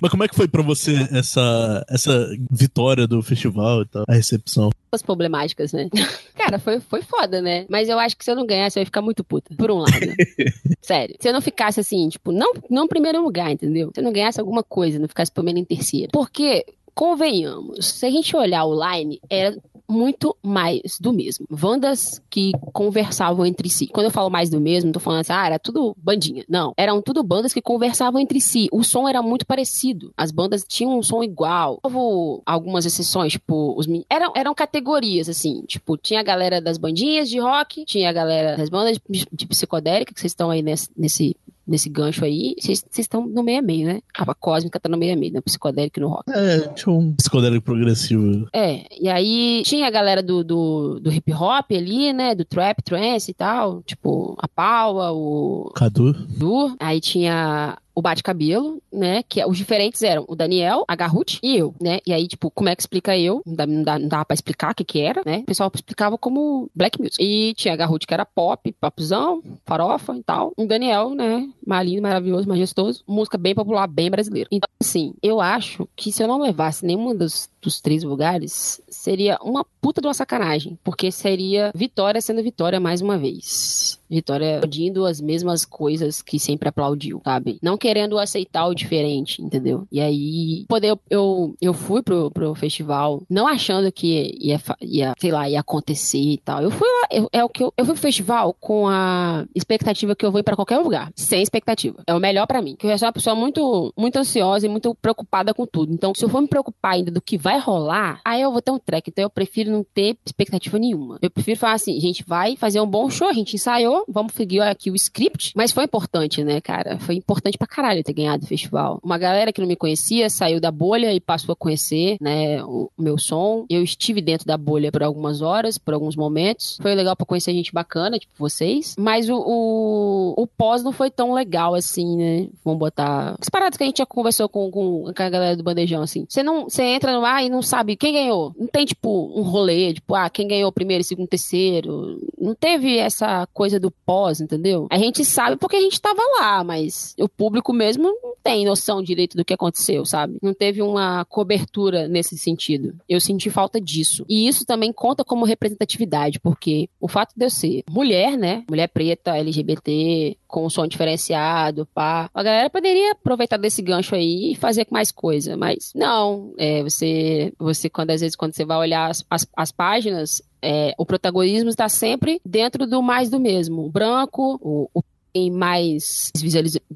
Mas 0.00 0.10
como 0.10 0.24
é 0.24 0.28
que 0.28 0.34
foi 0.34 0.48
para 0.48 0.62
você 0.62 0.92
essa, 1.12 1.84
essa 1.88 2.28
vitória 2.50 3.06
do 3.06 3.22
festival 3.22 3.82
e 3.82 3.86
tal, 3.86 4.04
a 4.08 4.14
recepção? 4.14 4.70
As 4.90 5.02
problemáticas, 5.02 5.72
né? 5.72 5.88
Cara, 6.34 6.58
foi, 6.58 6.80
foi 6.80 7.02
foda, 7.02 7.40
né? 7.40 7.64
Mas 7.68 7.88
eu 7.88 7.98
acho 7.98 8.16
que 8.16 8.24
se 8.24 8.30
eu 8.30 8.34
não 8.34 8.46
ganhasse, 8.46 8.78
eu 8.78 8.82
ia 8.82 8.86
ficar 8.86 9.00
muito 9.00 9.22
puta. 9.22 9.54
Por 9.54 9.70
um 9.70 9.78
lado. 9.78 9.92
Sério. 10.82 11.16
Se 11.20 11.28
eu 11.28 11.32
não 11.32 11.40
ficasse 11.40 11.78
assim, 11.78 12.08
tipo, 12.08 12.32
não, 12.32 12.52
não 12.68 12.88
primeiro 12.88 13.22
lugar, 13.22 13.50
entendeu? 13.52 13.90
Se 13.94 14.00
eu 14.00 14.04
não 14.04 14.12
ganhasse 14.12 14.40
alguma 14.40 14.62
coisa, 14.62 14.98
não 14.98 15.08
ficasse 15.08 15.30
pelo 15.30 15.46
em 15.58 15.64
terceiro. 15.64 16.10
Porque 16.12 16.64
convenhamos, 16.94 17.86
se 17.86 18.06
a 18.06 18.10
gente 18.10 18.36
olhar 18.36 18.64
o 18.64 18.74
line, 18.74 19.20
era 19.30 19.56
muito 19.92 20.34
mais 20.42 20.98
do 20.98 21.12
mesmo. 21.12 21.46
Bandas 21.50 22.20
que 22.30 22.52
conversavam 22.72 23.44
entre 23.44 23.68
si. 23.68 23.86
Quando 23.88 24.06
eu 24.06 24.10
falo 24.10 24.30
mais 24.30 24.48
do 24.48 24.60
mesmo, 24.60 24.90
tô 24.90 24.98
falando 24.98 25.20
assim, 25.20 25.32
ah, 25.32 25.46
era 25.46 25.58
tudo 25.58 25.94
bandinha. 25.98 26.44
Não. 26.48 26.72
Eram 26.76 27.02
tudo 27.02 27.22
bandas 27.22 27.52
que 27.52 27.60
conversavam 27.60 28.20
entre 28.20 28.40
si. 28.40 28.68
O 28.72 28.82
som 28.82 29.06
era 29.08 29.20
muito 29.20 29.46
parecido. 29.46 30.12
As 30.16 30.30
bandas 30.30 30.64
tinham 30.66 30.98
um 30.98 31.02
som 31.02 31.22
igual. 31.22 31.78
Houve 31.82 32.42
algumas 32.46 32.86
exceções, 32.86 33.32
tipo, 33.32 33.74
os 33.78 33.86
eram, 34.08 34.32
eram 34.34 34.54
categorias, 34.54 35.28
assim. 35.28 35.62
Tipo, 35.66 35.96
tinha 35.96 36.20
a 36.20 36.24
galera 36.24 36.60
das 36.60 36.78
bandinhas 36.78 37.28
de 37.28 37.38
rock, 37.38 37.84
tinha 37.84 38.08
a 38.08 38.12
galera 38.12 38.56
das 38.56 38.70
bandas 38.70 38.98
de, 39.08 39.26
de 39.30 39.46
psicodélica, 39.46 40.14
que 40.14 40.20
vocês 40.20 40.30
estão 40.30 40.50
aí 40.50 40.62
nesse, 40.62 40.88
nesse 40.96 41.36
nesse 41.66 41.88
gancho 41.88 42.24
aí, 42.24 42.54
vocês 42.58 42.84
estão 42.98 43.26
no 43.26 43.42
meio 43.42 43.60
a 43.60 43.62
meio, 43.62 43.86
né? 43.86 44.00
A 44.14 44.34
cósmica 44.34 44.80
tá 44.80 44.88
no 44.88 44.98
meio 44.98 45.12
a 45.14 45.16
meio, 45.16 45.32
né? 45.32 45.40
Psicodélico 45.40 46.00
no 46.00 46.08
rock. 46.08 46.30
É, 46.30 46.60
tinha 46.68 46.94
um 46.94 47.12
psicodélico 47.14 47.64
progressivo. 47.64 48.48
É, 48.52 48.86
e 49.00 49.08
aí 49.08 49.62
tinha 49.64 49.86
a 49.86 49.90
galera 49.90 50.22
do, 50.22 50.42
do, 50.42 51.00
do 51.00 51.12
hip 51.12 51.32
hop 51.32 51.70
ali, 51.70 52.12
né? 52.12 52.34
Do 52.34 52.44
trap, 52.44 52.82
trance 52.82 53.30
e 53.30 53.34
tal. 53.34 53.82
Tipo, 53.82 54.36
a 54.38 54.48
Paula, 54.48 55.12
o. 55.12 55.70
Cadu. 55.74 56.14
Cadu. 56.14 56.76
Aí 56.78 57.00
tinha 57.00 57.78
o 57.94 58.02
bate-cabelo, 58.02 58.80
né? 58.92 59.22
Que 59.22 59.40
é, 59.40 59.46
os 59.46 59.56
diferentes 59.56 60.02
eram 60.02 60.24
o 60.28 60.34
Daniel, 60.34 60.84
a 60.88 60.94
Garrut 60.94 61.38
e 61.42 61.56
eu, 61.56 61.74
né? 61.80 62.00
E 62.06 62.12
aí, 62.12 62.26
tipo, 62.26 62.50
como 62.50 62.68
é 62.68 62.76
que 62.76 62.82
explica 62.82 63.16
eu? 63.16 63.42
Não, 63.46 63.54
dá, 63.82 63.98
não, 63.98 64.08
dá, 64.08 64.24
pra 64.24 64.34
explicar 64.34 64.72
o 64.72 64.74
que 64.74 64.84
que 64.84 65.00
era, 65.00 65.22
né? 65.24 65.38
O 65.38 65.44
pessoal 65.44 65.70
explicava 65.74 66.16
como 66.18 66.70
black 66.74 67.00
music. 67.00 67.22
E 67.22 67.54
tinha 67.54 67.74
a 67.74 67.76
Garrut 67.76 68.06
que 68.06 68.14
era 68.14 68.24
pop, 68.24 68.72
popzão, 68.80 69.42
farofa 69.64 70.16
e 70.16 70.22
tal. 70.22 70.52
Um 70.56 70.66
Daniel, 70.66 71.10
né? 71.10 71.48
Malinho, 71.66 72.02
maravilhoso, 72.02 72.48
majestoso. 72.48 73.02
Música 73.06 73.38
bem 73.38 73.54
popular, 73.54 73.86
bem 73.86 74.10
brasileira. 74.10 74.48
Então, 74.50 74.68
assim, 74.80 75.14
eu 75.22 75.40
acho 75.40 75.88
que 75.96 76.12
se 76.12 76.22
eu 76.22 76.28
não 76.28 76.40
levasse 76.40 76.84
nenhuma 76.84 77.14
dos, 77.14 77.48
dos 77.60 77.80
três 77.80 78.02
lugares, 78.02 78.80
seria 78.88 79.38
uma 79.42 79.64
puta 79.80 80.00
de 80.00 80.06
uma 80.06 80.14
sacanagem. 80.14 80.78
Porque 80.82 81.10
seria 81.10 81.72
Vitória 81.74 82.20
sendo 82.20 82.42
Vitória 82.42 82.80
mais 82.80 83.00
uma 83.00 83.18
vez. 83.18 84.00
Vitória 84.08 84.60
pedindo 84.60 85.06
as 85.06 85.20
mesmas 85.20 85.64
coisas 85.64 86.20
que 86.20 86.38
sempre 86.38 86.68
aplaudiu, 86.68 87.22
sabe? 87.24 87.58
Não 87.62 87.78
querendo 87.82 88.16
aceitar 88.16 88.66
o 88.68 88.74
diferente, 88.74 89.42
entendeu? 89.42 89.88
E 89.90 90.00
aí, 90.00 90.64
poder 90.68 90.96
eu, 91.10 91.56
eu, 91.60 91.74
fui 91.74 92.00
pro, 92.00 92.30
pro 92.30 92.54
festival 92.54 93.24
não 93.28 93.48
achando 93.48 93.90
que 93.90 94.38
ia, 94.40 94.60
ia, 94.80 95.14
sei 95.18 95.32
lá, 95.32 95.50
ia 95.50 95.58
acontecer 95.58 96.18
e 96.18 96.38
tal. 96.38 96.62
Eu 96.62 96.70
fui 96.70 96.86
lá, 96.86 97.08
eu, 97.10 97.28
é 97.32 97.42
o 97.42 97.48
que 97.48 97.64
eu, 97.64 97.74
eu 97.76 97.84
fui 97.84 97.94
pro 97.94 98.02
festival 98.02 98.54
com 98.60 98.86
a 98.86 99.44
expectativa 99.52 100.14
que 100.14 100.24
eu 100.24 100.30
vou 100.30 100.38
ir 100.38 100.44
pra 100.44 100.54
qualquer 100.54 100.78
lugar, 100.78 101.10
sem 101.16 101.42
expectativa. 101.42 102.04
É 102.06 102.14
o 102.14 102.20
melhor 102.20 102.46
para 102.46 102.62
mim. 102.62 102.76
Que 102.76 102.86
eu 102.86 102.96
sou 102.96 103.06
uma 103.06 103.12
pessoa 103.12 103.34
muito, 103.34 103.92
muito 103.98 104.16
ansiosa 104.16 104.64
e 104.64 104.68
muito 104.68 104.94
preocupada 104.94 105.52
com 105.52 105.66
tudo. 105.66 105.92
Então, 105.92 106.12
se 106.14 106.24
eu 106.24 106.28
for 106.28 106.40
me 106.40 106.46
preocupar 106.46 106.92
ainda 106.92 107.10
do 107.10 107.20
que 107.20 107.36
vai 107.36 107.58
rolar, 107.58 108.20
aí 108.24 108.40
eu 108.40 108.52
vou 108.52 108.62
ter 108.62 108.70
um 108.70 108.78
track. 108.78 109.10
Então, 109.10 109.24
eu 109.24 109.30
prefiro 109.30 109.72
não 109.72 109.84
ter 109.92 110.16
expectativa 110.24 110.78
nenhuma. 110.78 111.18
Eu 111.20 111.30
prefiro 111.30 111.58
falar 111.58 111.74
assim, 111.74 111.98
gente 112.00 112.24
vai 112.24 112.56
fazer 112.56 112.80
um 112.80 112.86
bom 112.86 113.10
show, 113.10 113.28
a 113.28 113.32
gente 113.32 113.56
ensaiou, 113.56 114.04
vamos 114.08 114.34
seguir 114.34 114.60
aqui 114.60 114.88
o 114.90 114.94
script. 114.94 115.52
Mas 115.56 115.72
foi 115.72 115.84
importante, 115.84 116.44
né, 116.44 116.60
cara? 116.60 116.98
Foi 116.98 117.16
importante 117.16 117.58
pra 117.58 117.66
caralho 117.72 118.04
ter 118.04 118.12
ganhado 118.12 118.44
o 118.44 118.48
festival. 118.48 119.00
Uma 119.02 119.16
galera 119.16 119.52
que 119.52 119.60
não 119.60 119.68
me 119.68 119.76
conhecia 119.76 120.28
saiu 120.28 120.60
da 120.60 120.70
bolha 120.70 121.12
e 121.12 121.20
passou 121.20 121.52
a 121.52 121.56
conhecer, 121.56 122.16
né, 122.20 122.62
o 122.64 122.90
meu 122.98 123.16
som. 123.16 123.64
Eu 123.68 123.82
estive 123.82 124.20
dentro 124.20 124.46
da 124.46 124.56
bolha 124.56 124.92
por 124.92 125.02
algumas 125.02 125.40
horas, 125.40 125.78
por 125.78 125.94
alguns 125.94 126.16
momentos. 126.16 126.78
Foi 126.80 126.94
legal 126.94 127.16
pra 127.16 127.26
conhecer 127.26 127.52
gente 127.52 127.72
bacana, 127.72 128.18
tipo 128.18 128.32
vocês. 128.38 128.94
Mas 128.98 129.28
o, 129.28 129.36
o, 129.36 130.34
o 130.36 130.46
pós 130.46 130.82
não 130.82 130.92
foi 130.92 131.10
tão 131.10 131.32
legal 131.32 131.74
assim, 131.74 132.16
né? 132.16 132.48
Vamos 132.64 132.78
botar. 132.78 133.36
As 133.40 133.48
paradas 133.48 133.76
que 133.76 133.84
a 133.84 133.86
gente 133.86 133.98
já 133.98 134.06
conversou 134.06 134.48
com, 134.48 134.70
com 134.70 135.08
a 135.08 135.30
galera 135.30 135.56
do 135.56 135.62
bandejão, 135.62 136.02
assim. 136.02 136.26
Você 136.28 136.42
não. 136.42 136.64
Você 136.64 136.82
entra 136.82 137.12
no 137.12 137.24
ar 137.24 137.44
e 137.44 137.48
não 137.48 137.62
sabe 137.62 137.96
quem 137.96 138.12
ganhou. 138.12 138.52
Não 138.58 138.66
tem, 138.66 138.84
tipo, 138.84 139.32
um 139.34 139.42
rolê, 139.42 139.94
tipo, 139.94 140.14
ah, 140.14 140.28
quem 140.28 140.46
ganhou 140.46 140.72
primeiro, 140.72 141.04
segundo, 141.04 141.28
terceiro. 141.28 142.18
Não 142.38 142.54
teve 142.54 142.98
essa 142.98 143.46
coisa 143.52 143.78
do 143.78 143.90
pós, 143.90 144.40
entendeu? 144.40 144.86
A 144.90 144.98
gente 144.98 145.24
sabe 145.24 145.56
porque 145.56 145.76
a 145.76 145.80
gente 145.80 146.00
tava 146.00 146.22
lá, 146.38 146.64
mas 146.64 147.14
o 147.18 147.28
público 147.28 147.61
mesmo 147.70 148.04
não 148.22 148.34
tem 148.42 148.64
noção 148.64 149.02
direito 149.02 149.36
do 149.36 149.44
que 149.44 149.52
aconteceu, 149.52 150.06
sabe? 150.06 150.38
Não 150.42 150.54
teve 150.54 150.80
uma 150.80 151.24
cobertura 151.26 152.08
nesse 152.08 152.38
sentido. 152.38 152.94
Eu 153.06 153.20
senti 153.20 153.50
falta 153.50 153.78
disso. 153.78 154.24
E 154.26 154.48
isso 154.48 154.64
também 154.64 154.90
conta 154.90 155.22
como 155.22 155.44
representatividade, 155.44 156.40
porque 156.40 156.88
o 156.98 157.06
fato 157.06 157.34
de 157.36 157.44
eu 157.44 157.50
ser 157.50 157.84
mulher, 157.90 158.38
né? 158.38 158.64
Mulher 158.68 158.88
preta, 158.88 159.36
LGBT, 159.36 160.38
com 160.46 160.68
som 160.68 160.86
diferenciado, 160.86 161.86
pá. 161.94 162.30
A 162.32 162.42
galera 162.42 162.70
poderia 162.70 163.12
aproveitar 163.12 163.56
desse 163.56 163.82
gancho 163.82 164.14
aí 164.14 164.52
e 164.52 164.54
fazer 164.56 164.86
mais 164.90 165.12
coisa, 165.12 165.56
mas 165.56 165.92
não. 165.94 166.54
É, 166.58 166.82
você, 166.82 167.52
você 167.58 167.88
quando 167.88 168.10
às 168.10 168.20
vezes 168.20 168.36
quando 168.36 168.54
você 168.54 168.64
vai 168.64 168.78
olhar 168.78 169.10
as, 169.10 169.24
as, 169.30 169.46
as 169.56 169.72
páginas, 169.72 170.42
é, 170.62 170.94
o 170.96 171.04
protagonismo 171.04 171.68
está 171.68 171.88
sempre 171.88 172.40
dentro 172.44 172.86
do 172.86 173.02
mais 173.02 173.28
do 173.28 173.40
mesmo. 173.40 173.86
O 173.86 173.90
branco, 173.90 174.58
o, 174.62 174.88
o 174.94 175.02
tem 175.32 175.50
mais, 175.50 176.30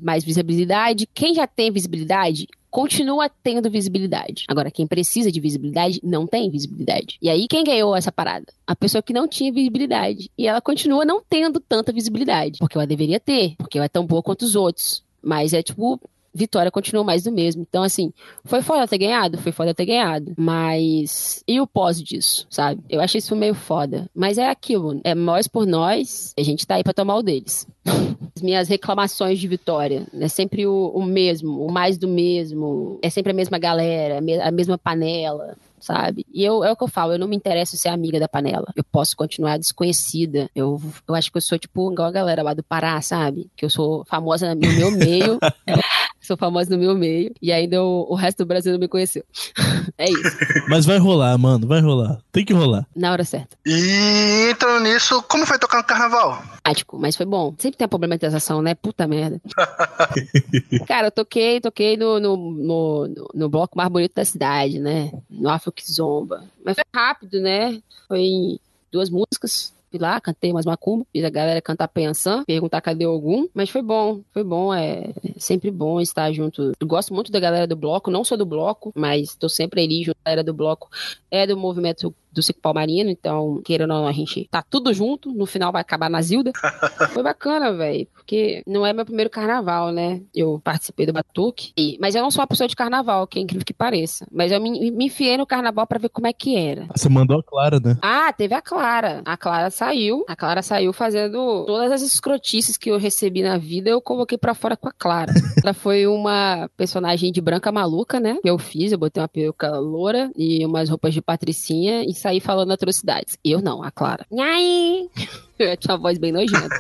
mais 0.01 0.25
visibilidade. 0.25 1.09
Quem 1.15 1.35
já 1.35 1.47
tem 1.47 1.71
visibilidade 1.71 2.47
continua 2.71 3.31
tendo 3.43 3.71
visibilidade. 3.71 4.45
Agora, 4.49 4.71
quem 4.71 4.87
precisa 4.87 5.33
de 5.33 5.41
visibilidade 5.41 5.99
não 6.03 6.27
tem 6.27 6.51
visibilidade. 6.51 7.17
E 7.23 7.31
aí, 7.31 7.47
quem 7.49 7.65
ganhou 7.65 7.97
essa 7.97 8.13
parada? 8.13 8.47
A 8.67 8.77
pessoa 8.77 9.03
que 9.03 9.15
não 9.15 9.27
tinha 9.27 9.53
visibilidade. 9.53 10.31
E 10.37 10.47
ela 10.47 10.61
continua 10.61 11.05
não 11.05 11.23
tendo 11.27 11.59
tanta 11.59 11.93
visibilidade. 11.93 12.59
Porque 12.59 12.77
ela 12.77 12.87
deveria 12.87 13.19
ter. 13.19 13.55
Porque 13.57 13.79
ela 13.79 13.87
é 13.87 13.89
tão 13.89 14.05
boa 14.05 14.23
quanto 14.23 14.43
os 14.43 14.55
outros. 14.55 15.03
Mas 15.23 15.55
é 15.55 15.63
tipo, 15.63 15.99
Vitória 16.37 16.71
continua 16.71 17.03
mais 17.03 17.23
do 17.23 17.33
mesmo. 17.33 17.63
Então, 17.63 17.83
assim, 17.83 18.13
foi 18.45 18.61
foda 18.61 18.87
ter 18.87 18.99
ganhado? 18.99 19.39
Foi 19.39 19.53
foda 19.53 19.73
ter 19.73 19.87
ganhado. 19.87 20.35
Mas. 20.37 21.43
E 21.49 21.59
o 21.63 21.67
pós 21.67 22.03
disso, 22.03 22.47
sabe? 22.51 22.83
Eu 22.91 23.01
achei 23.01 23.21
isso 23.21 23.35
meio 23.35 23.55
foda. 23.55 24.07
Mas 24.15 24.37
é 24.37 24.51
aquilo. 24.51 25.01
É 25.03 25.15
nós 25.15 25.49
por 25.49 25.67
nós. 25.67 26.35
A 26.39 26.43
gente 26.43 26.67
tá 26.67 26.75
aí 26.75 26.85
pra 26.85 26.93
tomar 26.93 27.17
o 27.17 27.23
deles. 27.23 27.67
As 28.37 28.43
minhas 28.43 28.69
reclamações 28.69 29.39
de 29.39 29.49
Vitória. 29.49 30.07
É 30.21 30.29
sempre 30.29 30.67
o, 30.67 30.89
o 30.95 31.03
mesmo, 31.03 31.65
o 31.65 31.73
mais 31.73 31.97
do 31.97 32.07
mesmo. 32.07 32.99
É 33.03 33.09
sempre 33.09 33.33
a 33.33 33.35
mesma 33.35 33.59
galera, 33.59 34.19
a 34.43 34.51
mesma 34.51 34.77
panela 34.77 35.57
sabe? 35.87 36.27
E 36.33 36.45
eu, 36.45 36.65
é 36.65 36.73
o 36.73 36.77
que 36.77 36.83
eu 36.85 36.89
falo, 36.89 37.13
eu 37.13 37.19
não 37.19 37.29
me 37.29 37.37
interesso 37.37 37.77
ser 37.77 37.89
amiga 37.89 38.19
da 38.19 38.29
panela. 38.29 38.67
Eu 38.75 38.83
posso 38.85 39.17
continuar 39.17 39.57
desconhecida. 39.59 40.51
Eu, 40.55 40.81
eu 41.09 41.15
acho 41.15 41.31
que 41.31 41.37
eu 41.37 41.43
sou 41.43 41.59
tipo 41.59 41.93
igual 41.93 42.09
a 42.09 42.13
galera 42.13 42.43
lá 42.43 42.53
do 42.55 42.63
Pará, 42.63 43.01
sabe? 43.01 43.49
Que 43.57 43.65
eu 43.65 43.71
sou 43.71 44.05
famosa 44.07 44.55
no 44.55 44.61
meu 44.73 44.91
meio. 44.91 45.39
sou 46.21 46.37
famosa 46.37 46.71
no 46.71 46.79
meu 46.79 46.95
meio. 46.97 47.33
E 47.41 47.53
ainda 47.53 47.83
o, 47.83 48.07
o 48.11 48.15
resto 48.15 48.39
do 48.39 48.47
Brasil 48.47 48.73
não 48.73 48.81
me 48.81 48.89
conheceu. 48.89 49.25
é 49.97 50.11
isso. 50.11 50.37
Mas 50.69 50.85
vai 50.85 50.99
rolar, 50.99 51.37
mano, 51.39 51.67
vai 51.67 51.81
rolar. 51.81 52.19
Tem 52.33 52.45
que 52.45 52.53
rolar. 52.53 52.87
Na 52.97 53.13
hora 53.13 53.25
certa. 53.25 53.57
E 53.65 54.49
entrando 54.51 54.83
nisso, 54.83 55.23
como 55.29 55.47
foi 55.47 55.59
tocar 55.59 55.79
no 55.79 55.85
carnaval? 55.85 56.43
Prático, 56.65 56.99
mas 56.99 57.15
foi 57.17 57.25
bom. 57.27 57.55
Sempre 57.59 57.79
tem 57.79 57.85
a 57.85 57.89
problematização, 57.89 58.61
né? 58.61 58.75
Puta 58.75 59.07
merda. 59.07 59.41
Cara, 60.87 61.07
eu 61.09 61.11
toquei, 61.13 61.61
toquei 61.61 61.97
no, 61.97 62.19
no, 62.19 62.37
no, 62.37 63.09
no- 63.09 63.29
no 63.35 63.49
bloco 63.49 63.77
mais 63.77 63.89
bonito 63.91 64.15
da 64.15 64.25
cidade, 64.25 64.79
né? 64.79 65.13
No 65.31 65.49
Afro 65.49 65.71
que 65.77 65.93
Zomba. 65.93 66.45
Mas 66.65 66.75
foi 66.75 66.85
rápido, 66.95 67.41
né? 67.41 67.81
Foi 68.09 68.59
duas 68.91 69.11
músicas. 69.11 69.73
Fui 69.89 70.01
lá, 70.01 70.21
cantei 70.21 70.53
mais 70.53 70.67
macumba, 70.67 71.07
fiz 71.13 71.25
a 71.25 71.31
galera 71.31 71.63
cantar 71.63 71.87
pensão, 71.87 72.45
perguntar 72.45 72.81
cadê 72.81 73.05
algum, 73.05 73.47
mas 73.55 73.71
foi 73.71 73.83
bom, 73.83 74.21
foi 74.33 74.43
bom, 74.43 74.75
é 74.75 75.13
sempre 75.39 75.71
bom 75.71 76.01
estar 76.01 76.33
junto. 76.33 76.73
Eu 76.79 76.87
gosto 76.89 77.15
muito 77.15 77.31
da 77.31 77.39
galera 77.39 77.69
do 77.69 77.77
bloco, 77.77 78.11
não 78.11 78.25
sou 78.25 78.37
do 78.37 78.45
bloco, 78.45 78.93
mas 78.97 79.37
tô 79.37 79.49
sempre 79.49 79.83
ali 79.83 80.03
junto. 80.03 80.19
A 80.25 80.31
galera 80.31 80.43
do 80.43 80.53
bloco 80.53 80.91
é 81.31 81.47
do 81.47 81.57
movimento 81.57 82.13
do 82.37 82.43
Cico 82.43 82.61
Palmarino, 82.61 83.11
então, 83.11 83.61
querendo 83.65 83.93
ou 83.93 84.01
não, 84.01 84.07
a 84.07 84.13
gente 84.13 84.47
tá 84.51 84.63
tudo 84.63 84.93
junto, 84.93 85.33
no 85.33 85.47
final 85.47 85.73
vai 85.73 85.81
acabar 85.81 86.09
na 86.11 86.21
Zilda. 86.23 86.53
Foi 87.13 87.23
bacana, 87.23 87.73
velho, 87.73 88.07
porque 88.13 88.63
não 88.67 88.85
é 88.87 88.93
meu 88.93 89.05
primeiro 89.05 89.31
carnaval, 89.31 89.91
né? 89.91 90.21
Eu 90.35 90.61
participei 90.63 91.07
do 91.07 91.13
Batuque, 91.13 91.73
e- 91.77 91.97
mas 92.01 92.15
eu 92.15 92.23
não 92.23 92.31
sou 92.31 92.43
uma 92.43 92.47
pessoa 92.47 92.69
de 92.69 92.77
carnaval, 92.77 93.27
que 93.27 93.39
é 93.39 93.43
incrível 93.43 93.65
que 93.65 93.73
pareça. 93.75 94.27
Mas 94.31 94.53
eu 94.53 94.61
me, 94.61 94.91
me 94.91 95.07
enfiei 95.07 95.37
no 95.37 95.47
carnaval 95.47 95.87
pra 95.87 95.99
ver 95.99 96.11
como 96.11 96.27
é 96.27 96.33
que 96.33 96.57
era. 96.57 96.87
Você 96.95 97.09
mandou 97.09 97.39
a 97.39 97.43
Clara, 97.43 97.81
né? 97.83 97.97
Ah, 98.03 98.33
teve 98.33 98.55
a 98.55 98.61
Clara. 98.61 99.23
A 99.25 99.37
Clara 99.37 99.71
saiu. 99.71 100.25
A 100.29 100.37
Clara 100.37 100.61
saiu 100.63 100.93
fazendo 100.93 101.65
todas 101.67 101.91
as 101.91 102.03
escrotices 102.03 102.77
que 102.77 102.91
eu 102.91 102.99
recebi 102.99 103.43
na 103.43 103.57
vida, 103.57 103.89
eu 103.89 104.01
coloquei 104.01 104.37
pra 104.37 104.55
fora 104.55 104.77
com 104.77 104.89
a 104.89 104.93
Clara. 104.93 105.33
Ela 105.65 105.73
foi 105.73 106.07
uma 106.07 106.69
personagem 106.77 107.33
de 107.33 107.41
branca 107.41 107.73
maluca, 107.73 108.21
né? 108.21 108.39
Que 108.43 108.51
eu 108.51 108.59
fiz, 108.59 108.93
eu 108.93 108.99
botei 108.99 109.23
uma 109.23 109.29
peruca 109.29 109.71
loura 109.79 110.31
e 110.37 110.65
umas 110.67 110.89
roupas 110.91 111.15
de 111.15 111.23
patricinha 111.23 112.03
e 112.05 112.13
saí 112.27 112.41
falando 112.41 112.73
atrocidades. 112.73 113.39
Eu 113.45 113.63
não, 113.63 113.85
a 113.85 113.91
Clara. 113.93 114.27
Nhai! 114.31 115.09
Eu 115.59 115.75
tinha 115.77 115.95
uma 115.95 116.03
voz 116.03 116.19
bem 116.19 116.33
nojenta. 116.33 116.69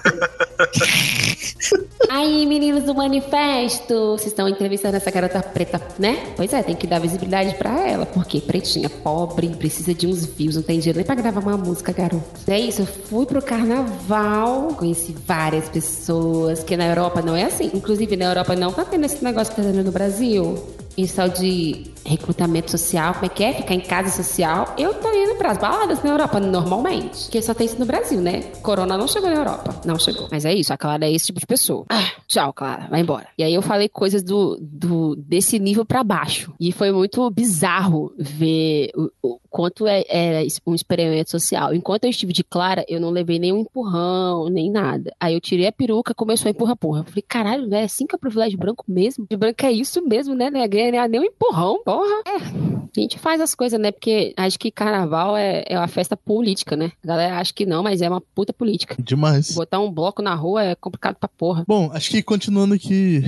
Aí, 2.10 2.44
meninos 2.44 2.84
do 2.84 2.94
manifesto, 2.94 4.12
vocês 4.12 4.26
estão 4.26 4.46
entrevistando 4.48 4.96
essa 4.96 5.10
garota 5.10 5.40
preta, 5.42 5.80
né? 5.98 6.34
Pois 6.36 6.52
é, 6.52 6.62
tem 6.62 6.76
que 6.76 6.86
dar 6.86 6.98
visibilidade 7.00 7.54
pra 7.54 7.88
ela, 7.88 8.04
porque 8.04 8.38
pretinha, 8.38 8.90
pobre, 8.90 9.48
precisa 9.48 9.94
de 9.94 10.06
uns 10.06 10.26
views, 10.26 10.56
não 10.56 10.62
tem 10.62 10.78
dinheiro 10.78 10.98
nem 10.98 11.06
pra 11.06 11.14
gravar 11.14 11.40
uma 11.40 11.56
música, 11.56 11.90
garoto. 11.90 12.22
É 12.46 12.60
isso, 12.60 12.82
eu 12.82 12.86
fui 12.86 13.24
pro 13.24 13.40
carnaval, 13.40 14.74
conheci 14.74 15.16
várias 15.26 15.70
pessoas, 15.70 16.62
que 16.62 16.76
na 16.76 16.86
Europa 16.86 17.22
não 17.22 17.34
é 17.34 17.44
assim. 17.44 17.70
Inclusive, 17.72 18.14
na 18.14 18.26
Europa 18.26 18.54
não 18.54 18.72
tá 18.72 18.84
tendo 18.84 19.06
esse 19.06 19.24
negócio 19.24 19.54
que 19.54 19.62
tá 19.62 19.66
tendo 19.66 19.82
no 19.82 19.90
Brasil. 19.90 20.62
Isso 20.96 21.16
tal 21.16 21.28
de 21.28 21.84
recrutamento 22.04 22.70
social, 22.70 23.14
como 23.14 23.26
é 23.26 23.28
que 23.28 23.42
é? 23.44 23.52
Ficar 23.52 23.74
em 23.74 23.80
casa 23.80 24.10
social. 24.22 24.74
Eu 24.78 24.94
tô 24.94 25.12
indo 25.12 25.34
pras 25.36 25.58
baladas 25.58 26.02
na 26.02 26.10
Europa 26.10 26.38
normalmente. 26.40 27.24
Porque 27.24 27.42
só 27.42 27.52
tem 27.52 27.66
isso 27.66 27.78
no 27.78 27.84
Brasil, 27.84 28.20
né? 28.20 28.42
Corona 28.62 28.96
não 28.96 29.08
chegou 29.08 29.28
na 29.28 29.36
Europa. 29.36 29.80
Não 29.84 29.98
chegou. 29.98 30.28
Mas 30.30 30.44
é 30.44 30.54
isso, 30.54 30.72
a 30.72 30.76
Clara 30.78 31.04
é 31.06 31.12
esse 31.12 31.26
tipo 31.26 31.40
de 31.40 31.46
pessoa. 31.46 31.84
Ah, 31.90 32.10
tchau, 32.26 32.52
Clara, 32.52 32.86
vai 32.88 33.00
embora. 33.00 33.26
E 33.36 33.42
aí 33.42 33.52
eu 33.52 33.60
falei 33.62 33.88
coisas 33.88 34.22
do, 34.22 34.56
do 34.60 35.16
desse 35.16 35.58
nível 35.58 35.84
pra 35.84 36.02
baixo. 36.04 36.54
E 36.60 36.70
foi 36.72 36.92
muito 36.92 37.28
bizarro 37.30 38.12
ver 38.18 38.90
o, 38.94 39.10
o 39.22 39.40
quanto 39.50 39.86
é, 39.86 40.44
es- 40.44 40.60
um 40.66 40.74
experimento 40.74 41.30
social. 41.30 41.74
Enquanto 41.74 42.04
eu 42.04 42.10
estive 42.10 42.32
de 42.32 42.44
Clara, 42.44 42.84
eu 42.88 43.00
não 43.00 43.10
levei 43.10 43.38
nenhum 43.38 43.60
empurrão, 43.60 44.48
nem 44.48 44.70
nada. 44.70 45.12
Aí 45.18 45.34
eu 45.34 45.40
tirei 45.40 45.66
a 45.66 45.72
peruca, 45.72 46.14
começou 46.14 46.48
a 46.48 46.50
empurra-porra. 46.50 47.00
Eu 47.00 47.04
falei, 47.04 47.24
caralho, 47.26 47.68
velho, 47.68 47.82
é 47.82 47.84
assim 47.84 48.06
que 48.06 48.14
é 48.14 48.18
privilégio 48.18 48.58
branco 48.58 48.84
mesmo? 48.86 49.26
De 49.28 49.36
branco 49.36 49.64
é 49.66 49.72
isso 49.72 50.02
mesmo, 50.06 50.34
né? 50.34 50.50
Não 50.50 50.60
é 50.60 50.68
ganhar 50.90 51.08
nem 51.08 51.20
um 51.20 51.24
empurrão, 51.24 51.82
porra. 51.84 52.22
É, 52.26 52.36
a 52.36 53.00
gente 53.00 53.18
faz 53.18 53.40
as 53.40 53.54
coisas, 53.54 53.78
né? 53.78 53.92
Porque 53.92 54.32
acho 54.36 54.58
que 54.58 54.70
carnaval 54.70 55.36
é, 55.36 55.64
é 55.66 55.78
uma 55.78 55.88
festa 55.88 56.16
política, 56.16 56.76
né? 56.76 56.92
A 57.04 57.06
galera 57.06 57.38
acha 57.38 57.52
que 57.52 57.66
não, 57.66 57.82
mas 57.82 58.00
é 58.00 58.08
uma 58.08 58.20
puta 58.20 58.52
política. 58.52 58.96
Demais. 58.98 59.52
Botar 59.52 59.80
um 59.80 59.90
bloco 59.90 60.22
na 60.22 60.34
rua 60.34 60.64
é 60.64 60.74
complicado 60.74 61.16
pra 61.16 61.28
porra. 61.28 61.64
Bom, 61.66 61.90
acho 61.92 62.10
que 62.10 62.22
continuando 62.22 62.74
aqui 62.74 63.22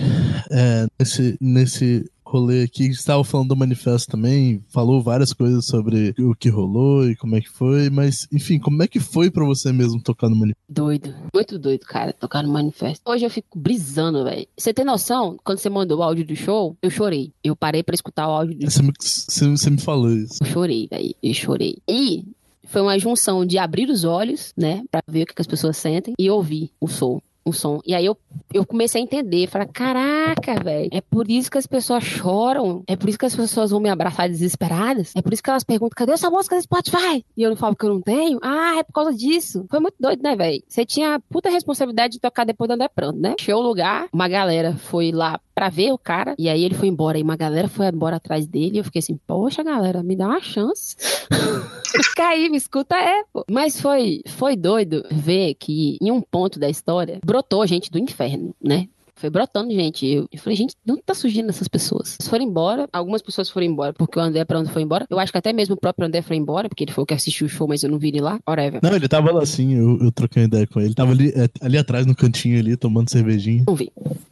é, 0.50 0.86
nesse, 0.98 1.36
nesse 1.40 2.10
rolê 2.28 2.62
aqui, 2.62 2.86
estava 2.88 3.24
falando 3.24 3.48
do 3.48 3.56
manifesto 3.56 4.10
também, 4.10 4.62
falou 4.68 5.02
várias 5.02 5.32
coisas 5.32 5.66
sobre 5.66 6.14
o 6.18 6.34
que 6.34 6.48
rolou 6.48 7.08
e 7.08 7.16
como 7.16 7.36
é 7.36 7.40
que 7.40 7.48
foi, 7.48 7.88
mas 7.88 8.28
enfim, 8.32 8.58
como 8.58 8.82
é 8.82 8.86
que 8.86 9.00
foi 9.00 9.30
pra 9.30 9.44
você 9.44 9.72
mesmo 9.72 10.02
tocar 10.02 10.28
no 10.28 10.36
manifesto? 10.36 10.62
Doido. 10.68 11.14
Muito 11.34 11.58
doido, 11.58 11.86
cara, 11.86 12.12
tocar 12.12 12.42
no 12.42 12.52
manifesto. 12.52 13.02
Hoje 13.10 13.24
eu 13.24 13.30
fico 13.30 13.58
brisando, 13.58 14.24
velho. 14.24 14.46
Você 14.56 14.74
tem 14.74 14.84
noção? 14.84 15.38
Quando 15.42 15.58
você 15.58 15.70
mandou 15.70 15.98
o 15.98 16.02
áudio 16.02 16.26
do 16.26 16.36
show, 16.36 16.76
eu 16.82 16.90
chorei. 16.90 17.32
Eu 17.42 17.56
parei 17.56 17.82
pra 17.82 17.94
escutar 17.94 18.28
o 18.28 18.32
áudio 18.32 18.58
do 18.58 18.70
Você 18.70 18.82
me, 18.82 18.92
você, 18.98 19.70
me 19.70 19.80
falou 19.80 20.12
isso. 20.12 20.38
Eu 20.42 20.46
chorei, 20.46 20.86
velho. 20.90 21.14
Eu 21.22 21.34
chorei. 21.34 21.78
E 21.88 22.24
foi 22.68 22.82
uma 22.82 22.98
junção 22.98 23.46
de 23.46 23.56
abrir 23.56 23.88
os 23.88 24.04
olhos, 24.04 24.52
né? 24.56 24.84
Pra 24.90 25.00
ver 25.08 25.22
o 25.22 25.26
que, 25.26 25.34
que 25.34 25.40
as 25.40 25.46
pessoas 25.46 25.76
sentem 25.76 26.14
e 26.18 26.30
ouvir 26.30 26.70
o 26.78 26.86
som. 26.86 27.20
Som. 27.52 27.80
E 27.86 27.94
aí 27.94 28.04
eu, 28.04 28.16
eu 28.52 28.64
comecei 28.64 29.00
a 29.00 29.04
entender. 29.04 29.46
Falar, 29.46 29.66
caraca, 29.66 30.62
velho. 30.62 30.88
É 30.92 31.00
por 31.00 31.30
isso 31.30 31.50
que 31.50 31.58
as 31.58 31.66
pessoas 31.66 32.04
choram. 32.04 32.82
É 32.86 32.96
por 32.96 33.08
isso 33.08 33.18
que 33.18 33.26
as 33.26 33.34
pessoas 33.36 33.70
vão 33.70 33.80
me 33.80 33.88
abraçar 33.88 34.28
desesperadas. 34.28 35.12
É 35.16 35.22
por 35.22 35.32
isso 35.32 35.42
que 35.42 35.50
elas 35.50 35.64
perguntam, 35.64 35.96
cadê 35.96 36.12
essa 36.12 36.30
música 36.30 36.56
do 36.56 36.62
Spotify? 36.62 37.24
E 37.36 37.42
eu 37.42 37.50
não 37.50 37.56
falo 37.56 37.76
que 37.76 37.84
eu 37.84 37.90
não 37.90 38.00
tenho. 38.00 38.38
Ah, 38.42 38.78
é 38.78 38.82
por 38.82 38.92
causa 38.92 39.14
disso. 39.14 39.66
Foi 39.70 39.80
muito 39.80 39.96
doido, 39.98 40.22
né, 40.22 40.36
velho? 40.36 40.62
Você 40.68 40.84
tinha 40.84 41.16
a 41.16 41.20
puta 41.20 41.50
responsabilidade 41.50 42.14
de 42.14 42.20
tocar 42.20 42.44
depois 42.44 42.68
do 42.68 42.74
André 42.74 42.88
Pronto, 42.88 43.18
né? 43.18 43.34
Show 43.40 43.60
o 43.60 43.66
lugar. 43.66 44.08
Uma 44.12 44.28
galera 44.28 44.74
foi 44.76 45.12
lá 45.12 45.40
pra 45.54 45.68
ver 45.68 45.92
o 45.92 45.98
cara. 45.98 46.34
E 46.38 46.48
aí 46.48 46.64
ele 46.64 46.74
foi 46.74 46.88
embora. 46.88 47.18
E 47.18 47.22
uma 47.22 47.36
galera 47.36 47.68
foi 47.68 47.86
embora 47.86 48.16
atrás 48.16 48.46
dele. 48.46 48.76
E 48.76 48.78
eu 48.78 48.84
fiquei 48.84 49.00
assim, 49.00 49.18
poxa, 49.26 49.62
galera, 49.62 50.02
me 50.02 50.14
dá 50.14 50.26
uma 50.26 50.40
chance. 50.40 50.96
Fica 51.88 52.28
aí, 52.28 52.48
me 52.48 52.56
escuta, 52.56 52.96
é, 52.96 53.24
pô. 53.32 53.44
Mas 53.50 53.80
foi, 53.80 54.20
foi 54.28 54.56
doido 54.56 55.04
ver 55.10 55.54
que 55.54 55.98
em 56.00 56.10
um 56.10 56.20
ponto 56.20 56.58
da 56.58 56.68
história 56.68 57.18
brotou 57.38 57.66
gente 57.66 57.90
do 57.90 57.98
inferno, 57.98 58.54
né? 58.62 58.88
Foi 59.14 59.30
brotando 59.30 59.72
gente. 59.72 60.06
Eu, 60.06 60.28
eu 60.30 60.38
falei, 60.38 60.56
gente, 60.56 60.74
de 60.84 60.92
onde 60.92 61.02
tá 61.02 61.12
surgindo 61.12 61.48
essas 61.48 61.66
pessoas? 61.66 62.16
Eles 62.20 62.28
foram 62.28 62.44
embora. 62.44 62.88
Algumas 62.92 63.20
pessoas 63.20 63.50
foram 63.50 63.66
embora 63.66 63.92
porque 63.92 64.16
o 64.16 64.22
André 64.22 64.44
pra 64.44 64.60
onde 64.60 64.70
foi 64.70 64.82
embora. 64.82 65.06
Eu 65.10 65.18
acho 65.18 65.32
que 65.32 65.38
até 65.38 65.52
mesmo 65.52 65.74
o 65.74 65.78
próprio 65.78 66.06
André 66.06 66.22
foi 66.22 66.36
embora, 66.36 66.68
porque 66.68 66.84
ele 66.84 66.92
foi 66.92 67.02
o 67.02 67.06
que 67.06 67.14
assistiu 67.14 67.48
o 67.48 67.50
show, 67.50 67.66
mas 67.66 67.82
eu 67.82 67.90
não 67.90 67.98
vi 67.98 68.08
ele 68.08 68.20
lá. 68.20 68.38
Whatever. 68.48 68.80
Não, 68.80 68.94
ele 68.94 69.08
tava 69.08 69.32
lá 69.32 69.42
assim, 69.42 69.74
eu, 69.74 69.98
eu 70.04 70.12
troquei 70.12 70.44
ideia 70.44 70.68
com 70.68 70.78
ele. 70.78 70.88
Ele 70.88 70.94
tava 70.94 71.10
ali, 71.10 71.30
é, 71.30 71.48
ali 71.60 71.76
atrás 71.76 72.06
no 72.06 72.14
cantinho 72.14 72.60
ali, 72.60 72.76
tomando 72.76 73.10
cervejinha. 73.10 73.64
Não 73.66 73.74
vi. 73.74 73.90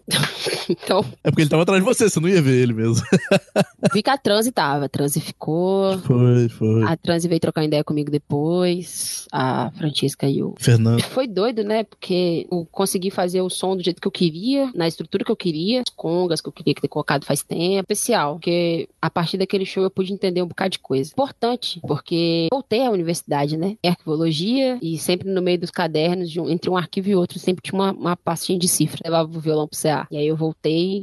então, 0.70 1.04
É 1.24 1.30
porque 1.30 1.42
ele 1.42 1.50
tava 1.50 1.62
atrás 1.62 1.80
de 1.80 1.84
você, 1.86 2.08
você 2.08 2.20
não 2.20 2.28
ia 2.28 2.42
ver 2.42 2.62
ele 2.62 2.72
mesmo. 2.72 3.04
vi 3.92 4.02
que 4.02 4.10
a 4.10 4.18
transe 4.18 4.50
tava. 4.52 4.86
A 4.86 4.88
transe 4.88 5.20
ficou. 5.20 5.98
Foi, 5.98 6.48
foi. 6.48 6.82
A 6.84 6.96
transe 6.96 7.28
veio 7.28 7.40
trocar 7.40 7.64
ideia 7.64 7.84
comigo 7.84 8.10
depois. 8.10 9.26
A 9.32 9.70
Francisca 9.76 10.28
e 10.28 10.42
o 10.42 10.54
Fernando. 10.58 11.02
Foi 11.16 11.26
doido, 11.26 11.62
né? 11.64 11.84
Porque 11.84 12.46
eu 12.50 12.66
consegui 12.70 13.10
fazer 13.10 13.40
o 13.40 13.48
som 13.50 13.76
do 13.76 13.82
jeito 13.82 14.00
que 14.00 14.06
eu 14.06 14.12
queria, 14.12 14.70
na 14.74 14.86
estrutura 14.88 15.24
que 15.24 15.30
eu 15.30 15.36
queria, 15.36 15.80
as 15.86 15.94
congas 15.94 16.40
que 16.40 16.48
eu 16.48 16.52
queria 16.52 16.74
ter 16.74 16.88
colocado 16.88 17.24
faz 17.24 17.42
tempo. 17.42 17.80
Especial, 17.90 18.34
porque 18.34 18.88
a 19.00 19.08
partir 19.10 19.38
daquele 19.38 19.64
show 19.64 19.82
eu 19.82 19.90
pude 19.90 20.12
entender 20.12 20.42
um 20.42 20.46
bocado 20.46 20.70
de 20.70 20.78
coisa. 20.78 21.10
Importante, 21.12 21.80
porque 21.86 22.48
voltei 22.50 22.84
à 22.86 22.90
universidade, 22.90 23.56
né? 23.56 23.76
Em 23.82 23.88
arquivologia 23.88 24.78
e 24.82 24.98
sempre 24.98 25.28
no 25.30 25.40
meio 25.42 25.58
dos 25.58 25.70
cadernos, 25.70 26.30
de 26.30 26.40
um- 26.40 26.48
entre 26.50 26.68
um 26.70 26.76
arquivo 26.76 27.08
e 27.10 27.14
outro, 27.16 27.38
sempre 27.38 27.62
tinha 27.62 27.74
uma, 27.80 27.92
uma 27.92 28.16
pastinha 28.16 28.58
de 28.58 28.68
cifra. 28.68 29.00
Levava 29.04 29.28
o 29.36 29.40
violão 29.40 29.66
pro 29.68 29.78
CA. 29.78 30.06
E 30.10 30.16
aí 30.16 30.26
eu 30.26 30.36
voltei 30.36 30.55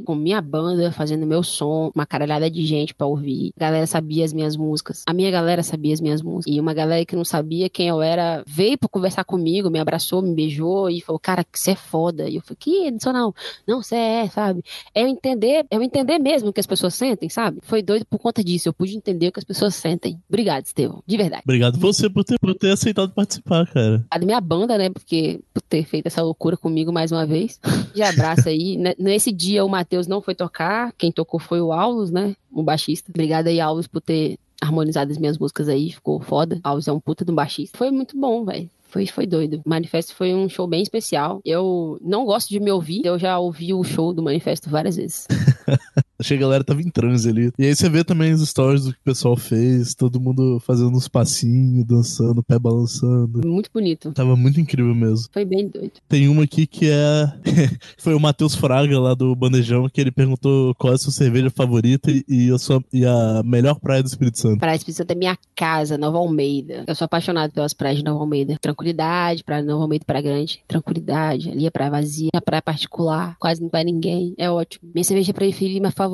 com 0.04 0.14
minha 0.14 0.40
banda, 0.40 0.92
fazendo 0.92 1.26
meu 1.26 1.42
som, 1.42 1.90
uma 1.94 2.04
caralhada 2.04 2.50
de 2.50 2.64
gente 2.66 2.94
pra 2.94 3.06
ouvir. 3.06 3.52
A 3.56 3.60
galera 3.60 3.86
sabia 3.86 4.24
as 4.24 4.32
minhas 4.32 4.56
músicas. 4.56 5.02
A 5.06 5.12
minha 5.12 5.30
galera 5.30 5.62
sabia 5.62 5.94
as 5.94 6.00
minhas 6.00 6.20
músicas. 6.22 6.54
E 6.54 6.60
uma 6.60 6.74
galera 6.74 7.04
que 7.04 7.16
não 7.16 7.24
sabia 7.24 7.68
quem 7.68 7.88
eu 7.88 8.02
era 8.02 8.42
veio 8.46 8.76
pra 8.76 8.88
conversar 8.88 9.24
comigo, 9.24 9.70
me 9.70 9.78
abraçou, 9.78 10.20
me 10.20 10.34
beijou 10.34 10.90
e 10.90 11.00
falou: 11.00 11.18
Cara, 11.18 11.44
que 11.44 11.58
você 11.58 11.70
é 11.70 11.76
foda. 11.76 12.28
E 12.28 12.36
eu 12.36 12.42
falei: 12.42 12.56
Que? 12.58 12.90
Não 12.90 13.00
sou 13.00 13.12
não. 13.12 13.34
Não, 13.66 13.82
você 13.82 13.96
é, 13.96 14.28
sabe? 14.28 14.62
É 14.94 15.02
eu 15.02 15.08
entender, 15.08 15.66
é 15.70 15.76
eu 15.76 15.82
entender 15.82 16.18
mesmo 16.18 16.50
o 16.50 16.52
que 16.52 16.60
as 16.60 16.66
pessoas 16.66 16.94
sentem, 16.94 17.28
sabe? 17.28 17.58
Foi 17.62 17.82
doido 17.82 18.04
por 18.04 18.18
conta 18.18 18.44
disso. 18.44 18.68
Eu 18.68 18.72
pude 18.72 18.96
entender 18.96 19.28
o 19.28 19.32
que 19.32 19.40
as 19.40 19.44
pessoas 19.44 19.74
sentem. 19.74 20.20
Obrigado, 20.28 20.66
Estevão. 20.66 21.02
De 21.06 21.16
verdade. 21.16 21.42
Obrigado 21.44 21.78
você 21.78 22.10
por 22.10 22.24
ter, 22.24 22.38
por 22.38 22.54
ter 22.54 22.70
aceitado 22.70 23.12
participar, 23.12 23.66
cara. 23.66 24.04
A 24.10 24.18
minha 24.18 24.40
banda, 24.40 24.76
né? 24.76 24.90
Porque 24.90 25.40
por 25.52 25.62
ter 25.62 25.84
feito 25.84 26.06
essa 26.06 26.22
loucura 26.22 26.56
comigo 26.56 26.92
mais 26.92 27.12
uma 27.12 27.26
vez. 27.26 27.58
De 27.94 28.02
abraço 28.02 28.48
aí. 28.48 28.76
Nesse 28.98 29.30
dia 29.30 29.43
o 29.60 29.68
Matheus 29.68 30.06
não 30.06 30.20
foi 30.20 30.34
tocar. 30.34 30.92
Quem 30.98 31.10
tocou 31.10 31.40
foi 31.40 31.60
o 31.60 31.72
Aulus, 31.72 32.10
né? 32.10 32.36
O 32.52 32.62
baixista. 32.62 33.10
Obrigada 33.10 33.50
aí, 33.50 33.60
Aulus, 33.60 33.86
por 33.86 34.00
ter 34.00 34.38
harmonizado 34.60 35.10
as 35.10 35.18
minhas 35.18 35.38
músicas 35.38 35.68
aí. 35.68 35.92
Ficou 35.92 36.20
foda. 36.20 36.60
Aulus 36.62 36.88
é 36.88 36.92
um 36.92 37.00
puta 37.00 37.24
de 37.24 37.30
um 37.30 37.34
baixista. 37.34 37.76
Foi 37.76 37.90
muito 37.90 38.18
bom, 38.18 38.44
velho. 38.44 38.68
Foi, 38.82 39.06
foi 39.06 39.26
doido. 39.26 39.60
Manifesto 39.66 40.14
foi 40.14 40.32
um 40.32 40.48
show 40.48 40.66
bem 40.66 40.82
especial. 40.82 41.40
Eu 41.44 41.98
não 42.00 42.24
gosto 42.24 42.48
de 42.48 42.60
me 42.60 42.70
ouvir. 42.70 43.04
Eu 43.04 43.18
já 43.18 43.38
ouvi 43.38 43.74
o 43.74 43.82
show 43.82 44.12
do 44.12 44.22
Manifesto 44.22 44.70
várias 44.70 44.96
vezes. 44.96 45.26
Achei 46.24 46.38
que 46.38 46.42
a 46.42 46.46
galera 46.46 46.64
tava 46.64 46.80
em 46.80 46.88
transe 46.88 47.28
ali. 47.28 47.52
E 47.58 47.66
aí 47.66 47.76
você 47.76 47.86
vê 47.86 48.02
também 48.02 48.32
os 48.32 48.48
stories 48.48 48.84
do 48.86 48.92
que 48.94 48.98
o 48.98 49.04
pessoal 49.04 49.36
fez, 49.36 49.94
todo 49.94 50.18
mundo 50.18 50.58
fazendo 50.60 50.96
uns 50.96 51.06
passinhos, 51.06 51.84
dançando, 51.84 52.42
pé 52.42 52.58
balançando. 52.58 53.46
Muito 53.46 53.68
bonito. 53.70 54.10
Tava 54.12 54.34
muito 54.34 54.58
incrível 54.58 54.94
mesmo. 54.94 55.26
Foi 55.30 55.44
bem 55.44 55.68
doido. 55.68 55.92
Tem 56.08 56.26
uma 56.26 56.44
aqui 56.44 56.66
que 56.66 56.88
é. 56.90 57.26
Foi 57.98 58.14
o 58.14 58.20
Matheus 58.20 58.54
Fraga 58.54 58.98
lá 58.98 59.12
do 59.12 59.36
Bandejão, 59.36 59.86
que 59.86 60.00
ele 60.00 60.10
perguntou 60.10 60.74
qual 60.76 60.94
é 60.94 60.96
a 60.96 60.98
sua 60.98 61.12
cerveja 61.12 61.50
favorita 61.50 62.10
e- 62.10 62.50
a, 62.50 62.56
sua, 62.56 62.82
e 62.90 63.04
a 63.04 63.42
melhor 63.44 63.78
praia 63.78 64.02
do 64.02 64.06
Espírito 64.06 64.38
Santo. 64.38 64.60
Praia 64.60 64.76
Espírito 64.76 64.96
Santo 64.96 65.10
é 65.10 65.14
minha 65.14 65.36
casa, 65.54 65.98
Nova 65.98 66.16
Almeida. 66.16 66.84
Eu 66.86 66.94
sou 66.94 67.04
apaixonado 67.04 67.52
pelas 67.52 67.74
praias 67.74 67.98
de 67.98 68.04
Nova 68.04 68.20
Almeida. 68.20 68.56
Tranquilidade, 68.62 69.44
praia 69.44 69.60
de 69.60 69.68
Nova 69.68 69.82
Almeida, 69.82 70.06
praia 70.06 70.22
grande. 70.22 70.62
Tranquilidade, 70.66 71.50
ali 71.50 71.66
é 71.66 71.70
praia 71.70 71.90
vazia, 71.90 72.30
a 72.34 72.40
praia 72.40 72.62
particular, 72.62 73.36
quase 73.38 73.60
não 73.60 73.68
vai 73.68 73.84
ninguém. 73.84 74.32
É 74.38 74.50
ótimo. 74.50 74.90
Minha 74.94 75.04
cerveja 75.04 75.34
preferida, 75.34 75.80
minha 75.80 75.90
favorita? 75.92 76.13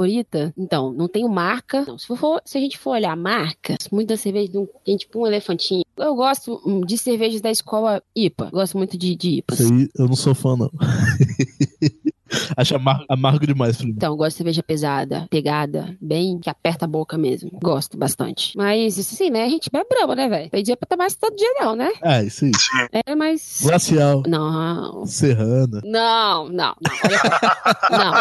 Então, 0.57 0.93
não 0.93 1.09
tenho 1.09 1.29
marca. 1.29 1.85
Não, 1.87 1.99
se, 1.99 2.07
for, 2.07 2.41
se 2.45 2.59
a 2.59 2.61
gente 2.61 2.79
for 2.79 2.91
olhar 2.91 3.17
marca, 3.17 3.77
muita 3.91 4.17
cerveja 4.17 4.51
de 4.51 4.59
um, 4.59 4.67
tem 4.85 4.97
tipo 4.97 5.21
um 5.21 5.27
elefantinho. 5.27 5.85
Eu 5.97 6.15
gosto 6.15 6.61
hum, 6.65 6.81
de 6.81 6.97
cervejas 6.97 7.41
da 7.41 7.51
escola 7.51 8.03
IPA. 8.15 8.51
Gosto 8.51 8.79
muito 8.79 8.97
de, 8.97 9.15
de 9.15 9.39
IPAs. 9.39 9.61
Isso 9.61 9.73
aí 9.73 9.89
eu 9.99 10.07
não 10.07 10.17
sou 10.17 10.35
fã, 10.35 10.57
não. 10.57 10.71
Acho 12.57 12.77
amargo, 12.77 13.05
amargo 13.09 13.47
demais 13.47 13.77
pra 13.77 13.87
mim. 13.87 13.93
Então, 13.97 14.13
eu 14.13 14.17
gosto 14.17 14.31
de 14.31 14.37
cerveja 14.39 14.63
pesada, 14.63 15.27
pegada, 15.31 15.97
bem 16.01 16.39
que 16.39 16.49
aperta 16.51 16.85
a 16.85 16.89
boca 16.89 17.17
mesmo. 17.19 17.51
Gosto 17.63 17.97
bastante. 17.97 18.57
Mas, 18.57 18.99
isso 18.99 19.15
assim, 19.15 19.31
né? 19.31 19.45
A 19.45 19.49
gente 19.49 19.71
bebe 19.71 19.87
brama, 19.89 20.15
né, 20.15 20.29
velho? 20.29 20.51
Tem 20.51 20.63
dia 20.63 20.77
pra 20.77 20.87
tomar 20.87 21.07
isso 21.07 21.19
todo 21.21 21.35
dia, 21.37 21.53
não, 21.61 21.75
né? 21.77 21.91
Ah, 22.03 22.23
isso 22.23 22.45
aí. 22.45 22.51
É, 23.07 23.15
mas. 23.15 23.61
Glacial, 23.63 24.23
Não. 24.27 25.07
Serrana. 25.07 25.81
Não, 25.85 26.49
não, 26.49 26.75
não. 26.81 27.99
Não. 27.99 28.13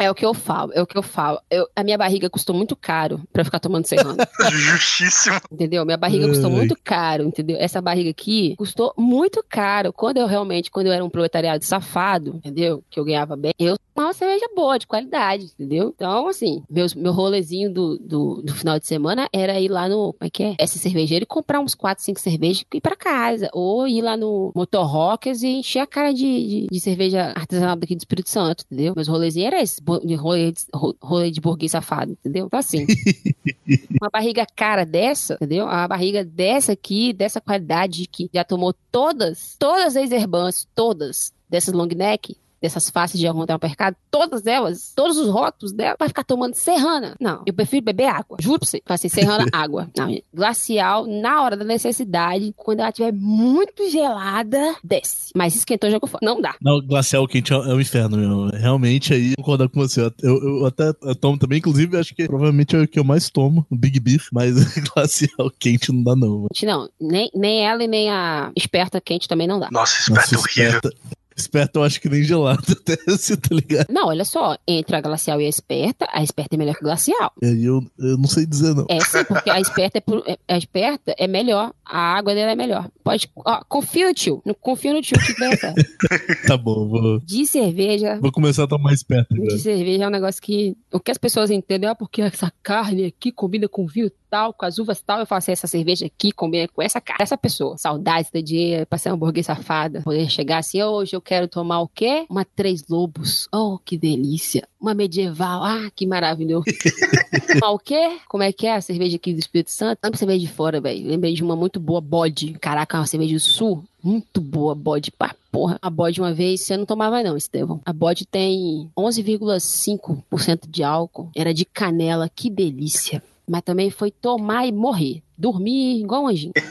É 0.00 0.10
o 0.10 0.14
que 0.14 0.24
eu 0.24 0.34
falo, 0.34 0.72
é 0.74 0.82
o 0.82 0.86
que 0.86 0.96
eu 0.96 1.02
falo. 1.02 1.40
Eu, 1.50 1.66
a 1.74 1.82
minha 1.82 1.98
barriga 1.98 2.28
custou 2.30 2.54
muito 2.54 2.76
caro 2.76 3.20
pra 3.32 3.40
eu 3.40 3.44
ficar 3.44 3.58
tomando 3.60 3.86
serrano. 3.86 4.16
Justíssimo. 4.50 5.40
Entendeu? 5.50 5.84
Minha 5.84 5.96
barriga 5.96 6.28
custou 6.28 6.50
muito 6.50 6.76
caro, 6.82 7.24
entendeu? 7.24 7.56
Essa 7.58 7.80
barriga 7.80 8.10
aqui 8.10 8.54
custou 8.56 8.92
muito 8.96 9.44
caro. 9.48 9.92
Quando 9.92 10.18
eu 10.18 10.26
realmente, 10.26 10.70
quando 10.70 10.86
eu 10.86 10.92
era 10.92 11.04
um 11.04 11.10
proletariado 11.10 11.64
safado, 11.64 12.36
entendeu? 12.36 12.82
Que 12.90 12.98
eu 12.98 13.04
ganhava 13.04 13.36
bem, 13.36 13.52
eu 13.58 13.76
tomava 13.94 14.14
cerveja 14.14 14.46
boa, 14.56 14.78
de 14.78 14.86
qualidade, 14.86 15.44
entendeu? 15.58 15.92
Então, 15.94 16.26
assim, 16.28 16.62
meus, 16.70 16.94
meu 16.94 17.12
rolezinho 17.12 17.70
do, 17.72 17.98
do, 17.98 18.40
do 18.42 18.54
final 18.54 18.78
de 18.78 18.86
semana 18.86 19.28
era 19.32 19.60
ir 19.60 19.68
lá 19.68 19.88
no, 19.88 20.14
como 20.14 20.26
é 20.26 20.30
que 20.30 20.42
é? 20.42 20.54
Essa 20.58 20.78
cervejeira 20.78 21.22
e 21.24 21.26
comprar 21.26 21.60
uns 21.60 21.74
4, 21.74 22.02
5 22.02 22.18
cervejas 22.20 22.64
e 22.72 22.76
ir 22.78 22.80
pra 22.80 22.96
casa. 22.96 23.50
Ou 23.52 23.86
ir 23.86 24.00
lá 24.00 24.16
no 24.16 24.52
Motor 24.54 24.86
Rockers 24.86 25.42
e 25.42 25.48
encher 25.48 25.80
a 25.80 25.86
cara 25.86 26.12
de, 26.14 26.22
de, 26.24 26.66
de 26.70 26.80
cerveja 26.80 27.32
artesanal 27.36 27.76
daqui 27.76 27.94
do 27.94 27.98
Espírito 27.98 28.30
Santo, 28.30 28.64
entendeu? 28.70 28.94
Meus 28.96 29.08
rolezinhos 29.08 29.52
eram 29.52 30.00
de 30.06 30.14
rolê, 30.14 30.52
de- 30.52 30.64
ro- 30.74 30.96
rolê 31.02 31.30
de 31.30 31.40
burguês 31.40 31.72
safado, 31.72 32.12
entendeu? 32.12 32.46
Então, 32.46 32.58
assim, 32.58 32.86
uma 34.00 34.08
barriga 34.10 34.46
cara 34.56 34.84
dessa, 34.84 35.34
entendeu? 35.34 35.64
Uma 35.66 35.86
barriga 35.88 36.24
dessa 36.24 36.72
aqui, 36.72 37.12
dessa 37.12 37.40
qualidade 37.40 38.06
que 38.06 38.30
já 38.32 38.44
tomou 38.44 38.74
todas, 38.90 39.56
todas 39.58 39.96
as 39.96 40.10
herbãs, 40.10 40.66
todas 40.74 41.32
dessas 41.48 41.74
long 41.74 41.86
neck, 41.88 42.36
dessas 42.60 42.90
faces 42.90 43.20
de 43.20 43.26
arrondar 43.26 43.56
o 43.56 43.60
mercado, 43.62 43.96
todas 44.10 44.46
elas, 44.46 44.92
todos 44.94 45.16
os 45.16 45.28
rótulos 45.28 45.72
dela, 45.72 45.96
vai 45.98 46.08
ficar 46.08 46.24
tomando 46.24 46.54
serrana. 46.54 47.14
Não, 47.20 47.42
eu 47.46 47.52
prefiro 47.52 47.84
beber 47.84 48.06
água. 48.06 48.38
Juro 48.40 48.58
pra 48.58 48.68
você. 48.68 48.82
Fala 48.84 48.94
assim, 48.96 49.08
serrana, 49.08 49.46
água. 49.52 49.88
Não, 49.96 50.08
gente. 50.08 50.24
glacial, 50.32 51.06
na 51.06 51.42
hora 51.42 51.56
da 51.56 51.64
necessidade, 51.64 52.52
quando 52.56 52.80
ela 52.80 52.88
estiver 52.88 53.12
muito 53.12 53.88
gelada, 53.90 54.74
desce. 54.82 55.30
Mas 55.36 55.54
esquentou, 55.54 55.90
jogou 55.90 56.08
fora. 56.08 56.24
Não 56.24 56.40
dá. 56.40 56.54
Não, 56.60 56.80
glacial 56.80 57.26
quente 57.26 57.52
é 57.52 57.56
é 57.56 57.74
um 57.74 57.80
inferno, 57.80 58.16
meu. 58.16 58.46
Realmente 58.58 59.12
aí, 59.12 59.34
concordar 59.36 59.68
com 59.68 59.80
você. 59.80 60.00
Eu, 60.22 60.36
eu 60.60 60.66
até 60.66 60.92
eu 61.02 61.14
tomo 61.14 61.38
também, 61.38 61.58
inclusive, 61.58 61.96
acho 61.96 62.14
que 62.14 62.26
provavelmente 62.26 62.74
é 62.76 62.80
o 62.80 62.88
que 62.88 62.98
eu 62.98 63.04
mais 63.04 63.28
tomo, 63.30 63.66
o 63.70 63.76
Big 63.76 63.98
Beef, 64.00 64.28
mas 64.32 64.54
glacial 64.94 65.50
quente 65.58 65.92
não 65.92 66.02
dá, 66.02 66.16
não. 66.16 66.28
mano. 66.28 66.48
Não, 66.62 66.88
nem, 67.00 67.30
nem 67.34 67.66
ela 67.66 67.82
e 67.82 67.88
nem 67.88 68.10
a 68.10 68.50
esperta 68.56 69.00
quente 69.00 69.28
também 69.28 69.46
não 69.46 69.58
dá. 69.58 69.68
Nossa, 69.70 70.00
esperto 70.00 70.34
Nossa, 70.34 70.38
horrível. 70.38 70.76
esperta. 70.76 71.17
Esperta 71.38 71.78
eu 71.78 71.84
acho 71.84 72.00
que 72.00 72.08
nem 72.08 72.22
gelado 72.22 72.62
até 72.72 72.96
se 73.16 73.36
tá 73.36 73.54
ligado? 73.54 73.86
Não, 73.90 74.08
olha 74.08 74.24
só, 74.24 74.56
entre 74.66 74.96
a 74.96 75.00
glacial 75.00 75.40
e 75.40 75.46
a 75.46 75.48
esperta, 75.48 76.06
a 76.12 76.22
esperta 76.22 76.56
é 76.56 76.58
melhor 76.58 76.74
que 76.74 76.80
a 76.80 76.88
glacial. 76.88 77.32
Aí 77.42 77.64
eu, 77.64 77.80
eu 77.98 78.18
não 78.18 78.26
sei 78.26 78.44
dizer, 78.44 78.74
não. 78.74 78.86
É 78.88 79.00
sim, 79.00 79.24
porque 79.24 79.48
a 79.50 79.60
esperta 79.60 79.98
é, 79.98 80.00
pro- 80.00 80.24
é- 80.26 80.38
a 80.48 80.58
esperta 80.58 81.14
é 81.18 81.26
melhor, 81.26 81.72
a 81.84 81.98
água 82.16 82.34
dela 82.34 82.52
é 82.52 82.56
melhor. 82.56 82.88
Pode, 83.04 83.30
ó, 83.36 83.62
confia 83.68 84.08
no 84.08 84.14
tio, 84.14 84.42
não 84.44 84.54
confia 84.54 84.92
no 84.92 85.00
tio 85.00 85.16
que 85.18 85.34
der 85.38 85.56
certo. 85.56 85.78
Tá 86.46 86.56
bom, 86.56 86.88
vou, 86.88 87.20
De 87.20 87.46
cerveja, 87.46 88.18
vou 88.20 88.32
começar 88.32 88.64
a 88.64 88.66
tomar 88.66 88.92
esperto 88.92 89.34
agora. 89.34 89.54
de 89.56 89.60
cerveja 89.62 90.04
é 90.04 90.06
um 90.06 90.10
negócio 90.10 90.42
que 90.42 90.76
o 90.92 90.98
que 91.00 91.10
as 91.10 91.18
pessoas 91.18 91.50
entendem, 91.50 91.88
ah, 91.88 91.94
porque 91.94 92.20
essa 92.22 92.52
carne 92.62 93.06
aqui 93.06 93.30
combina 93.30 93.68
com 93.68 93.86
vinho 93.86 94.10
tal, 94.28 94.52
com 94.52 94.64
as 94.64 94.78
uvas 94.78 95.00
tal, 95.00 95.20
eu 95.20 95.26
faço 95.26 95.50
essa 95.50 95.66
cerveja 95.66 96.06
aqui 96.06 96.32
combina 96.32 96.68
com 96.68 96.82
essa 96.82 97.00
cara, 97.00 97.22
essa 97.22 97.36
pessoa. 97.36 97.76
Saudades 97.76 98.30
do 98.30 98.42
dia, 98.42 98.86
pra 98.86 98.98
ser 98.98 99.08
uma 99.10 99.16
hambúrguer 99.16 99.44
safada, 99.44 100.02
poder 100.02 100.28
chegar 100.30 100.58
assim, 100.58 100.82
hoje 100.82 101.14
eu 101.14 101.20
quero 101.20 101.48
tomar 101.48 101.80
o 101.80 101.88
quê? 101.88 102.26
Uma 102.28 102.44
Três 102.44 102.86
Lobos. 102.88 103.48
Oh, 103.52 103.78
que 103.84 103.96
delícia. 103.96 104.66
Uma 104.80 104.94
medieval, 104.94 105.64
ah, 105.64 105.90
que 105.94 106.06
maravilhoso. 106.06 106.64
Tomar 107.58 107.70
o 107.72 107.78
quê? 107.78 108.18
Como 108.28 108.42
é 108.42 108.52
que 108.52 108.66
é 108.66 108.76
a 108.76 108.80
cerveja 108.80 109.16
aqui 109.16 109.32
do 109.32 109.38
Espírito 109.38 109.70
Santo? 109.70 109.98
Lembra 110.02 110.18
cerveja 110.18 110.40
de 110.40 110.52
fora, 110.52 110.80
velho. 110.80 111.08
Lembrei 111.08 111.34
de 111.34 111.42
uma 111.42 111.56
muito 111.56 111.80
boa, 111.80 112.00
bode. 112.00 112.52
Caraca, 112.60 112.98
uma 112.98 113.06
cerveja 113.06 113.34
do 113.34 113.40
sul. 113.40 113.84
Muito 114.02 114.40
boa, 114.40 114.74
bode. 114.74 115.10
Pá, 115.10 115.34
porra. 115.50 115.78
A 115.82 115.90
bode 115.90 116.20
uma 116.20 116.32
vez, 116.32 116.60
você 116.60 116.76
não 116.76 116.86
tomava 116.86 117.22
não, 117.22 117.36
Estevão. 117.36 117.80
A 117.84 117.92
bode 117.92 118.24
tem 118.26 118.90
11,5% 118.96 120.68
de 120.68 120.84
álcool. 120.84 121.30
Era 121.34 121.52
de 121.52 121.64
canela, 121.64 122.28
que 122.28 122.48
delícia. 122.48 123.22
Mas 123.48 123.62
também 123.62 123.90
foi 123.90 124.10
tomar 124.10 124.66
e 124.66 124.72
morrer. 124.72 125.22
Dormir 125.36 126.00
igual 126.00 126.24
um 126.24 126.28
anjinho. 126.28 126.52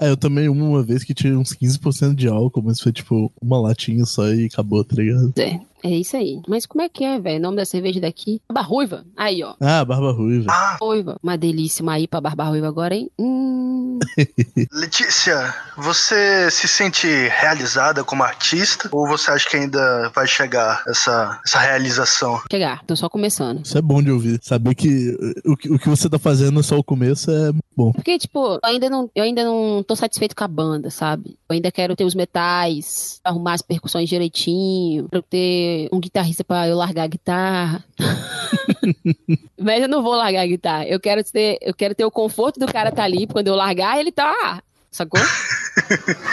É, 0.00 0.10
eu 0.10 0.16
tomei 0.16 0.48
uma, 0.48 0.64
uma 0.64 0.82
vez 0.82 1.04
que 1.04 1.14
tinha 1.14 1.38
uns 1.38 1.54
15% 1.54 2.14
de 2.14 2.26
álcool, 2.26 2.62
mas 2.62 2.80
foi 2.80 2.92
tipo 2.92 3.32
uma 3.40 3.60
latinha 3.60 4.04
só 4.04 4.26
e 4.28 4.46
acabou, 4.46 4.82
tá 4.82 4.96
ligado? 4.96 5.32
É, 5.38 5.60
é 5.84 5.90
isso 5.90 6.16
aí. 6.16 6.40
Mas 6.48 6.64
como 6.64 6.82
é 6.82 6.88
que 6.88 7.04
é, 7.04 7.20
velho? 7.20 7.38
O 7.38 7.42
nome 7.42 7.58
da 7.58 7.64
cerveja 7.66 8.00
daqui? 8.00 8.40
Barba 8.48 8.66
Ruiva. 8.66 9.04
Aí, 9.14 9.44
ó. 9.44 9.54
Ah, 9.60 9.84
barba 9.84 10.12
ruiva. 10.12 10.46
Ah, 10.50 10.78
Ruiva. 10.80 11.18
Uma 11.22 11.36
delícia. 11.36 11.82
Uma 11.82 11.98
IPA 11.98 12.20
Barba 12.22 12.44
Ruiva 12.44 12.68
agora, 12.68 12.94
hein? 12.94 13.10
Hum. 13.18 13.98
Letícia, 14.72 15.54
você 15.76 16.50
se 16.50 16.66
sente 16.66 17.06
realizada 17.06 18.02
como 18.02 18.22
artista? 18.22 18.88
Ou 18.92 19.06
você 19.06 19.30
acha 19.30 19.48
que 19.48 19.56
ainda 19.56 20.10
vai 20.14 20.26
chegar 20.26 20.82
essa, 20.88 21.40
essa 21.46 21.58
realização? 21.58 22.40
Chegar. 22.50 22.82
Tô 22.86 22.96
só 22.96 23.08
começando. 23.08 23.64
Isso 23.64 23.76
é 23.76 23.82
bom 23.82 24.02
de 24.02 24.10
ouvir. 24.10 24.40
Saber 24.42 24.74
que 24.74 25.14
o, 25.44 25.56
que 25.56 25.70
o 25.70 25.78
que 25.78 25.88
você 25.88 26.08
tá 26.08 26.18
fazendo 26.18 26.60
é 26.60 26.62
só 26.62 26.78
o 26.78 26.84
começo 26.84 27.30
é 27.30 27.52
bom. 27.76 27.92
Porque, 27.92 28.18
tipo, 28.18 28.54
eu 28.54 28.60
ainda 28.62 28.88
não, 28.88 29.10
eu 29.14 29.24
ainda 29.24 29.44
não 29.44 29.82
tô 29.86 29.94
satisfeito 29.94 30.34
com 30.34 30.44
a 30.44 30.48
banda, 30.48 30.90
sabe? 30.90 31.36
Eu 31.48 31.54
ainda 31.54 31.70
quero 31.70 31.94
ter 31.94 32.04
os 32.04 32.14
metais, 32.14 33.20
arrumar 33.22 33.54
as 33.54 33.62
percussões 33.62 34.08
direitinho, 34.08 35.08
pra 35.08 35.18
eu 35.18 35.22
ter 35.22 35.73
um 35.92 36.00
guitarrista 36.00 36.44
pra 36.44 36.68
eu 36.68 36.76
largar 36.76 37.04
a 37.04 37.08
guitarra. 37.08 37.84
Mas 39.60 39.82
eu 39.82 39.88
não 39.88 40.02
vou 40.02 40.14
largar 40.14 40.42
a 40.42 40.46
guitarra. 40.46 40.86
Eu 40.86 41.00
quero 41.00 41.22
ter, 41.24 41.58
eu 41.60 41.74
quero 41.74 41.94
ter 41.94 42.04
o 42.04 42.10
conforto 42.10 42.60
do 42.60 42.66
cara 42.66 42.92
tá 42.92 43.04
ali, 43.04 43.26
quando 43.26 43.48
eu 43.48 43.54
largar, 43.54 43.98
ele 43.98 44.12
tá. 44.12 44.62
Sacou? 44.94 45.20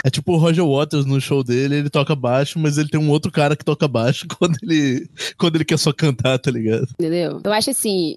É 0.04 0.08
tipo 0.08 0.32
o 0.32 0.36
Roger 0.36 0.64
Waters 0.64 1.04
no 1.04 1.20
show 1.20 1.42
dele, 1.42 1.74
ele 1.74 1.90
toca 1.90 2.14
baixo, 2.14 2.60
mas 2.60 2.78
ele 2.78 2.88
tem 2.88 3.00
um 3.00 3.10
outro 3.10 3.32
cara 3.32 3.56
que 3.56 3.64
toca 3.64 3.88
baixo 3.88 4.24
quando 4.38 4.56
ele, 4.62 5.10
quando 5.36 5.56
ele 5.56 5.64
quer 5.64 5.78
só 5.78 5.92
cantar, 5.92 6.38
tá 6.38 6.48
ligado? 6.48 6.86
Entendeu? 6.92 7.40
Eu 7.42 7.52
acho 7.52 7.70
assim, 7.70 8.14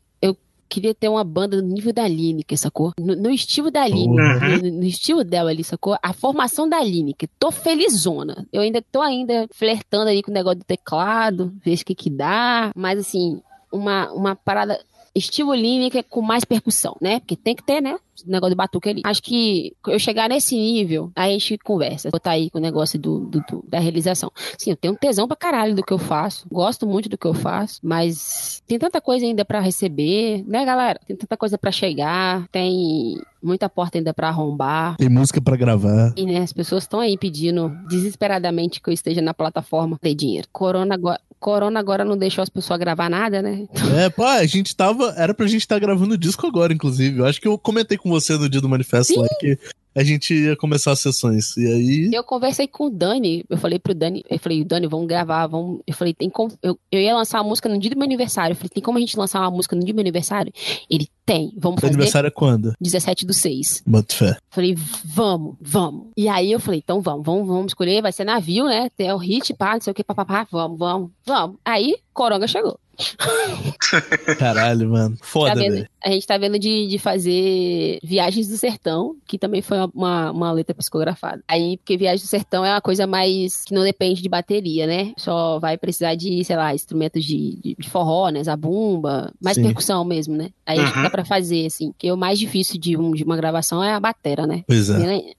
queria 0.70 0.94
ter 0.94 1.10
uma 1.10 1.24
banda 1.24 1.62
no 1.62 1.68
nível 1.68 1.94
da 1.94 2.08
Lineker, 2.08 2.58
sacou? 2.58 2.94
No, 3.00 3.16
no 3.16 3.30
estilo 3.30 3.72
da 3.72 3.88
Lineker, 3.88 4.64
no, 4.64 4.80
no 4.80 4.84
estilo 4.84 5.24
dela 5.24 5.50
ali, 5.50 5.64
sacou? 5.64 5.98
A 6.02 6.14
formação 6.14 6.68
da 6.68 6.82
Lineker. 6.84 7.30
Tô 7.40 7.52
felizona. 7.52 8.48
Eu 8.52 8.62
ainda 8.62 8.82
tô 8.82 9.02
ainda 9.02 9.48
flertando 9.52 10.10
aí 10.10 10.22
com 10.22 10.32
o 10.32 10.34
negócio 10.34 10.60
do 10.60 10.66
teclado, 10.66 11.54
ver 11.64 11.76
o 11.76 11.86
que 11.86 11.96
que 11.96 12.10
dá. 12.10 12.72
Mas 12.76 13.00
assim, 13.00 13.42
uma, 13.72 14.12
uma 14.12 14.36
parada 14.36 14.80
estilo 15.16 15.54
Lineker 15.54 16.04
com 16.04 16.22
mais 16.22 16.44
percussão, 16.44 16.96
né? 17.02 17.20
Porque 17.20 17.36
tem 17.36 17.56
que 17.56 17.64
ter, 17.64 17.82
né? 17.82 17.98
negócio 18.26 18.52
de 18.52 18.56
batuque 18.56 18.90
ali. 18.90 19.02
Acho 19.04 19.22
que 19.22 19.74
eu 19.88 20.00
chegar 20.00 20.30
nesse 20.30 20.56
nível, 20.56 21.12
aí 21.16 21.32
a 21.32 21.34
gente 21.34 21.58
conversa. 21.58 22.10
Botar 22.10 22.32
aí 22.32 22.50
com 22.50 22.60
o 22.60 22.62
negócio 22.62 23.00
do, 23.00 23.20
do, 23.22 23.40
do, 23.42 23.66
da 23.68 23.80
realização. 23.80 24.32
Sim, 24.58 24.72
eu 24.72 24.76
tenho 24.76 24.94
um 24.94 24.98
tesão 24.98 25.28
pra 25.28 25.36
caralho 25.36 25.76
do 25.76 25.84
que 25.84 25.92
eu 25.92 25.98
faço. 25.98 26.48
Gosto 26.50 26.88
muito 26.88 27.10
do 27.10 27.18
que 27.18 27.26
eu 27.26 27.34
faço, 27.34 27.80
mas 27.84 28.62
tem 28.68 28.80
tanta 28.80 29.02
coisa 29.02 29.26
ainda 29.26 29.44
para 29.44 29.60
receber, 29.60 30.44
né, 30.48 30.64
galera? 30.64 31.00
Tem 31.06 31.16
tanta 31.16 31.36
coisa 31.36 31.58
para 31.58 31.72
chegar, 31.72 32.48
tem 32.50 33.20
muita 33.42 33.70
porta 33.70 33.98
ainda 33.98 34.14
para 34.14 34.30
arrombar. 34.30 34.96
Tem 34.98 35.10
música 35.10 35.42
para 35.42 35.58
gravar. 35.58 36.14
E, 36.16 36.26
né, 36.26 36.38
as 36.38 36.54
pessoas 36.54 36.84
estão 36.84 37.00
aí 37.00 37.18
pedindo 37.18 37.70
desesperadamente 37.88 38.82
que 38.82 38.90
eu 38.90 38.94
esteja 38.94 39.22
na 39.22 39.34
plataforma 39.34 40.00
de 40.02 40.16
dinheiro. 40.16 40.48
Corona 40.52 40.96
agora, 40.96 41.20
Corona 41.46 41.80
agora 41.80 42.04
não 42.04 42.18
deixou 42.18 42.42
as 42.42 42.50
pessoas 42.50 42.80
gravar 42.80 43.08
nada, 43.08 43.40
né? 43.40 43.68
É, 43.96 44.10
pô, 44.10 44.24
a 44.24 44.44
gente 44.48 44.76
tava. 44.76 45.14
Era 45.16 45.32
pra 45.32 45.46
gente 45.46 45.62
estar 45.62 45.76
tá 45.76 45.80
gravando 45.80 46.18
disco 46.18 46.48
agora, 46.48 46.74
inclusive. 46.74 47.20
Eu 47.20 47.26
acho 47.28 47.40
que 47.40 47.48
eu 47.48 47.56
comentei 47.56 48.00
com 48.00 48.10
você 48.10 48.36
no 48.36 48.50
dia 48.50 48.60
do 48.60 48.68
manifesto 48.68 49.14
Sim. 49.14 49.22
lá 49.22 49.28
que 49.40 49.56
a 49.96 50.04
gente 50.04 50.34
ia 50.34 50.58
começar 50.58 50.92
as 50.92 51.00
sessões. 51.00 51.56
E 51.56 51.66
aí. 51.66 52.10
Eu 52.14 52.24
conversei 52.24 52.68
com 52.68 52.88
o 52.88 52.90
Dani. 52.90 53.46
Eu 53.50 53.58
falei 53.58 53.80
pro 53.80 53.96
Dani, 53.96 54.24
eu 54.30 54.38
falei, 54.38 54.64
Dani, 54.64 54.88
vamos 54.88 55.08
gravar, 55.08 55.48
vamos. 55.48 55.82
Eu 55.88 55.94
falei, 55.94 56.14
tem 56.14 56.30
como. 56.30 56.52
Eu, 56.62 56.78
eu 56.92 57.00
ia 57.00 57.16
lançar 57.16 57.40
uma 57.40 57.50
música 57.50 57.70
no 57.70 57.80
dia 57.80 57.90
do 57.90 57.96
meu 57.96 58.06
aniversário. 58.06 58.52
Eu 58.52 58.58
falei, 58.58 58.70
tem 58.70 58.84
como 58.84 58.98
a 58.98 59.02
gente 59.02 59.18
lançar 59.18 59.40
uma 59.40 59.52
música 59.52 59.76
no 59.76 59.84
dia 59.84 59.94
do 59.94 59.96
meu 59.96 60.04
aniversário? 60.04 60.52
Ele 60.90 61.08
tem, 61.26 61.54
vamos 61.58 61.80
fazer. 61.80 61.94
aniversário 61.94 62.28
é 62.28 62.32
quando? 62.32 62.74
17 62.80 63.26
do 63.26 63.34
6. 63.34 63.84
Boto 63.88 64.16
fé. 64.16 64.38
Falei, 64.50 64.76
vamos, 65.06 65.56
vamos. 65.62 66.08
E 66.16 66.28
aí 66.28 66.52
eu 66.52 66.60
falei, 66.60 66.82
então 66.84 67.02
vamos, 67.02 67.26
vamos, 67.26 67.48
vamos 67.48 67.68
escolher, 67.68 68.02
vai 68.02 68.12
ser 68.12 68.26
navio, 68.26 68.66
né? 68.66 68.90
Tem 68.96 69.12
o 69.12 69.18
hit, 69.18 69.54
pá, 69.54 69.74
não 69.74 69.82
sei 69.82 69.92
o 69.92 69.94
que, 69.94 70.04
papapá, 70.04 70.46
vamos, 70.52 70.78
vamos, 70.78 71.12
vamos. 71.26 71.58
Aí, 71.64 71.96
Coronga 72.14 72.48
chegou. 72.48 72.80
Caralho, 74.38 74.90
mano. 74.90 75.18
Foda, 75.22 75.56
tá 75.56 75.60
velho. 75.60 75.88
A 76.04 76.10
gente 76.10 76.28
tá 76.28 76.38
vendo 76.38 76.60
de, 76.60 76.88
de 76.88 77.00
fazer 77.00 78.00
Viagens 78.04 78.48
do 78.48 78.58
Sertão, 78.58 79.16
que 79.26 79.38
também 79.38 79.62
foi 79.62 79.78
uma, 79.94 80.32
uma 80.32 80.52
letra 80.52 80.76
psicografada. 80.76 81.44
Aí, 81.48 81.78
porque 81.78 81.98
Viagens 81.98 82.22
do 82.22 82.28
Sertão 82.28 82.64
é 82.64 82.72
uma 82.72 82.82
coisa 82.82 83.08
mais 83.08 83.64
que 83.64 83.74
não 83.74 83.84
depende 83.84 84.22
de 84.22 84.30
bateria, 84.30 84.86
né? 84.86 85.14
Só 85.18 85.60
vai 85.60 85.78
precisar 85.78 86.16
de, 86.16 86.44
sei 86.44 86.56
lá, 86.56 86.74
instrumentos 86.74 87.24
de, 87.24 87.58
de, 87.62 87.76
de 87.78 87.90
forró, 87.90 88.30
né? 88.30 88.44
Zabumba, 88.44 89.34
mais 89.42 89.56
Sim. 89.56 89.64
percussão 89.64 90.06
mesmo, 90.06 90.36
né? 90.36 90.50
Aí 90.66 90.80
uhum. 90.80 91.04
dá 91.04 91.10
pra 91.10 91.26
fazer, 91.26 91.66
assim. 91.66 91.94
Que 91.98 92.12
o 92.12 92.18
mais 92.18 92.38
difícil 92.38 92.80
de, 92.80 92.98
um, 92.98 93.12
de 93.12 93.24
uma 93.24 93.36
gravação 93.36 93.84
é 93.84 93.94
a 93.94 94.00
batera, 94.00 94.46
né? 94.46 94.64
Pois 94.68 94.90
é. 94.90 94.96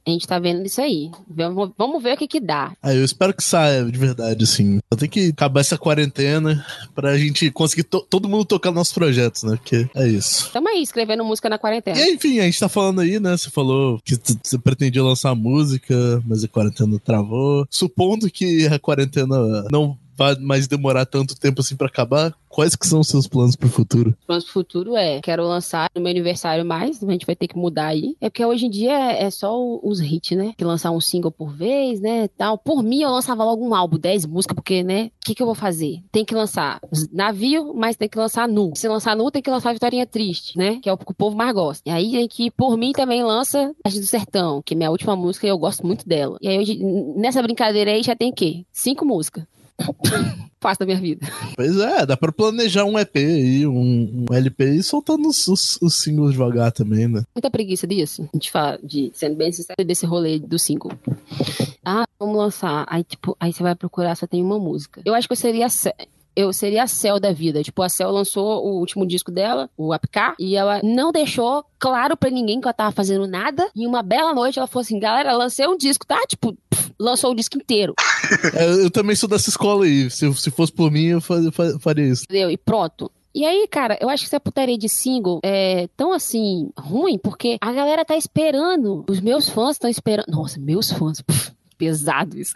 A 0.07 0.11
gente 0.11 0.27
tá 0.27 0.39
vendo 0.39 0.65
isso 0.67 0.81
aí. 0.81 1.11
Vamos, 1.29 1.71
vamos 1.77 2.03
ver 2.03 2.15
o 2.15 2.17
que 2.17 2.27
que 2.27 2.41
dá. 2.41 2.73
Aí 2.83 2.97
eu 2.97 3.05
espero 3.05 3.35
que 3.35 3.43
saia 3.43 3.85
de 3.85 3.99
verdade, 3.99 4.45
assim. 4.45 4.79
Só 4.93 4.99
tem 4.99 5.09
que 5.09 5.29
acabar 5.29 5.61
essa 5.61 5.79
quarentena 5.79 6.65
pra 6.95 7.17
gente 7.17 7.46
conseguir 7.51 7.85
to 7.85 8.01
todo 8.01 8.29
mundo 8.29 8.45
tocar 8.45 8.71
nossos 8.71 8.93
projetos, 8.93 9.43
né? 9.43 9.57
Porque 9.57 9.89
é 9.95 10.07
isso. 10.07 10.51
Tamo 10.53 10.69
aí, 10.69 10.83
escrevendo 10.83 11.25
música 11.25 11.49
na 11.49 11.59
quarentena. 11.59 11.99
E 11.99 12.15
enfim, 12.15 12.39
a 12.41 12.45
gente 12.45 12.59
tá 12.59 12.69
falando 12.69 13.01
aí, 13.01 13.19
né? 13.19 13.37
Você 13.37 13.51
falou 13.51 14.01
que 14.05 14.19
você 14.43 14.59
pretendia 14.59 15.03
lançar 15.03 15.35
música, 15.35 16.23
mas 16.27 16.45
a 16.45 16.49
quarentena 16.49 16.99
travou. 16.99 17.67
Supondo 17.71 18.31
que 18.31 18.67
a 18.67 18.79
quarentena 18.79 19.37
não 19.71 19.99
vai 20.17 20.35
mais 20.37 20.67
demorar 20.67 21.07
tanto 21.07 21.39
tempo 21.39 21.61
assim 21.61 21.77
para 21.77 21.87
acabar, 21.87 22.35
quais 22.49 22.75
que 22.75 22.87
são 22.87 23.01
os 23.01 23.09
seus 23.09 23.27
planos 23.27 23.55
pro 23.55 23.69
futuro? 23.69 24.17
Planos 24.27 24.45
pro 24.45 24.53
futuro 24.55 24.97
é, 24.97 25.21
quero 25.21 25.47
lançar 25.47 25.91
no 25.95 26.01
meu 26.01 26.11
aniversário 26.11 26.65
mais, 26.65 27.03
a 27.03 27.13
gente 27.13 27.27
vai 27.27 27.37
ter 27.37 27.49
que 27.49 27.57
mudar 27.57 27.89
aí. 27.89 28.17
É 28.21 28.31
porque 28.31 28.45
hoje 28.45 28.67
em 28.67 28.71
dia 28.71 28.93
é, 28.93 29.25
é 29.25 29.31
só 29.31 29.55
os 29.83 30.01
hits, 30.01 30.37
né? 30.37 30.55
Que 30.57 30.65
lançar 30.65 30.91
um 30.91 31.01
single 31.01 31.31
por 31.31 31.53
vez, 31.53 32.01
né, 32.01 32.29
tal. 32.29 32.57
Por 32.57 32.83
mim, 32.83 33.03
eu 33.03 33.11
lançava 33.11 33.45
logo 33.45 33.63
um 33.63 33.75
álbum, 33.75 33.99
10 33.99 34.25
músicas, 34.27 34.55
porque, 34.55 34.83
né, 34.83 35.11
o 35.23 35.27
que 35.27 35.35
que 35.35 35.43
eu 35.43 35.47
vou 35.47 35.55
fazer? 35.55 36.03
Tem 36.11 36.25
que 36.25 36.35
lançar 36.35 36.81
navio, 37.13 37.75
mas 37.75 37.97
tem 37.97 38.09
que 38.09 38.19
lançar 38.19 38.49
nu. 38.49 38.73
Se 38.75 38.89
lançar 38.89 39.15
nu, 39.15 39.31
tem 39.31 39.43
que 39.43 39.51
lançar 39.51 39.75
Vitória 39.75 40.07
Triste, 40.07 40.57
né? 40.57 40.79
Que 40.81 40.89
é 40.89 40.93
o 40.93 40.97
que 40.97 41.11
o 41.11 41.15
povo 41.15 41.37
mais 41.37 41.53
gosta. 41.53 41.83
E 41.87 41.93
aí, 41.93 42.13
tem 42.13 42.29
que, 42.29 42.51
por 42.51 42.77
mim, 42.79 42.93
também 42.93 43.23
lança 43.23 43.75
Arte 43.85 44.01
do 44.01 44.07
Sertão, 44.07 44.63
que 44.63 44.73
é 44.73 44.77
minha 44.77 44.91
última 44.91 45.15
música 45.15 45.47
e 45.47 45.51
eu 45.51 45.59
gosto 45.59 45.87
muito 45.87 46.09
dela. 46.09 46.39
E 46.41 46.49
aí, 46.49 46.59
hoje, 46.59 46.79
nessa 47.17 47.43
brincadeira 47.43 47.91
aí, 47.91 48.03
já 48.03 48.17
tem 48.17 48.31
o 48.31 48.35
quê? 48.35 48.65
Cinco 48.73 49.05
músicas. 49.05 49.45
Faz 50.61 50.79
da 50.79 50.87
minha 50.87 50.99
vida. 50.99 51.27
Pois 51.55 51.79
é, 51.79 52.07
dá 52.07 52.17
pra 52.17 52.33
planejar 52.33 52.85
um 52.85 52.99
EP 52.99 53.17
aí, 53.17 53.67
um, 53.67 54.27
um 54.29 54.35
LP 54.35 54.65
e 54.65 54.83
soltando 54.83 55.29
os, 55.29 55.47
os, 55.47 55.79
os, 55.83 55.95
singles 55.97 56.33
devagar 56.33 56.73
também, 56.73 57.07
né? 57.07 57.23
Muita 57.35 57.51
preguiça 57.51 57.87
disso. 57.87 58.23
A 58.33 58.37
gente 58.37 58.51
fala, 58.51 58.79
de, 58.83 59.11
sendo 59.15 59.37
bem 59.37 59.53
sincero, 59.53 59.85
desse 59.85 60.07
rolê 60.07 60.39
do 60.39 60.59
single. 60.59 60.93
Ah, 61.85 62.07
vamos 62.19 62.37
lançar. 62.37 62.87
Aí, 62.89 63.05
tipo, 63.05 63.37
aí 63.39 63.53
você 63.53 63.63
vai 63.63 63.75
procurar, 63.75 64.17
só 64.17 64.27
tem 64.27 64.43
uma 64.43 64.59
música. 64.59 65.03
Eu 65.05 65.15
acho 65.15 65.29
que 65.29 65.33
eu 65.33 65.37
seria 65.37 65.69
eu 66.37 66.53
seria 66.53 66.83
a 66.83 66.87
Cell 66.87 67.19
da 67.19 67.33
vida. 67.33 67.63
Tipo, 67.63 67.83
a 67.83 67.89
Cell 67.89 68.11
lançou 68.11 68.65
o 68.65 68.79
último 68.79 69.07
disco 69.07 69.33
dela, 69.33 69.71
o 69.77 69.93
Apcar, 69.93 70.35
e 70.39 70.55
ela 70.55 70.81
não 70.85 71.11
deixou 71.11 71.65
claro 71.79 72.17
para 72.17 72.31
ninguém 72.31 72.61
que 72.61 72.67
ela 72.67 72.75
tava 72.75 72.93
fazendo 72.93 73.27
nada. 73.27 73.69
E 73.75 73.87
uma 73.87 74.03
bela 74.03 74.35
noite 74.35 74.59
ela 74.59 74.69
falou 74.69 74.83
assim: 74.83 75.01
galera, 75.01 75.33
lancei 75.33 75.67
um 75.67 75.77
disco, 75.77 76.07
tá? 76.07 76.21
Tipo, 76.29 76.57
pff, 76.69 76.93
lançou 77.01 77.33
o 77.33 77.35
disco 77.35 77.57
inteiro. 77.57 77.95
É, 78.55 78.85
eu 78.85 78.91
também 78.91 79.17
sou 79.17 79.29
dessa 79.29 79.49
escola 79.49 79.85
aí. 79.85 80.11
Se, 80.11 80.33
se 80.35 80.51
fosse 80.51 80.73
por 80.73 80.91
mim, 80.91 81.07
eu 81.07 81.21
faria 81.21 82.07
isso. 82.07 82.25
Entendeu? 82.25 82.51
E 82.51 82.57
pronto. 82.57 83.11
E 83.35 83.45
aí, 83.45 83.69
cara, 83.71 83.99
eu 84.01 84.09
acho 84.09 84.23
que 84.23 84.29
essa 84.29 84.41
putaria 84.41 84.79
de 84.79 84.89
single 84.89 85.41
é 85.45 85.89
tão 85.95 86.11
assim 86.11 86.71
ruim, 86.75 87.19
porque 87.19 87.59
a 87.61 87.71
galera 87.71 88.03
tá 88.03 88.17
esperando. 88.17 89.05
Os 89.09 89.21
meus 89.21 89.47
fãs 89.49 89.73
estão 89.73 89.91
esperando. 89.91 90.27
Nossa, 90.29 90.59
meus 90.59 90.91
fãs. 90.91 91.21
Puf, 91.21 91.53
pesado 91.77 92.39
isso. 92.39 92.55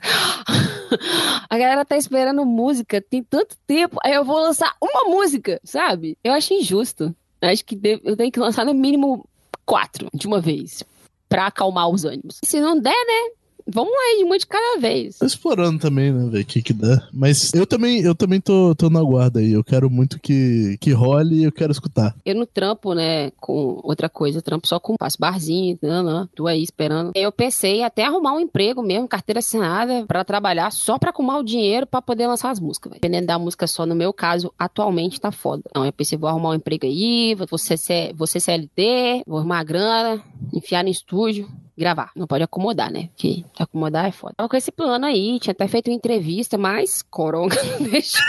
A 1.48 1.58
galera 1.58 1.84
tá 1.84 1.96
esperando 1.96 2.44
música, 2.44 3.00
tem 3.00 3.22
tanto 3.22 3.56
tempo, 3.66 3.98
aí 4.04 4.14
eu 4.14 4.24
vou 4.24 4.40
lançar 4.40 4.74
uma 4.80 5.04
música, 5.04 5.60
sabe? 5.64 6.16
Eu 6.22 6.32
acho 6.32 6.54
injusto. 6.54 7.14
Eu 7.40 7.48
acho 7.48 7.64
que 7.64 7.78
eu 8.04 8.16
tenho 8.16 8.30
que 8.30 8.40
lançar 8.40 8.66
no 8.66 8.74
mínimo 8.74 9.26
quatro 9.64 10.08
de 10.12 10.26
uma 10.26 10.40
vez. 10.40 10.82
Pra 11.28 11.46
acalmar 11.46 11.88
os 11.88 12.04
ânimos. 12.04 12.38
Se 12.44 12.60
não 12.60 12.78
der, 12.78 12.90
né? 12.90 13.34
Vamos 13.72 13.92
lá, 13.92 14.18
de 14.18 14.24
uma 14.24 14.38
de 14.38 14.46
cada 14.46 14.80
vez. 14.80 15.18
Tô 15.18 15.26
explorando 15.26 15.78
também, 15.78 16.12
né, 16.12 16.28
ver 16.30 16.40
o 16.42 16.44
que 16.44 16.62
que 16.62 16.72
dá. 16.72 17.08
Mas 17.12 17.52
eu 17.54 17.66
também, 17.66 18.00
eu 18.00 18.14
também 18.14 18.40
tô, 18.40 18.74
tô 18.74 18.90
na 18.90 19.02
guarda 19.02 19.40
aí. 19.40 19.52
Eu 19.52 19.64
quero 19.64 19.88
muito 19.88 20.18
que, 20.18 20.76
que 20.80 20.92
role 20.92 21.36
e 21.36 21.44
eu 21.44 21.52
quero 21.52 21.72
escutar. 21.72 22.14
Eu 22.24 22.34
no 22.34 22.46
trampo, 22.46 22.94
né, 22.94 23.30
com 23.32 23.80
outra 23.82 24.08
coisa, 24.08 24.42
trampo 24.42 24.66
só 24.66 24.78
com 24.80 24.96
passo 24.96 25.16
barzinho, 25.18 25.78
não, 25.82 26.02
não, 26.02 26.26
tô 26.26 26.46
aí 26.46 26.62
esperando. 26.62 27.12
Eu 27.14 27.30
pensei 27.30 27.82
até 27.82 28.04
arrumar 28.04 28.32
um 28.32 28.40
emprego 28.40 28.82
mesmo, 28.82 29.08
carteira 29.08 29.38
assinada, 29.38 30.04
para 30.06 30.24
trabalhar 30.24 30.70
só 30.72 30.98
pra 30.98 31.10
acumular 31.10 31.38
o 31.38 31.44
dinheiro 31.44 31.86
para 31.86 32.02
poder 32.02 32.26
lançar 32.26 32.50
as 32.50 32.60
músicas, 32.60 32.90
véio. 32.90 33.00
Dependendo 33.00 33.26
da 33.26 33.38
música 33.38 33.66
só, 33.66 33.86
no 33.86 33.94
meu 33.94 34.12
caso, 34.12 34.52
atualmente 34.58 35.20
tá 35.20 35.30
foda. 35.30 35.62
Então 35.68 35.84
eu 35.84 35.92
pensei, 35.92 36.18
vou 36.18 36.28
arrumar 36.28 36.50
um 36.50 36.54
emprego 36.54 36.86
aí, 36.86 37.34
vou 37.34 37.58
ser, 37.58 38.12
vou 38.14 38.26
ser 38.26 38.40
CLT, 38.40 39.22
vou 39.26 39.38
arrumar 39.38 39.60
a 39.60 39.64
grana, 39.64 40.22
enfiar 40.52 40.82
no 40.82 40.90
estúdio, 40.90 41.48
gravar. 41.80 42.12
Não 42.14 42.26
pode 42.26 42.44
acomodar, 42.44 42.92
né? 42.92 43.08
Porque 43.08 43.44
acomodar 43.58 44.06
é 44.06 44.12
foda. 44.12 44.34
Tava 44.36 44.48
com 44.48 44.56
esse 44.56 44.70
plano 44.70 45.06
aí, 45.06 45.40
tinha 45.40 45.52
até 45.52 45.66
feito 45.66 45.90
uma 45.90 45.96
entrevista, 45.96 46.56
mas 46.56 47.02
Coronga 47.02 47.56
não 47.80 47.88
deixou. 47.88 48.20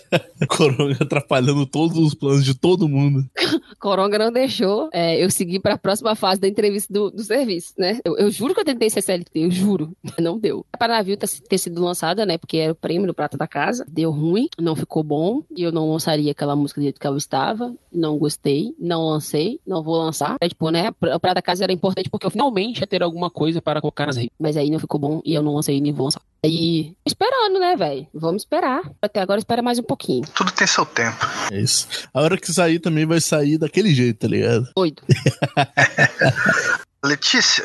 Coronga 0.48 0.96
atrapalhando 1.00 1.66
todos 1.66 1.98
os 1.98 2.14
planos 2.14 2.44
de 2.44 2.54
todo 2.54 2.88
mundo. 2.88 3.28
Coronga 3.78 4.18
não 4.18 4.32
deixou 4.32 4.88
é, 4.92 5.22
eu 5.22 5.30
seguir 5.30 5.60
para 5.60 5.74
a 5.74 5.78
próxima 5.78 6.14
fase 6.14 6.40
da 6.40 6.48
entrevista 6.48 6.92
do, 6.92 7.10
do 7.10 7.22
serviço, 7.22 7.74
né? 7.76 7.98
Eu, 8.04 8.16
eu, 8.16 8.30
juro 8.30 8.54
que 8.54 8.60
eu 8.60 8.64
tentei 8.64 8.88
ser 8.88 9.02
CLT, 9.02 9.30
eu 9.34 9.50
juro. 9.50 9.92
Não 10.18 10.38
deu. 10.38 10.64
A 10.72 10.78
Paranavio 10.78 11.16
tá, 11.16 11.26
ter 11.48 11.58
sido 11.58 11.82
lançada, 11.82 12.24
né? 12.24 12.38
Porque 12.38 12.58
era 12.58 12.72
o 12.72 12.76
prêmio 12.76 13.06
do 13.06 13.14
Prata 13.14 13.36
da 13.36 13.48
Casa. 13.48 13.84
Deu 13.88 14.10
ruim, 14.10 14.48
não 14.58 14.76
ficou 14.76 15.02
bom. 15.02 15.42
E 15.56 15.62
eu 15.62 15.72
não 15.72 15.90
lançaria 15.90 16.30
aquela 16.30 16.54
música 16.54 16.80
do 16.80 16.84
jeito 16.84 17.00
que 17.00 17.06
ela 17.06 17.18
estava. 17.18 17.74
Não 17.92 18.16
gostei, 18.18 18.74
não 18.78 19.08
lancei, 19.08 19.60
não 19.66 19.82
vou 19.82 19.96
lançar. 19.96 20.36
É, 20.40 20.48
tipo, 20.48 20.70
né? 20.70 20.90
O 20.90 21.20
Prata 21.20 21.34
da 21.34 21.42
Casa 21.42 21.64
era 21.64 21.72
importante 21.72 22.08
porque 22.08 22.26
eu 22.26 22.30
finalmente 22.30 22.80
ia 22.80 22.86
ter 22.86 22.99
alguma 23.04 23.30
coisa 23.30 23.60
para 23.60 23.80
colocar 23.80 24.06
nas 24.06 24.16
redes. 24.16 24.30
Mas 24.38 24.56
aí 24.56 24.70
não 24.70 24.78
ficou 24.78 25.00
bom 25.00 25.20
e 25.24 25.34
eu 25.34 25.42
não 25.42 25.54
lancei 25.54 25.80
nem 25.80 25.92
vou 25.92 26.06
lançar. 26.06 26.22
Aí, 26.44 26.94
esperando, 27.04 27.58
né, 27.58 27.76
velho? 27.76 28.06
Vamos 28.14 28.42
esperar. 28.42 28.82
Até 29.00 29.20
agora 29.20 29.38
espera 29.38 29.62
mais 29.62 29.78
um 29.78 29.82
pouquinho. 29.82 30.22
Tudo 30.34 30.50
tem 30.52 30.66
seu 30.66 30.86
tempo. 30.86 31.26
É 31.52 31.60
isso. 31.60 31.86
A 32.14 32.22
hora 32.22 32.38
que 32.38 32.52
sair 32.52 32.78
também 32.78 33.04
vai 33.04 33.20
sair 33.20 33.58
daquele 33.58 33.94
jeito, 33.94 34.20
tá 34.20 34.28
ligado? 34.28 34.70
Doido. 34.74 35.02
Letícia, 37.02 37.64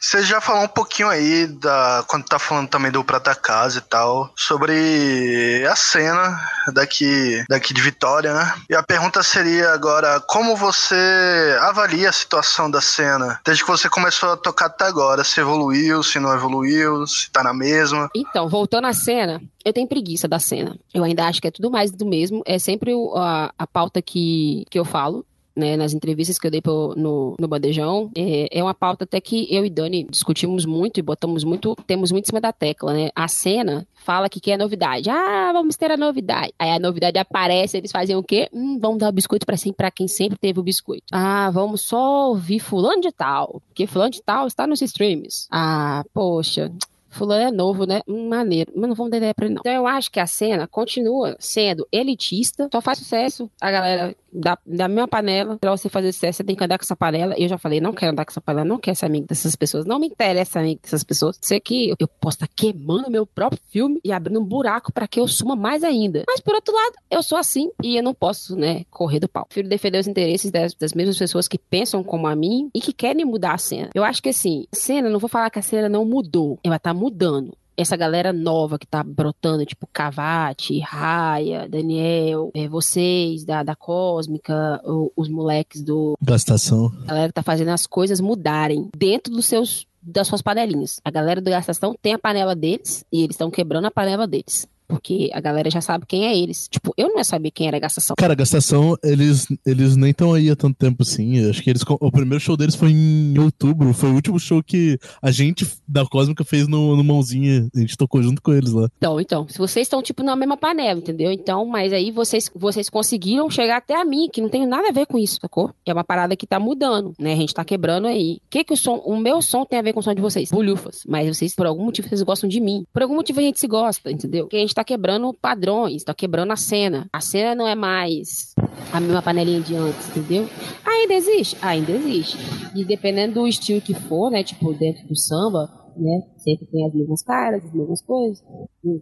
você 0.00 0.22
já 0.22 0.40
falou 0.40 0.62
um 0.62 0.68
pouquinho 0.68 1.08
aí 1.08 1.48
da 1.48 2.04
quando 2.06 2.24
tá 2.26 2.38
falando 2.38 2.68
também 2.68 2.92
do 2.92 3.02
Prata 3.02 3.34
Casa 3.34 3.78
e 3.78 3.80
tal, 3.80 4.32
sobre 4.36 5.64
a 5.68 5.74
cena 5.74 6.40
daqui 6.72 7.44
daqui 7.48 7.74
de 7.74 7.82
Vitória, 7.82 8.32
né? 8.32 8.54
E 8.70 8.76
a 8.76 8.82
pergunta 8.82 9.20
seria 9.24 9.72
agora, 9.72 10.20
como 10.20 10.54
você 10.54 11.58
avalia 11.60 12.08
a 12.08 12.12
situação 12.12 12.70
da 12.70 12.80
cena 12.80 13.40
desde 13.44 13.64
que 13.64 13.70
você 13.70 13.88
começou 13.88 14.30
a 14.30 14.36
tocar 14.36 14.66
até 14.66 14.84
agora? 14.84 15.24
Se 15.24 15.40
evoluiu, 15.40 16.00
se 16.04 16.20
não 16.20 16.32
evoluiu, 16.32 17.04
se 17.04 17.28
tá 17.30 17.42
na 17.42 17.52
mesma? 17.52 18.08
Então, 18.14 18.48
voltando 18.48 18.86
à 18.86 18.92
cena, 18.92 19.42
eu 19.64 19.72
tenho 19.72 19.88
preguiça 19.88 20.28
da 20.28 20.38
cena. 20.38 20.78
Eu 20.94 21.02
ainda 21.02 21.26
acho 21.26 21.40
que 21.40 21.48
é 21.48 21.50
tudo 21.50 21.68
mais 21.68 21.90
do 21.90 22.06
mesmo. 22.06 22.42
É 22.46 22.60
sempre 22.60 22.92
a, 23.16 23.52
a 23.58 23.66
pauta 23.66 24.00
que, 24.00 24.64
que 24.70 24.78
eu 24.78 24.84
falo 24.84 25.26
né, 25.58 25.76
nas 25.76 25.92
entrevistas 25.92 26.38
que 26.38 26.46
eu 26.46 26.50
dei 26.50 26.62
pro, 26.62 26.94
no, 26.96 27.34
no 27.38 27.48
Bandejão, 27.48 28.10
é, 28.16 28.48
é 28.58 28.62
uma 28.62 28.74
pauta 28.74 29.04
até 29.04 29.20
que 29.20 29.52
eu 29.52 29.64
e 29.64 29.70
Dani 29.70 30.06
discutimos 30.08 30.64
muito 30.64 30.98
e 30.98 31.02
botamos 31.02 31.42
muito, 31.42 31.74
temos 31.86 32.12
muito 32.12 32.26
em 32.26 32.28
cima 32.28 32.40
da 32.40 32.52
tecla, 32.52 32.92
né? 32.94 33.10
A 33.14 33.26
cena 33.26 33.86
fala 33.94 34.28
que 34.28 34.40
quer 34.40 34.56
novidade. 34.56 35.10
Ah, 35.10 35.50
vamos 35.52 35.76
ter 35.76 35.90
a 35.90 35.96
novidade. 35.96 36.52
Aí 36.58 36.70
a 36.70 36.78
novidade 36.78 37.18
aparece, 37.18 37.76
eles 37.76 37.90
fazem 37.90 38.16
o 38.16 38.22
quê? 38.22 38.48
Hum, 38.52 38.78
vamos 38.80 38.98
dar 38.98 39.08
o 39.08 39.12
biscoito 39.12 39.44
pra, 39.44 39.56
sempre, 39.56 39.76
pra 39.76 39.90
quem 39.90 40.06
sempre 40.06 40.38
teve 40.38 40.60
o 40.60 40.62
biscoito. 40.62 41.06
Ah, 41.12 41.50
vamos 41.50 41.80
só 41.80 42.28
ouvir 42.28 42.60
fulano 42.60 43.00
de 43.00 43.10
tal, 43.10 43.60
porque 43.68 43.86
fulano 43.86 44.12
de 44.12 44.22
tal 44.22 44.46
está 44.46 44.66
nos 44.66 44.80
streams. 44.80 45.48
Ah, 45.50 46.04
poxa, 46.14 46.72
Fulano 47.08 47.48
é 47.48 47.50
novo, 47.50 47.86
né? 47.86 48.00
Hum, 48.06 48.28
maneiro. 48.28 48.72
Mas 48.74 48.88
não 48.88 48.94
vamos 48.94 49.10
dar 49.10 49.16
ideia 49.18 49.34
pra 49.34 49.46
ele, 49.46 49.54
não. 49.54 49.60
Então 49.60 49.72
eu 49.72 49.86
acho 49.86 50.10
que 50.10 50.20
a 50.20 50.26
cena 50.26 50.66
continua 50.66 51.36
sendo 51.38 51.86
elitista, 51.90 52.68
só 52.72 52.80
faz 52.80 52.98
sucesso 52.98 53.50
a 53.60 53.70
galera 53.70 54.16
da, 54.32 54.58
da 54.66 54.88
mesma 54.88 55.08
panela. 55.08 55.58
Pra 55.58 55.70
você 55.70 55.88
fazer 55.88 56.12
sucesso, 56.12 56.38
você 56.38 56.44
tem 56.44 56.54
que 56.54 56.64
andar 56.64 56.78
com 56.78 56.84
essa 56.84 56.96
panela. 56.96 57.34
Eu 57.36 57.48
já 57.48 57.58
falei, 57.58 57.80
não 57.80 57.92
quero 57.92 58.12
andar 58.12 58.24
com 58.24 58.30
essa 58.30 58.40
panela, 58.40 58.64
não 58.64 58.78
quero 58.78 58.96
ser 58.96 59.06
amigo 59.06 59.26
dessas 59.26 59.56
pessoas. 59.56 59.84
Não 59.84 59.98
me 59.98 60.06
interessa 60.06 60.60
amigo 60.60 60.80
dessas 60.82 61.02
pessoas. 61.02 61.38
Sei 61.40 61.60
que 61.60 61.94
eu 61.98 62.08
posso 62.08 62.36
estar 62.36 62.48
queimando 62.48 63.10
meu 63.10 63.26
próprio 63.26 63.60
filme 63.68 64.00
e 64.04 64.12
abrindo 64.12 64.40
um 64.40 64.44
buraco 64.44 64.92
para 64.92 65.08
que 65.08 65.20
eu 65.20 65.26
suma 65.26 65.56
mais 65.56 65.82
ainda. 65.82 66.24
Mas 66.26 66.40
por 66.40 66.54
outro 66.54 66.74
lado, 66.74 66.94
eu 67.10 67.22
sou 67.22 67.38
assim 67.38 67.70
e 67.82 67.96
eu 67.96 68.02
não 68.02 68.14
posso, 68.14 68.56
né, 68.56 68.84
correr 68.90 69.20
do 69.20 69.28
pau. 69.28 69.46
Prefiro 69.46 69.68
defender 69.68 69.98
os 69.98 70.06
interesses 70.06 70.50
das, 70.50 70.74
das 70.74 70.92
mesmas 70.92 71.18
pessoas 71.18 71.48
que 71.48 71.58
pensam 71.58 72.02
como 72.02 72.26
a 72.26 72.36
mim 72.36 72.70
e 72.74 72.80
que 72.80 72.92
querem 72.92 73.24
mudar 73.24 73.54
a 73.54 73.58
cena. 73.58 73.90
Eu 73.94 74.04
acho 74.04 74.22
que 74.22 74.28
assim, 74.28 74.66
cena, 74.72 75.08
não 75.08 75.18
vou 75.18 75.28
falar 75.28 75.50
que 75.50 75.58
a 75.58 75.62
cena 75.62 75.88
não 75.88 76.04
mudou. 76.04 76.58
Ela 76.62 76.78
tá 76.78 76.92
mudando 76.98 77.56
essa 77.78 77.96
galera 77.96 78.32
nova 78.32 78.76
que 78.76 78.86
tá 78.86 79.04
brotando, 79.04 79.64
tipo 79.64 79.86
Cavate, 79.92 80.80
Raia, 80.80 81.68
Daniel, 81.68 82.50
é, 82.52 82.66
vocês 82.66 83.44
da, 83.44 83.62
da 83.62 83.76
Cósmica, 83.76 84.80
o, 84.84 85.12
os 85.16 85.28
moleques 85.28 85.82
do. 85.82 86.18
Gastação. 86.20 86.92
A 87.04 87.06
galera 87.06 87.28
que 87.28 87.34
tá 87.34 87.42
fazendo 87.42 87.68
as 87.68 87.86
coisas 87.86 88.20
mudarem 88.20 88.88
dentro 88.96 89.32
dos 89.32 89.46
seus 89.46 89.86
das 90.02 90.26
suas 90.26 90.42
panelinhas. 90.42 91.00
A 91.04 91.10
galera 91.10 91.40
do 91.40 91.50
Gastação 91.50 91.94
tem 92.00 92.14
a 92.14 92.18
panela 92.18 92.56
deles 92.56 93.04
e 93.12 93.22
eles 93.22 93.34
estão 93.34 93.50
quebrando 93.50 93.86
a 93.86 93.90
panela 93.90 94.26
deles. 94.26 94.66
Porque 94.88 95.30
a 95.34 95.40
galera 95.40 95.70
já 95.70 95.82
sabe 95.82 96.06
quem 96.06 96.26
é 96.26 96.36
eles. 96.36 96.66
Tipo, 96.68 96.94
eu 96.96 97.08
não 97.08 97.18
ia 97.18 97.24
saber 97.24 97.50
quem 97.50 97.68
era 97.68 97.78
Gastação. 97.78 98.16
Cara, 98.16 98.34
Gastação, 98.34 98.96
eles, 99.04 99.46
eles 99.66 99.96
nem 99.96 100.10
estão 100.10 100.32
aí 100.32 100.48
há 100.50 100.56
tanto 100.56 100.76
tempo 100.76 101.02
assim. 101.02 101.36
Eu 101.36 101.50
acho 101.50 101.62
que 101.62 101.68
eles. 101.68 101.82
O 101.86 102.10
primeiro 102.10 102.40
show 102.40 102.56
deles 102.56 102.74
foi 102.74 102.90
em 102.90 103.38
outubro. 103.38 103.92
Foi 103.92 104.10
o 104.10 104.14
último 104.14 104.40
show 104.40 104.62
que 104.62 104.98
a 105.20 105.30
gente 105.30 105.66
da 105.86 106.06
Cósmica 106.06 106.42
fez 106.42 106.66
no, 106.66 106.96
no 106.96 107.04
Mãozinha. 107.04 107.68
A 107.74 107.80
gente 107.80 107.96
tocou 107.98 108.22
junto 108.22 108.40
com 108.40 108.52
eles 108.52 108.72
lá. 108.72 108.88
Então, 108.96 109.20
então. 109.20 109.46
Se 109.48 109.58
vocês 109.58 109.84
estão, 109.84 110.02
tipo, 110.02 110.22
na 110.22 110.34
mesma 110.34 110.56
panela, 110.56 110.98
entendeu? 110.98 111.30
Então, 111.30 111.66
mas 111.66 111.92
aí 111.92 112.10
vocês, 112.10 112.50
vocês 112.54 112.88
conseguiram 112.88 113.50
chegar 113.50 113.76
até 113.76 113.94
a 113.94 114.04
mim, 114.04 114.28
que 114.32 114.40
não 114.40 114.48
tem 114.48 114.66
nada 114.66 114.88
a 114.88 114.92
ver 114.92 115.06
com 115.06 115.18
isso, 115.18 115.38
sacou? 115.40 115.70
É 115.84 115.92
uma 115.92 116.04
parada 116.04 116.34
que 116.34 116.46
tá 116.46 116.58
mudando, 116.58 117.12
né? 117.18 117.34
A 117.34 117.36
gente 117.36 117.52
tá 117.52 117.64
quebrando 117.64 118.06
aí. 118.06 118.40
O 118.46 118.50
que 118.50 118.64
que 118.64 118.72
o 118.72 118.76
som. 118.76 118.96
O 119.04 119.18
meu 119.18 119.42
som 119.42 119.66
tem 119.66 119.78
a 119.78 119.82
ver 119.82 119.92
com 119.92 120.00
o 120.00 120.02
som 120.02 120.14
de 120.14 120.22
vocês? 120.22 120.50
Bolhufas. 120.50 121.02
Mas 121.06 121.36
vocês, 121.36 121.54
por 121.54 121.66
algum 121.66 121.84
motivo, 121.84 122.08
vocês 122.08 122.22
gostam 122.22 122.48
de 122.48 122.58
mim. 122.58 122.84
Por 122.92 123.02
algum 123.02 123.14
motivo 123.14 123.40
a 123.40 123.42
gente 123.42 123.60
se 123.60 123.66
gosta, 123.66 124.10
entendeu? 124.10 124.44
Porque 124.44 124.56
a 124.56 124.60
gente 124.60 124.77
tá 124.78 124.84
quebrando 124.84 125.34
padrões, 125.34 126.04
tá 126.04 126.14
quebrando 126.14 126.52
a 126.52 126.56
cena. 126.56 127.08
A 127.12 127.20
cena 127.20 127.52
não 127.52 127.66
é 127.66 127.74
mais 127.74 128.54
a 128.92 129.00
mesma 129.00 129.20
panelinha 129.20 129.60
de 129.60 129.74
antes, 129.74 130.08
entendeu? 130.08 130.48
Ainda 130.86 131.14
existe? 131.14 131.56
Ainda 131.60 131.90
existe. 131.90 132.38
E 132.76 132.84
dependendo 132.84 133.34
do 133.34 133.48
estilo 133.48 133.80
que 133.80 133.92
for, 133.92 134.30
né? 134.30 134.44
Tipo, 134.44 134.72
dentro 134.74 135.04
do 135.08 135.16
samba, 135.16 135.68
né? 135.96 136.22
Sempre 136.36 136.66
tem 136.66 136.86
as 136.86 136.94
mesmas 136.94 137.24
caras, 137.24 137.64
as 137.64 137.74
mesmas 137.74 138.00
coisas. 138.02 138.40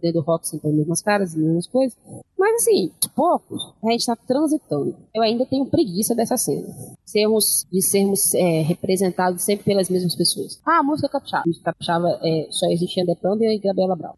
Dentro 0.01 0.13
do 0.13 0.21
rock 0.21 0.47
sempre 0.47 0.63
tem 0.63 0.71
as 0.71 0.77
mesmas 0.77 1.01
caras, 1.03 1.29
as 1.29 1.35
mesmas 1.35 1.67
coisas. 1.67 1.95
Mas 2.37 2.61
assim, 2.61 2.91
de 3.01 3.09
poucos, 3.09 3.73
a 3.83 3.91
gente 3.91 4.05
tá 4.05 4.15
transitando. 4.15 4.95
Eu 5.13 5.23
ainda 5.23 5.45
tenho 5.45 5.65
preguiça 5.65 6.13
dessa 6.13 6.37
cena. 6.37 6.67
Sermos, 7.03 7.65
de 7.71 7.81
sermos 7.81 8.33
é, 8.35 8.61
representados 8.61 9.41
sempre 9.41 9.65
pelas 9.65 9.89
mesmas 9.89 10.15
pessoas. 10.15 10.61
Ah, 10.65 10.79
a 10.79 10.83
música 10.83 11.09
capixaba. 11.09 11.43
A 11.43 11.47
música 11.47 11.65
capixaba 11.65 12.19
é, 12.21 12.47
só 12.51 12.67
existia 12.67 13.03
Thunder 13.15 13.49
e 13.49 13.57
Gabriela 13.57 13.95
Brown. 13.95 14.13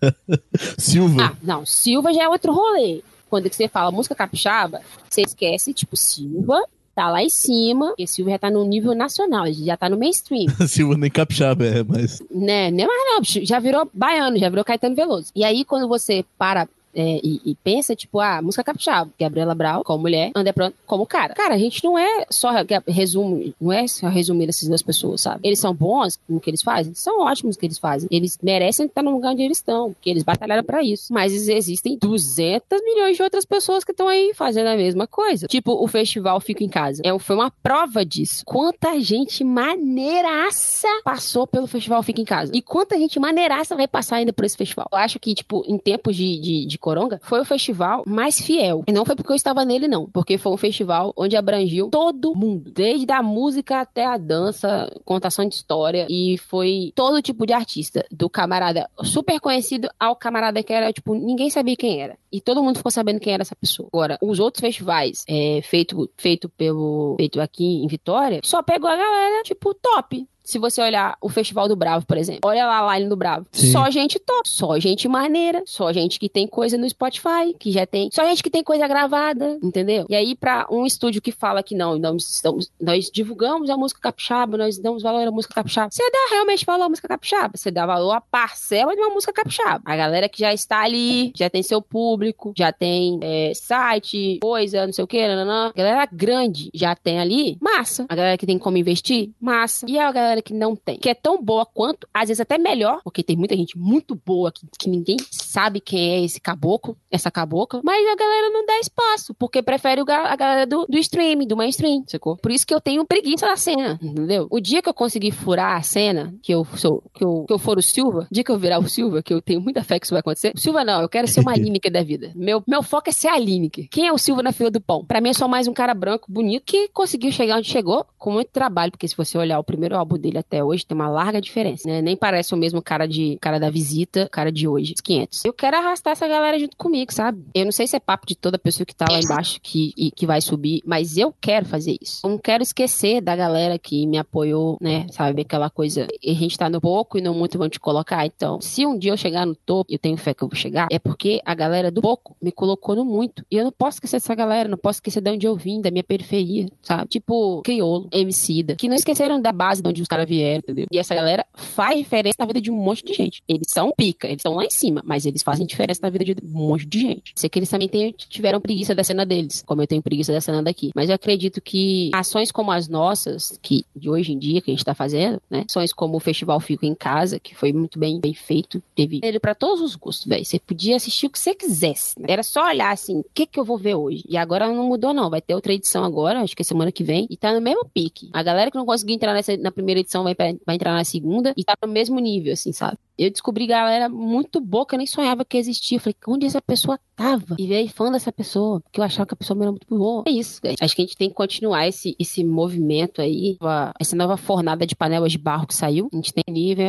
Silva. 0.78 1.22
Ah, 1.22 1.36
não, 1.42 1.66
Silva 1.66 2.14
já 2.14 2.24
é 2.24 2.28
outro 2.28 2.52
rolê. 2.52 3.02
Quando 3.28 3.52
você 3.52 3.68
fala 3.68 3.90
música 3.90 4.14
capixaba, 4.14 4.80
você 5.10 5.22
esquece, 5.22 5.74
tipo, 5.74 5.96
Silva, 5.96 6.62
tá 6.94 7.10
lá 7.10 7.22
em 7.22 7.28
cima, 7.28 7.88
porque 7.88 8.06
Silva 8.06 8.30
já 8.30 8.38
tá 8.38 8.50
no 8.50 8.64
nível 8.64 8.94
nacional, 8.94 9.52
já 9.52 9.76
tá 9.76 9.88
no 9.88 9.98
mainstream. 9.98 10.46
Silva 10.66 10.96
nem 10.96 11.10
capixaba, 11.10 11.64
é, 11.64 11.82
mas. 11.82 12.22
né, 12.30 12.70
nem 12.70 12.86
mais 12.86 13.00
não, 13.06 13.44
já 13.44 13.58
virou 13.58 13.90
baiano, 13.92 14.38
já 14.38 14.48
virou 14.48 14.64
Caetano 14.64 14.94
Veloso. 14.94 15.30
E 15.34 15.44
aí, 15.44 15.64
quando 15.64 15.88
você 15.88 16.24
para 16.38 16.68
é, 16.94 17.20
e, 17.22 17.40
e 17.44 17.54
pensa, 17.56 17.94
tipo, 17.94 18.20
ah, 18.20 18.40
música 18.42 18.64
capixaba, 18.64 19.10
Gabriela 19.18 19.54
Brau, 19.54 19.82
como 19.84 20.02
mulher, 20.02 20.30
André 20.34 20.52
Pronto, 20.52 20.76
como 20.86 21.06
cara. 21.06 21.34
Cara, 21.34 21.54
a 21.54 21.58
gente 21.58 21.82
não 21.84 21.98
é 21.98 22.26
só 22.30 22.50
resumo, 22.86 23.52
não 23.60 23.72
é 23.72 23.86
só 23.86 24.08
resumir 24.08 24.48
essas 24.48 24.68
duas 24.68 24.82
pessoas, 24.82 25.22
sabe? 25.22 25.40
Eles 25.42 25.58
são 25.58 25.74
bons 25.74 26.18
no 26.28 26.40
que 26.40 26.50
eles 26.50 26.62
fazem, 26.62 26.94
são 26.94 27.20
ótimos 27.20 27.56
no 27.56 27.60
que 27.60 27.66
eles 27.66 27.78
fazem. 27.78 28.08
Eles 28.10 28.38
merecem 28.42 28.86
estar 28.86 29.02
no 29.02 29.12
lugar 29.12 29.32
onde 29.32 29.42
eles 29.42 29.58
estão, 29.58 29.92
porque 29.92 30.10
eles 30.10 30.22
batalharam 30.22 30.62
pra 30.62 30.82
isso. 30.82 31.12
Mas 31.12 31.32
existem 31.48 31.98
200 31.98 32.82
milhões 32.82 33.16
de 33.16 33.22
outras 33.22 33.44
pessoas 33.44 33.84
que 33.84 33.90
estão 33.90 34.08
aí 34.08 34.32
fazendo 34.34 34.68
a 34.68 34.76
mesma 34.76 35.06
coisa. 35.06 35.46
Tipo, 35.46 35.72
o 35.72 35.86
festival 35.88 36.40
Fico 36.40 36.62
em 36.62 36.68
Casa. 36.68 37.02
É, 37.04 37.18
foi 37.18 37.36
uma 37.36 37.50
prova 37.50 38.04
disso. 38.04 38.44
Quanta 38.44 39.00
gente 39.00 39.42
maneiraça 39.42 40.88
passou 41.04 41.46
pelo 41.46 41.66
festival 41.66 42.02
Fico 42.02 42.20
em 42.20 42.24
Casa. 42.24 42.52
E 42.54 42.62
quanta 42.62 42.98
gente 42.98 43.18
maneiraça 43.18 43.74
vai 43.74 43.88
passar 43.88 44.16
ainda 44.16 44.32
por 44.32 44.44
esse 44.44 44.56
festival. 44.56 44.86
Eu 44.92 44.98
acho 44.98 45.18
que, 45.18 45.34
tipo, 45.34 45.64
em 45.66 45.78
tempos 45.78 46.16
de, 46.16 46.38
de, 46.38 46.66
de 46.66 46.78
Coronga, 46.84 47.18
foi 47.22 47.40
o 47.40 47.46
festival 47.46 48.02
mais 48.06 48.38
fiel. 48.38 48.84
E 48.86 48.92
não 48.92 49.06
foi 49.06 49.16
porque 49.16 49.32
eu 49.32 49.36
estava 49.36 49.64
nele, 49.64 49.88
não. 49.88 50.04
Porque 50.04 50.36
foi 50.36 50.52
um 50.52 50.58
festival 50.58 51.14
onde 51.16 51.34
abrangiu 51.34 51.88
todo 51.88 52.36
mundo. 52.36 52.70
Desde 52.70 53.10
a 53.10 53.22
música 53.22 53.80
até 53.80 54.04
a 54.04 54.18
dança, 54.18 54.94
contação 55.02 55.48
de 55.48 55.54
história. 55.54 56.06
E 56.10 56.36
foi 56.36 56.92
todo 56.94 57.22
tipo 57.22 57.46
de 57.46 57.54
artista. 57.54 58.04
Do 58.10 58.28
camarada 58.28 58.86
super 59.02 59.40
conhecido 59.40 59.88
ao 59.98 60.14
camarada 60.14 60.62
que 60.62 60.74
era, 60.74 60.92
tipo, 60.92 61.14
ninguém 61.14 61.48
sabia 61.48 61.74
quem 61.74 62.02
era. 62.02 62.18
E 62.30 62.38
todo 62.38 62.62
mundo 62.62 62.76
ficou 62.76 62.92
sabendo 62.92 63.18
quem 63.18 63.32
era 63.32 63.40
essa 63.40 63.56
pessoa. 63.56 63.88
Agora, 63.90 64.18
os 64.20 64.38
outros 64.38 64.60
festivais, 64.60 65.24
é, 65.26 65.60
feito, 65.62 66.10
feito 66.18 66.50
pelo. 66.50 67.14
feito 67.16 67.40
aqui 67.40 67.82
em 67.82 67.86
Vitória, 67.86 68.40
só 68.44 68.62
pegou 68.62 68.90
a 68.90 68.96
galera, 68.96 69.42
tipo, 69.42 69.72
top. 69.72 70.28
Se 70.44 70.58
você 70.58 70.82
olhar 70.82 71.16
o 71.20 71.28
Festival 71.28 71.66
do 71.66 71.74
Bravo, 71.74 72.06
por 72.06 72.18
exemplo, 72.18 72.40
olha 72.44 72.66
lá 72.66 72.88
a 72.88 72.98
line 72.98 73.08
do 73.08 73.16
Bravo. 73.16 73.46
Sim. 73.50 73.72
Só 73.72 73.90
gente 73.90 74.18
top, 74.18 74.48
só 74.48 74.78
gente 74.78 75.08
maneira, 75.08 75.62
só 75.66 75.92
gente 75.92 76.20
que 76.20 76.28
tem 76.28 76.46
coisa 76.46 76.76
no 76.76 76.88
Spotify, 76.88 77.54
que 77.58 77.72
já 77.72 77.86
tem, 77.86 78.10
só 78.12 78.24
gente 78.24 78.42
que 78.42 78.50
tem 78.50 78.62
coisa 78.62 78.86
gravada, 78.86 79.58
entendeu? 79.62 80.06
E 80.08 80.14
aí, 80.14 80.36
pra 80.36 80.66
um 80.70 80.84
estúdio 80.84 81.22
que 81.22 81.32
fala 81.32 81.62
que 81.62 81.74
não, 81.74 81.98
nós, 81.98 82.34
estamos, 82.34 82.70
nós 82.80 83.10
divulgamos 83.10 83.70
a 83.70 83.76
música 83.76 84.00
capixaba, 84.00 84.58
nós 84.58 84.78
damos 84.78 85.02
valor 85.02 85.26
à 85.26 85.30
música 85.30 85.54
capixaba, 85.54 85.88
você 85.90 86.02
dá 86.10 86.28
realmente 86.30 86.64
valor 86.66 86.84
à 86.84 86.88
música 86.88 87.08
capixaba, 87.08 87.56
você 87.56 87.70
dá 87.70 87.86
valor 87.86 88.12
à 88.12 88.20
parcela 88.20 88.94
de 88.94 89.00
uma 89.00 89.10
música 89.10 89.32
capixaba. 89.32 89.82
A 89.84 89.96
galera 89.96 90.28
que 90.28 90.40
já 90.40 90.52
está 90.52 90.82
ali, 90.82 91.32
já 91.34 91.48
tem 91.48 91.62
seu 91.62 91.80
público, 91.80 92.52
já 92.56 92.70
tem 92.70 93.18
é, 93.22 93.52
site, 93.54 94.38
coisa, 94.42 94.84
não 94.86 94.92
sei 94.92 95.04
o 95.04 95.06
que, 95.06 95.26
nananã. 95.26 95.72
galera 95.74 96.06
grande 96.12 96.70
já 96.74 96.94
tem 96.94 97.18
ali, 97.18 97.56
massa. 97.60 98.04
A 98.08 98.14
galera 98.14 98.36
que 98.36 98.46
tem 98.46 98.58
como 98.58 98.76
investir, 98.76 99.30
massa. 99.40 99.86
E 99.88 99.98
a 99.98 100.12
galera 100.12 100.33
que 100.42 100.54
não 100.54 100.74
tem, 100.76 100.98
que 100.98 101.08
é 101.08 101.14
tão 101.14 101.42
boa 101.42 101.66
quanto, 101.66 102.08
às 102.12 102.28
vezes 102.28 102.40
até 102.40 102.58
melhor, 102.58 103.00
porque 103.02 103.22
tem 103.22 103.36
muita 103.36 103.56
gente 103.56 103.78
muito 103.78 104.14
boa 104.14 104.52
que, 104.52 104.66
que 104.78 104.88
ninguém 104.88 105.16
sabe 105.30 105.80
quem 105.80 106.10
é 106.10 106.24
esse 106.24 106.40
caboclo, 106.40 106.96
essa 107.10 107.30
cabocla, 107.30 107.80
mas 107.84 108.06
a 108.06 108.16
galera 108.16 108.50
não 108.50 108.66
dá 108.66 108.78
espaço, 108.78 109.34
porque 109.34 109.62
prefere 109.62 110.00
a 110.00 110.36
galera 110.36 110.66
do, 110.66 110.86
do 110.86 110.98
streaming, 110.98 111.46
do 111.46 111.56
mainstream, 111.56 112.04
sacou? 112.06 112.36
Por 112.36 112.50
isso 112.50 112.66
que 112.66 112.74
eu 112.74 112.80
tenho 112.80 113.04
preguiça 113.04 113.46
da 113.46 113.56
cena, 113.56 113.98
entendeu? 114.02 114.46
O 114.50 114.60
dia 114.60 114.82
que 114.82 114.88
eu 114.88 114.94
conseguir 114.94 115.32
furar 115.32 115.76
a 115.76 115.82
cena, 115.82 116.34
que 116.42 116.52
eu 116.52 116.64
sou, 116.76 117.02
que 117.14 117.24
eu, 117.24 117.44
que 117.46 117.52
eu 117.52 117.58
for 117.58 117.78
o 117.78 117.82
Silva, 117.82 118.26
o 118.30 118.34
dia 118.34 118.44
que 118.44 118.50
eu 118.50 118.58
virar 118.58 118.78
o 118.78 118.88
Silva, 118.88 119.22
que 119.22 119.32
eu 119.32 119.40
tenho 119.40 119.60
muita 119.60 119.82
fé 119.82 119.98
que 119.98 120.06
isso 120.06 120.14
vai 120.14 120.20
acontecer, 120.20 120.52
o 120.54 120.60
Silva 120.60 120.84
não, 120.84 121.00
eu 121.00 121.08
quero 121.08 121.26
ser 121.28 121.40
uma 121.40 121.54
Lineker 121.56 121.92
da 121.92 122.02
vida. 122.02 122.32
Meu, 122.34 122.62
meu 122.66 122.82
foco 122.82 123.08
é 123.08 123.12
ser 123.12 123.28
a 123.28 123.38
Lineker. 123.38 123.88
Quem 123.90 124.06
é 124.06 124.12
o 124.12 124.18
Silva 124.18 124.42
na 124.42 124.52
fila 124.52 124.70
do 124.70 124.80
pão? 124.80 125.04
Pra 125.04 125.20
mim 125.20 125.30
é 125.30 125.32
só 125.32 125.46
mais 125.46 125.66
um 125.66 125.72
cara 125.72 125.94
branco, 125.94 126.30
bonito, 126.30 126.64
que 126.66 126.88
conseguiu 126.88 127.30
chegar 127.30 127.56
onde 127.56 127.68
chegou 127.68 128.06
com 128.18 128.32
muito 128.32 128.48
trabalho, 128.48 128.90
porque 128.90 129.06
se 129.06 129.16
você 129.16 129.36
olhar 129.36 129.58
o 129.58 129.64
primeiro 129.64 129.96
álbum 129.96 130.18
dele 130.24 130.38
até 130.38 130.64
hoje, 130.64 130.86
tem 130.86 130.94
uma 130.94 131.08
larga 131.08 131.40
diferença, 131.40 131.86
né? 131.86 132.00
Nem 132.00 132.16
parece 132.16 132.54
o 132.54 132.56
mesmo 132.56 132.82
cara 132.82 133.06
de 133.06 133.36
cara 133.40 133.60
da 133.60 133.68
visita, 133.68 134.28
cara 134.30 134.50
de 134.50 134.66
hoje, 134.66 134.94
os 134.94 135.00
500. 135.00 135.44
Eu 135.44 135.52
quero 135.52 135.76
arrastar 135.76 136.12
essa 136.12 136.26
galera 136.26 136.58
junto 136.58 136.76
comigo, 136.76 137.12
sabe? 137.12 137.44
Eu 137.54 137.64
não 137.64 137.72
sei 137.72 137.86
se 137.86 137.96
é 137.96 138.00
papo 138.00 138.26
de 138.26 138.34
toda 138.34 138.58
pessoa 138.58 138.86
que 138.86 138.94
tá 138.94 139.06
lá 139.10 139.20
embaixo 139.20 139.60
que, 139.62 139.92
e, 139.96 140.10
que 140.10 140.26
vai 140.26 140.40
subir, 140.40 140.82
mas 140.86 141.16
eu 141.16 141.34
quero 141.40 141.66
fazer 141.66 141.96
isso. 142.00 142.20
Eu 142.24 142.30
não 142.30 142.38
quero 142.38 142.62
esquecer 142.62 143.20
da 143.20 143.36
galera 143.36 143.78
que 143.78 144.06
me 144.06 144.16
apoiou, 144.16 144.78
né? 144.80 145.06
Sabe? 145.10 145.42
Aquela 145.42 145.68
coisa, 145.68 146.06
a 146.24 146.32
gente 146.32 146.56
tá 146.56 146.70
no 146.70 146.80
pouco 146.80 147.18
e 147.18 147.20
no 147.20 147.34
muito 147.34 147.58
vão 147.58 147.68
te 147.68 147.78
colocar. 147.78 148.24
Então, 148.24 148.60
se 148.60 148.86
um 148.86 148.98
dia 148.98 149.12
eu 149.12 149.16
chegar 149.16 149.46
no 149.46 149.54
topo, 149.54 149.92
eu 149.92 149.98
tenho 149.98 150.16
fé 150.16 150.32
que 150.32 150.42
eu 150.42 150.48
vou 150.48 150.56
chegar, 150.56 150.88
é 150.90 150.98
porque 150.98 151.40
a 151.44 151.54
galera 151.54 151.90
do 151.90 152.00
pouco 152.00 152.36
me 152.40 152.50
colocou 152.50 152.96
no 152.96 153.04
muito. 153.04 153.44
E 153.50 153.56
eu 153.56 153.64
não 153.64 153.72
posso 153.72 153.96
esquecer 153.96 154.16
dessa 154.16 154.34
galera, 154.34 154.68
não 154.68 154.78
posso 154.78 154.96
esquecer 154.96 155.20
de 155.20 155.30
onde 155.30 155.46
eu 155.46 155.54
vim, 155.56 155.80
da 155.80 155.90
minha 155.90 156.04
periferia, 156.04 156.66
sabe? 156.82 157.08
Tipo, 157.08 157.62
Criolo, 157.62 158.08
Emicida, 158.12 158.76
que 158.76 158.88
não 158.88 158.96
esqueceram 158.96 159.40
da 159.40 159.52
base 159.52 159.82
de 159.82 159.88
onde 159.88 160.02
os 160.02 160.08
vieram, 160.22 160.58
entendeu? 160.58 160.86
E 160.92 160.98
essa 160.98 161.14
galera 161.14 161.44
faz 161.54 161.98
diferença 161.98 162.36
na 162.38 162.46
vida 162.46 162.60
de 162.60 162.70
um 162.70 162.76
monte 162.76 163.04
de 163.04 163.14
gente. 163.14 163.42
Eles 163.48 163.66
são 163.68 163.92
pica, 163.96 164.28
eles 164.28 164.38
estão 164.38 164.54
lá 164.54 164.64
em 164.64 164.70
cima, 164.70 165.02
mas 165.04 165.26
eles 165.26 165.42
fazem 165.42 165.66
diferença 165.66 166.00
na 166.02 166.10
vida 166.10 166.24
de 166.24 166.36
um 166.44 166.48
monte 166.48 166.86
de 166.86 167.00
gente. 167.00 167.32
Sei 167.34 167.48
que 167.48 167.58
eles 167.58 167.70
também 167.70 167.88
tiveram 168.28 168.60
preguiça 168.60 168.94
da 168.94 169.02
cena 169.02 169.24
deles, 169.24 169.64
como 169.66 169.82
eu 169.82 169.86
tenho 169.86 170.02
preguiça 170.02 170.32
da 170.32 170.40
cena 170.40 170.62
daqui. 170.62 170.90
Mas 170.94 171.08
eu 171.08 171.14
acredito 171.14 171.60
que 171.60 172.10
ações 172.12 172.52
como 172.52 172.70
as 172.70 172.86
nossas, 172.86 173.58
que 173.62 173.84
de 173.96 174.10
hoje 174.10 174.32
em 174.32 174.38
dia, 174.38 174.60
que 174.60 174.70
a 174.70 174.74
gente 174.74 174.84
tá 174.84 174.94
fazendo, 174.94 175.40
né? 175.50 175.64
Ações 175.68 175.92
como 175.92 176.16
o 176.16 176.20
Festival 176.20 176.60
Fico 176.60 176.84
em 176.84 176.94
Casa, 176.94 177.40
que 177.40 177.54
foi 177.54 177.72
muito 177.72 177.98
bem, 177.98 178.20
bem 178.20 178.34
feito, 178.34 178.82
teve 178.94 179.20
ele 179.22 179.40
para 179.40 179.54
todos 179.54 179.80
os 179.80 179.96
gostos, 179.96 180.26
velho. 180.26 180.44
Você 180.44 180.58
podia 180.58 180.96
assistir 180.96 181.26
o 181.26 181.30
que 181.30 181.38
você 181.38 181.54
quisesse. 181.54 182.18
Né? 182.20 182.26
Era 182.28 182.42
só 182.42 182.66
olhar 182.66 182.92
assim, 182.92 183.20
o 183.20 183.26
que 183.32 183.46
que 183.46 183.58
eu 183.58 183.64
vou 183.64 183.78
ver 183.78 183.94
hoje? 183.94 184.24
E 184.28 184.36
agora 184.36 184.66
não 184.68 184.86
mudou, 184.86 185.14
não. 185.14 185.30
Vai 185.30 185.40
ter 185.40 185.54
outra 185.54 185.72
edição 185.72 186.04
agora, 186.04 186.40
acho 186.40 186.54
que 186.54 186.62
é 186.62 186.64
semana 186.64 186.92
que 186.92 187.02
vem, 187.02 187.26
e 187.30 187.36
tá 187.36 187.52
no 187.52 187.60
mesmo 187.60 187.84
pique. 187.92 188.28
A 188.32 188.42
galera 188.42 188.70
que 188.70 188.76
não 188.76 188.86
conseguiu 188.86 189.14
entrar 189.14 189.32
nessa, 189.32 189.56
na 189.56 189.70
primeira 189.70 190.00
edição 190.04 190.22
vai, 190.22 190.34
vai 190.34 190.74
entrar 190.76 190.92
na 190.92 191.04
segunda 191.04 191.52
e 191.56 191.64
tá 191.64 191.74
no 191.82 191.92
mesmo 191.92 192.18
nível, 192.20 192.52
assim, 192.52 192.72
sabe? 192.72 192.98
Eu 193.18 193.30
descobri 193.30 193.66
galera 193.66 194.08
muito 194.08 194.60
boa 194.60 194.86
que 194.86 194.94
eu 194.94 194.98
nem 194.98 195.06
sonhava 195.06 195.44
que 195.44 195.56
existia. 195.56 195.96
Eu 195.96 196.00
falei, 196.00 196.16
onde 196.28 196.46
essa 196.46 196.62
pessoa 196.62 196.98
tava? 197.16 197.56
E 197.58 197.66
veio 197.66 197.88
fã 197.88 198.10
dessa 198.10 198.32
pessoa, 198.32 198.80
porque 198.80 199.00
eu 199.00 199.04
achava 199.04 199.26
que 199.26 199.34
a 199.34 199.36
pessoa 199.36 199.58
era 199.60 199.70
muito 199.70 199.86
boa. 199.88 200.24
É 200.26 200.30
isso, 200.30 200.60
Acho 200.80 200.96
que 200.96 201.02
a 201.02 201.04
gente 201.04 201.16
tem 201.16 201.28
que 201.28 201.34
continuar 201.34 201.86
esse, 201.86 202.14
esse 202.18 202.44
movimento 202.44 203.20
aí, 203.20 203.56
essa 204.00 204.16
nova 204.16 204.36
fornada 204.36 204.86
de 204.86 204.94
panelas 204.94 205.32
de 205.32 205.38
barro 205.38 205.66
que 205.66 205.74
saiu. 205.74 206.08
A 206.12 206.16
gente 206.16 206.32
tem 206.32 206.44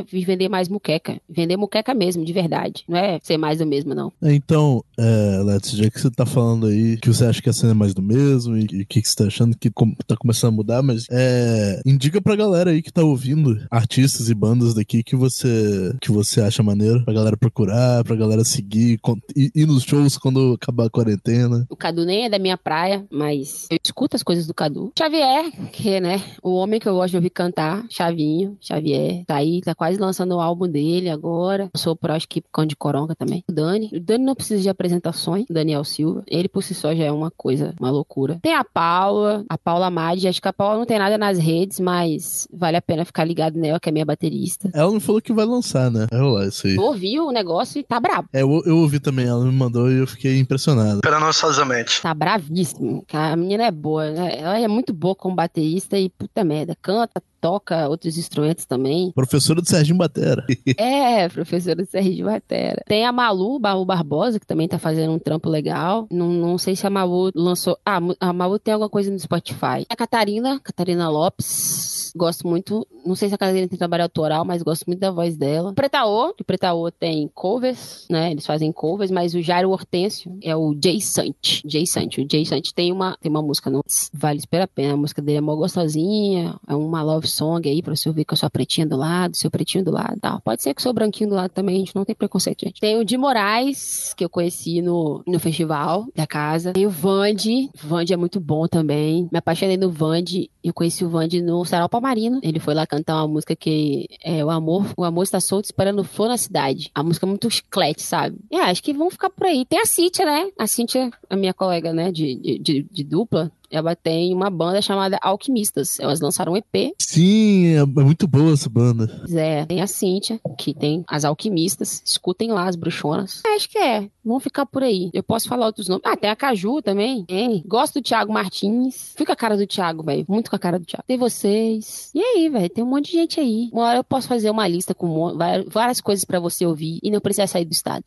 que 0.06 0.26
vender 0.26 0.50
mais 0.50 0.70
muqueca. 0.70 1.20
Vender 1.30 1.58
muqueca 1.58 1.94
mesmo, 1.94 2.26
de 2.26 2.34
verdade. 2.34 2.84
Não 2.88 2.98
é 2.98 3.20
ser 3.22 3.38
mais 3.38 3.60
do 3.60 3.66
mesmo, 3.66 3.94
não. 3.94 4.12
Então, 4.22 4.84
é, 4.98 5.42
Let's, 5.44 5.72
já 5.72 5.90
que 5.90 6.00
você 6.00 6.10
tá 6.10 6.26
falando 6.26 6.68
aí 6.68 6.98
que 6.98 7.08
você 7.08 7.26
acha 7.26 7.42
que 7.42 7.50
a 7.50 7.54
cena 7.54 7.72
é 7.72 7.76
mais 7.76 7.94
do 7.94 8.02
mesmo 8.02 8.58
e 8.58 8.64
o 8.64 8.86
que, 8.86 9.02
que 9.02 9.08
você 9.08 9.16
tá 9.16 9.26
achando 9.26 9.58
que 9.58 9.72
tá 10.08 10.16
começando 10.18 10.54
a 10.54 10.56
mudar, 10.56 10.82
mas 10.82 11.06
é, 11.12 11.82
indica 11.86 12.22
pra 12.22 12.36
galera 12.36 12.72
aí 12.72 12.82
que 12.82 12.92
tá 12.92 13.04
ouvindo, 13.04 13.66
artistas 13.70 14.30
e 14.30 14.34
bandas 14.34 14.74
daqui 14.74 15.04
que 15.04 15.16
você 15.16 15.96
que 16.02 16.12
você 16.12 16.42
acha 16.42 16.64
maneiro 16.64 17.04
pra 17.04 17.14
galera 17.14 17.38
procurar, 17.38 18.04
pra 18.04 18.16
galera 18.16 18.44
seguir, 18.44 19.00
ir, 19.36 19.52
ir 19.54 19.66
nos 19.66 19.84
shows 19.84 20.15
quando 20.18 20.54
acabar 20.54 20.86
a 20.86 20.90
quarentena. 20.90 21.66
O 21.70 21.76
Cadu 21.76 22.06
nem 22.06 22.26
é 22.26 22.30
da 22.30 22.40
minha 22.40 22.58
praia, 22.58 23.06
mas 23.12 23.68
eu 23.70 23.78
escuto 23.84 24.16
as 24.16 24.24
coisas 24.24 24.48
do 24.48 24.54
Cadu. 24.54 24.92
Xavier, 24.98 25.52
que 25.72 26.00
né, 26.00 26.22
o 26.42 26.56
homem 26.56 26.80
que 26.80 26.88
eu 26.88 26.96
gosto 26.96 27.12
de 27.12 27.18
ouvir 27.18 27.30
cantar, 27.30 27.86
Chavinho, 27.90 28.58
Xavier, 28.62 29.24
tá 29.26 29.36
aí, 29.36 29.62
tá 29.62 29.76
quase 29.76 30.00
lançando 30.00 30.36
o 30.36 30.40
álbum 30.40 30.68
dele 30.68 31.10
agora. 31.10 31.70
Sou 31.76 31.96
por 31.96 32.12
acho 32.12 32.28
que 32.28 32.44
de 32.68 32.76
Coronga 32.76 33.16
também. 33.16 33.44
O 33.50 33.54
Dani, 33.54 33.90
o 33.94 34.00
Dani 34.00 34.24
não 34.24 34.36
precisa 34.36 34.62
de 34.62 34.70
apresentações, 34.70 35.46
Daniel 35.50 35.84
Silva. 35.84 36.24
Ele 36.28 36.48
por 36.48 36.64
si 36.64 36.74
só 36.74 36.96
já 36.96 37.04
é 37.04 37.12
uma 37.12 37.32
coisa, 37.32 37.74
uma 37.80 37.92
loucura. 37.92 38.40
Tem 38.42 38.56
a 38.56 38.64
Paula, 38.64 39.46
a 39.50 39.58
Paula 39.58 39.90
Madi, 39.90 40.28
acho 40.28 40.42
que 40.42 40.48
a 40.48 40.54
Paula 40.54 40.78
não 40.78 40.86
tem 40.86 40.98
nada 40.98 41.18
nas 41.18 41.38
redes, 41.38 41.80
mas 41.80 42.48
vale 42.52 42.78
a 42.78 42.82
pena 42.82 43.06
ficar 43.06 43.24
ligado 43.24 43.58
nela, 43.58 43.80
que 43.80 43.90
é 43.90 43.92
minha 43.92 44.06
baterista. 44.06 44.70
Ela 44.74 44.92
não 44.92 45.00
falou 45.00 45.22
que 45.22 45.34
vai 45.34 45.46
lançar, 45.46 45.92
né? 45.92 46.08
Vai 46.10 46.20
rolar 46.20 46.48
isso 46.48 46.68
aí. 46.68 46.76
Eu 46.76 46.84
ouvi 46.84 47.20
o 47.20 47.32
negócio 47.32 47.80
e 47.80 47.84
tá 47.84 48.00
brabo. 48.00 48.30
É, 48.34 48.42
eu, 48.42 48.64
eu 48.66 48.78
ouvi 48.78 49.00
também, 49.00 49.26
ela 49.26 49.44
me 49.44 49.52
mandou 49.52 49.92
e 49.92 49.98
eu 49.98 50.05
fiquei 50.08 50.40
impressionado. 50.40 50.96
Esperando 50.96 51.26
ansiosamente. 51.26 52.02
Tá 52.02 52.14
bravíssimo. 52.14 53.06
A 53.12 53.36
menina 53.36 53.66
é 53.66 53.72
boa, 53.72 54.10
né? 54.12 54.40
Ela 54.40 54.60
é 54.60 54.68
muito 54.68 54.94
boa 54.94 55.16
como 55.16 55.36
baterista 55.36 55.98
e 55.98 56.10
puta 56.10 56.44
merda, 56.44 56.76
canta, 56.82 57.22
toca 57.40 57.88
outros 57.88 58.18
instrumentos 58.18 58.66
também. 58.66 59.12
Professora 59.12 59.62
do 59.62 59.70
Serginho 59.70 59.98
Batera. 59.98 60.46
é, 60.78 61.30
professora 61.30 61.76
do 61.76 61.86
Serginho 61.86 62.26
Batera. 62.26 62.82
Tem 62.88 63.06
a 63.06 63.12
Malu, 63.12 63.60
Malu 63.60 63.86
Barbosa, 63.86 64.40
que 64.40 64.48
também 64.48 64.68
tá 64.68 64.80
fazendo 64.80 65.14
um 65.14 65.20
trampo 65.20 65.50
legal. 65.50 66.08
Não, 66.12 66.28
não 66.30 66.58
sei 66.58 66.76
se 66.76 66.88
a 66.88 66.90
Malu 66.90 67.32
lançou. 67.36 67.78
Ah, 67.86 68.00
a 68.20 68.34
Malu 68.34 68.58
tem 68.58 68.74
alguma 68.74 68.90
coisa 68.90 69.12
no 69.12 69.20
Spotify. 69.20 69.86
A 69.90 69.96
Catarina, 69.96 70.60
Catarina 70.60 71.10
Lopes. 71.10 72.05
Gosto 72.16 72.48
muito. 72.48 72.88
Não 73.06 73.16
sei 73.16 73.30
se 73.30 73.36
a 73.36 73.38
Catarina 73.38 73.68
tem 73.68 73.78
trabalho 73.78 74.04
autoral, 74.04 74.46
mas 74.46 74.64
gosto 74.64 74.86
muito 74.86 75.00
da 75.00 75.12
voz 75.12 75.38
dela. 75.38 75.74
Pretaô, 75.74 76.30
o 76.30 76.44
Pretaô 76.44 76.90
tem 76.92 77.30
covers, 77.34 78.08
né? 78.10 78.32
Eles 78.32 78.46
fazem 78.46 78.72
covers, 78.72 79.12
mas 79.12 79.34
o 79.34 79.42
Jairo 79.42 79.70
Hortêncio 79.70 80.38
é 80.42 80.56
o 80.56 80.76
Jay 80.82 81.02
Sant. 81.02 81.62
Jay 81.66 81.86
Sant. 81.86 82.20
O 82.20 82.28
Jay 82.30 82.46
Sant 82.46 82.74
tem 82.74 82.92
uma, 82.92 83.18
tem 83.22 83.30
uma 83.30 83.42
música 83.42 83.70
no 83.70 83.84
Vale 84.14 84.42
Super 84.42 84.62
a 84.62 84.68
Pena. 84.68 84.94
A 84.94 84.98
música 84.98 85.22
dele 85.22 85.38
é 85.40 85.42
mó 85.42 85.56
gostosinha. 85.56 86.56
É 86.68 86.76
uma 86.76 87.02
love 87.02 87.28
song 87.28 87.68
aí 87.70 87.82
pra 87.82 87.96
você 87.96 88.08
ouvir 88.08 88.26
com 88.26 88.34
a 88.34 88.38
sua 88.38 88.50
pretinha 88.50 88.88
do 88.88 88.96
lado, 88.96 89.36
seu 89.36 89.52
pretinho 89.52 89.84
do 89.84 89.92
lado 89.92 90.18
tal. 90.20 90.42
Pode 90.42 90.64
ser 90.64 90.74
que 90.74 90.80
o 90.80 90.84
seu 90.84 90.94
branquinho 90.94 91.30
do 91.30 91.36
lado 91.36 91.52
também, 91.52 91.76
a 91.76 91.80
gente 91.80 91.96
não 91.96 92.06
tem 92.06 92.16
preconceito, 92.16 92.66
gente. 92.66 92.82
Tem 92.82 92.98
o 92.98 93.06
de 93.06 93.18
Moraes, 93.18 94.14
que 94.16 94.24
eu 94.24 94.30
conheci 94.30 94.82
no, 94.82 95.22
no 95.28 95.40
festival 95.40 96.08
da 96.16 96.26
casa. 96.26 96.74
Tem 96.74 96.86
o 96.86 96.90
Vande. 96.90 97.70
Vande 97.76 98.14
é 98.14 98.18
muito 98.18 98.40
bom 98.40 98.68
também. 98.68 99.28
Me 99.32 99.38
apaixonei 99.38 99.78
no 99.78 99.90
Vande. 99.90 100.50
Eu 100.64 100.74
conheci 100.74 101.06
o 101.06 101.10
Vande 101.10 101.42
no 101.42 101.64
Sarau 101.66 101.90
Palmarino. 102.06 102.40
Ele 102.44 102.60
foi 102.60 102.76
lá 102.76 102.86
cantar 102.86 103.16
uma 103.16 103.28
música 103.28 103.56
que 103.56 104.08
é 104.24 104.46
o 104.46 104.52
amor. 104.52 104.86
O 104.96 105.04
amor 105.04 105.24
está 105.24 105.40
solto 105.40 105.66
esperando 105.66 106.04
flor 106.04 106.30
na 106.30 106.38
cidade. 106.38 106.92
A 106.94 107.02
música 107.02 107.26
é 107.26 107.30
muito 107.30 107.50
chiclete, 107.50 108.04
sabe? 108.04 108.38
E 108.52 108.58
acho 108.58 108.84
que 108.84 108.94
vão 108.94 109.10
ficar 109.10 109.32
por 109.32 109.48
aí. 109.48 109.66
Tem 109.66 109.80
a 109.80 109.86
Cíntia, 109.86 110.26
né? 110.26 110.50
A 110.58 110.68
Cíntia, 110.68 111.10
a 111.28 111.36
minha 111.36 111.54
colega, 111.54 111.92
né, 111.92 112.12
de, 112.12 112.36
de, 112.36 112.60
de, 112.60 112.84
de 112.84 113.04
dupla, 113.04 113.52
ela 113.70 113.96
tem 113.96 114.34
uma 114.34 114.50
banda 114.50 114.82
chamada 114.82 115.18
Alquimistas. 115.22 116.00
Elas 116.00 116.20
lançaram 116.20 116.54
um 116.54 116.58
EP. 116.58 116.94
Sim, 117.00 117.68
é, 117.68 117.80
é 117.80 117.86
muito 117.86 118.28
boa 118.28 118.54
essa 118.54 118.70
banda. 118.70 119.24
É, 119.32 119.66
tem 119.66 119.82
a 119.82 119.88
Cíntia, 119.88 120.40
que 120.58 120.74
tem 120.74 121.04
as 121.08 121.26
Alquimistas. 121.26 122.02
Escutem 122.06 122.52
lá 122.52 122.68
as 122.68 122.76
bruxonas. 122.76 123.42
Acho 123.56 123.70
que 123.70 123.78
é. 123.78 124.10
Vão 124.24 124.40
ficar 124.40 124.66
por 124.66 124.84
aí. 124.84 125.10
Eu 125.14 125.22
posso 125.22 125.48
falar 125.48 125.68
outros 125.68 125.88
nomes. 125.88 126.04
Ah, 126.06 126.18
tem 126.18 126.30
a 126.30 126.36
Caju 126.36 126.82
também. 126.82 127.24
Tem. 127.26 127.64
Gosto 127.66 127.96
do 127.96 128.04
Thiago 128.04 128.34
Martins. 128.34 129.14
Fica 129.16 129.34
a 129.34 129.36
cara 129.36 129.56
do 129.56 129.68
Thiago, 129.68 130.04
velho. 130.04 130.26
Muito 130.28 130.50
com 130.50 130.56
a 130.56 130.60
cara 130.60 130.80
do 130.80 130.86
Thiago. 130.86 131.04
Tem 131.08 131.18
vocês. 131.18 132.10
E 132.14 132.22
aí, 132.22 132.50
velho? 132.50 132.70
Tem 132.70 132.84
um 132.84 132.88
monte 132.88 133.12
de 133.12 133.18
gente 133.18 133.40
aí. 133.40 133.70
Uma 133.72 133.84
hora 133.84 134.00
eu 134.00 134.04
posso 134.04 134.28
fazer 134.28 134.50
uma 134.50 134.68
lista 134.68 134.96
com 134.96 135.38
várias 135.68 136.02
coisas 136.02 136.26
para 136.26 136.40
você 136.40 136.66
ouvir 136.66 137.00
e 137.04 137.12
não 137.12 137.20
precisar 137.20 137.48
sair 137.48 137.66
do 137.66 137.72
estado. 137.72 138.06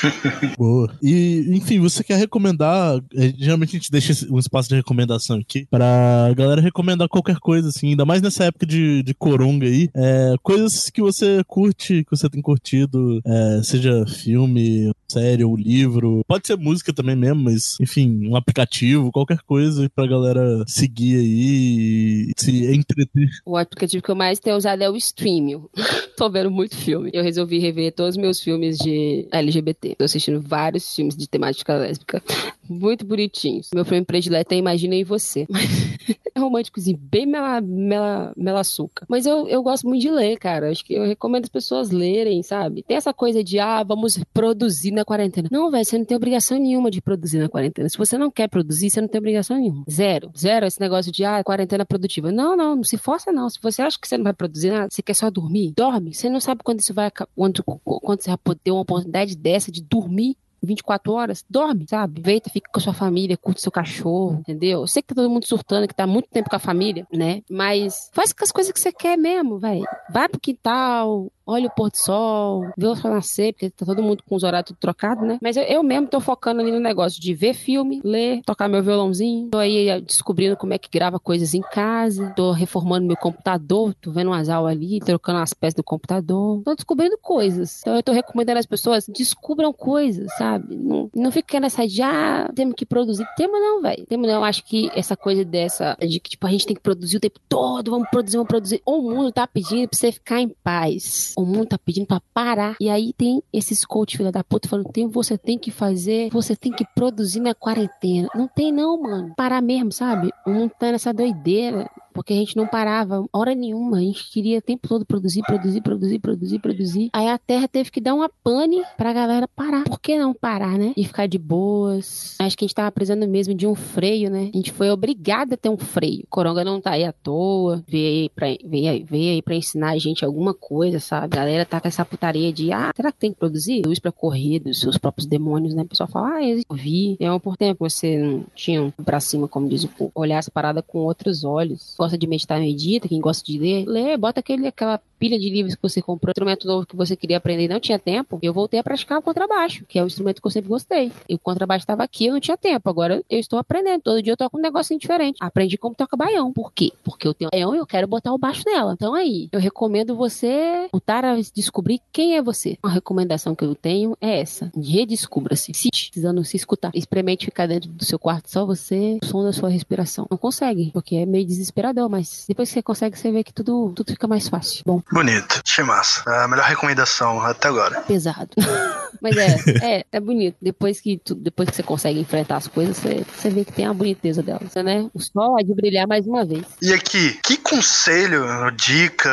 Boa. 0.58 0.94
E, 1.02 1.46
enfim, 1.56 1.80
você 1.80 2.04
quer 2.04 2.16
recomendar? 2.16 3.02
É, 3.14 3.32
geralmente 3.36 3.70
a 3.70 3.78
gente 3.78 3.90
deixa 3.90 4.26
um 4.30 4.38
espaço 4.38 4.68
de 4.68 4.74
recomendação 4.86 5.38
aqui 5.38 5.66
pra 5.68 6.32
galera 6.36 6.60
recomendar 6.60 7.08
qualquer 7.08 7.38
coisa, 7.38 7.68
assim, 7.68 7.90
ainda 7.90 8.04
mais 8.04 8.22
nessa 8.22 8.44
época 8.44 8.64
de, 8.64 9.02
de 9.02 9.14
coronga 9.14 9.66
aí. 9.66 9.90
É, 9.94 10.34
coisas 10.42 10.88
que 10.88 11.02
você 11.02 11.42
curte, 11.46 12.04
que 12.04 12.16
você 12.16 12.30
tem 12.30 12.40
curtido, 12.40 13.20
é, 13.26 13.60
seja 13.64 14.06
filme, 14.06 14.92
série 15.08 15.44
ou 15.44 15.56
livro. 15.56 16.22
Pode 16.26 16.46
ser 16.46 16.56
música 16.56 16.92
também 16.92 17.16
mesmo, 17.16 17.42
mas, 17.42 17.76
enfim, 17.80 18.28
um 18.28 18.36
aplicativo, 18.36 19.10
qualquer 19.10 19.38
coisa 19.40 19.90
pra 19.94 20.06
galera 20.06 20.62
seguir 20.66 21.16
aí 21.16 22.05
e 22.26 22.32
se 22.36 22.74
entreter. 22.74 23.28
O 23.44 23.56
aplicativo 23.56 24.02
que 24.02 24.10
eu 24.10 24.16
mais 24.16 24.40
tenho 24.40 24.56
usado 24.56 24.82
é 24.82 24.90
o 24.90 24.96
Streamio. 24.96 25.70
Tô 26.16 26.28
vendo 26.30 26.50
muito 26.50 26.76
filme. 26.76 27.10
Eu 27.12 27.22
resolvi 27.22 27.58
rever 27.58 27.92
todos 27.92 28.16
os 28.16 28.20
meus 28.20 28.40
filmes 28.40 28.78
de 28.78 29.28
LGBT. 29.30 29.94
Tô 29.96 30.04
assistindo 30.04 30.40
vários 30.40 30.94
filmes 30.94 31.16
de 31.16 31.28
temática 31.28 31.74
lésbica. 31.76 32.22
Muito 32.68 33.04
bonitinhos. 33.04 33.68
Meu 33.74 33.84
filme 33.84 34.04
predileto 34.04 34.54
é 34.54 34.56
Imagina 34.56 34.94
em 34.94 35.04
Você. 35.04 35.46
é 36.34 36.40
românticozinho, 36.40 36.98
bem 37.00 37.26
mela, 37.26 37.60
mela, 37.60 38.32
mela 38.36 38.60
açúcar. 38.60 39.06
Mas 39.08 39.26
eu, 39.26 39.46
eu 39.48 39.62
gosto 39.62 39.88
muito 39.88 40.02
de 40.02 40.10
ler, 40.10 40.36
cara. 40.38 40.70
Acho 40.70 40.84
que 40.84 40.94
eu 40.94 41.04
recomendo 41.04 41.44
as 41.44 41.50
pessoas 41.50 41.90
lerem, 41.90 42.42
sabe? 42.42 42.82
Tem 42.82 42.96
essa 42.96 43.12
coisa 43.12 43.42
de, 43.42 43.58
ah, 43.58 43.82
vamos 43.82 44.18
produzir 44.32 44.90
na 44.90 45.04
quarentena. 45.04 45.48
Não, 45.50 45.70
velho, 45.70 45.84
você 45.84 45.98
não 45.98 46.04
tem 46.04 46.16
obrigação 46.16 46.58
nenhuma 46.58 46.90
de 46.90 47.00
produzir 47.00 47.38
na 47.38 47.48
quarentena. 47.48 47.88
Se 47.88 47.96
você 47.96 48.18
não 48.18 48.30
quer 48.30 48.48
produzir, 48.48 48.90
você 48.90 49.00
não 49.00 49.08
tem 49.08 49.18
obrigação 49.18 49.56
nenhuma. 49.58 49.84
Zero. 49.90 50.30
Zero 50.36 50.66
esse 50.66 50.80
negócio 50.80 51.12
de, 51.12 51.24
ah, 51.24 51.42
quarentena 51.44 51.84
produtiva. 51.84 52.15
Não, 52.22 52.56
não, 52.56 52.76
não 52.76 52.84
se 52.84 52.96
força 52.96 53.32
não. 53.32 53.48
Se 53.48 53.58
você 53.60 53.82
acha 53.82 53.98
que 54.00 54.06
você 54.06 54.16
não 54.16 54.24
vai 54.24 54.32
produzir 54.32 54.70
nada, 54.70 54.88
você 54.90 55.02
quer 55.02 55.14
só 55.14 55.30
dormir, 55.30 55.72
dorme. 55.76 56.14
Você 56.14 56.28
não 56.28 56.40
sabe 56.40 56.62
quando 56.62 56.80
isso 56.80 56.94
vai, 56.94 57.10
quando, 57.34 57.62
quando 57.64 58.20
você 58.20 58.30
vai 58.30 58.38
poder 58.38 58.70
uma 58.70 58.82
oportunidade 58.82 59.36
dessa 59.36 59.70
de 59.70 59.82
dormir 59.82 60.36
24 60.62 61.12
horas, 61.12 61.44
dorme, 61.48 61.86
sabe? 61.88 62.20
Aproveita, 62.20 62.50
fica 62.50 62.70
com 62.70 62.78
a 62.78 62.82
sua 62.82 62.92
família, 62.92 63.36
curte 63.36 63.60
seu 63.60 63.72
cachorro, 63.72 64.38
entendeu? 64.40 64.80
Eu 64.80 64.86
sei 64.86 65.02
que 65.02 65.08
tá 65.08 65.14
todo 65.14 65.30
mundo 65.30 65.46
surtando, 65.46 65.86
que 65.86 65.94
tá 65.94 66.06
muito 66.06 66.28
tempo 66.28 66.50
com 66.50 66.56
a 66.56 66.60
família, 66.60 67.06
né? 67.12 67.42
Mas 67.50 68.10
faz 68.12 68.34
as 68.42 68.52
coisas 68.52 68.72
que 68.72 68.80
você 68.80 68.92
quer 68.92 69.16
mesmo, 69.16 69.58
vai. 69.58 69.80
Vai 70.10 70.28
pro 70.28 70.40
quintal, 70.40 71.30
olha 71.46 71.68
o 71.68 71.70
pôr 71.70 71.90
do 71.90 71.96
sol, 71.96 72.66
vê 72.76 72.86
o 72.86 72.96
sol 72.96 73.10
nascer, 73.10 73.52
porque 73.52 73.70
tá 73.70 73.86
todo 73.86 74.02
mundo 74.02 74.22
com 74.28 74.34
os 74.34 74.42
horários 74.42 74.68
tudo 74.68 74.78
trocado, 74.78 75.24
né? 75.24 75.38
Mas 75.40 75.56
eu, 75.56 75.62
eu 75.62 75.82
mesmo 75.82 76.08
tô 76.08 76.18
focando 76.18 76.60
ali 76.60 76.72
no 76.72 76.80
negócio 76.80 77.20
de 77.20 77.32
ver 77.32 77.54
filme, 77.54 78.00
ler, 78.02 78.42
tocar 78.44 78.68
meu 78.68 78.82
violãozinho. 78.82 79.50
Tô 79.50 79.58
aí 79.58 79.88
eh, 79.88 80.00
descobrindo 80.00 80.56
como 80.56 80.74
é 80.74 80.78
que 80.78 80.88
grava 80.90 81.20
coisas 81.20 81.54
em 81.54 81.60
casa. 81.60 82.32
Tô 82.34 82.50
reformando 82.50 83.06
meu 83.06 83.16
computador, 83.16 83.94
tô 83.94 84.10
vendo 84.10 84.28
umas 84.28 84.48
aulas 84.48 84.72
ali, 84.72 84.98
trocando 84.98 85.38
as 85.38 85.54
peças 85.54 85.74
do 85.74 85.84
computador. 85.84 86.62
Tô 86.64 86.74
descobrindo 86.74 87.16
coisas. 87.18 87.80
Então 87.82 87.94
eu 87.94 88.02
tô 88.02 88.12
recomendando 88.12 88.58
às 88.58 88.66
pessoas, 88.66 89.06
descubram 89.06 89.72
coisas, 89.72 90.34
sabe? 90.36 90.74
Não, 90.74 91.08
não 91.14 91.30
fica 91.30 91.60
nessa 91.60 91.86
de, 91.86 92.02
ah, 92.02 92.50
temos 92.54 92.74
que 92.74 92.84
produzir. 92.84 93.26
Temos 93.36 93.60
não, 93.60 93.80
velho. 93.80 94.04
Temos 94.06 94.26
não. 94.26 94.36
Eu 94.36 94.44
acho 94.44 94.64
que 94.64 94.90
essa 94.94 95.16
coisa 95.16 95.44
dessa, 95.44 95.96
de 96.00 96.18
que, 96.18 96.30
tipo, 96.30 96.46
a 96.46 96.50
gente 96.50 96.66
tem 96.66 96.74
que 96.74 96.82
produzir 96.82 97.18
o 97.18 97.20
tempo 97.20 97.38
todo, 97.48 97.92
vamos 97.92 98.08
produzir, 98.10 98.36
vamos 98.36 98.48
produzir. 98.48 98.82
O 98.84 99.00
mundo 99.00 99.30
tá 99.30 99.46
pedindo 99.46 99.88
pra 99.88 99.98
você 99.98 100.10
ficar 100.10 100.40
em 100.40 100.48
paz 100.48 101.35
o 101.36 101.44
mundo 101.44 101.66
tá 101.66 101.78
pedindo 101.78 102.06
para 102.06 102.22
parar. 102.32 102.76
E 102.80 102.88
aí 102.88 103.12
tem 103.12 103.42
esses 103.52 103.84
coach 103.84 104.16
filha 104.16 104.32
da 104.32 104.42
puta 104.42 104.68
falando: 104.68 104.90
tem, 104.90 105.06
você 105.06 105.36
tem 105.36 105.58
que 105.58 105.70
fazer, 105.70 106.30
você 106.30 106.56
tem 106.56 106.72
que 106.72 106.84
produzir 106.94 107.40
na 107.40 107.54
quarentena. 107.54 108.28
Não 108.34 108.48
tem, 108.48 108.72
não, 108.72 109.00
mano. 109.00 109.34
Parar 109.36 109.60
mesmo, 109.60 109.92
sabe? 109.92 110.32
O 110.46 110.50
mundo 110.50 110.72
tá 110.78 110.90
nessa 110.90 111.12
doideira 111.12 111.90
porque 112.16 112.32
a 112.32 112.36
gente 112.36 112.56
não 112.56 112.66
parava 112.66 113.26
hora 113.30 113.54
nenhuma. 113.54 113.98
A 113.98 114.00
gente 114.00 114.30
queria 114.30 114.58
o 114.58 114.62
tempo 114.62 114.88
todo 114.88 115.04
produzir, 115.04 115.42
produzir, 115.42 115.82
produzir, 115.82 116.18
produzir, 116.18 116.58
produzir. 116.58 117.10
Aí 117.12 117.28
a 117.28 117.36
Terra 117.36 117.68
teve 117.68 117.90
que 117.90 118.00
dar 118.00 118.14
uma 118.14 118.30
pane 118.42 118.82
pra 118.96 119.12
galera 119.12 119.46
parar. 119.46 119.84
Por 119.84 120.00
que 120.00 120.18
não 120.18 120.32
parar, 120.32 120.78
né? 120.78 120.94
E 120.96 121.04
ficar 121.04 121.26
de 121.26 121.38
boas. 121.38 122.34
Acho 122.38 122.56
que 122.56 122.64
a 122.64 122.66
gente 122.66 122.74
tava 122.74 122.90
precisando 122.90 123.28
mesmo 123.28 123.54
de 123.54 123.66
um 123.66 123.74
freio, 123.74 124.30
né? 124.30 124.50
A 124.52 124.56
gente 124.56 124.72
foi 124.72 124.90
obrigada 124.90 125.54
a 125.54 125.58
ter 125.58 125.68
um 125.68 125.76
freio. 125.76 126.24
Coronga 126.30 126.64
não 126.64 126.80
tá 126.80 126.92
aí 126.92 127.04
à 127.04 127.12
toa. 127.12 127.84
Veio 127.86 128.06
aí 128.06 128.28
pra, 128.30 128.46
veio 128.64 128.90
aí, 128.90 129.04
veio 129.04 129.32
aí 129.32 129.42
pra 129.42 129.54
ensinar 129.54 129.90
a 129.90 129.98
gente 129.98 130.24
alguma 130.24 130.54
coisa, 130.54 130.98
sabe? 130.98 131.26
A 131.26 131.28
galera 131.28 131.66
tá 131.66 131.78
com 131.82 131.88
essa 131.88 132.04
putaria 132.04 132.50
de, 132.50 132.72
ah, 132.72 132.92
será 132.96 133.12
que 133.12 133.18
tem 133.18 133.32
que 133.32 133.38
produzir? 133.38 133.82
Luz 133.84 133.98
pra 133.98 134.10
correr 134.10 134.60
dos 134.60 134.80
seus 134.80 134.96
próprios 134.96 135.26
demônios, 135.26 135.74
né? 135.74 135.82
O 135.82 135.88
pessoal 135.88 136.08
fala, 136.08 136.36
ah, 136.36 136.42
eu 136.42 136.62
vi. 136.72 137.16
Tempo 137.18 137.40
por 137.40 137.58
tempo 137.58 137.88
você 137.88 138.16
não 138.16 138.46
tinha 138.54 138.82
um 138.82 138.90
pra 138.90 139.20
cima, 139.20 139.46
como 139.46 139.68
diz 139.68 139.84
o 139.84 139.88
povo. 139.88 140.10
Olhar 140.14 140.38
essa 140.38 140.50
parada 140.50 140.82
com 140.82 141.00
outros 141.00 141.44
olhos. 141.44 141.94
Gosta 142.06 142.18
de 142.18 142.26
meditar, 142.28 142.60
medita. 142.60 143.08
Quem 143.08 143.20
gosta 143.20 143.44
de 143.44 143.58
ler, 143.58 143.84
lê. 143.84 144.16
Bota 144.16 144.38
aquele, 144.38 144.68
aquela 144.68 145.00
pilha 145.18 145.38
de 145.38 145.48
livros 145.48 145.74
que 145.74 145.82
você 145.82 146.02
comprou, 146.02 146.30
instrumento 146.30 146.66
novo 146.66 146.86
que 146.86 146.96
você 146.96 147.16
queria 147.16 147.36
aprender 147.36 147.64
e 147.64 147.68
não 147.68 147.80
tinha 147.80 147.98
tempo, 147.98 148.38
eu 148.42 148.52
voltei 148.52 148.78
a 148.78 148.82
praticar 148.84 149.18
o 149.18 149.22
contrabaixo, 149.22 149.84
que 149.86 149.98
é 149.98 150.02
o 150.02 150.06
instrumento 150.06 150.40
que 150.40 150.46
eu 150.46 150.50
sempre 150.50 150.68
gostei. 150.68 151.12
E 151.28 151.34
o 151.34 151.38
contrabaixo 151.38 151.82
estava 151.82 152.02
aqui, 152.02 152.26
eu 152.26 152.32
não 152.32 152.40
tinha 152.40 152.56
tempo. 152.56 152.88
Agora 152.88 153.22
eu 153.28 153.38
estou 153.38 153.58
aprendendo. 153.58 154.02
Todo 154.02 154.22
dia 154.22 154.32
eu 154.32 154.36
toco 154.36 154.58
um 154.58 154.60
negocinho 154.60 155.00
diferente. 155.00 155.38
Aprendi 155.40 155.76
como 155.76 155.94
toca 155.94 156.16
baião. 156.16 156.52
Por 156.52 156.72
quê? 156.72 156.92
Porque 157.02 157.26
eu 157.26 157.34
tenho 157.34 157.50
baião 157.50 157.74
e 157.74 157.78
eu 157.78 157.86
quero 157.86 158.06
botar 158.06 158.32
o 158.32 158.38
baixo 158.38 158.62
nela. 158.66 158.92
Então 158.92 159.14
aí, 159.14 159.48
eu 159.52 159.60
recomendo 159.60 160.14
você 160.14 160.88
voltar 160.92 161.24
a 161.24 161.36
descobrir 161.54 162.00
quem 162.12 162.36
é 162.36 162.42
você. 162.42 162.78
Uma 162.82 162.92
recomendação 162.92 163.54
que 163.54 163.64
eu 163.64 163.74
tenho 163.74 164.16
é 164.20 164.40
essa. 164.40 164.70
Redescubra-se. 164.76 165.72
Se 165.74 165.88
precisando 165.90 166.44
se 166.44 166.56
escutar. 166.56 166.90
Experimente 166.94 167.46
ficar 167.46 167.66
dentro 167.66 167.90
do 167.90 168.04
seu 168.04 168.18
quarto 168.18 168.50
só 168.50 168.64
você, 168.64 169.18
o 169.22 169.26
som 169.26 169.42
da 169.42 169.52
sua 169.52 169.68
respiração. 169.68 170.26
Não 170.30 170.38
consegue, 170.38 170.90
porque 170.92 171.16
é 171.16 171.26
meio 171.26 171.46
desesperador, 171.46 172.08
mas 172.08 172.44
depois 172.48 172.68
que 172.68 172.74
você 172.74 172.82
consegue, 172.82 173.18
você 173.18 173.30
vê 173.30 173.42
que 173.42 173.52
tudo, 173.52 173.92
tudo 173.94 174.12
fica 174.12 174.26
mais 174.26 174.48
fácil. 174.48 174.82
Bom, 174.86 175.00
Bonito. 175.10 175.62
Achei 175.64 175.84
massa. 175.84 176.22
É 176.28 176.44
a 176.44 176.48
melhor 176.48 176.66
recomendação 176.66 177.40
até 177.40 177.68
agora. 177.68 178.00
pesado. 178.02 178.50
Mas 179.20 179.36
é, 179.36 179.56
é, 179.82 180.04
é 180.12 180.20
bonito. 180.20 180.56
Depois 180.60 181.00
que, 181.00 181.18
tu, 181.18 181.34
depois 181.34 181.70
que 181.70 181.76
você 181.76 181.82
consegue 181.82 182.20
enfrentar 182.20 182.56
as 182.56 182.66
coisas, 182.68 182.96
você, 182.96 183.24
você 183.34 183.50
vê 183.50 183.64
que 183.64 183.72
tem 183.72 183.86
a 183.86 183.94
boniteza 183.94 184.42
delas, 184.42 184.74
né? 184.74 185.08
O 185.14 185.20
sol 185.20 185.58
há 185.58 185.62
de 185.62 185.74
brilhar 185.74 186.06
mais 186.06 186.26
uma 186.26 186.44
vez. 186.44 186.64
E 186.82 186.92
aqui, 186.92 187.38
que 187.42 187.56
conselho, 187.56 188.44
dica, 188.72 189.30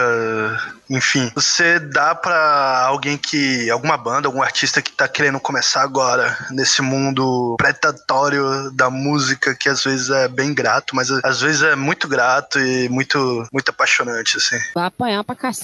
enfim, 0.90 1.32
você 1.34 1.80
dá 1.80 2.14
pra 2.14 2.86
alguém 2.88 3.18
que. 3.18 3.70
alguma 3.70 3.98
banda, 3.98 4.28
algum 4.28 4.42
artista 4.42 4.82
que 4.82 4.92
tá 4.92 5.08
querendo 5.08 5.40
começar 5.40 5.82
agora 5.82 6.38
nesse 6.52 6.82
mundo 6.82 7.56
predatório 7.58 8.72
da 8.72 8.90
música 8.90 9.56
que 9.56 9.70
às 9.70 9.84
vezes 9.84 10.10
é 10.10 10.28
bem 10.28 10.54
grato, 10.54 10.96
mas 10.96 11.10
às 11.10 11.42
vezes 11.42 11.62
é 11.64 11.76
muito 11.76 12.08
grato 12.08 12.60
e 12.60 12.90
muito, 12.90 13.48
muito 13.52 13.70
apaixonante, 13.70 14.38
assim. 14.38 14.58
Vai 14.76 14.86
apanhar 14.86 15.24
pra 15.24 15.36
cacete, 15.36 15.63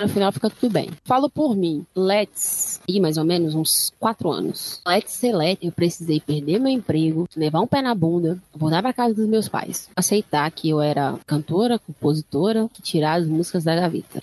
no 0.00 0.08
final 0.08 0.32
fica 0.32 0.50
tudo 0.50 0.72
bem. 0.72 0.90
Falo 1.04 1.28
por 1.28 1.56
mim, 1.56 1.84
Let's, 1.94 2.80
e 2.88 3.00
mais 3.00 3.16
ou 3.16 3.24
menos 3.24 3.54
uns 3.54 3.92
quatro 3.98 4.30
anos. 4.30 4.80
Let's 4.86 5.12
ser 5.12 5.34
Let's, 5.34 5.58
eu 5.62 5.72
precisei 5.72 6.20
perder 6.20 6.58
meu 6.58 6.72
emprego, 6.72 7.28
levar 7.36 7.60
um 7.60 7.66
pé 7.66 7.82
na 7.82 7.94
bunda, 7.94 8.38
voltar 8.54 8.82
pra 8.82 8.92
casa 8.92 9.14
dos 9.14 9.28
meus 9.28 9.48
pais, 9.48 9.88
aceitar 9.94 10.50
que 10.50 10.68
eu 10.68 10.80
era 10.80 11.18
cantora, 11.26 11.78
compositora, 11.78 12.68
tirar 12.82 13.14
as 13.14 13.26
músicas 13.26 13.64
da 13.64 13.74
gaveta. 13.74 14.22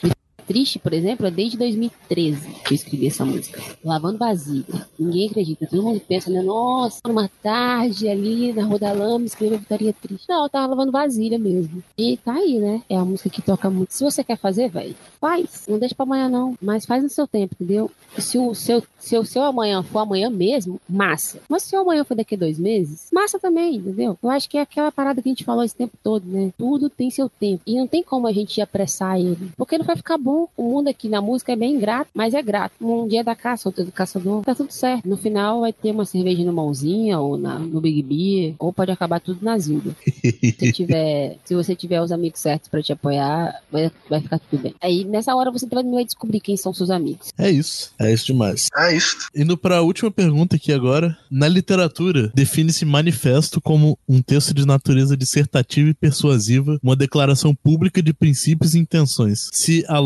Triste, 0.50 0.80
por 0.80 0.94
exemplo, 0.94 1.28
é 1.28 1.30
desde 1.30 1.60
2013 1.60 2.50
que 2.66 2.74
eu 2.74 2.76
escrevi 2.76 3.06
essa 3.06 3.24
música. 3.24 3.62
Lavando 3.86 4.18
vasilha. 4.18 4.88
Ninguém 4.98 5.28
acredita. 5.28 5.68
Todo 5.68 5.84
mundo 5.84 6.02
pensa, 6.08 6.32
né? 6.32 6.42
Nossa, 6.42 7.00
numa 7.06 7.30
tarde 7.44 8.10
ali 8.10 8.52
na 8.52 8.64
Rua 8.64 8.80
da 8.80 8.92
Lama, 8.92 9.28
escreveu 9.28 9.60
Vitória 9.60 9.94
Triste. 9.94 10.26
Não, 10.28 10.42
eu 10.42 10.50
tava 10.50 10.66
lavando 10.66 10.92
vasilha 10.92 11.38
mesmo. 11.38 11.84
E 11.96 12.18
tá 12.18 12.34
aí, 12.34 12.58
né? 12.58 12.82
É 12.90 12.98
a 12.98 13.06
música 13.06 13.30
que 13.30 13.44
toca 13.44 13.70
muito. 13.70 13.92
Se 13.92 14.04
você 14.04 14.24
quer 14.24 14.40
fazer, 14.40 14.72
velho, 14.72 14.96
faz. 15.22 15.66
Não 15.68 15.78
deixa 15.78 15.94
pra 15.94 16.04
amanhã, 16.04 16.28
não. 16.28 16.56
Mas 16.60 16.84
faz 16.84 17.04
no 17.04 17.10
seu 17.10 17.28
tempo, 17.28 17.54
entendeu? 17.54 17.92
Se 18.18 18.40
o 18.40 18.56
seu, 18.56 18.84
se 18.98 19.16
o 19.20 19.24
seu 19.24 19.44
amanhã 19.44 19.84
for 19.84 20.00
amanhã 20.00 20.32
mesmo, 20.32 20.82
massa. 20.90 21.40
Mas 21.48 21.62
se 21.62 21.76
o 21.76 21.82
amanhã 21.82 22.04
for 22.04 22.16
daqui 22.16 22.34
a 22.34 22.40
dois 22.40 22.58
meses, 22.58 23.08
massa 23.14 23.38
também, 23.38 23.76
entendeu? 23.76 24.18
Eu 24.24 24.30
acho 24.32 24.50
que 24.50 24.58
é 24.58 24.62
aquela 24.62 24.92
parada 24.92 25.22
que 25.22 25.30
a 25.30 25.32
gente 25.32 25.44
falou 25.44 25.64
esse 25.64 25.76
tempo 25.76 25.96
todo, 26.02 26.26
né? 26.26 26.52
Tudo 26.58 26.90
tem 26.90 27.12
seu 27.12 27.30
tempo. 27.30 27.62
E 27.68 27.78
não 27.78 27.86
tem 27.86 28.02
como 28.02 28.26
a 28.26 28.32
gente 28.32 28.60
apressar 28.60 29.20
ele. 29.20 29.52
Porque 29.56 29.78
não 29.78 29.86
vai 29.86 29.96
ficar 29.96 30.18
bom. 30.18 30.39
O 30.56 30.64
mundo 30.64 30.88
aqui 30.90 31.10
na 31.10 31.22
música 31.22 31.54
é 31.54 31.56
bem 31.56 31.80
grato, 31.80 32.10
mas 32.14 32.34
é 32.34 32.42
grato. 32.42 32.74
Um 32.82 33.08
dia 33.08 33.22
é 33.22 33.24
da 33.24 33.36
caça, 33.36 33.68
outro 33.70 33.84
é 33.84 33.86
do 33.86 33.92
caçador. 33.92 34.44
Tá 34.44 34.56
tudo 34.56 34.72
certo. 34.72 35.08
No 35.08 35.18
final 35.18 35.62
vai 35.62 35.74
ter 35.74 35.92
uma 35.92 36.06
cerveja 36.06 36.44
no 36.44 36.54
mãozinha 36.54 37.20
ou 37.20 37.38
na, 37.38 37.60
no 37.60 37.82
Big 37.82 38.02
Beer, 38.04 38.56
ou 38.60 38.72
pode 38.72 38.92
acabar 38.92 39.20
tudo 39.20 39.44
na 39.44 39.58
Zilda. 39.58 39.96
se, 40.06 40.72
tiver, 40.72 41.38
se 41.44 41.56
você 41.56 41.76
tiver 41.76 42.02
os 42.02 42.12
amigos 42.12 42.40
certos 42.40 42.70
pra 42.70 42.82
te 42.82 42.94
apoiar, 42.94 43.62
vai, 43.72 43.92
vai 44.10 44.22
ficar 44.22 44.40
tudo 44.40 44.62
bem. 44.62 44.76
Aí 44.82 45.04
nessa 45.04 45.36
hora 45.36 45.52
você 45.52 45.66
vai 45.66 45.84
vai 45.84 46.06
descobrir 46.06 46.40
quem 46.40 46.58
são 46.58 46.74
seus 46.74 46.90
amigos. 46.90 47.30
É 47.38 47.50
isso. 47.50 47.92
É 48.00 48.12
isso 48.14 48.26
demais. 48.26 48.68
É 48.76 48.96
isso. 48.96 49.18
Indo 49.36 49.58
pra 49.58 49.82
última 49.82 50.12
pergunta 50.12 50.56
aqui 50.56 50.72
agora. 50.72 51.18
Na 51.30 51.48
literatura, 51.48 52.32
define-se 52.34 52.86
manifesto 52.86 53.62
como 53.62 53.98
um 54.08 54.22
texto 54.22 54.54
de 54.54 54.66
natureza 54.66 55.16
dissertativa 55.16 55.90
e 55.90 55.94
persuasiva, 55.94 56.80
uma 56.82 56.96
declaração 56.96 57.56
pública 57.56 58.02
de 58.02 58.14
princípios 58.14 58.76
e 58.76 58.80
intenções. 58.80 59.50
Se 59.54 59.84
a 59.88 60.00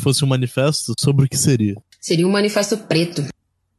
Fosse 0.00 0.24
um 0.24 0.28
manifesto, 0.28 0.94
sobre 0.98 1.26
o 1.26 1.28
que 1.28 1.36
seria? 1.36 1.74
Seria 2.00 2.26
um 2.26 2.30
manifesto 2.30 2.76
preto. 2.76 3.22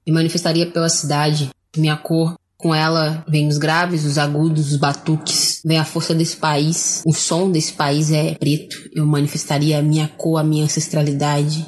Me 0.06 0.14
manifestaria 0.14 0.70
pela 0.70 0.90
cidade, 0.90 1.49
minha 1.76 1.95
cor. 1.95 2.36
Com 2.57 2.74
ela 2.74 3.26
vem 3.28 3.49
os 3.49 3.57
graves, 3.57 4.06
os 4.06 4.18
agudos, 4.18 4.72
os 4.72 4.78
batuques. 4.78 5.61
Vem 5.65 5.78
a 5.78 5.84
força 5.84 6.15
desse 6.15 6.38
país. 6.38 7.03
O 7.06 7.14
som 7.14 7.52
desse 7.52 7.74
país 7.74 8.10
é 8.11 8.36
preto. 8.36 8.78
Eu 8.94 9.06
manifestaria 9.06 9.80
a 9.80 9.82
minha 9.82 10.07
cor, 10.07 10.38
a 10.38 10.44
minha 10.44 10.64
ancestralidade. 10.64 11.65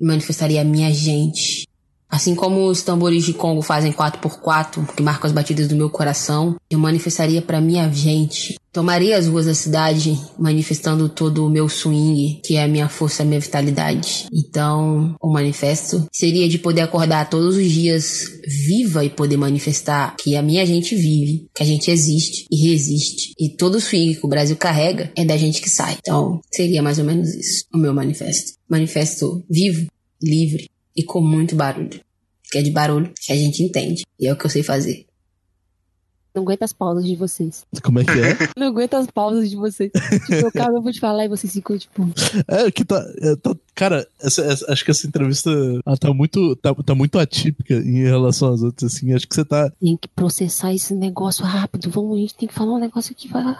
Manifestaria 0.00 0.60
a 0.60 0.64
minha 0.64 0.92
gente. 0.92 1.67
Assim 2.08 2.34
como 2.34 2.66
os 2.66 2.82
tambores 2.82 3.24
de 3.24 3.34
Congo 3.34 3.60
fazem 3.60 3.92
4x4, 3.92 4.94
que 4.94 5.02
marcam 5.02 5.26
as 5.26 5.32
batidas 5.32 5.68
do 5.68 5.76
meu 5.76 5.90
coração, 5.90 6.56
eu 6.70 6.78
manifestaria 6.78 7.42
para 7.42 7.60
minha 7.60 7.90
gente. 7.92 8.56
Tomaria 8.72 9.18
as 9.18 9.26
ruas 9.26 9.46
da 9.46 9.54
cidade, 9.54 10.18
manifestando 10.38 11.08
todo 11.08 11.44
o 11.44 11.50
meu 11.50 11.68
swing, 11.68 12.40
que 12.44 12.56
é 12.56 12.64
a 12.64 12.68
minha 12.68 12.88
força, 12.88 13.22
a 13.22 13.26
minha 13.26 13.40
vitalidade. 13.40 14.26
Então, 14.32 15.16
o 15.20 15.30
manifesto 15.30 16.06
seria 16.12 16.48
de 16.48 16.58
poder 16.58 16.82
acordar 16.82 17.28
todos 17.28 17.56
os 17.56 17.70
dias 17.70 18.24
viva 18.46 19.04
e 19.04 19.10
poder 19.10 19.36
manifestar 19.36 20.14
que 20.16 20.34
a 20.34 20.42
minha 20.42 20.64
gente 20.64 20.94
vive, 20.94 21.46
que 21.54 21.62
a 21.62 21.66
gente 21.66 21.90
existe 21.90 22.46
e 22.50 22.70
resiste. 22.70 23.32
E 23.38 23.50
todo 23.50 23.74
o 23.74 23.80
swing 23.80 24.14
que 24.14 24.24
o 24.24 24.30
Brasil 24.30 24.56
carrega 24.56 25.12
é 25.16 25.24
da 25.24 25.36
gente 25.36 25.60
que 25.60 25.68
sai. 25.68 25.98
Então, 25.98 26.40
seria 26.50 26.82
mais 26.82 26.98
ou 26.98 27.04
menos 27.04 27.28
isso, 27.34 27.64
o 27.74 27.78
meu 27.78 27.92
manifesto. 27.92 28.52
Manifesto 28.68 29.44
vivo, 29.50 29.86
livre 30.22 30.68
e 30.98 31.04
com 31.04 31.20
muito 31.20 31.54
barulho. 31.54 32.00
Que 32.50 32.58
é 32.58 32.62
de 32.62 32.72
barulho 32.72 33.12
que 33.14 33.32
a 33.32 33.36
gente 33.36 33.62
entende. 33.62 34.02
E 34.18 34.26
é 34.26 34.32
o 34.32 34.36
que 34.36 34.44
eu 34.44 34.50
sei 34.50 34.64
fazer. 34.64 35.06
Não 36.34 36.42
aguento 36.42 36.62
as 36.62 36.72
pausas 36.72 37.04
de 37.04 37.16
vocês. 37.16 37.64
Como 37.82 37.98
é 38.00 38.04
que 38.04 38.10
é? 38.10 38.36
Não 38.56 38.68
aguento 38.68 38.94
as 38.94 39.06
pausas 39.08 39.50
de 39.50 39.56
vocês. 39.56 39.90
Tipo, 39.92 40.34
eu 40.34 40.48
acabo 40.48 40.90
de 40.90 41.00
falar 41.00 41.24
e 41.24 41.28
vocês 41.28 41.52
ficam, 41.52 41.76
tipo. 41.78 42.08
É 42.46 42.70
que 42.70 42.84
tá. 42.84 43.04
é, 43.20 43.34
tá- 43.36 43.56
cara, 43.74 44.06
essa- 44.20 44.42
essa- 44.42 44.72
acho 44.72 44.84
que 44.84 44.90
essa 44.90 45.06
entrevista 45.06 45.50
tá 46.00 46.12
muito, 46.12 46.54
tá, 46.56 46.74
tá 46.74 46.94
muito 46.94 47.18
atípica 47.18 47.74
em 47.74 48.02
relação 48.04 48.52
às 48.52 48.62
outras, 48.62 48.94
assim. 48.94 49.12
Acho 49.12 49.26
que 49.26 49.34
você 49.34 49.44
tá. 49.44 49.70
Tem 49.80 49.96
que 49.96 50.08
processar 50.08 50.72
esse 50.72 50.94
negócio 50.94 51.44
rápido. 51.44 51.90
Vamos, 51.90 52.16
a 52.16 52.20
gente 52.20 52.34
tem 52.34 52.48
que 52.48 52.54
falar 52.54 52.74
um 52.74 52.80
negócio 52.80 53.12
aqui. 53.12 53.28
Vai. 53.28 53.56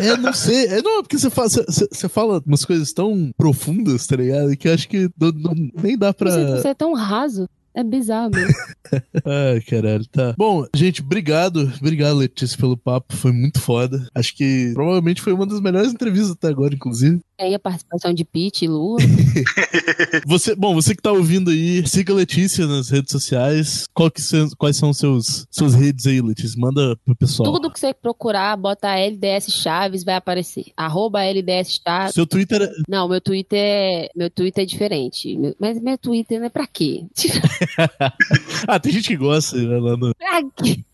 É, 0.00 0.16
não 0.16 0.32
sei. 0.32 0.66
É, 0.66 0.82
não, 0.82 1.02
porque 1.02 1.18
você 1.18 1.30
fala, 1.30 1.48
você, 1.48 1.64
você- 1.90 2.08
fala 2.08 2.42
umas 2.46 2.64
coisas 2.64 2.92
tão 2.92 3.32
profundas, 3.36 4.06
tá 4.06 4.16
ligado? 4.16 4.56
Que 4.56 4.68
eu 4.68 4.74
acho 4.74 4.88
que 4.88 5.08
não- 5.18 5.32
não- 5.32 5.70
nem 5.82 5.96
dá 5.96 6.12
pra. 6.12 6.30
Você, 6.30 6.60
você 6.62 6.68
é 6.68 6.74
tão 6.74 6.92
raso. 6.94 7.48
É 7.74 7.82
bizarro 7.82 8.30
mesmo. 8.30 8.54
Ai, 9.24 9.60
caralho, 9.62 10.06
tá. 10.08 10.34
Bom, 10.36 10.66
gente, 10.74 11.00
obrigado. 11.00 11.72
Obrigado, 11.80 12.16
Letícia, 12.16 12.58
pelo 12.58 12.76
papo. 12.76 13.16
Foi 13.16 13.32
muito 13.32 13.60
foda. 13.60 14.06
Acho 14.14 14.36
que 14.36 14.72
provavelmente 14.74 15.22
foi 15.22 15.32
uma 15.32 15.46
das 15.46 15.60
melhores 15.60 15.92
entrevistas 15.92 16.32
até 16.32 16.48
agora, 16.48 16.74
inclusive. 16.74 17.20
Aí 17.40 17.54
a 17.54 17.58
participação 17.58 18.12
de 18.14 18.24
Pete 18.24 18.64
e 18.66 18.68
Lua. 18.68 18.98
Você, 20.26 20.54
bom, 20.54 20.74
você 20.74 20.94
que 20.94 21.02
tá 21.02 21.10
ouvindo 21.10 21.50
aí, 21.50 21.84
siga 21.86 22.12
a 22.12 22.16
Letícia 22.16 22.66
nas 22.66 22.88
redes 22.90 23.10
sociais. 23.10 23.86
Qual 23.94 24.10
que 24.10 24.20
são- 24.20 24.48
quais 24.58 24.76
são 24.76 24.92
seus 24.92 25.46
suas 25.50 25.74
redes 25.74 26.06
aí, 26.06 26.20
Letícia? 26.20 26.60
Manda 26.60 26.96
pro 27.04 27.16
pessoal. 27.16 27.52
Tudo 27.52 27.70
que 27.70 27.80
você 27.80 27.92
procurar, 27.94 28.56
bota 28.56 28.88
LDS 28.96 29.46
Chaves, 29.50 30.04
vai 30.04 30.14
aparecer. 30.14 30.66
Arroba 30.76 31.24
LDS 31.24 31.80
Chaves. 31.84 32.14
Seu 32.14 32.26
Twitter 32.26 32.62
é... 32.62 32.70
Não, 32.88 33.08
meu 33.08 33.20
Twitter 33.20 33.58
é, 33.58 34.08
meu 34.14 34.30
Twitter 34.30 34.62
é 34.62 34.66
diferente. 34.66 35.36
Meu- 35.36 35.56
Mas 35.58 35.80
meu 35.80 35.96
Twitter 35.98 36.38
não 36.38 36.46
é 36.46 36.50
pra 36.50 36.66
quê? 36.66 37.04
Ah, 38.68 38.78
tem 38.78 38.92
gente 38.92 39.08
que 39.08 39.16
gosta, 39.16 39.56
né, 39.56 39.78
lá 39.78 39.96
no... 39.96 40.14
pra 40.14 40.42
quê? 40.56 40.84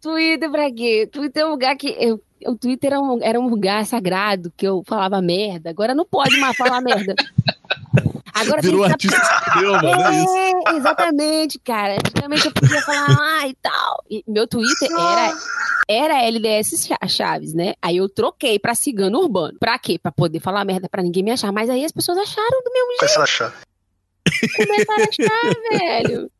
Twitter 0.00 0.50
pra 0.50 0.72
quê? 0.72 1.06
Twitter 1.12 1.42
é 1.42 1.46
um 1.46 1.50
lugar 1.50 1.76
que. 1.76 1.88
Eu, 2.00 2.20
o 2.46 2.56
Twitter 2.56 2.92
era 2.92 3.00
um, 3.00 3.18
era 3.22 3.40
um 3.40 3.48
lugar 3.48 3.84
sagrado 3.86 4.52
que 4.56 4.66
eu 4.66 4.82
falava 4.86 5.20
merda. 5.22 5.70
Agora 5.70 5.94
não 5.94 6.04
pode 6.04 6.36
mais 6.38 6.56
falar 6.56 6.80
merda. 6.80 7.14
Agora 8.34 8.62
Virou 8.62 8.86
tem 8.88 8.96
que 8.96 9.06
artista 9.14 9.34
escreveu, 9.46 9.72
mano, 9.72 10.02
é 10.02 10.22
isso. 10.22 10.36
É, 10.68 10.76
exatamente, 10.76 11.58
cara. 11.58 11.94
Antigamente 11.94 12.46
eu 12.46 12.52
podia 12.52 12.80
falar, 12.80 13.06
ah, 13.20 13.46
e 13.46 13.54
tal. 13.60 14.02
E 14.10 14.24
meu 14.26 14.46
Twitter 14.48 14.88
era 14.90 15.34
Era 15.88 16.22
LDS 16.24 16.86
Cha- 16.86 17.06
Chaves, 17.08 17.52
né? 17.52 17.74
Aí 17.82 17.98
eu 17.98 18.08
troquei 18.08 18.58
pra 18.58 18.74
Cigano 18.74 19.18
Urbano. 19.18 19.58
Pra 19.60 19.78
quê? 19.78 19.98
Pra 20.02 20.10
poder 20.10 20.40
falar 20.40 20.64
merda 20.64 20.88
pra 20.88 21.02
ninguém 21.02 21.22
me 21.22 21.30
achar. 21.30 21.52
Mas 21.52 21.68
aí 21.68 21.84
as 21.84 21.92
pessoas 21.92 22.16
acharam 22.18 22.62
do 22.64 22.72
mesmo 22.72 22.96
Vai 23.00 23.08
se 23.08 23.18
achar. 23.20 23.52
jeito, 24.32 24.56
começaram 24.56 25.04
a 25.04 25.08
achar, 25.08 25.78
velho. 25.78 26.30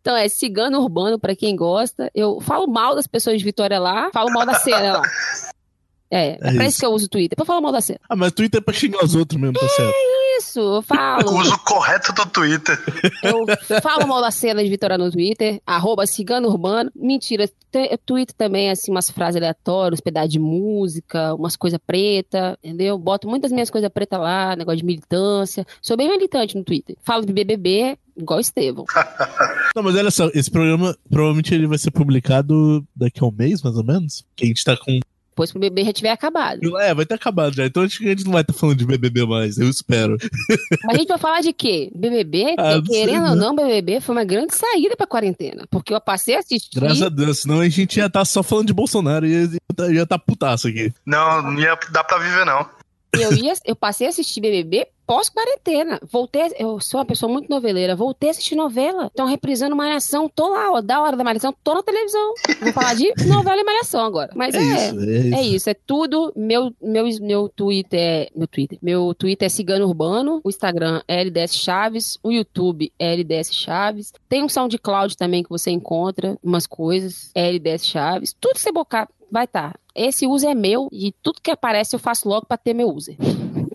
Então 0.00 0.16
é 0.16 0.28
Cigano 0.28 0.80
Urbano 0.80 1.18
pra 1.18 1.36
quem 1.36 1.54
gosta. 1.54 2.10
Eu 2.14 2.40
falo 2.40 2.66
mal 2.66 2.94
das 2.94 3.06
pessoas 3.06 3.38
de 3.38 3.44
Vitória 3.44 3.78
lá, 3.78 4.10
falo 4.12 4.30
mal 4.32 4.46
da 4.46 4.54
cena 4.54 4.98
lá. 4.98 5.02
É, 6.12 6.30
é, 6.30 6.32
É 6.32 6.36
pra 6.38 6.50
isso 6.50 6.62
isso. 6.70 6.80
que 6.80 6.86
eu 6.86 6.90
uso 6.90 7.06
o 7.06 7.08
Twitter. 7.08 7.36
Pra 7.36 7.44
falar 7.44 7.60
mal 7.60 7.70
da 7.70 7.80
cena. 7.80 8.00
Ah, 8.08 8.16
mas 8.16 8.32
Twitter 8.32 8.58
é 8.60 8.64
pra 8.64 8.74
xingar 8.74 9.04
os 9.04 9.14
outros 9.14 9.40
mesmo, 9.40 9.52
tá 9.60 9.68
certo. 9.68 9.94
Isso, 10.50 10.58
eu 10.58 10.82
falo. 10.82 11.30
O 11.30 11.40
uso 11.40 11.56
correto 11.58 12.12
do 12.12 12.26
Twitter. 12.26 12.76
Eu 13.22 13.80
falo 13.80 14.08
mal 14.08 14.20
da 14.20 14.32
cena 14.32 14.64
de 14.64 14.68
Vitória 14.68 14.98
no 14.98 15.10
Twitter, 15.10 15.62
arroba 15.64 16.06
cigano 16.06 16.48
urbano. 16.48 16.90
Mentira, 16.94 17.48
eu 17.72 17.98
tweeto 17.98 18.34
também, 18.34 18.68
assim, 18.68 18.90
umas 18.90 19.08
frases 19.08 19.36
aleatórias, 19.36 19.98
uns 19.98 20.02
pedaços 20.02 20.30
de 20.30 20.40
música, 20.40 21.34
umas 21.34 21.54
coisas 21.54 21.78
pretas, 21.86 22.56
entendeu? 22.64 22.98
Boto 22.98 23.28
muitas 23.28 23.52
minhas 23.52 23.70
coisas 23.70 23.88
pretas 23.90 24.18
lá, 24.18 24.56
negócio 24.56 24.78
de 24.78 24.84
militância. 24.84 25.64
Sou 25.80 25.96
bem 25.96 26.10
militante 26.10 26.56
no 26.56 26.64
Twitter. 26.64 26.96
Falo 27.00 27.24
de 27.24 27.32
BBB, 27.32 27.96
igual 28.16 28.38
o 28.38 28.40
Estevão. 28.40 28.84
Não, 29.76 29.84
mas 29.84 29.94
olha 29.94 30.10
só, 30.10 30.28
esse 30.34 30.50
programa 30.50 30.96
provavelmente 31.08 31.54
ele 31.54 31.68
vai 31.68 31.78
ser 31.78 31.92
publicado 31.92 32.84
daqui 32.94 33.22
a 33.22 33.26
um 33.26 33.30
mês, 33.30 33.62
mais 33.62 33.76
ou 33.76 33.84
menos. 33.84 34.24
Que 34.34 34.44
a 34.44 34.48
gente 34.48 34.64
tá 34.64 34.76
com. 34.76 34.98
Depois 35.30 35.50
que 35.52 35.56
o 35.56 35.60
BBB 35.60 35.84
já 35.84 35.92
tiver 35.92 36.10
acabado. 36.10 36.78
É, 36.78 36.94
vai 36.94 37.06
ter 37.06 37.14
acabado 37.14 37.54
já. 37.54 37.64
Então 37.64 37.82
acho 37.84 37.98
que 37.98 38.06
a 38.06 38.10
gente 38.10 38.24
não 38.24 38.32
vai 38.32 38.42
estar 38.42 38.52
falando 38.52 38.76
de 38.76 38.84
BBB 38.84 39.26
mais, 39.26 39.58
eu 39.58 39.68
espero. 39.68 40.16
Mas 40.84 40.96
a 40.96 40.98
gente 40.98 41.08
vai 41.08 41.18
falar 41.18 41.40
de 41.40 41.52
quê? 41.52 41.90
BBB, 41.94 42.56
Ah, 42.58 42.74
não 42.76 42.82
querendo 42.82 43.22
né? 43.22 43.30
ou 43.30 43.36
não, 43.36 43.54
BBB 43.54 44.00
foi 44.00 44.14
uma 44.14 44.24
grande 44.24 44.54
saída 44.54 44.96
pra 44.96 45.06
quarentena. 45.06 45.66
Porque 45.70 45.94
eu 45.94 46.00
passei 46.00 46.36
a 46.36 46.40
assistir. 46.40 46.78
Graças 46.78 47.02
a 47.02 47.08
Deus, 47.08 47.40
senão 47.40 47.60
a 47.60 47.68
gente 47.68 47.98
ia 47.98 48.06
estar 48.06 48.24
só 48.24 48.42
falando 48.42 48.66
de 48.66 48.74
Bolsonaro 48.74 49.26
e 49.26 49.30
ia 49.30 49.44
estar 49.70 49.92
ia 49.92 50.06
tá 50.06 50.18
putaço 50.18 50.68
aqui. 50.68 50.92
Não, 51.06 51.42
não 51.42 51.58
ia 51.58 51.78
dar 51.90 52.04
pra 52.04 52.18
viver, 52.18 52.44
não. 52.44 52.66
Eu, 53.12 53.32
ia, 53.34 53.52
eu 53.64 53.74
passei 53.74 54.06
a 54.06 54.10
assistir 54.10 54.40
BBB 54.40 54.86
pós-quarentena. 55.10 56.00
Voltei, 56.08 56.52
eu 56.56 56.78
sou 56.78 57.00
uma 57.00 57.04
pessoa 57.04 57.30
muito 57.32 57.48
noveleira, 57.48 57.96
voltei 57.96 58.28
a 58.28 58.32
assistir 58.32 58.54
novela. 58.54 59.06
Estão 59.06 59.26
reprisando 59.26 59.74
Malhação, 59.74 60.28
tô 60.28 60.50
lá, 60.50 60.70
ó, 60.70 60.80
da 60.80 61.02
hora 61.02 61.16
da 61.16 61.24
Malhação, 61.24 61.52
tô 61.64 61.74
na 61.74 61.82
televisão. 61.82 62.34
Vou 62.60 62.72
falar 62.72 62.94
de 62.94 63.12
novela 63.26 63.60
e 63.60 63.64
Malhação 63.64 64.04
agora. 64.04 64.30
Mas 64.36 64.54
É, 64.54 64.58
é, 64.58 64.62
isso, 64.62 64.74
é 64.74 64.86
isso. 64.88 65.34
é 65.34 65.42
isso, 65.42 65.70
é 65.70 65.74
tudo. 65.74 66.32
Meu, 66.36 66.72
meu, 66.80 67.04
meu 67.20 67.48
Twitter 67.48 67.98
é. 67.98 68.28
Meu 68.36 68.46
Twitter. 68.46 68.78
Meu 68.80 69.12
Twitter 69.12 69.46
é 69.46 69.48
Cigano 69.48 69.86
Urbano. 69.86 70.40
O 70.44 70.48
Instagram 70.48 71.02
é 71.08 71.20
LDS 71.20 71.56
Chaves. 71.56 72.16
O 72.22 72.30
YouTube 72.30 72.92
é 72.96 73.12
LDS 73.12 73.52
Chaves. 73.52 74.12
Tem 74.28 74.44
um 74.44 74.48
SoundCloud 74.48 75.16
também 75.16 75.42
que 75.42 75.50
você 75.50 75.72
encontra 75.72 76.38
umas 76.40 76.68
coisas. 76.68 77.32
É 77.34 77.48
LDS 77.48 77.84
Chaves. 77.84 78.36
Tudo 78.40 78.54
que 78.54 78.60
você 78.60 78.70
bocar 78.70 79.08
vai 79.30 79.44
estar. 79.44 79.79
Esse 80.00 80.26
user 80.26 80.48
é 80.48 80.54
meu 80.54 80.88
e 80.90 81.12
tudo 81.22 81.42
que 81.42 81.50
aparece 81.50 81.94
eu 81.94 81.98
faço 81.98 82.26
logo 82.26 82.46
pra 82.46 82.56
ter 82.56 82.72
meu 82.72 82.88
user. 82.88 83.16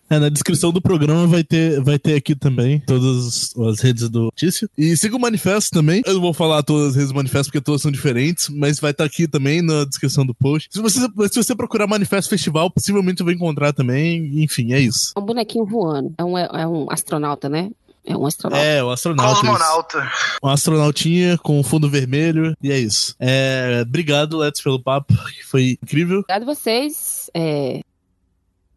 É, 0.10 0.18
na 0.18 0.28
descrição 0.28 0.72
do 0.72 0.82
programa 0.82 1.28
vai 1.28 1.44
ter, 1.44 1.80
vai 1.82 2.00
ter 2.00 2.16
aqui 2.16 2.36
também 2.36 2.80
todas 2.80 3.54
as 3.56 3.80
redes 3.80 4.10
do 4.10 4.24
Notícia. 4.24 4.68
E 4.76 4.98
siga 4.98 5.16
o 5.16 5.20
manifesto 5.20 5.70
também. 5.72 6.02
Eu 6.04 6.16
não 6.16 6.22
vou 6.22 6.34
falar 6.34 6.64
todas 6.64 6.90
as 6.90 6.96
redes 6.96 7.12
do 7.12 7.16
manifesto 7.16 7.52
porque 7.52 7.64
todas 7.64 7.82
são 7.82 7.92
diferentes, 7.92 8.50
mas 8.50 8.80
vai 8.80 8.90
estar 8.90 9.04
aqui 9.04 9.28
também 9.28 9.62
na 9.62 9.84
descrição 9.86 10.26
do 10.26 10.34
post. 10.34 10.68
Se 10.72 10.82
você, 10.82 11.00
se 11.00 11.44
você 11.44 11.56
procurar 11.56 11.86
Manifesto 11.86 12.30
Festival, 12.30 12.72
possivelmente 12.72 13.24
vai 13.24 13.36
encontrar 13.36 13.72
também. 13.72 14.44
Enfim, 14.44 14.74
é 14.74 14.80
isso. 14.80 15.14
É 15.16 15.20
um 15.20 15.26
bonequinho 15.26 15.66
voando. 15.66 16.14
É 16.18 16.24
um, 16.24 16.38
é 16.38 16.68
um 16.68 16.88
astronauta, 16.90 17.48
né? 17.50 17.70
É 18.06 18.16
um 18.16 18.26
astronauta. 18.26 18.66
É, 18.66 18.84
o 18.84 18.92
astronauta. 18.92 19.34
isso. 19.34 19.42
Cosmonauta. 19.42 20.12
Um 20.44 20.48
astronautinha 20.48 21.38
com 21.40 21.64
fundo 21.64 21.90
vermelho. 21.90 22.56
E 22.62 22.72
é 22.72 22.78
isso. 22.78 23.16
É, 23.20 23.84
obrigado, 23.86 24.38
Let's, 24.38 24.62
pelo 24.62 24.80
papo, 24.80 25.14
que 25.34 25.44
foi 25.44 25.78
incrível. 25.82 26.20
Obrigado 26.20 26.44
a 26.44 26.54
vocês. 26.54 27.30
É... 27.34 27.82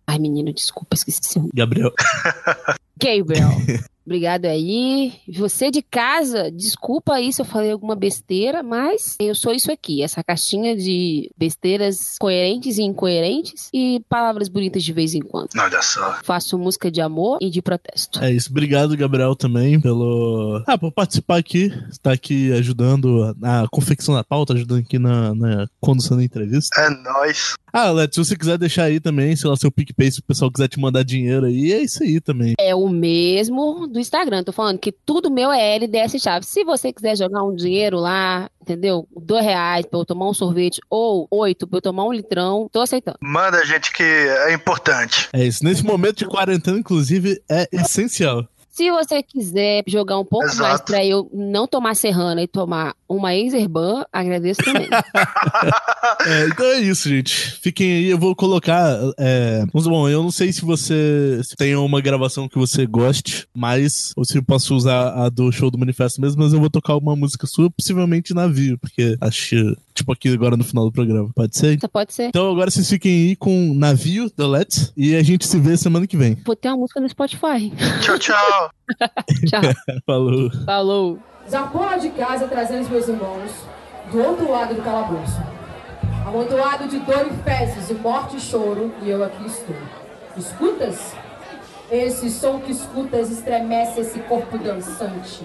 Ai, 0.07 0.19
menino, 0.19 0.53
desculpa, 0.53 0.95
esqueci 0.95 1.21
seu 1.23 1.51
Gabriel. 1.53 1.93
Gabriel. 2.97 3.51
Obrigado 4.09 4.47
aí. 4.47 5.13
Você 5.35 5.71
de 5.71 5.83
casa, 5.83 6.51
desculpa 6.51 7.13
aí 7.13 7.31
se 7.31 7.43
eu 7.43 7.45
falei 7.45 7.71
alguma 7.71 7.95
besteira, 7.95 8.63
mas 8.63 9.17
eu 9.21 9.35
sou 9.35 9.53
isso 9.53 9.71
aqui, 9.71 10.03
essa 10.03 10.25
caixinha 10.25 10.75
de 10.75 11.31
besteiras 11.37 12.17
coerentes 12.19 12.79
e 12.79 12.83
incoerentes 12.85 13.69
e 13.71 14.03
palavras 14.09 14.49
bonitas 14.49 14.83
de 14.83 14.95
vez 14.95 15.13
em 15.13 15.21
quando. 15.21 15.51
Olha 15.59 15.83
só. 15.83 16.21
Faço 16.25 16.59
música 16.59 16.91
de 16.91 17.03
amor 17.03 17.37
e 17.43 17.51
de 17.51 17.61
protesto. 17.61 18.25
É 18.25 18.33
isso. 18.33 18.49
Obrigado, 18.51 18.97
Gabriel, 18.97 19.37
também, 19.37 19.79
pelo. 19.79 20.63
Ah, 20.67 20.79
por 20.79 20.91
participar 20.91 21.37
aqui. 21.37 21.71
Estar 21.91 22.13
aqui 22.13 22.51
ajudando 22.55 23.37
na 23.39 23.69
confecção 23.71 24.15
da 24.15 24.25
pauta, 24.25 24.55
ajudando 24.55 24.81
aqui 24.81 24.99
na, 24.99 25.35
na 25.35 25.67
condução 25.83 26.17
da 26.17 26.25
entrevista. 26.25 26.81
É 26.81 26.89
nóis. 26.89 27.57
Ah, 27.71 27.91
Leto, 27.91 28.15
se 28.15 28.25
você 28.25 28.37
quiser 28.37 28.57
deixar 28.57 28.85
aí 28.85 28.99
também, 28.99 29.37
sei 29.37 29.51
lá, 29.51 29.57
seu 29.57 29.71
PicPay, 29.71 30.11
se 30.11 30.21
o 30.21 30.25
pessoal 30.25 30.51
quiser 30.51 30.69
te 30.69 30.81
mandar 30.81 31.05
dinheiro 31.05 31.45
aí, 31.45 31.73
é 31.73 31.83
isso 31.83 32.03
aí 32.03 32.21
também. 32.21 32.55
É 32.59 32.75
o 32.75 32.89
mesmo 32.89 33.87
do 33.87 33.98
Instagram. 33.99 34.43
Tô 34.43 34.53
falando 34.53 34.79
que 34.79 34.93
tudo 34.93 35.31
meu 35.31 35.51
é 35.51 35.77
LDS 35.77 36.21
Chaves. 36.21 36.49
Se 36.49 36.65
você 36.65 36.93
quiser 36.93 37.17
jogar 37.17 37.43
um 37.43 37.55
dinheiro 37.55 37.99
lá, 37.99 38.51
entendeu? 38.61 39.07
Dois 39.17 39.45
reais 39.45 39.87
pra 39.87 39.99
eu 40.01 40.05
tomar 40.05 40.29
um 40.29 40.35
sorvete 40.35 40.81
ou 40.91 41.27
oito 41.31 41.67
pra 41.67 41.79
eu 41.79 41.83
tomar 41.83 42.05
um 42.05 42.13
litrão, 42.13 42.69
tô 42.71 42.81
aceitando. 42.81 43.19
Manda, 43.21 43.65
gente, 43.65 43.93
que 43.93 44.03
é 44.03 44.53
importante. 44.53 45.29
É 45.33 45.45
isso. 45.45 45.65
Nesse 45.65 45.85
momento 45.85 46.19
de 46.19 46.27
quarentena, 46.27 46.79
inclusive, 46.79 47.41
é 47.51 47.69
essencial. 47.73 48.47
Se 48.71 48.91
você 48.93 49.23
quiser 49.25 49.83
jogar 49.89 50.21
um 50.21 50.25
pouco 50.25 50.47
Exato. 50.47 50.63
mais 50.63 50.81
pra 50.81 51.05
eu 51.05 51.29
não 51.33 51.67
tomar 51.67 51.97
serrana 51.97 52.41
e 52.43 52.47
tomar 52.47 52.95
uma 53.09 53.35
Exerban, 53.35 54.05
agradeço 54.13 54.61
também. 54.63 54.89
É, 56.27 56.47
então 56.47 56.67
é 56.67 56.81
isso, 56.81 57.09
gente. 57.09 57.33
Fiquem 57.61 57.93
aí, 57.93 58.07
eu 58.07 58.19
vou 58.19 58.35
colocar. 58.35 58.99
É... 59.19 59.65
mas, 59.73 59.87
Bom, 59.87 60.09
eu 60.09 60.23
não 60.23 60.31
sei 60.31 60.53
se 60.53 60.65
você 60.65 61.41
se 61.43 61.57
tem 61.57 61.75
uma 61.77 62.01
gravação 62.01 62.49
que 62.49 62.59
você 62.59 62.87
goste, 62.87 63.47
mas. 63.55 64.13
Ou 64.17 64.25
se 64.25 64.37
eu 64.37 64.43
posso 64.43 64.75
usar 64.75 65.11
a 65.15 65.29
do 65.29 65.51
show 65.53 65.71
do 65.71 65.79
manifesto 65.79 66.21
mesmo, 66.21 66.43
mas 66.43 66.53
eu 66.53 66.61
vou 66.61 66.71
tocar 66.71 66.97
uma 66.97 67.15
música 67.15 67.47
sua, 67.47 67.71
possivelmente 67.71 68.35
navio, 68.35 68.79
porque 68.79 69.17
acho 69.21 69.49
que, 69.49 69.77
tipo 69.95 70.13
aqui 70.13 70.33
agora 70.33 70.57
no 70.57 70.65
final 70.65 70.85
do 70.85 70.93
programa. 70.93 71.31
Pode 71.35 71.57
ser? 71.57 71.77
Isso 71.77 71.89
pode 71.89 72.13
ser. 72.13 72.29
Então 72.29 72.51
agora 72.51 72.71
vocês 72.71 72.89
fiquem 72.89 73.29
aí 73.29 73.37
com 73.37 73.75
Navio 73.75 74.31
da 74.37 74.47
Let's 74.47 74.93
e 74.97 75.15
a 75.15 75.23
gente 75.23 75.47
se 75.47 75.59
vê 75.59 75.77
semana 75.77 76.07
que 76.07 76.17
vem. 76.17 76.37
Vou 76.45 76.57
ter 76.57 76.69
uma 76.69 76.79
música 76.79 77.01
no 77.01 77.09
Spotify. 77.09 77.73
Tchau, 78.03 78.19
tchau. 78.19 78.71
Tchau. 79.47 79.63
Falou. 80.07 80.51
Falou. 80.65 81.19
Zaporra 81.49 81.99
de 81.99 82.11
casa 82.11 82.47
trazendo 82.47 82.83
os 82.83 82.89
meus 82.91 83.09
irmãos 83.09 83.51
do 84.13 84.23
outro 84.23 84.51
lado 84.51 84.75
do 84.75 84.83
calabouço. 84.83 85.41
Amontoado 86.27 86.87
de 86.87 86.99
dor 86.99 87.27
e 87.27 87.43
fezes, 87.43 87.89
e 87.89 87.95
morte 87.95 88.37
e 88.37 88.41
choro, 88.41 88.93
e 89.01 89.09
eu 89.09 89.25
aqui 89.25 89.47
estou. 89.47 89.77
Escutas? 90.37 91.15
Esse 91.91 92.29
som 92.31 92.61
que 92.61 92.71
escutas 92.71 93.31
estremece 93.31 94.01
esse 94.01 94.19
corpo 94.21 94.59
dançante. 94.59 95.43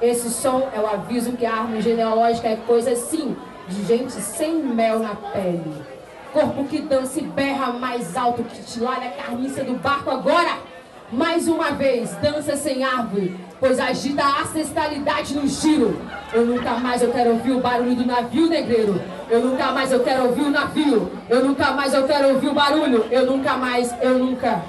Esse 0.00 0.30
som 0.30 0.70
é 0.74 0.80
o 0.80 0.86
aviso 0.86 1.32
que 1.32 1.44
a 1.44 1.52
árvore 1.52 1.82
genealógica 1.82 2.48
é 2.48 2.56
coisa 2.56 2.96
sim, 2.96 3.36
de 3.68 3.84
gente 3.84 4.12
sem 4.12 4.54
mel 4.54 5.00
na 5.00 5.14
pele. 5.14 5.84
Corpo 6.32 6.64
que 6.64 6.80
dança 6.80 7.20
e 7.20 7.24
berra 7.24 7.74
mais 7.74 8.16
alto 8.16 8.42
que 8.42 8.62
tilalha 8.62 9.08
a 9.08 9.22
carniça 9.22 9.62
do 9.62 9.74
barco 9.74 10.10
agora. 10.10 10.71
Mais 11.12 11.46
uma 11.46 11.72
vez, 11.72 12.10
dança 12.22 12.56
sem 12.56 12.82
árvore, 12.82 13.36
pois 13.60 13.78
agita 13.78 14.24
a 14.24 14.40
ancestralidade 14.40 15.34
no 15.34 15.46
giro. 15.46 16.00
Eu 16.32 16.46
nunca 16.46 16.72
mais 16.78 17.02
eu 17.02 17.12
quero 17.12 17.32
ouvir 17.32 17.52
o 17.52 17.60
barulho 17.60 17.94
do 17.94 18.06
navio 18.06 18.46
negreiro. 18.46 18.98
Eu 19.28 19.44
nunca 19.44 19.72
mais 19.72 19.92
eu 19.92 20.00
quero 20.00 20.24
ouvir 20.28 20.44
o 20.44 20.50
navio. 20.50 21.12
Eu 21.28 21.44
nunca 21.44 21.72
mais 21.72 21.92
eu 21.92 22.06
quero 22.06 22.28
ouvir 22.28 22.48
o 22.48 22.54
barulho. 22.54 23.04
Eu 23.10 23.26
nunca 23.26 23.58
mais, 23.58 23.94
eu 24.00 24.18
nunca. 24.18 24.62